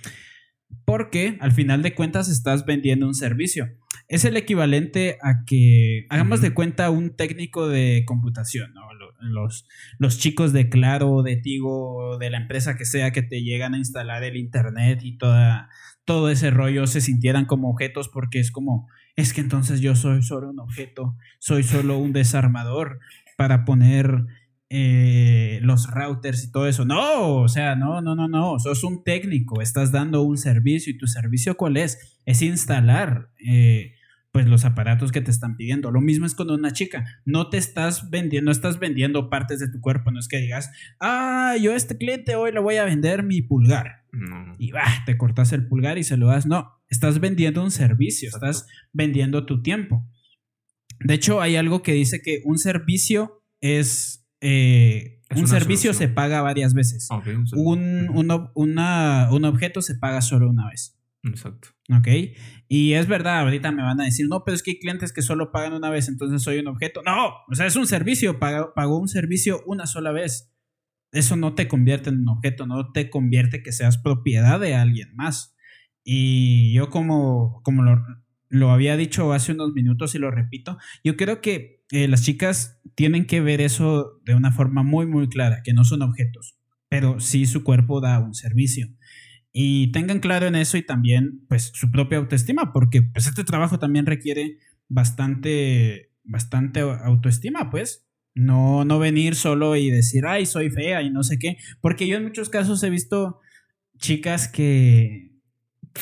porque 0.84 1.36
al 1.40 1.52
final 1.52 1.82
de 1.82 1.94
cuentas 1.94 2.28
estás 2.28 2.64
vendiendo 2.64 3.06
un 3.06 3.14
servicio. 3.14 3.68
Es 4.08 4.24
el 4.24 4.36
equivalente 4.36 5.18
a 5.22 5.44
que 5.44 6.06
hagamos 6.10 6.40
de 6.40 6.54
cuenta 6.54 6.90
un 6.90 7.16
técnico 7.16 7.68
de 7.68 8.04
computación, 8.06 8.72
¿no? 8.74 8.82
Los, 9.20 9.66
los 9.98 10.18
chicos 10.18 10.52
de 10.52 10.68
Claro, 10.68 11.22
de 11.22 11.36
Tigo, 11.36 12.16
de 12.18 12.30
la 12.30 12.38
empresa 12.38 12.76
que 12.76 12.84
sea 12.84 13.10
que 13.10 13.22
te 13.22 13.42
llegan 13.42 13.74
a 13.74 13.78
instalar 13.78 14.22
el 14.22 14.36
internet 14.36 15.00
y 15.02 15.18
toda, 15.18 15.70
todo 16.04 16.30
ese 16.30 16.50
rollo 16.50 16.86
se 16.86 17.00
sintieran 17.00 17.46
como 17.46 17.70
objetos 17.70 18.08
porque 18.08 18.38
es 18.38 18.52
como, 18.52 18.88
es 19.16 19.32
que 19.32 19.40
entonces 19.40 19.80
yo 19.80 19.96
soy 19.96 20.22
solo 20.22 20.50
un 20.50 20.60
objeto, 20.60 21.16
soy 21.40 21.64
solo 21.64 21.98
un 21.98 22.12
desarmador 22.12 23.00
para 23.36 23.64
poner 23.64 24.24
eh, 24.68 25.60
los 25.62 25.88
routers 25.88 26.44
y 26.44 26.50
todo 26.50 26.66
eso. 26.66 26.84
No, 26.84 27.36
o 27.36 27.48
sea, 27.48 27.76
no, 27.76 28.00
no, 28.00 28.14
no, 28.14 28.28
no. 28.28 28.58
Sos 28.58 28.82
un 28.82 29.04
técnico, 29.04 29.60
estás 29.60 29.92
dando 29.92 30.22
un 30.22 30.38
servicio 30.38 30.92
y 30.92 30.98
tu 30.98 31.06
servicio 31.06 31.56
cuál 31.56 31.76
es? 31.76 32.18
Es 32.24 32.42
instalar 32.42 33.30
eh, 33.38 33.95
pues 34.36 34.48
los 34.48 34.66
aparatos 34.66 35.12
que 35.12 35.22
te 35.22 35.30
están 35.30 35.56
pidiendo. 35.56 35.90
Lo 35.90 36.02
mismo 36.02 36.26
es 36.26 36.34
con 36.34 36.50
una 36.50 36.70
chica. 36.70 37.22
No 37.24 37.48
te 37.48 37.56
estás 37.56 38.10
vendiendo, 38.10 38.50
no 38.50 38.52
estás 38.52 38.78
vendiendo 38.78 39.30
partes 39.30 39.60
de 39.60 39.70
tu 39.70 39.80
cuerpo. 39.80 40.10
No 40.10 40.20
es 40.20 40.28
que 40.28 40.36
digas, 40.36 40.70
ah, 41.00 41.54
yo 41.58 41.72
a 41.72 41.74
este 41.74 41.96
cliente 41.96 42.36
hoy 42.36 42.52
le 42.52 42.60
voy 42.60 42.76
a 42.76 42.84
vender 42.84 43.22
mi 43.22 43.40
pulgar. 43.40 44.04
Y 44.58 44.72
va, 44.72 44.84
te 45.06 45.16
cortas 45.16 45.52
el 45.52 45.66
pulgar 45.66 45.96
y 45.96 46.04
se 46.04 46.18
lo 46.18 46.26
das. 46.26 46.44
No, 46.44 46.70
estás 46.90 47.18
vendiendo 47.18 47.64
un 47.64 47.70
servicio, 47.70 48.28
estás 48.28 48.66
vendiendo 48.92 49.46
tu 49.46 49.62
tiempo. 49.62 50.06
De 51.00 51.14
hecho, 51.14 51.40
hay 51.40 51.56
algo 51.56 51.82
que 51.82 51.94
dice 51.94 52.20
que 52.20 52.42
un 52.44 52.58
servicio 52.58 53.42
es 53.62 54.28
eh, 54.42 55.22
un 55.34 55.48
servicio 55.48 55.94
se 55.94 56.08
paga 56.08 56.42
varias 56.42 56.74
veces. 56.74 57.08
un, 57.54 58.10
un, 58.54 59.44
objeto 59.46 59.80
se 59.80 59.94
paga 59.94 60.20
solo 60.20 60.50
una 60.50 60.68
vez. 60.68 60.95
Exacto. 61.26 61.68
Ok. 61.96 62.08
Y 62.68 62.92
es 62.92 63.06
verdad, 63.06 63.40
ahorita 63.40 63.72
me 63.72 63.82
van 63.82 64.00
a 64.00 64.04
decir, 64.04 64.26
no, 64.28 64.44
pero 64.44 64.54
es 64.54 64.62
que 64.62 64.72
hay 64.72 64.78
clientes 64.78 65.12
que 65.12 65.22
solo 65.22 65.52
pagan 65.52 65.72
una 65.72 65.90
vez, 65.90 66.08
entonces 66.08 66.42
soy 66.42 66.58
un 66.58 66.68
objeto. 66.68 67.02
No, 67.04 67.28
o 67.48 67.54
sea, 67.54 67.66
es 67.66 67.76
un 67.76 67.86
servicio, 67.86 68.38
pagó, 68.38 68.98
un 68.98 69.08
servicio 69.08 69.62
una 69.66 69.86
sola 69.86 70.12
vez. 70.12 70.52
Eso 71.12 71.36
no 71.36 71.54
te 71.54 71.68
convierte 71.68 72.10
en 72.10 72.20
un 72.20 72.28
objeto, 72.28 72.66
no 72.66 72.92
te 72.92 73.10
convierte 73.10 73.62
que 73.62 73.72
seas 73.72 73.98
propiedad 73.98 74.60
de 74.60 74.74
alguien 74.74 75.14
más. 75.14 75.56
Y 76.04 76.72
yo 76.72 76.90
como, 76.90 77.60
como 77.62 77.82
lo, 77.82 78.02
lo 78.48 78.70
había 78.70 78.96
dicho 78.96 79.32
hace 79.32 79.52
unos 79.52 79.72
minutos 79.72 80.14
y 80.14 80.18
lo 80.18 80.30
repito, 80.30 80.78
yo 81.04 81.16
creo 81.16 81.40
que 81.40 81.84
eh, 81.90 82.08
las 82.08 82.22
chicas 82.22 82.80
tienen 82.94 83.26
que 83.26 83.40
ver 83.40 83.60
eso 83.60 84.20
de 84.24 84.34
una 84.34 84.52
forma 84.52 84.82
muy, 84.82 85.06
muy 85.06 85.28
clara, 85.28 85.62
que 85.62 85.72
no 85.72 85.84
son 85.84 86.02
objetos, 86.02 86.58
pero 86.88 87.20
sí 87.20 87.46
su 87.46 87.62
cuerpo 87.64 88.00
da 88.00 88.18
un 88.18 88.34
servicio. 88.34 88.88
Y 89.58 89.90
tengan 89.90 90.20
claro 90.20 90.46
en 90.46 90.54
eso 90.54 90.76
y 90.76 90.82
también 90.82 91.46
pues 91.48 91.70
su 91.72 91.90
propia 91.90 92.18
autoestima, 92.18 92.74
porque 92.74 93.00
pues 93.00 93.26
este 93.26 93.42
trabajo 93.42 93.78
también 93.78 94.04
requiere 94.04 94.58
bastante, 94.86 96.12
bastante 96.24 96.80
autoestima, 96.80 97.70
pues. 97.70 98.06
No, 98.34 98.84
no 98.84 98.98
venir 98.98 99.34
solo 99.34 99.74
y 99.74 99.88
decir, 99.88 100.26
ay, 100.26 100.44
soy 100.44 100.68
fea 100.68 101.00
y 101.00 101.08
no 101.08 101.22
sé 101.22 101.38
qué, 101.38 101.56
porque 101.80 102.06
yo 102.06 102.18
en 102.18 102.24
muchos 102.24 102.50
casos 102.50 102.82
he 102.82 102.90
visto 102.90 103.40
chicas 103.96 104.46
que 104.46 105.32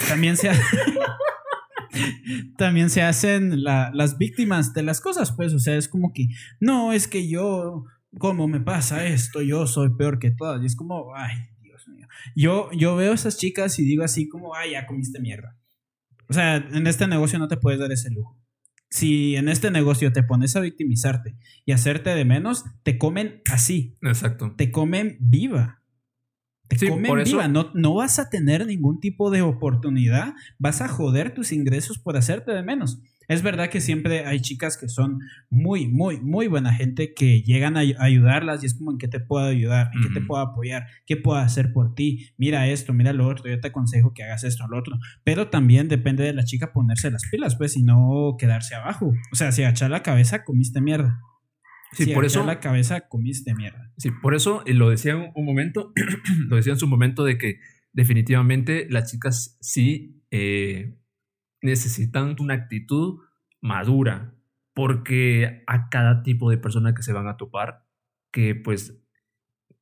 también 0.08 0.36
se... 0.36 0.50
también 2.58 2.90
se 2.90 3.02
hacen 3.02 3.62
las 3.62 4.18
víctimas 4.18 4.74
de 4.74 4.82
las 4.82 5.00
cosas, 5.00 5.30
pues, 5.30 5.54
o 5.54 5.60
sea, 5.60 5.76
es 5.76 5.88
como 5.88 6.12
que, 6.12 6.26
no, 6.58 6.92
es 6.92 7.06
que 7.06 7.28
yo, 7.28 7.84
¿cómo 8.18 8.48
me 8.48 8.58
pasa 8.58 9.06
esto? 9.06 9.42
Yo 9.42 9.68
soy 9.68 9.90
peor 9.96 10.18
que 10.18 10.32
todas. 10.32 10.60
Y 10.60 10.66
es 10.66 10.74
como, 10.74 11.14
ay. 11.14 11.53
Yo, 12.34 12.70
yo 12.72 12.96
veo 12.96 13.12
a 13.12 13.14
esas 13.14 13.36
chicas 13.36 13.78
y 13.78 13.84
digo 13.84 14.04
así 14.04 14.28
como, 14.28 14.54
ay, 14.54 14.72
ya 14.72 14.86
comiste 14.86 15.20
mierda. 15.20 15.56
O 16.28 16.32
sea, 16.32 16.56
en 16.56 16.86
este 16.86 17.06
negocio 17.06 17.38
no 17.38 17.48
te 17.48 17.56
puedes 17.56 17.80
dar 17.80 17.92
ese 17.92 18.10
lujo. 18.10 18.38
Si 18.90 19.34
en 19.36 19.48
este 19.48 19.70
negocio 19.70 20.12
te 20.12 20.22
pones 20.22 20.54
a 20.56 20.60
victimizarte 20.60 21.36
y 21.64 21.72
hacerte 21.72 22.10
de 22.10 22.24
menos, 22.24 22.64
te 22.82 22.96
comen 22.96 23.42
así. 23.50 23.98
Exacto. 24.02 24.54
Te 24.56 24.70
comen 24.70 25.16
viva. 25.20 25.82
Te 26.68 26.88
comen 26.88 27.24
viva, 27.24 27.48
no, 27.48 27.70
no 27.74 27.94
vas 27.94 28.18
a 28.18 28.30
tener 28.30 28.66
ningún 28.66 29.00
tipo 29.00 29.30
de 29.30 29.42
oportunidad, 29.42 30.34
vas 30.58 30.80
a 30.80 30.88
joder 30.88 31.34
tus 31.34 31.52
ingresos 31.52 31.98
por 31.98 32.16
hacerte 32.16 32.52
de 32.52 32.62
menos. 32.62 33.00
Es 33.28 33.42
verdad 33.42 33.70
que 33.70 33.80
siempre 33.80 34.26
hay 34.26 34.40
chicas 34.40 34.76
que 34.76 34.88
son 34.88 35.20
muy, 35.50 35.86
muy, 35.88 36.20
muy 36.20 36.46
buena 36.46 36.72
gente 36.72 37.14
que 37.14 37.42
llegan 37.42 37.76
a 37.76 37.80
ayudarlas 37.98 38.62
y 38.62 38.66
es 38.66 38.74
como 38.74 38.92
en 38.92 38.98
qué 38.98 39.08
te 39.08 39.20
puedo 39.20 39.46
ayudar, 39.46 39.90
en 39.94 40.02
qué 40.02 40.20
te 40.20 40.26
puedo 40.26 40.42
apoyar, 40.42 40.86
qué 41.06 41.16
puedo 41.16 41.38
hacer 41.38 41.72
por 41.72 41.94
ti, 41.94 42.30
mira 42.36 42.68
esto, 42.68 42.92
mira 42.92 43.12
lo 43.12 43.26
otro, 43.28 43.50
yo 43.50 43.60
te 43.60 43.68
aconsejo 43.68 44.12
que 44.14 44.22
hagas 44.22 44.44
esto, 44.44 44.66
lo 44.68 44.78
otro. 44.78 44.98
Pero 45.24 45.48
también 45.48 45.88
depende 45.88 46.24
de 46.24 46.32
la 46.32 46.44
chica 46.44 46.72
ponerse 46.72 47.10
las 47.10 47.22
pilas, 47.30 47.56
pues, 47.56 47.76
y 47.76 47.82
no 47.82 48.36
quedarse 48.38 48.74
abajo. 48.74 49.12
O 49.32 49.36
sea, 49.36 49.52
si 49.52 49.62
agachar 49.62 49.90
la 49.90 50.02
cabeza, 50.02 50.44
comiste 50.44 50.80
mierda. 50.80 51.20
Sí, 51.92 52.06
por 52.06 52.24
eso. 52.24 52.44
la 52.44 52.60
cabeza 52.60 53.08
comiste 53.08 53.54
mierda. 53.54 53.90
Sí, 53.96 54.10
por 54.10 54.34
eso 54.34 54.62
lo 54.66 54.90
decía 54.90 55.16
un, 55.16 55.44
momento, 55.44 55.92
lo 56.48 56.56
decía 56.56 56.72
en 56.72 56.78
su 56.78 56.88
momento 56.88 57.24
de 57.24 57.38
que 57.38 57.60
definitivamente 57.92 58.86
las 58.90 59.10
chicas 59.10 59.56
sí 59.60 60.20
eh, 60.30 60.96
necesitan 61.64 62.36
una 62.38 62.54
actitud 62.54 63.20
madura, 63.60 64.34
porque 64.74 65.62
a 65.66 65.88
cada 65.88 66.22
tipo 66.22 66.50
de 66.50 66.58
persona 66.58 66.94
que 66.94 67.02
se 67.02 67.14
van 67.14 67.26
a 67.26 67.38
topar, 67.38 67.86
que 68.30 68.54
pues, 68.54 69.02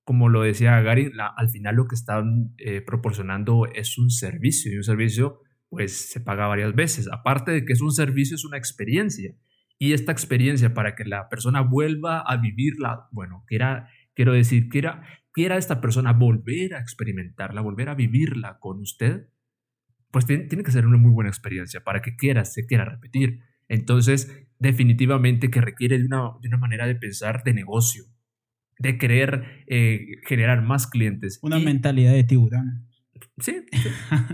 como 0.05 0.29
lo 0.29 0.43
decía 0.43 0.81
Gary, 0.81 1.11
al 1.37 1.49
final 1.49 1.77
lo 1.77 1.89
que 1.89 1.97
están 1.97 2.55
eh, 2.59 2.83
proporcionando 2.83 3.67
es 3.67 3.99
un 3.99 4.11
servicio 4.11 4.73
y 4.73 4.77
un 4.77 4.85
servicio 4.85 5.41
pues 5.69 6.11
se 6.11 6.21
paga 6.21 6.47
varias 6.47 6.75
veces. 6.75 7.09
Aparte 7.11 7.51
de 7.51 7.65
que 7.65 7.73
es 7.73 7.81
un 7.81 7.93
servicio, 7.93 8.37
es 8.37 8.45
una 8.45 8.59
experiencia 8.59 9.35
y 9.79 9.95
esta 9.95 10.13
experiencia 10.13 10.75
para 10.75 10.95
que 10.95 11.05
la 11.05 11.29
persona 11.29 11.63
vuelva 11.63 12.21
a 12.21 12.37
vivirla, 12.37 13.09
bueno, 13.11 13.43
quiera, 13.49 13.89
quiero 14.15 14.33
decir, 14.33 14.69
quiera, 14.69 15.03
quiera 15.33 15.57
esta 15.57 15.81
persona 15.81 16.13
volver 16.13 16.75
a 16.75 16.81
experimentarla, 16.81 17.61
volver 17.63 17.89
a 17.89 17.95
vivirla 17.95 18.59
con 18.61 18.79
usted, 18.79 19.32
pues 20.13 20.27
tiene, 20.27 20.47
que 20.47 20.71
ser 20.71 20.87
una 20.87 20.99
muy 20.99 21.11
buena 21.11 21.31
experiencia 21.31 21.83
para 21.83 22.03
que 22.03 22.15
quiera, 22.15 22.45
se 22.45 22.67
quiera 22.67 22.85
repetir. 22.85 23.41
Entonces, 23.69 24.31
definitivamente 24.59 25.51
que 25.51 25.61
requiere 25.61 25.99
de 25.99 26.05
una, 26.05 26.31
de 26.41 26.49
una 26.49 26.59
manera 26.59 26.87
de 26.87 26.95
pensar 26.95 27.43
de 27.43 27.55
negocio, 27.55 28.05
de 28.79 28.99
querer 28.99 29.65
eh, 29.67 30.07
generar 30.27 30.63
más 30.63 30.87
clientes. 30.87 31.41
Una 31.43 31.59
mentalidad 31.59 32.13
de 32.13 32.25
tiburón. 32.25 32.89
Sí, 33.39 33.65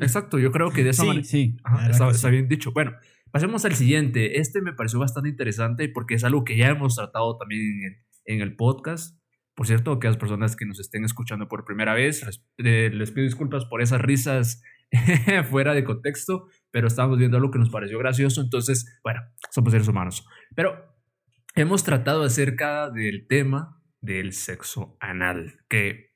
exacto. 0.01 0.39
Yo 0.39 0.51
creo 0.53 0.71
que 0.71 0.85
de 0.85 0.91
esa 0.91 1.05
manera. 1.05 1.25
Sí, 1.25 1.57
está, 1.91 2.29
bien 2.29 2.49
dicho. 2.49 2.73
Bueno, 2.73 2.93
Pasemos 3.31 3.65
al 3.65 3.75
siguiente. 3.75 4.39
Este 4.39 4.63
me 4.63 4.73
pareció 4.73 4.99
bastante 4.99 5.29
interesante 5.29 5.89
porque 5.89 6.15
es 6.15 6.25
algo 6.25 6.45
que 6.45 6.57
ya 6.57 6.69
hemos 6.69 6.97
tratado 6.97 7.37
también 7.37 7.99
en 8.25 8.41
el, 8.41 8.57
podcast. 8.57 9.18
Por 9.59 9.67
cierto, 9.67 9.91
aquellas 9.91 10.17
personas 10.17 10.55
que 10.55 10.67
nos 10.67 10.79
estén 10.79 11.05
escuchando 11.05 11.49
por 11.49 11.65
primera 11.65 11.93
vez, 11.93 12.25
les, 12.59 12.95
les 12.95 13.11
pido 13.11 13.25
disculpas 13.25 13.65
por 13.65 13.83
esas 13.83 14.01
risas 14.01 14.63
fuera 15.51 15.75
de 15.75 15.83
contexto, 15.83 16.47
pero 16.71 16.87
estamos 16.87 17.19
viendo 17.19 17.39
algo 17.39 17.51
que 17.51 17.59
nos 17.59 17.69
pareció 17.69 17.99
gracioso, 17.99 18.41
entonces, 18.41 19.01
bueno, 19.03 19.21
somos 19.51 19.73
seres 19.73 19.89
humanos. 19.89 20.25
Pero 20.55 20.77
hemos 21.57 21.83
tratado 21.83 22.23
acerca 22.23 22.89
del 22.89 23.27
tema 23.27 23.83
del 24.01 24.33
sexo 24.33 24.97
anal, 25.01 25.59
que 25.69 26.13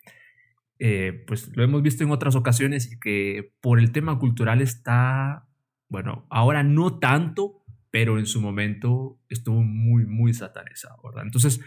eh, 0.79 1.25
pues 1.27 1.51
lo 1.57 1.65
hemos 1.65 1.83
visto 1.83 2.05
en 2.05 2.13
otras 2.13 2.37
ocasiones 2.37 2.93
y 2.93 3.01
que 3.01 3.57
por 3.61 3.81
el 3.81 3.91
tema 3.91 4.21
cultural 4.21 4.61
está 4.61 5.49
bueno, 5.89 6.29
ahora 6.31 6.63
no 6.63 7.01
tanto, 7.01 7.65
pero 7.91 8.21
en 8.21 8.27
su 8.27 8.41
momento 8.41 9.19
estuvo 9.29 9.65
muy, 9.65 10.07
muy 10.07 10.33
satanizado, 10.33 11.03
¿verdad? 11.03 11.25
Entonces, 11.25 11.61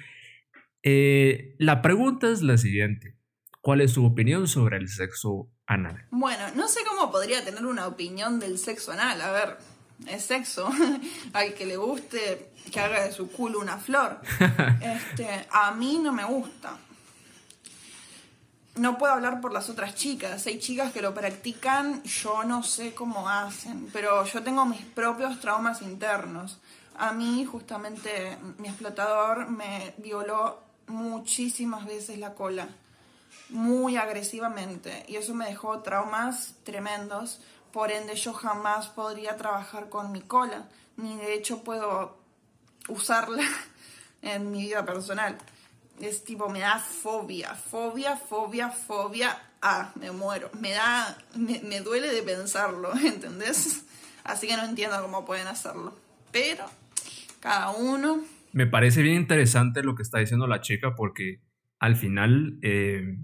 eh, 0.85 1.55
la 1.57 1.81
pregunta 1.81 2.29
es 2.29 2.43
la 2.43 2.59
siguiente. 2.59 3.17
¿Cuál 3.59 3.81
es 3.81 3.93
su 3.93 4.05
opinión 4.05 4.47
sobre 4.47 4.77
el 4.77 4.87
sexo 4.87 5.49
anal? 5.65 6.05
Bueno, 6.11 6.43
no 6.55 6.67
sé 6.67 6.81
cómo 6.87 7.11
podría 7.11 7.43
tener 7.43 7.65
una 7.65 7.87
opinión 7.87 8.39
del 8.39 8.59
sexo 8.59 8.91
anal. 8.91 9.19
A 9.19 9.31
ver, 9.31 9.57
es 10.07 10.25
sexo. 10.25 10.69
Al 11.33 11.55
que 11.55 11.65
le 11.65 11.75
guste 11.75 12.51
que 12.71 12.79
haga 12.79 13.03
de 13.03 13.11
su 13.11 13.31
culo 13.31 13.59
una 13.59 13.79
flor. 13.79 14.21
Este, 14.81 15.47
a 15.49 15.71
mí 15.71 15.99
no 15.99 16.13
me 16.13 16.23
gusta. 16.23 16.77
no 18.75 18.99
puedo 18.99 19.13
hablar 19.13 19.41
por 19.41 19.51
las 19.51 19.67
otras 19.71 19.95
chicas. 19.95 20.45
Hay 20.45 20.59
chicas 20.59 20.93
que 20.93 21.01
lo 21.01 21.15
practican, 21.15 22.03
yo 22.03 22.43
no 22.43 22.61
sé 22.61 22.93
cómo 22.93 23.27
hacen, 23.27 23.89
pero 23.91 24.23
yo 24.25 24.43
tengo 24.43 24.65
mis 24.67 24.81
propios 24.81 25.39
traumas 25.39 25.81
internos. 25.81 26.59
A 26.97 27.11
mí, 27.11 27.43
justamente, 27.45 28.37
mi 28.59 28.67
explotador 28.67 29.49
me 29.49 29.95
violó 29.97 30.64
muchísimas 30.87 31.85
veces 31.85 32.19
la 32.19 32.33
cola, 32.33 32.69
muy 33.49 33.97
agresivamente, 33.97 35.05
y 35.07 35.17
eso 35.17 35.33
me 35.33 35.45
dejó 35.45 35.81
traumas 35.81 36.55
tremendos. 36.63 37.41
Por 37.71 37.91
ende, 37.91 38.15
yo 38.15 38.33
jamás 38.33 38.87
podría 38.87 39.35
trabajar 39.37 39.89
con 39.89 40.11
mi 40.11 40.21
cola, 40.21 40.69
ni 40.97 41.17
de 41.17 41.33
hecho 41.33 41.63
puedo 41.63 42.17
usarla 42.87 43.43
en 44.21 44.51
mi 44.51 44.63
vida 44.63 44.85
personal. 44.85 45.37
Es 45.99 46.23
tipo, 46.23 46.49
me 46.49 46.59
da 46.59 46.79
fobia, 46.79 47.55
fobia, 47.55 48.17
fobia, 48.17 48.69
fobia. 48.69 49.41
Ah, 49.61 49.91
me 49.95 50.11
muero. 50.11 50.49
Me 50.59 50.71
da, 50.71 51.17
me, 51.35 51.79
duele 51.81 52.13
de 52.13 52.21
pensarlo, 52.21 52.93
¿entendés? 53.03 53.83
Así 54.23 54.47
que 54.47 54.57
no 54.57 54.63
entiendo 54.63 55.01
cómo 55.01 55.25
pueden 55.25 55.47
hacerlo. 55.47 55.93
Pero, 56.31 56.65
cada 57.39 57.69
uno. 57.71 58.34
Me 58.55 58.65
parece 58.65 59.01
bien 59.01 59.17
interesante 59.17 59.83
lo 59.83 59.95
que 59.95 60.01
está 60.01 60.19
diciendo 60.19 60.47
la 60.47 60.61
chica 60.61 60.95
porque 60.95 61.41
al 61.77 61.97
final 61.97 62.57
eh, 62.61 63.17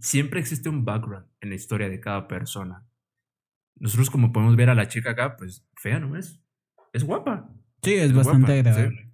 siempre 0.00 0.40
existe 0.40 0.68
un 0.68 0.84
background 0.84 1.28
en 1.40 1.50
la 1.50 1.54
historia 1.54 1.88
de 1.88 2.00
cada 2.00 2.26
persona. 2.26 2.84
Nosotros 3.76 4.10
como 4.10 4.32
podemos 4.32 4.56
ver 4.56 4.68
a 4.68 4.74
la 4.74 4.88
chica 4.88 5.12
acá, 5.12 5.36
pues 5.36 5.64
fea 5.76 6.00
no 6.00 6.16
es. 6.16 6.42
Es 6.92 7.04
guapa. 7.04 7.54
Sí, 7.84 7.94
es 7.94 8.12
bastante 8.12 8.60
guapa, 8.60 8.70
agradable. 8.70 9.04
sí. 9.04 9.12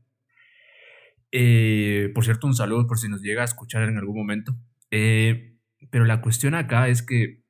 Eh, 1.32 2.10
por 2.14 2.24
cierto, 2.24 2.46
un 2.46 2.54
saludo 2.54 2.86
por 2.86 2.98
si 2.98 3.10
nos 3.10 3.20
llega 3.20 3.42
a 3.42 3.44
escuchar 3.44 3.82
en 3.82 3.98
algún 3.98 4.16
momento. 4.16 4.56
Eh, 4.90 5.58
pero 5.90 6.06
la 6.06 6.22
cuestión 6.22 6.54
acá 6.54 6.88
es 6.88 7.02
que 7.02 7.42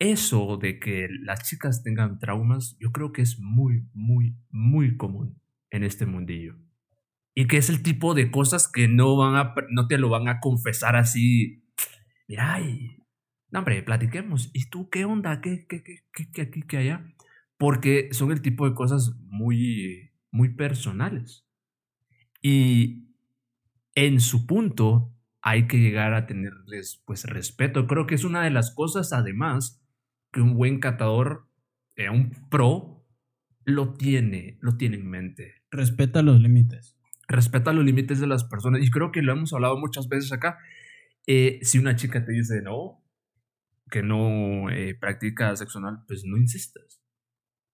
eso 0.00 0.56
de 0.56 0.80
que 0.80 1.06
las 1.20 1.48
chicas 1.48 1.84
tengan 1.84 2.18
traumas, 2.18 2.76
yo 2.80 2.90
creo 2.90 3.12
que 3.12 3.22
es 3.22 3.38
muy, 3.38 3.86
muy, 3.94 4.34
muy 4.50 4.96
común 4.96 5.40
en 5.72 5.82
este 5.82 6.06
mundillo. 6.06 6.54
Y 7.34 7.46
que 7.46 7.56
es 7.56 7.70
el 7.70 7.82
tipo 7.82 8.14
de 8.14 8.30
cosas 8.30 8.70
que 8.70 8.86
no, 8.86 9.16
van 9.16 9.34
a, 9.34 9.54
no 9.70 9.88
te 9.88 9.98
lo 9.98 10.10
van 10.10 10.28
a 10.28 10.38
confesar 10.38 10.96
así. 10.96 11.64
Mira, 12.28 12.60
y, 12.60 13.02
no, 13.50 13.60
hombre, 13.60 13.82
platiquemos. 13.82 14.50
¿Y 14.52 14.68
tú 14.68 14.88
qué 14.90 15.04
onda? 15.04 15.40
¿Qué, 15.40 15.66
qué, 15.66 15.82
qué, 15.82 16.04
qué, 16.12 16.30
qué 16.30 16.42
aquí, 16.42 16.62
qué 16.62 16.76
allá? 16.76 17.04
Porque 17.56 18.10
son 18.12 18.30
el 18.32 18.42
tipo 18.42 18.68
de 18.68 18.74
cosas 18.74 19.16
muy, 19.24 20.12
muy 20.30 20.50
personales. 20.50 21.46
Y 22.42 23.08
en 23.94 24.20
su 24.20 24.46
punto 24.46 25.16
hay 25.40 25.66
que 25.66 25.78
llegar 25.78 26.12
a 26.12 26.26
tenerles 26.26 27.02
pues 27.06 27.24
respeto. 27.24 27.86
Creo 27.86 28.06
que 28.06 28.14
es 28.14 28.24
una 28.24 28.42
de 28.42 28.50
las 28.50 28.74
cosas 28.74 29.12
además 29.12 29.82
que 30.32 30.42
un 30.42 30.54
buen 30.54 30.80
catador, 30.80 31.48
eh, 31.96 32.10
un 32.10 32.30
pro, 32.50 33.06
lo 33.64 33.94
tiene, 33.94 34.58
lo 34.60 34.76
tiene 34.76 34.96
en 34.96 35.08
mente. 35.08 35.61
Respeta 35.72 36.20
los 36.20 36.38
límites. 36.38 36.98
Respeta 37.28 37.72
los 37.72 37.84
límites 37.84 38.20
de 38.20 38.26
las 38.26 38.44
personas. 38.44 38.82
Y 38.82 38.90
creo 38.90 39.10
que 39.10 39.22
lo 39.22 39.32
hemos 39.32 39.54
hablado 39.54 39.78
muchas 39.78 40.06
veces 40.06 40.30
acá. 40.32 40.58
Eh, 41.26 41.60
si 41.62 41.78
una 41.78 41.96
chica 41.96 42.24
te 42.24 42.32
dice 42.32 42.60
no, 42.60 43.02
que 43.90 44.02
no 44.02 44.70
eh, 44.70 44.94
practica 44.94 45.56
sexo 45.56 45.78
anal, 45.78 46.04
pues 46.06 46.24
no 46.24 46.36
insistas. 46.36 47.02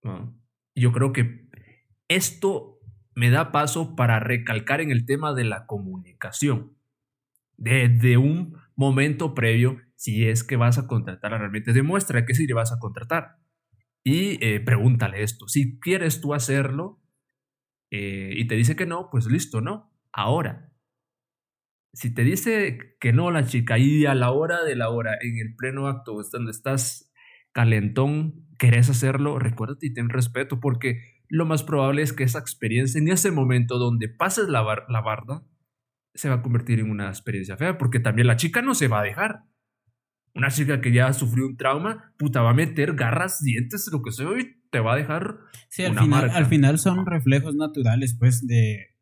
¿no? 0.04 0.40
Yo 0.76 0.92
creo 0.92 1.12
que 1.12 1.48
esto 2.06 2.78
me 3.16 3.30
da 3.30 3.50
paso 3.50 3.96
para 3.96 4.20
recalcar 4.20 4.80
en 4.80 4.92
el 4.92 5.04
tema 5.04 5.34
de 5.34 5.44
la 5.44 5.66
comunicación. 5.66 6.76
Desde 7.56 8.16
un 8.16 8.56
momento 8.76 9.34
previo, 9.34 9.80
si 9.96 10.28
es 10.28 10.44
que 10.44 10.54
vas 10.54 10.78
a 10.78 10.86
contratar 10.86 11.32
realmente, 11.32 11.72
demuestra 11.72 12.24
que 12.24 12.34
sí 12.34 12.46
le 12.46 12.54
vas 12.54 12.70
a 12.70 12.78
contratar. 12.78 13.38
Y 14.04 14.38
eh, 14.44 14.60
pregúntale 14.60 15.24
esto. 15.24 15.48
Si 15.48 15.80
quieres 15.80 16.20
tú 16.20 16.32
hacerlo 16.32 17.00
eh, 17.90 18.32
y 18.35 18.47
te 18.47 18.55
dice 18.55 18.77
que 18.77 18.86
no, 18.86 19.09
pues 19.10 19.27
listo, 19.27 19.60
¿no? 19.60 19.93
Ahora, 20.12 20.73
si 21.93 22.12
te 22.12 22.23
dice 22.23 22.97
que 23.01 23.12
no 23.12 23.31
la 23.31 23.47
chica 23.47 23.78
y 23.78 24.06
a 24.06 24.15
la 24.15 24.31
hora 24.31 24.65
de 24.65 24.77
la 24.77 24.90
hora, 24.90 25.15
en 25.20 25.39
el 25.39 25.56
pleno 25.56 25.86
acto, 25.86 26.20
donde 26.32 26.51
estás 26.51 27.12
calentón, 27.52 28.47
querés 28.59 28.90
hacerlo, 28.90 29.39
recuérdate 29.39 29.86
y 29.86 29.94
ten 29.94 30.09
respeto, 30.09 30.60
porque 30.60 31.01
lo 31.28 31.47
más 31.47 31.62
probable 31.62 32.02
es 32.02 32.12
que 32.12 32.24
esa 32.24 32.39
experiencia, 32.39 33.01
en 33.01 33.09
ese 33.09 33.31
momento 33.31 33.78
donde 33.78 34.09
pases 34.09 34.48
la, 34.48 34.62
bar 34.62 34.86
la 34.89 35.01
barda, 35.01 35.44
se 36.15 36.28
va 36.28 36.36
a 36.36 36.43
convertir 36.43 36.81
en 36.81 36.90
una 36.90 37.09
experiencia 37.09 37.56
fea, 37.56 37.78
porque 37.78 38.01
también 38.01 38.27
la 38.27 38.36
chica 38.36 38.62
no 38.62 38.74
se 38.74 38.89
va 38.89 39.01
a 39.01 39.05
dejar. 39.05 39.44
Una 40.35 40.51
chica 40.51 40.81
que 40.81 40.93
ya 40.93 41.12
sufrió 41.12 41.47
un 41.47 41.56
trauma, 41.56 42.15
puta, 42.19 42.43
va 42.43 42.51
a 42.51 42.55
meter 42.55 42.94
garras, 42.94 43.43
dientes, 43.43 43.89
lo 43.93 44.02
que 44.02 44.12
sea, 44.12 44.28
y 44.39 44.57
te 44.70 44.80
va 44.80 44.94
a 44.94 44.96
dejar 44.96 45.38
Sí, 45.70 45.84
al 45.84 45.92
una 45.92 46.02
final, 46.02 46.20
marca. 46.22 46.36
al 46.36 46.46
final 46.46 46.78
son 46.78 47.06
reflejos 47.06 47.54
naturales, 47.54 48.16
pues, 48.18 48.46
de, 48.46 48.96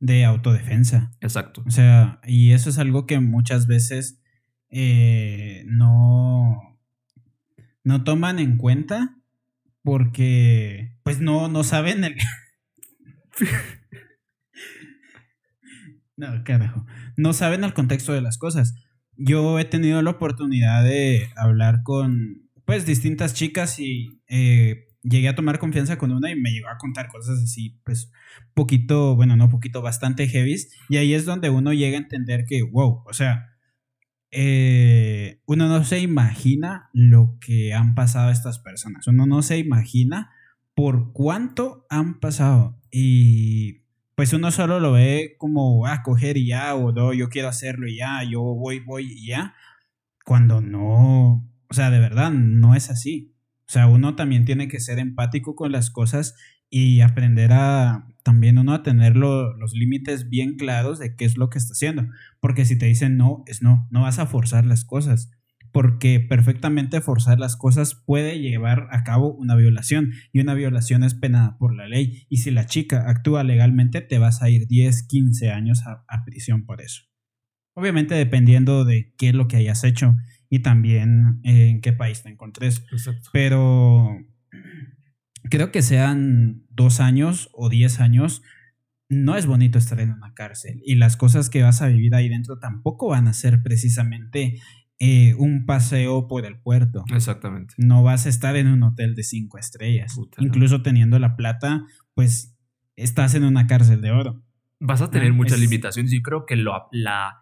de 0.00 0.24
autodefensa. 0.24 1.10
Exacto. 1.20 1.62
O 1.66 1.70
sea, 1.70 2.20
y 2.26 2.52
eso 2.52 2.70
es 2.70 2.78
algo 2.78 3.06
que 3.06 3.20
muchas 3.20 3.66
veces 3.66 4.20
eh, 4.70 5.64
no, 5.66 6.78
no 7.84 8.04
toman 8.04 8.38
en 8.38 8.56
cuenta 8.58 9.16
porque, 9.82 10.94
pues, 11.02 11.20
no, 11.20 11.48
no 11.48 11.64
saben 11.64 12.04
el... 12.04 12.16
no, 16.16 16.44
carajo. 16.44 16.86
No 17.16 17.32
saben 17.32 17.64
el 17.64 17.74
contexto 17.74 18.12
de 18.12 18.20
las 18.20 18.38
cosas. 18.38 18.74
Yo 19.16 19.58
he 19.58 19.64
tenido 19.64 20.00
la 20.02 20.10
oportunidad 20.10 20.84
de 20.84 21.28
hablar 21.36 21.82
con, 21.82 22.48
pues, 22.64 22.86
distintas 22.86 23.34
chicas 23.34 23.78
y 23.78 24.20
eh, 24.28 24.86
llegué 25.02 25.28
a 25.28 25.34
tomar 25.34 25.58
confianza 25.58 25.98
con 25.98 26.12
una 26.12 26.30
y 26.30 26.36
me 26.36 26.50
llegó 26.50 26.68
a 26.68 26.78
contar 26.78 27.08
cosas 27.08 27.38
así, 27.42 27.80
pues, 27.84 28.10
poquito, 28.54 29.16
bueno, 29.16 29.36
no 29.36 29.48
poquito, 29.48 29.82
bastante 29.82 30.28
heavies. 30.28 30.70
Y 30.88 30.96
ahí 30.96 31.14
es 31.14 31.24
donde 31.24 31.50
uno 31.50 31.72
llega 31.72 31.96
a 31.96 32.02
entender 32.02 32.44
que, 32.46 32.62
wow, 32.62 33.02
o 33.06 33.12
sea, 33.12 33.50
eh, 34.32 35.40
uno 35.46 35.68
no 35.68 35.84
se 35.84 36.00
imagina 36.00 36.88
lo 36.92 37.38
que 37.40 37.74
han 37.74 37.94
pasado 37.94 38.30
estas 38.30 38.58
personas. 38.58 39.06
Uno 39.06 39.26
no 39.26 39.42
se 39.42 39.58
imagina 39.58 40.30
por 40.74 41.12
cuánto 41.12 41.86
han 41.90 42.20
pasado. 42.20 42.80
Y 42.90 43.80
pues 44.14 44.32
uno 44.32 44.50
solo 44.50 44.80
lo 44.80 44.92
ve 44.92 45.36
como 45.38 45.86
a 45.86 46.02
coger 46.02 46.36
y 46.36 46.48
ya, 46.48 46.74
o 46.74 46.92
no, 46.92 47.12
yo 47.12 47.28
quiero 47.28 47.48
hacerlo 47.48 47.88
y 47.88 47.96
ya, 47.96 48.22
yo 48.24 48.42
voy, 48.42 48.80
voy 48.80 49.12
y 49.12 49.28
ya. 49.28 49.54
Cuando 50.24 50.60
no, 50.60 51.48
o 51.68 51.74
sea, 51.74 51.90
de 51.90 51.98
verdad, 51.98 52.30
no 52.30 52.74
es 52.74 52.90
así. 52.90 53.34
O 53.70 53.72
sea, 53.72 53.86
uno 53.86 54.16
también 54.16 54.44
tiene 54.44 54.66
que 54.66 54.80
ser 54.80 54.98
empático 54.98 55.54
con 55.54 55.70
las 55.70 55.90
cosas 55.90 56.34
y 56.70 57.02
aprender 57.02 57.52
a 57.52 58.08
también 58.24 58.58
uno 58.58 58.74
a 58.74 58.82
tener 58.82 59.14
lo- 59.16 59.56
los 59.56 59.74
límites 59.74 60.28
bien 60.28 60.56
claros 60.56 60.98
de 60.98 61.14
qué 61.14 61.24
es 61.24 61.36
lo 61.36 61.50
que 61.50 61.58
está 61.58 61.74
haciendo. 61.74 62.08
Porque 62.40 62.64
si 62.64 62.76
te 62.76 62.86
dicen 62.86 63.16
no, 63.16 63.44
es 63.46 63.62
no, 63.62 63.86
no 63.92 64.02
vas 64.02 64.18
a 64.18 64.26
forzar 64.26 64.66
las 64.66 64.84
cosas. 64.84 65.30
Porque 65.70 66.18
perfectamente 66.18 67.00
forzar 67.00 67.38
las 67.38 67.56
cosas 67.56 67.94
puede 67.94 68.40
llevar 68.40 68.88
a 68.90 69.04
cabo 69.04 69.32
una 69.36 69.54
violación 69.54 70.14
y 70.32 70.40
una 70.40 70.54
violación 70.54 71.04
es 71.04 71.14
penada 71.14 71.56
por 71.56 71.72
la 71.76 71.86
ley. 71.86 72.26
Y 72.28 72.38
si 72.38 72.50
la 72.50 72.66
chica 72.66 73.08
actúa 73.08 73.44
legalmente, 73.44 74.00
te 74.00 74.18
vas 74.18 74.42
a 74.42 74.50
ir 74.50 74.66
10, 74.66 75.04
15 75.06 75.52
años 75.52 75.86
a, 75.86 76.04
a 76.08 76.24
prisión 76.24 76.66
por 76.66 76.80
eso. 76.82 77.02
Obviamente 77.76 78.16
dependiendo 78.16 78.84
de 78.84 79.14
qué 79.16 79.28
es 79.28 79.34
lo 79.36 79.46
que 79.46 79.58
hayas 79.58 79.84
hecho 79.84 80.16
y 80.50 80.58
también 80.58 81.40
eh, 81.44 81.68
en 81.70 81.80
qué 81.80 81.92
país 81.94 82.22
te 82.22 82.28
encontres. 82.28 82.84
Exacto. 82.92 83.30
Pero 83.32 84.18
creo 85.48 85.72
que 85.72 85.82
sean 85.82 86.64
dos 86.70 87.00
años 87.00 87.48
o 87.52 87.68
diez 87.68 88.00
años, 88.00 88.42
no 89.08 89.36
es 89.36 89.46
bonito 89.46 89.78
estar 89.78 90.00
en 90.00 90.10
una 90.12 90.34
cárcel. 90.34 90.80
Y 90.84 90.96
las 90.96 91.16
cosas 91.16 91.50
que 91.50 91.62
vas 91.62 91.82
a 91.82 91.88
vivir 91.88 92.14
ahí 92.14 92.28
dentro 92.28 92.58
tampoco 92.58 93.08
van 93.08 93.26
a 93.28 93.32
ser 93.32 93.62
precisamente 93.62 94.60
eh, 94.98 95.34
un 95.38 95.66
paseo 95.66 96.28
por 96.28 96.44
el 96.44 96.60
puerto. 96.60 97.04
Exactamente. 97.14 97.74
No 97.78 98.02
vas 98.02 98.26
a 98.26 98.28
estar 98.28 98.56
en 98.56 98.68
un 98.68 98.82
hotel 98.82 99.14
de 99.14 99.22
cinco 99.24 99.58
estrellas. 99.58 100.14
Puta, 100.14 100.40
no. 100.40 100.46
Incluso 100.46 100.82
teniendo 100.82 101.18
la 101.18 101.36
plata, 101.36 101.84
pues 102.14 102.56
estás 102.96 103.34
en 103.34 103.44
una 103.44 103.66
cárcel 103.66 104.00
de 104.02 104.10
oro. 104.10 104.44
Vas 104.78 105.00
a 105.00 105.10
tener 105.10 105.30
Ah, 105.30 105.34
muchas 105.34 105.54
es- 105.54 105.60
limitaciones 105.60 106.12
y 106.12 106.22
creo 106.22 106.44
que 106.46 106.56
lo, 106.56 106.72
la, 106.92 107.39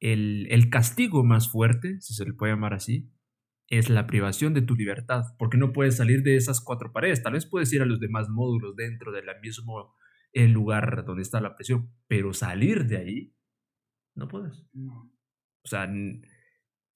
el, 0.00 0.46
el 0.50 0.70
castigo 0.70 1.24
más 1.24 1.50
fuerte, 1.50 2.00
si 2.00 2.14
se 2.14 2.24
le 2.24 2.32
puede 2.32 2.52
llamar 2.52 2.74
así, 2.74 3.12
es 3.68 3.90
la 3.90 4.06
privación 4.06 4.54
de 4.54 4.62
tu 4.62 4.74
libertad, 4.74 5.24
porque 5.38 5.58
no 5.58 5.72
puedes 5.72 5.96
salir 5.96 6.22
de 6.22 6.36
esas 6.36 6.60
cuatro 6.62 6.92
paredes. 6.92 7.22
Tal 7.22 7.34
vez 7.34 7.46
puedes 7.46 7.72
ir 7.72 7.82
a 7.82 7.86
los 7.86 8.00
demás 8.00 8.28
módulos 8.30 8.76
dentro 8.76 9.12
del 9.12 9.26
mismo 9.42 9.94
eh, 10.32 10.48
lugar 10.48 11.04
donde 11.04 11.22
está 11.22 11.40
la 11.40 11.54
prisión, 11.54 11.92
pero 12.06 12.32
salir 12.32 12.86
de 12.86 12.96
ahí 12.96 13.34
no 14.14 14.26
puedes. 14.26 14.64
O 14.74 15.68
sea, 15.68 15.86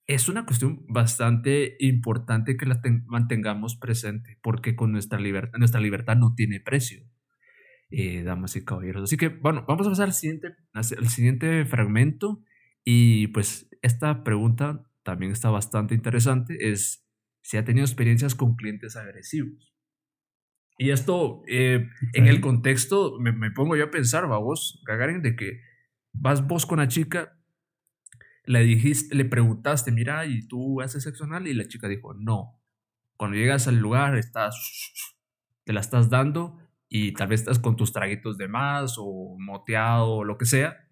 es 0.07 0.27
una 0.29 0.45
cuestión 0.45 0.85
bastante 0.87 1.75
importante 1.79 2.57
que 2.57 2.65
la 2.65 2.81
ten- 2.81 3.03
mantengamos 3.05 3.77
presente, 3.77 4.39
porque 4.41 4.75
con 4.75 4.91
nuestra 4.91 5.19
libertad, 5.19 5.59
nuestra 5.59 5.79
libertad 5.79 6.17
no 6.17 6.33
tiene 6.35 6.59
precio, 6.59 7.03
eh, 7.91 8.23
damas 8.23 8.55
y 8.55 8.65
caballeros. 8.65 9.03
Así 9.03 9.15
que, 9.17 9.29
bueno, 9.29 9.63
vamos 9.67 9.85
a 9.87 9.91
pasar 9.91 10.07
al 10.07 10.13
siguiente, 10.13 10.55
al 10.73 10.83
siguiente 11.09 11.65
fragmento 11.65 12.43
y 12.83 13.27
pues 13.27 13.69
esta 13.81 14.23
pregunta 14.23 14.83
también 15.03 15.31
está 15.31 15.49
bastante 15.49 15.95
interesante, 15.95 16.71
es 16.71 17.05
si 17.41 17.57
ha 17.57 17.65
tenido 17.65 17.85
experiencias 17.85 18.35
con 18.35 18.55
clientes 18.55 18.95
agresivos. 18.95 19.73
Y 20.77 20.89
esto, 20.89 21.43
eh, 21.47 21.87
en 22.13 22.27
el 22.27 22.41
contexto, 22.41 23.19
me, 23.19 23.31
me, 23.31 23.51
pongo 23.51 23.75
yo 23.75 23.85
a 23.85 23.91
pensar, 23.91 24.31
va 24.31 24.37
vos, 24.37 24.81
Gagarin, 24.87 25.21
de 25.21 25.35
que 25.35 25.61
vas 26.13 26.47
vos 26.47 26.65
con 26.65 26.79
la 26.79 26.87
chica, 26.87 27.37
le 28.45 28.61
dijiste, 28.63 29.15
le 29.15 29.25
preguntaste, 29.25 29.91
mira, 29.91 30.25
¿y 30.25 30.47
tú 30.47 30.81
haces 30.81 31.03
sexo 31.03 31.25
anal? 31.25 31.47
Y 31.47 31.53
la 31.53 31.67
chica 31.67 31.87
dijo, 31.87 32.13
no. 32.13 32.59
Cuando 33.17 33.37
llegas 33.37 33.67
al 33.67 33.77
lugar, 33.77 34.17
estás, 34.17 35.13
te 35.63 35.73
la 35.73 35.79
estás 35.79 36.09
dando 36.09 36.57
y 36.89 37.13
tal 37.13 37.27
vez 37.27 37.41
estás 37.41 37.59
con 37.59 37.75
tus 37.75 37.93
traguitos 37.93 38.37
de 38.37 38.47
más 38.47 38.95
o 38.97 39.37
moteado 39.39 40.17
o 40.17 40.23
lo 40.23 40.37
que 40.37 40.45
sea, 40.45 40.87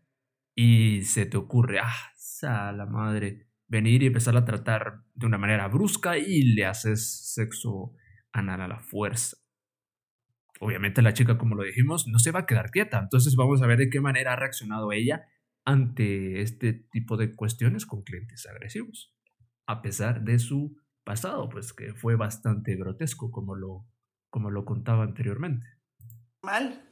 y 0.55 1.03
se 1.03 1.25
te 1.25 1.37
ocurre, 1.37 1.79
ah, 1.79 2.11
la 2.43 2.85
madre, 2.85 3.47
venir 3.67 4.03
y 4.03 4.07
empezar 4.07 4.35
a 4.35 4.45
tratar 4.45 5.03
de 5.13 5.25
una 5.25 5.37
manera 5.37 5.67
brusca 5.67 6.17
y 6.17 6.41
le 6.41 6.65
haces 6.65 7.33
sexo 7.33 7.93
anal 8.31 8.61
a 8.61 8.67
la 8.67 8.79
fuerza. 8.79 9.37
Obviamente 10.59 11.01
la 11.01 11.13
chica, 11.13 11.37
como 11.37 11.55
lo 11.55 11.63
dijimos, 11.63 12.07
no 12.07 12.19
se 12.19 12.31
va 12.31 12.41
a 12.41 12.45
quedar 12.45 12.69
quieta, 12.71 12.99
entonces 12.99 13.35
vamos 13.35 13.61
a 13.61 13.67
ver 13.67 13.79
de 13.79 13.89
qué 13.89 13.99
manera 13.99 14.33
ha 14.33 14.35
reaccionado 14.35 14.91
ella 14.91 15.25
ante 15.65 16.41
este 16.41 16.73
tipo 16.73 17.17
de 17.17 17.35
cuestiones 17.35 17.85
con 17.85 18.03
clientes 18.03 18.45
agresivos, 18.47 19.15
a 19.65 19.81
pesar 19.81 20.23
de 20.23 20.39
su 20.39 20.77
pasado, 21.03 21.49
pues 21.49 21.73
que 21.73 21.93
fue 21.93 22.15
bastante 22.15 22.75
grotesco, 22.75 23.31
como 23.31 23.55
lo, 23.55 23.87
como 24.29 24.51
lo 24.51 24.65
contaba 24.65 25.03
anteriormente. 25.03 25.67
Mal. 26.43 26.90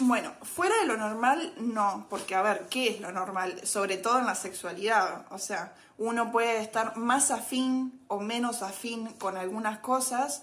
Bueno, 0.00 0.32
fuera 0.42 0.74
de 0.78 0.86
lo 0.86 0.96
normal, 0.96 1.54
no, 1.56 2.06
porque 2.10 2.34
a 2.34 2.42
ver, 2.42 2.66
¿qué 2.68 2.88
es 2.88 3.00
lo 3.00 3.12
normal? 3.12 3.64
Sobre 3.64 3.96
todo 3.96 4.18
en 4.18 4.26
la 4.26 4.34
sexualidad, 4.34 5.26
o 5.30 5.38
sea, 5.38 5.72
uno 5.98 6.32
puede 6.32 6.60
estar 6.60 6.96
más 6.96 7.30
afín 7.30 8.00
o 8.08 8.18
menos 8.18 8.62
afín 8.62 9.06
con 9.14 9.36
algunas 9.36 9.78
cosas, 9.78 10.42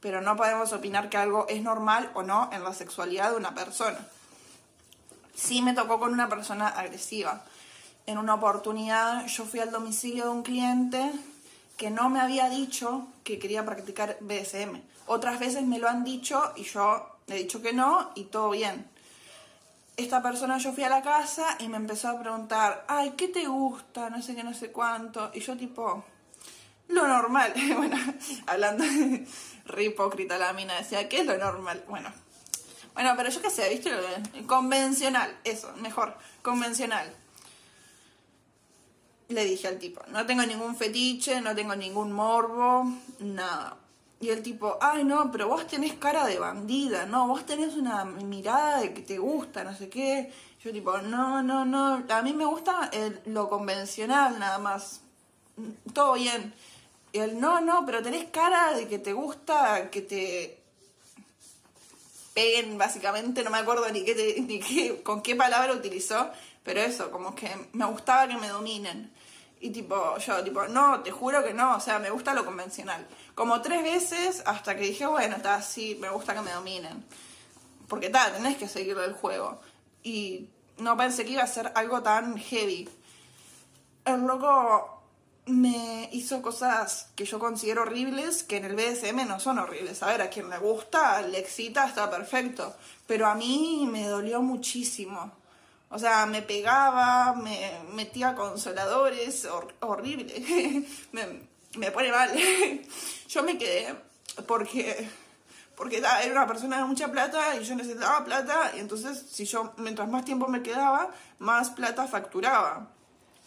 pero 0.00 0.20
no 0.20 0.36
podemos 0.36 0.72
opinar 0.72 1.08
que 1.08 1.16
algo 1.16 1.46
es 1.48 1.62
normal 1.62 2.10
o 2.14 2.22
no 2.22 2.48
en 2.52 2.62
la 2.62 2.72
sexualidad 2.72 3.30
de 3.30 3.36
una 3.36 3.54
persona 3.54 3.98
sí 5.34 5.62
me 5.62 5.74
tocó 5.74 5.98
con 5.98 6.12
una 6.12 6.28
persona 6.28 6.68
agresiva. 6.68 7.44
En 8.06 8.18
una 8.18 8.34
oportunidad 8.34 9.26
yo 9.26 9.44
fui 9.44 9.60
al 9.60 9.70
domicilio 9.70 10.24
de 10.24 10.30
un 10.30 10.42
cliente 10.42 11.12
que 11.76 11.90
no 11.90 12.10
me 12.10 12.20
había 12.20 12.48
dicho 12.48 13.06
que 13.24 13.38
quería 13.38 13.64
practicar 13.64 14.18
BSM. 14.20 14.80
Otras 15.06 15.38
veces 15.38 15.64
me 15.64 15.78
lo 15.78 15.88
han 15.88 16.04
dicho 16.04 16.52
y 16.56 16.64
yo 16.64 17.08
he 17.26 17.34
dicho 17.34 17.62
que 17.62 17.72
no 17.72 18.10
y 18.14 18.24
todo 18.24 18.50
bien. 18.50 18.88
Esta 19.96 20.22
persona 20.22 20.58
yo 20.58 20.72
fui 20.72 20.84
a 20.84 20.88
la 20.88 21.02
casa 21.02 21.56
y 21.58 21.68
me 21.68 21.76
empezó 21.76 22.08
a 22.08 22.18
preguntar, 22.18 22.84
ay, 22.88 23.12
¿qué 23.16 23.28
te 23.28 23.46
gusta? 23.46 24.08
No 24.08 24.22
sé 24.22 24.34
qué, 24.34 24.42
no 24.42 24.54
sé 24.54 24.72
cuánto. 24.72 25.30
Y 25.34 25.40
yo 25.40 25.56
tipo, 25.56 26.04
lo 26.88 27.06
normal. 27.06 27.52
bueno, 27.76 27.96
hablando 28.46 28.84
re 29.66 29.84
hipócrita 29.84 30.38
la 30.38 30.52
mina, 30.52 30.74
decía, 30.74 31.08
¿qué 31.08 31.20
es 31.20 31.26
lo 31.26 31.36
normal? 31.36 31.84
Bueno, 31.88 32.10
bueno, 32.94 33.14
pero 33.16 33.30
yo 33.30 33.40
qué 33.40 33.50
sé, 33.50 33.68
¿viste? 33.70 33.90
Convencional, 34.46 35.38
eso, 35.44 35.72
mejor, 35.76 36.16
convencional. 36.42 37.14
Le 39.28 39.44
dije 39.44 39.68
al 39.68 39.78
tipo, 39.78 40.02
no 40.08 40.26
tengo 40.26 40.44
ningún 40.44 40.76
fetiche, 40.76 41.40
no 41.40 41.54
tengo 41.54 41.74
ningún 41.74 42.12
morbo, 42.12 42.84
nada. 43.20 43.76
Y 44.22 44.30
el 44.30 44.40
tipo, 44.40 44.78
ay 44.80 45.02
no, 45.02 45.32
pero 45.32 45.48
vos 45.48 45.66
tenés 45.66 45.94
cara 45.94 46.24
de 46.24 46.38
bandida, 46.38 47.06
no, 47.06 47.26
vos 47.26 47.44
tenés 47.44 47.74
una 47.74 48.04
mirada 48.04 48.80
de 48.80 48.94
que 48.94 49.02
te 49.02 49.18
gusta, 49.18 49.64
no 49.64 49.74
sé 49.74 49.88
qué. 49.88 50.32
Yo 50.62 50.70
tipo, 50.70 50.96
no, 50.98 51.42
no, 51.42 51.64
no, 51.64 52.04
a 52.08 52.22
mí 52.22 52.32
me 52.32 52.44
gusta 52.44 52.88
lo 53.26 53.48
convencional 53.48 54.38
nada 54.38 54.58
más. 54.58 55.00
Todo 55.92 56.12
bien. 56.12 56.54
Y 57.10 57.18
él, 57.18 57.40
no, 57.40 57.60
no, 57.60 57.84
pero 57.84 58.00
tenés 58.00 58.30
cara 58.30 58.72
de 58.74 58.86
que 58.86 59.00
te 59.00 59.12
gusta 59.12 59.90
que 59.90 60.02
te 60.02 60.62
peguen, 62.32 62.78
básicamente, 62.78 63.42
no 63.42 63.50
me 63.50 63.58
acuerdo 63.58 63.90
ni, 63.90 64.04
qué, 64.04 64.36
ni 64.46 64.60
qué, 64.60 65.02
con 65.02 65.20
qué 65.20 65.34
palabra 65.34 65.72
utilizó, 65.72 66.30
pero 66.62 66.80
eso, 66.80 67.10
como 67.10 67.34
que 67.34 67.50
me 67.72 67.86
gustaba 67.86 68.28
que 68.28 68.36
me 68.36 68.46
dominen. 68.46 69.12
Y 69.60 69.70
tipo, 69.70 70.16
yo, 70.18 70.44
tipo, 70.44 70.66
no, 70.68 71.00
te 71.00 71.10
juro 71.10 71.42
que 71.42 71.54
no, 71.54 71.76
o 71.76 71.80
sea, 71.80 71.98
me 71.98 72.10
gusta 72.10 72.34
lo 72.34 72.44
convencional. 72.44 73.04
Como 73.34 73.62
tres 73.62 73.82
veces 73.82 74.42
hasta 74.46 74.76
que 74.76 74.82
dije, 74.82 75.06
bueno, 75.06 75.36
está 75.36 75.54
así, 75.56 75.96
me 76.00 76.10
gusta 76.10 76.34
que 76.34 76.42
me 76.42 76.52
dominen. 76.52 77.04
Porque 77.88 78.10
tal, 78.10 78.32
tenés 78.34 78.56
que 78.56 78.68
seguir 78.68 78.96
el 78.98 79.14
juego. 79.14 79.60
Y 80.02 80.48
no 80.78 80.96
pensé 80.96 81.24
que 81.24 81.32
iba 81.32 81.42
a 81.42 81.46
ser 81.46 81.72
algo 81.74 82.02
tan 82.02 82.36
heavy. 82.36 82.88
El 84.04 84.22
loco 84.22 85.02
me 85.46 86.08
hizo 86.12 86.40
cosas 86.40 87.08
que 87.16 87.24
yo 87.24 87.38
considero 87.38 87.82
horribles, 87.82 88.42
que 88.44 88.58
en 88.58 88.64
el 88.64 88.76
BDSM 88.76 89.26
no 89.26 89.40
son 89.40 89.58
horribles. 89.58 90.02
A 90.02 90.06
ver, 90.06 90.22
a 90.22 90.30
quien 90.30 90.48
le 90.50 90.58
gusta, 90.58 91.22
le 91.22 91.38
excita, 91.38 91.86
está 91.86 92.10
perfecto. 92.10 92.74
Pero 93.06 93.26
a 93.26 93.34
mí 93.34 93.88
me 93.90 94.06
dolió 94.06 94.42
muchísimo. 94.42 95.32
O 95.90 95.98
sea, 95.98 96.24
me 96.26 96.42
pegaba, 96.42 97.34
me 97.34 97.80
metía 97.92 98.34
consoladores, 98.34 99.46
horrible. 99.80 100.86
me, 101.12 101.51
me 101.76 101.90
pone 101.90 102.10
mal. 102.10 102.30
yo 103.28 103.42
me 103.42 103.58
quedé 103.58 103.94
porque 104.46 105.08
porque 105.76 105.98
era 105.98 106.20
una 106.30 106.46
persona 106.46 106.78
de 106.78 106.84
mucha 106.84 107.10
plata 107.10 107.56
y 107.56 107.64
yo 107.64 107.74
necesitaba 107.74 108.24
plata 108.24 108.72
y 108.76 108.80
entonces 108.80 109.24
si 109.30 109.44
yo 109.46 109.72
mientras 109.78 110.08
más 110.08 110.24
tiempo 110.24 110.46
me 110.46 110.62
quedaba 110.62 111.10
más 111.38 111.70
plata 111.70 112.06
facturaba 112.06 112.88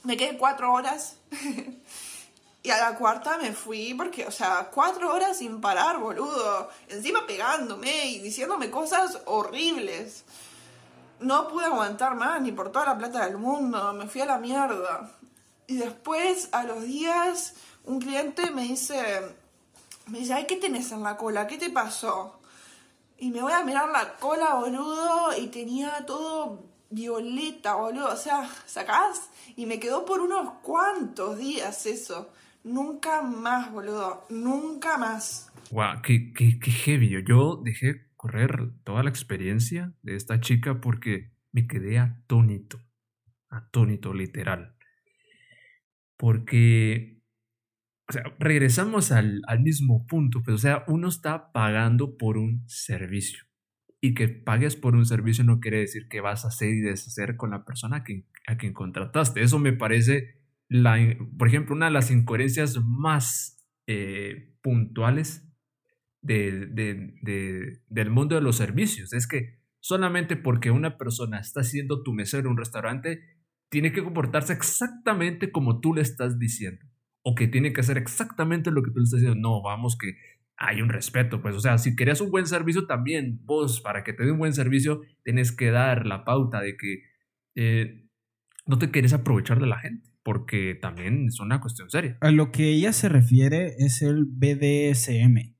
me 0.06 0.18
quedé 0.18 0.38
cuatro 0.38 0.72
horas. 0.72 1.18
y 2.64 2.69
a 2.69 2.77
la 2.77 2.95
cuarta 2.95 3.38
me 3.38 3.53
fui 3.53 3.93
porque, 3.93 4.26
o 4.26 4.31
sea, 4.31 4.69
cuatro 4.72 5.14
horas 5.14 5.38
sin 5.39 5.60
parar, 5.60 5.99
boludo. 5.99 6.69
Encima 6.88 7.26
pegándome 7.26 8.06
y 8.06 8.19
diciéndome 8.19 8.69
cosas 8.69 9.19
horribles. 9.26 10.23
No 11.19 11.47
pude 11.47 11.65
aguantar 11.65 12.15
más 12.15 12.41
ni 12.41 12.52
por 12.52 12.72
toda 12.72 12.85
la 12.85 12.97
plata 12.97 13.26
del 13.26 13.38
mundo. 13.38 13.93
Me 13.93 14.07
fui 14.07 14.22
a 14.22 14.26
la 14.26 14.38
mierda. 14.38 15.11
Y 15.68 15.77
después, 15.77 16.49
a 16.52 16.64
los 16.64 16.84
días, 16.84 17.53
un 17.86 17.99
cliente 17.99 18.52
me 18.52 18.64
dice, 18.64 18.95
me 20.07 20.20
dice, 20.20 20.34
ay, 20.34 20.45
¿qué 20.48 20.57
tenés 20.57 20.91
en 20.91 21.03
la 21.03 21.18
cola? 21.18 21.48
¿Qué 21.48 21.57
te 21.57 21.70
pasó? 21.70 22.40
Y 23.18 23.32
me 23.32 23.41
voy 23.41 23.53
a 23.53 23.64
mirar 23.64 23.90
la 23.90 24.16
cola, 24.16 24.56
boludo, 24.56 25.38
y 25.38 25.48
tenía 25.48 26.06
todo 26.06 26.66
violeta, 26.90 27.76
boludo. 27.76 28.14
O 28.14 28.18
sea, 28.18 28.49
sacás 28.66 29.30
y 29.56 29.66
me 29.66 29.80
quedó 29.80 30.06
por 30.06 30.22
unos 30.22 30.56
cuantos 30.62 31.38
días 31.38 31.86
eso. 31.86 32.32
Nunca 32.64 33.22
más, 33.22 33.72
boludo. 33.72 34.26
Nunca 34.30 34.98
más. 34.98 35.52
Wow, 35.72 36.02
qué, 36.03 36.34
qué, 36.34 36.60
qué 36.60 36.72
heavy. 36.72 37.24
Yo 37.28 37.57
dejé 37.64 38.07
correr 38.16 38.72
toda 38.84 39.03
la 39.03 39.10
experiencia 39.10 39.94
de 40.02 40.16
esta 40.16 40.40
chica 40.41 40.82
porque 40.82 41.32
me 41.52 41.68
quedé 41.68 41.99
atónito. 41.99 42.80
Atónito, 43.49 44.14
literal. 44.14 44.76
Porque, 46.18 47.15
o 48.07 48.14
sea, 48.14 48.23
regresamos 48.40 49.11
al, 49.11 49.41
al 49.48 49.61
mismo 49.61 50.06
punto. 50.06 50.41
Pues, 50.44 50.56
o 50.56 50.57
sea, 50.57 50.84
uno 50.88 51.07
está 51.07 51.52
pagando 51.52 52.18
por 52.18 52.38
un 52.38 52.64
servicio 52.68 53.44
y 54.02 54.14
que 54.14 54.27
pagues 54.27 54.76
por 54.76 54.95
un 54.95 55.06
servicio 55.06 55.44
no 55.44 55.60
quiere 55.60 55.80
decir 55.80 56.07
que 56.07 56.22
vas 56.22 56.45
a 56.45 56.49
hacer 56.49 56.69
y 56.69 56.82
deshacer 56.82 57.38
con 57.38 57.49
la 57.49 57.65
persona 57.65 57.98
a 57.98 58.03
quien, 58.03 58.27
a 58.45 58.56
quien 58.57 58.73
contrataste. 58.73 59.41
Eso 59.41 59.57
me 59.57 59.73
parece, 59.73 60.44
la, 60.69 60.98
por 61.38 61.48
ejemplo, 61.48 61.76
una 61.76 61.88
de 61.88 61.91
las 61.91 62.11
incoherencias 62.11 62.77
más 62.84 63.65
eh, 63.88 64.53
puntuales 64.61 65.48
de, 66.22 66.68
de, 66.68 67.82
del 67.88 68.10
mundo 68.11 68.36
de 68.36 68.41
los 68.41 68.57
servicios. 68.57 69.11
Es 69.14 69.27
que 69.27 69.60
solamente 69.80 70.36
porque 70.36 70.69
una 70.69 70.98
persona 70.99 71.40
está 71.40 71.64
siendo 71.64 72.03
tu 72.03 72.14
mesero 72.14 72.41
en 72.41 72.48
un 72.48 72.57
restaurante, 72.57 73.22
tiene 73.69 73.91
que 73.91 74.03
comportarse 74.03 74.53
exactamente 74.53 75.52
como 75.52 75.80
tú 75.80 75.95
le 75.95 76.02
estás 76.02 76.38
diciendo. 76.38 76.86
O 77.27 77.34
que 77.34 77.47
tiene 77.47 77.73
que 77.73 77.81
hacer 77.81 77.97
exactamente 77.97 78.69
lo 78.69 78.84
que 78.84 78.91
tú 78.91 78.99
le 78.99 79.06
estás 79.06 79.19
diciendo. 79.19 79.41
No, 79.41 79.61
vamos, 79.64 79.97
que 79.97 80.15
hay 80.57 80.81
un 80.81 80.89
respeto, 80.89 81.41
pues, 81.41 81.56
o 81.56 81.60
sea, 81.60 81.77
si 81.77 81.95
querías 81.95 82.22
un 82.22 82.31
buen 82.31 82.45
servicio 82.45 82.85
también, 82.85 83.41
vos, 83.43 83.81
para 83.81 84.03
que 84.03 84.14
te 84.14 84.23
dé 84.23 84.31
un 84.31 84.38
buen 84.38 84.53
servicio, 84.53 85.02
tienes 85.23 85.52
que 85.52 85.72
dar 85.72 86.06
la 86.06 86.23
pauta 86.23 86.61
de 86.61 86.77
que 86.77 87.03
eh, 87.56 88.07
no 88.65 88.77
te 88.77 88.89
quieres 88.89 89.14
aprovechar 89.14 89.60
de 89.60 89.68
la 89.68 89.80
gente, 89.80 90.10
porque 90.23 90.77
también 90.81 91.27
es 91.27 91.39
una 91.39 91.60
cuestión 91.60 91.89
seria. 91.89 92.18
A 92.22 92.31
lo 92.31 92.52
que 92.52 92.69
ella 92.69 92.93
se 92.93 93.10
refiere 93.10 93.76
es 93.80 94.02
el 94.02 94.26
BDSM, 94.26 95.56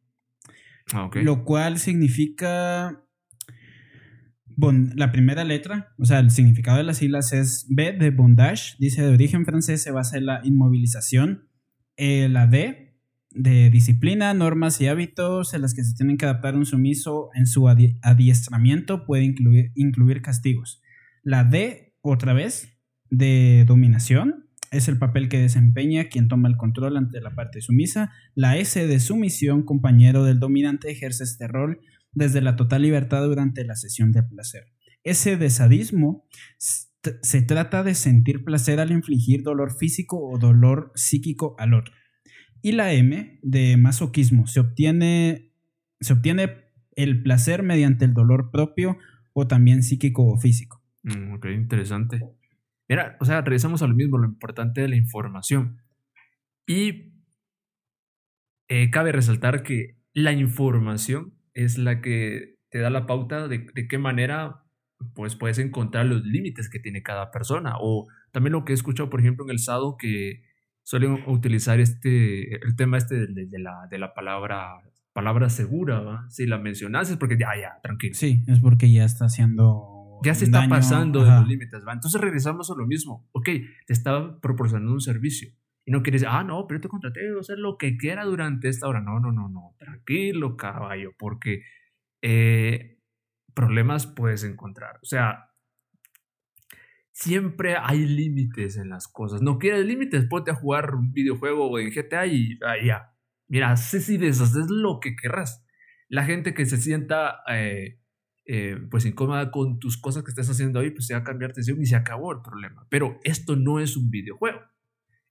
ah, 0.94 1.10
lo 1.14 1.44
cual 1.44 1.78
significa... 1.80 3.02
Bon, 4.58 4.92
la 4.96 5.12
primera 5.12 5.44
letra, 5.44 5.94
o 5.98 6.06
sea, 6.06 6.20
el 6.20 6.32
significado 6.32 6.78
de 6.78 6.86
las 6.86 7.00
siglas 7.00 7.34
es 7.34 7.68
B 7.70 7.92
de 7.92 8.12
bondage, 8.12 8.76
dice 8.80 9.02
de 9.02 9.14
origen 9.14 9.44
francés, 9.44 9.84
se 9.84 9.92
basa 9.92 10.18
en 10.18 10.28
la 10.28 10.40
inmovilización. 10.46 11.50
Eh, 11.98 12.28
la 12.30 12.48
D 12.48 12.86
de 13.32 13.70
disciplina, 13.70 14.34
normas 14.34 14.80
y 14.80 14.88
hábitos 14.88 15.54
en 15.54 15.62
las 15.62 15.74
que 15.74 15.84
se 15.84 15.94
tienen 15.94 16.18
que 16.18 16.26
adaptar 16.26 16.56
un 16.56 16.66
sumiso 16.66 17.30
en 17.36 17.48
su 17.48 17.68
adiestramiento 17.68 19.06
puede 19.06 19.24
incluir, 19.24 19.72
incluir 19.76 20.22
castigos. 20.22 20.82
La 21.22 21.44
D, 21.44 21.94
otra 22.02 22.34
vez, 22.34 22.78
de 23.10 23.66
dominación, 23.68 24.46
es 24.72 24.88
el 24.88 24.98
papel 24.98 25.30
que 25.30 25.40
desempeña 25.40 26.06
quien 26.06 26.28
toma 26.28 26.48
el 26.48 26.58
control 26.58 26.98
ante 26.98 27.22
la 27.22 27.36
parte 27.36 27.62
sumisa. 27.62 28.12
La 28.36 28.58
S 28.58 28.88
de 28.88 29.00
sumisión, 29.00 29.64
compañero 29.64 30.24
del 30.24 30.40
dominante, 30.40 30.92
ejerce 30.92 31.24
este 31.24 31.48
rol 31.48 31.82
desde 32.14 32.42
la 32.42 32.56
total 32.56 32.82
libertad 32.82 33.24
durante 33.24 33.66
la 33.66 33.76
sesión 33.76 34.12
de 34.12 34.24
placer. 34.24 34.64
S 35.04 35.38
de 35.38 35.50
sadismo 35.50 36.26
se 37.22 37.42
trata 37.42 37.84
de 37.84 37.96
sentir 37.96 38.44
placer 38.44 38.80
al 38.80 38.92
infligir 38.92 39.44
dolor 39.44 39.76
físico 39.78 40.20
o 40.20 40.38
dolor 40.38 40.92
psíquico 40.96 41.56
al 41.60 41.74
otro. 41.74 41.94
Y 42.62 42.72
la 42.72 42.94
M 42.94 43.40
de 43.44 43.78
masoquismo 43.78 44.48
se 44.48 44.60
obtiene, 44.60 45.52
se 46.00 46.14
obtiene 46.14 46.66
el 46.96 47.22
placer 47.22 47.64
mediante 47.64 48.06
el 48.06 48.14
dolor 48.14 48.50
propio 48.52 48.98
o 49.34 49.48
también 49.48 49.84
psíquico 49.84 50.26
o 50.26 50.38
físico. 50.38 50.82
Mm, 51.04 51.34
ok, 51.34 51.46
interesante. 51.54 52.24
Mira, 52.88 53.18
o 53.20 53.26
sea, 53.26 53.42
regresamos 53.42 53.82
a 53.82 53.88
lo 53.88 53.96
mismo, 53.96 54.18
lo 54.18 54.28
importante 54.28 54.82
de 54.82 54.88
la 54.88 54.96
información. 54.96 55.82
Y 56.68 57.14
eh, 58.68 58.90
cabe 58.90 59.12
resaltar 59.12 59.64
que 59.64 59.98
la 60.14 60.32
información 60.32 61.34
es 61.54 61.78
la 61.78 62.02
que 62.02 62.56
te 62.70 62.80
da 62.80 62.90
la 62.90 63.06
pauta 63.06 63.48
de, 63.48 63.68
de 63.74 63.88
qué 63.88 63.98
manera 63.98 64.65
pues 65.14 65.36
puedes 65.36 65.60
encontrar 65.60 66.06
los 66.06 66.24
límites 66.24 66.70
que 66.70 66.80
tiene 66.80 67.04
cada 67.04 67.32
persona. 67.32 67.76
O 67.80 68.08
también 68.32 68.54
lo 68.54 68.66
que 68.66 68.74
he 68.74 68.76
escuchado, 68.76 69.10
por 69.10 69.20
ejemplo, 69.20 69.46
en 69.46 69.52
el 69.52 69.60
SADO, 69.60 69.98
que 69.98 70.44
suelen 70.84 71.24
utilizar 71.28 71.80
este, 71.80 72.56
el 72.56 72.76
tema 72.76 72.98
este 72.98 73.28
de, 73.28 73.60
la, 73.60 73.88
de 73.90 73.98
la 73.98 74.14
palabra, 74.14 74.82
palabra 75.14 75.50
segura, 75.50 76.00
¿va? 76.00 76.30
Si 76.30 76.46
la 76.46 76.58
mencionas 76.58 77.10
es 77.10 77.18
porque 77.18 77.38
ya, 77.38 77.50
ya, 77.60 77.80
tranquilo. 77.82 78.14
Sí, 78.14 78.44
es 78.48 78.60
porque 78.60 78.92
ya 78.92 79.06
está 79.06 79.26
haciendo 79.26 79.96
ya 80.24 80.34
se 80.34 80.46
está 80.46 80.68
pasando 80.68 81.24
de 81.24 81.32
los 81.32 81.48
límites, 81.48 81.86
¿va? 81.88 81.94
Entonces 81.94 82.20
regresamos 82.20 82.72
a 82.72 82.76
lo 82.76 82.86
mismo. 82.86 83.28
Ok, 83.32 83.46
te 83.86 83.94
estaba 83.94 84.40
proporcionando 84.40 84.92
un 84.94 85.02
servicio. 85.02 85.50
Y 85.86 85.92
no 85.92 86.02
quieres, 86.02 86.26
ah, 86.28 86.44
no, 86.44 86.66
pero 86.68 86.82
te 86.82 86.88
contraté, 86.88 87.22
a 87.30 87.40
hacer 87.40 87.60
lo 87.60 87.78
que 87.78 87.96
quiera 87.98 88.26
durante 88.26 88.70
esta 88.70 88.88
hora. 88.88 89.02
No, 89.02 89.20
no, 89.20 89.32
no, 89.32 89.50
no, 89.50 89.76
tranquilo, 89.78 90.58
caballo, 90.58 91.12
porque 91.18 91.62
eh, 92.24 92.95
problemas 93.56 94.06
puedes 94.06 94.44
encontrar. 94.44 95.00
O 95.02 95.06
sea, 95.06 95.52
siempre 97.12 97.78
hay 97.82 98.06
límites 98.06 98.78
en 98.78 98.90
las 98.90 99.08
cosas. 99.08 99.42
No 99.42 99.58
quieres 99.58 99.86
límites, 99.86 100.26
ponte 100.26 100.52
a 100.52 100.56
jugar 100.56 100.94
un 100.94 101.12
videojuego 101.12 101.80
en 101.80 101.90
GTA 101.90 102.28
y 102.28 102.60
ah, 102.66 102.76
ya. 102.84 103.12
Mira, 103.48 103.72
haces 103.72 104.10
y 104.10 104.18
deshaces 104.18 104.68
lo 104.70 105.00
que 105.00 105.16
querrás. 105.16 105.66
La 106.10 106.26
gente 106.26 106.54
que 106.54 106.66
se 106.66 106.78
sienta 106.78 107.42
eh, 107.50 108.00
eh, 108.48 108.78
pues 108.92 109.06
incómoda 109.06 109.50
con 109.50 109.80
tus 109.80 109.98
cosas 109.98 110.24
que 110.24 110.30
estés 110.30 110.50
haciendo 110.50 110.80
ahí, 110.80 110.92
pues 110.92 111.08
se 111.08 111.14
va 111.14 111.22
a 111.22 111.24
cambiar 111.24 111.52
atención 111.52 111.82
y 111.82 111.86
se 111.86 111.96
acabó 111.96 112.32
el 112.32 112.42
problema. 112.42 112.86
Pero 112.90 113.20
esto 113.24 113.56
no 113.56 113.80
es 113.80 113.98
un 113.98 114.12
videojuego. 114.12 114.60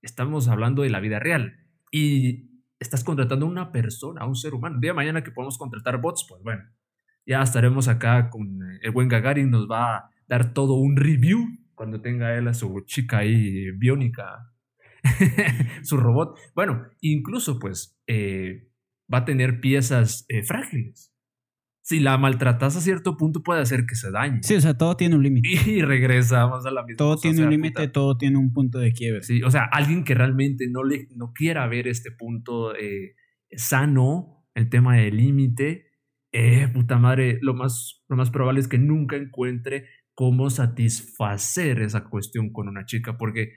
Estamos 0.02 0.48
hablando 0.48 0.82
de 0.82 0.90
la 0.90 1.00
vida 1.00 1.18
real. 1.20 1.58
Y 1.90 2.50
estás 2.80 3.04
contratando 3.04 3.46
a 3.46 3.48
una 3.48 3.72
persona, 3.72 4.22
a 4.22 4.26
un 4.26 4.34
ser 4.34 4.54
humano. 4.54 4.80
Día 4.80 4.90
de 4.90 4.96
mañana 4.96 5.22
que 5.22 5.30
podemos 5.30 5.58
contratar 5.58 6.00
bots, 6.00 6.26
pues 6.28 6.42
bueno, 6.42 6.64
ya 7.26 7.42
estaremos 7.42 7.88
acá 7.88 8.30
con 8.30 8.62
eh, 8.62 8.80
el 8.82 8.90
buen 8.90 9.08
Gagarin, 9.08 9.50
nos 9.50 9.68
va 9.70 9.96
a 9.96 10.10
dar 10.28 10.52
todo 10.52 10.74
un 10.74 10.96
review 10.96 11.58
cuando 11.74 12.00
tenga 12.00 12.36
él 12.36 12.48
a 12.48 12.54
su 12.54 12.82
chica 12.86 13.18
ahí 13.18 13.70
biónica, 13.72 14.52
su 15.82 15.96
robot. 15.96 16.38
Bueno, 16.54 16.84
incluso 17.00 17.58
pues 17.58 17.98
eh, 18.06 18.68
va 19.12 19.18
a 19.18 19.24
tener 19.24 19.60
piezas 19.60 20.24
eh, 20.28 20.42
frágiles. 20.42 21.12
Si 21.82 22.00
la 22.00 22.16
maltratas 22.16 22.76
a 22.76 22.80
cierto 22.80 23.18
punto 23.18 23.42
puede 23.42 23.60
hacer 23.60 23.84
que 23.84 23.94
se 23.94 24.10
dañe. 24.10 24.42
Sí, 24.42 24.54
o 24.54 24.60
sea, 24.60 24.78
todo 24.78 24.96
tiene 24.96 25.16
un 25.16 25.22
límite. 25.22 25.48
Y 25.66 25.82
regresamos 25.82 26.64
a 26.64 26.70
la 26.70 26.82
misma 26.82 26.96
Todo 26.96 27.16
tiene 27.16 27.44
un 27.44 27.50
límite, 27.50 27.88
todo 27.88 28.16
tiene 28.16 28.38
un 28.38 28.54
punto 28.54 28.78
de 28.78 28.92
quiebre. 28.92 29.22
Sí, 29.22 29.42
o 29.42 29.50
sea, 29.50 29.64
alguien 29.70 30.04
que 30.04 30.14
realmente 30.14 30.66
no, 30.70 30.82
le, 30.82 31.08
no 31.14 31.32
quiera 31.34 31.66
ver 31.66 31.86
este 31.86 32.10
punto 32.10 32.72
sano, 33.50 34.46
el 34.54 34.70
tema 34.70 34.96
del 34.96 35.18
límite, 35.18 35.93
eh, 36.36 36.66
puta 36.66 36.98
madre, 36.98 37.38
lo 37.42 37.54
más, 37.54 38.02
lo 38.08 38.16
más 38.16 38.28
probable 38.28 38.58
es 38.58 38.66
que 38.66 38.76
nunca 38.76 39.14
encuentre 39.14 39.86
cómo 40.14 40.50
satisfacer 40.50 41.80
esa 41.80 42.08
cuestión 42.08 42.52
con 42.52 42.68
una 42.68 42.86
chica, 42.86 43.16
porque 43.16 43.52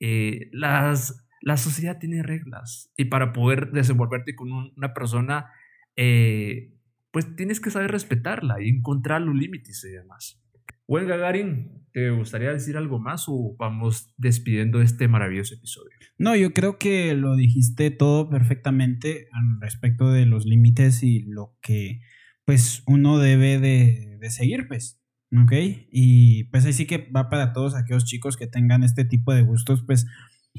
eh, 0.00 0.48
las, 0.50 1.24
la 1.40 1.56
sociedad 1.56 2.00
tiene 2.00 2.24
reglas 2.24 2.92
y 2.96 3.04
para 3.04 3.32
poder 3.32 3.70
desenvolverte 3.70 4.34
con 4.34 4.50
una 4.50 4.92
persona, 4.92 5.52
eh, 5.94 6.74
pues 7.12 7.36
tienes 7.36 7.60
que 7.60 7.70
saber 7.70 7.92
respetarla 7.92 8.60
y 8.60 8.70
encontrar 8.70 9.22
los 9.22 9.36
límites 9.36 9.84
y 9.84 9.92
demás. 9.92 10.42
Buen 10.88 11.06
Gagarin, 11.06 11.86
¿te 11.92 12.10
gustaría 12.10 12.52
decir 12.52 12.76
algo 12.76 12.98
más 12.98 13.26
o 13.28 13.54
vamos 13.56 14.12
despidiendo 14.16 14.82
este 14.82 15.06
maravilloso 15.06 15.54
episodio? 15.54 15.92
No, 16.18 16.34
yo 16.34 16.52
creo 16.52 16.76
que 16.76 17.14
lo 17.14 17.36
dijiste 17.36 17.92
todo 17.92 18.28
perfectamente 18.28 19.28
respecto 19.60 20.10
de 20.10 20.26
los 20.26 20.44
límites 20.44 21.04
y 21.04 21.20
lo 21.20 21.56
que 21.62 22.00
pues 22.46 22.82
uno 22.86 23.18
debe 23.18 23.58
de, 23.58 24.18
seguir, 24.30 24.66
pues. 24.66 24.98
¿Ok? 25.30 25.52
Y 25.90 26.44
pues 26.44 26.64
ahí 26.64 26.72
sí 26.72 26.86
que 26.86 27.10
va 27.14 27.28
para 27.28 27.52
todos 27.52 27.74
aquellos 27.74 28.04
chicos 28.04 28.36
que 28.36 28.46
tengan 28.46 28.82
este 28.82 29.04
tipo 29.04 29.34
de 29.34 29.42
gustos, 29.42 29.82
pues 29.84 30.06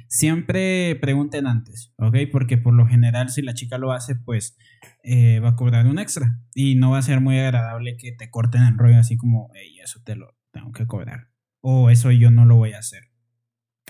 siempre 0.08 0.96
pregunten 1.02 1.48
antes, 1.48 1.94
¿ok? 1.98 2.18
Porque 2.32 2.58
por 2.58 2.74
lo 2.74 2.86
general 2.86 3.30
si 3.30 3.42
la 3.42 3.54
chica 3.54 3.78
lo 3.78 3.92
hace, 3.92 4.16
pues 4.16 4.58
eh, 5.04 5.40
va 5.40 5.50
a 5.50 5.56
cobrar 5.56 5.88
un 5.88 6.00
extra 6.00 6.40
y 6.54 6.76
no 6.76 6.92
va 6.92 7.00
a 7.00 7.02
ser 7.02 7.22
muy 7.22 7.40
agradable 7.40 7.98
que 7.98 8.12
te 8.12 8.30
corten 8.30 8.62
el 8.64 8.78
rollo 8.78 9.00
así 9.00 9.18
como, 9.18 9.50
hey, 9.56 9.80
eso 9.84 10.02
te 10.04 10.16
lo 10.16 10.38
tengo 10.52 10.72
que 10.72 10.86
cobrar 10.86 11.30
o 11.62 11.90
eso 11.90 12.12
yo 12.12 12.32
no 12.32 12.46
lo 12.46 12.56
voy 12.56 12.74
a 12.74 12.80
hacer. 12.80 13.04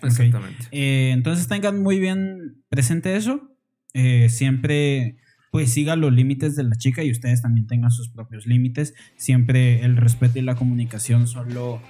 Exactamente. 0.02 0.65
Eh, 0.72 1.11
entonces 1.11 1.48
tengan 1.48 1.82
muy 1.82 1.99
bien 1.99 2.64
presente 2.69 3.15
eso. 3.15 3.56
Eh, 3.94 4.30
siempre 4.30 5.18
pues 5.57 5.73
siga 5.73 5.95
los 5.95 6.13
límites 6.13 6.55
de 6.55 6.61
la 6.61 6.75
chica 6.75 7.01
y 7.01 7.09
ustedes 7.09 7.41
también 7.41 7.65
tengan 7.65 7.89
sus 7.89 8.09
propios 8.09 8.45
límites. 8.45 8.93
Siempre 9.15 9.84
el 9.84 9.97
respeto 9.97 10.38
y 10.38 10.43
la 10.43 10.53
comunicación 10.53 11.25
son 11.25 11.51
lo 11.51 11.81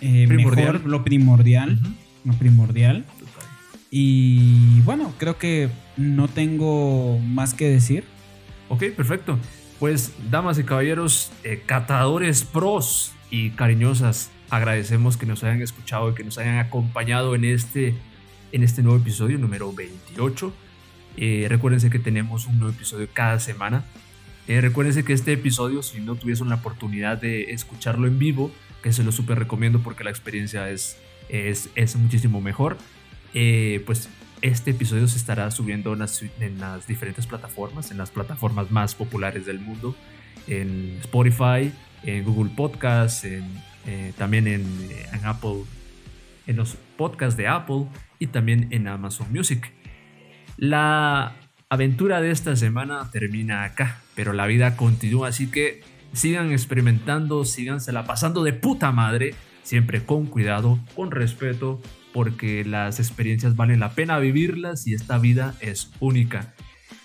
eh, 0.00 0.26
mejor, 0.26 0.84
lo 0.84 1.04
primordial. 1.04 1.78
Lo 2.24 2.32
primordial. 2.32 3.04
Y 3.92 4.80
bueno, 4.80 5.14
creo 5.18 5.38
que 5.38 5.68
no 5.96 6.26
tengo 6.26 7.20
más 7.20 7.54
que 7.54 7.68
decir. 7.68 8.02
Ok, 8.68 8.86
perfecto. 8.96 9.38
Pues, 9.78 10.12
damas 10.32 10.58
y 10.58 10.64
caballeros, 10.64 11.30
eh, 11.44 11.62
catadores 11.64 12.42
pros 12.42 13.12
y 13.30 13.50
cariñosas, 13.50 14.32
agradecemos 14.50 15.16
que 15.16 15.26
nos 15.26 15.44
hayan 15.44 15.62
escuchado 15.62 16.10
y 16.10 16.14
que 16.14 16.24
nos 16.24 16.38
hayan 16.38 16.58
acompañado 16.58 17.36
en 17.36 17.44
este, 17.44 17.94
en 18.50 18.64
este 18.64 18.82
nuevo 18.82 18.98
episodio 18.98 19.38
número 19.38 19.72
28 19.72 20.52
eh, 21.16 21.48
que 21.90 21.98
tenemos 21.98 22.46
un 22.46 22.58
nuevo 22.58 22.74
episodio 22.74 23.08
cada 23.12 23.40
semana. 23.40 23.84
Eh, 24.46 24.72
que 25.06 25.12
este 25.12 25.32
episodio, 25.32 25.82
si 25.82 26.00
no 26.00 26.16
tuviesen 26.16 26.48
la 26.48 26.56
oportunidad 26.56 27.18
de 27.18 27.52
escucharlo 27.52 28.06
en 28.06 28.18
vivo, 28.18 28.52
que 28.82 28.92
se 28.92 29.02
lo 29.02 29.12
súper 29.12 29.38
recomiendo 29.38 29.80
porque 29.80 30.04
la 30.04 30.10
experiencia 30.10 30.68
es, 30.68 30.98
es, 31.30 31.70
es 31.74 31.96
muchísimo 31.96 32.42
mejor, 32.42 32.76
eh, 33.32 33.82
pues 33.86 34.10
este 34.42 34.72
episodio 34.72 35.08
se 35.08 35.16
estará 35.16 35.50
subiendo 35.50 35.94
en 35.94 36.00
las, 36.00 36.22
en 36.40 36.60
las, 36.60 36.86
diferentes 36.86 37.26
plataformas, 37.26 37.90
en 37.90 37.96
las 37.96 38.10
plataformas 38.10 38.70
más 38.70 38.94
populares 38.94 39.46
del 39.46 39.60
mundo, 39.60 39.96
en 40.46 40.98
Spotify, 41.00 41.72
en 42.02 42.24
Google 42.24 42.52
Podcasts, 42.54 43.24
eh, 43.24 44.12
también 44.18 44.46
en 44.46 45.24
Apple, 45.24 45.64
en 46.46 46.56
los 46.56 46.76
podcasts 46.98 47.38
de 47.38 47.48
Apple 47.48 47.86
y 48.18 48.26
también 48.26 48.68
en 48.70 48.88
Amazon 48.88 49.32
Music. 49.32 49.72
La 50.56 51.34
aventura 51.68 52.20
de 52.20 52.30
esta 52.30 52.56
semana 52.56 53.10
termina 53.10 53.64
acá, 53.64 54.00
pero 54.14 54.32
la 54.32 54.46
vida 54.46 54.76
continúa, 54.76 55.28
así 55.28 55.50
que 55.50 55.82
sigan 56.12 56.52
experimentando, 56.52 57.44
sígansela 57.44 58.04
pasando 58.04 58.44
de 58.44 58.52
puta 58.52 58.92
madre, 58.92 59.34
siempre 59.62 60.04
con 60.04 60.26
cuidado, 60.26 60.78
con 60.94 61.10
respeto, 61.10 61.80
porque 62.12 62.64
las 62.64 63.00
experiencias 63.00 63.56
valen 63.56 63.80
la 63.80 63.90
pena 63.90 64.18
vivirlas 64.18 64.86
y 64.86 64.94
esta 64.94 65.18
vida 65.18 65.54
es 65.60 65.90
única. 65.98 66.54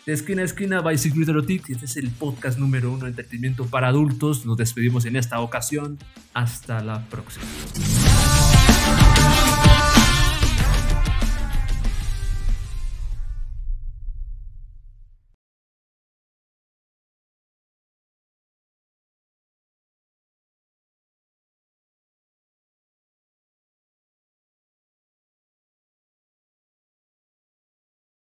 De 0.05 0.13
esquina 0.13 0.41
a 0.41 0.45
esquina, 0.45 0.81
by 0.81 0.97
Erotic, 1.27 1.69
este 1.69 1.85
es 1.85 1.97
el 1.97 2.09
podcast 2.09 2.57
número 2.57 2.91
uno 2.91 3.03
de 3.03 3.09
entretenimiento 3.09 3.65
para 3.65 3.89
adultos. 3.89 4.43
Nos 4.43 4.57
despedimos 4.57 5.05
en 5.05 5.15
esta 5.15 5.39
ocasión. 5.39 5.99
Hasta 6.33 6.83
la 6.83 7.05
próxima. 7.09 7.45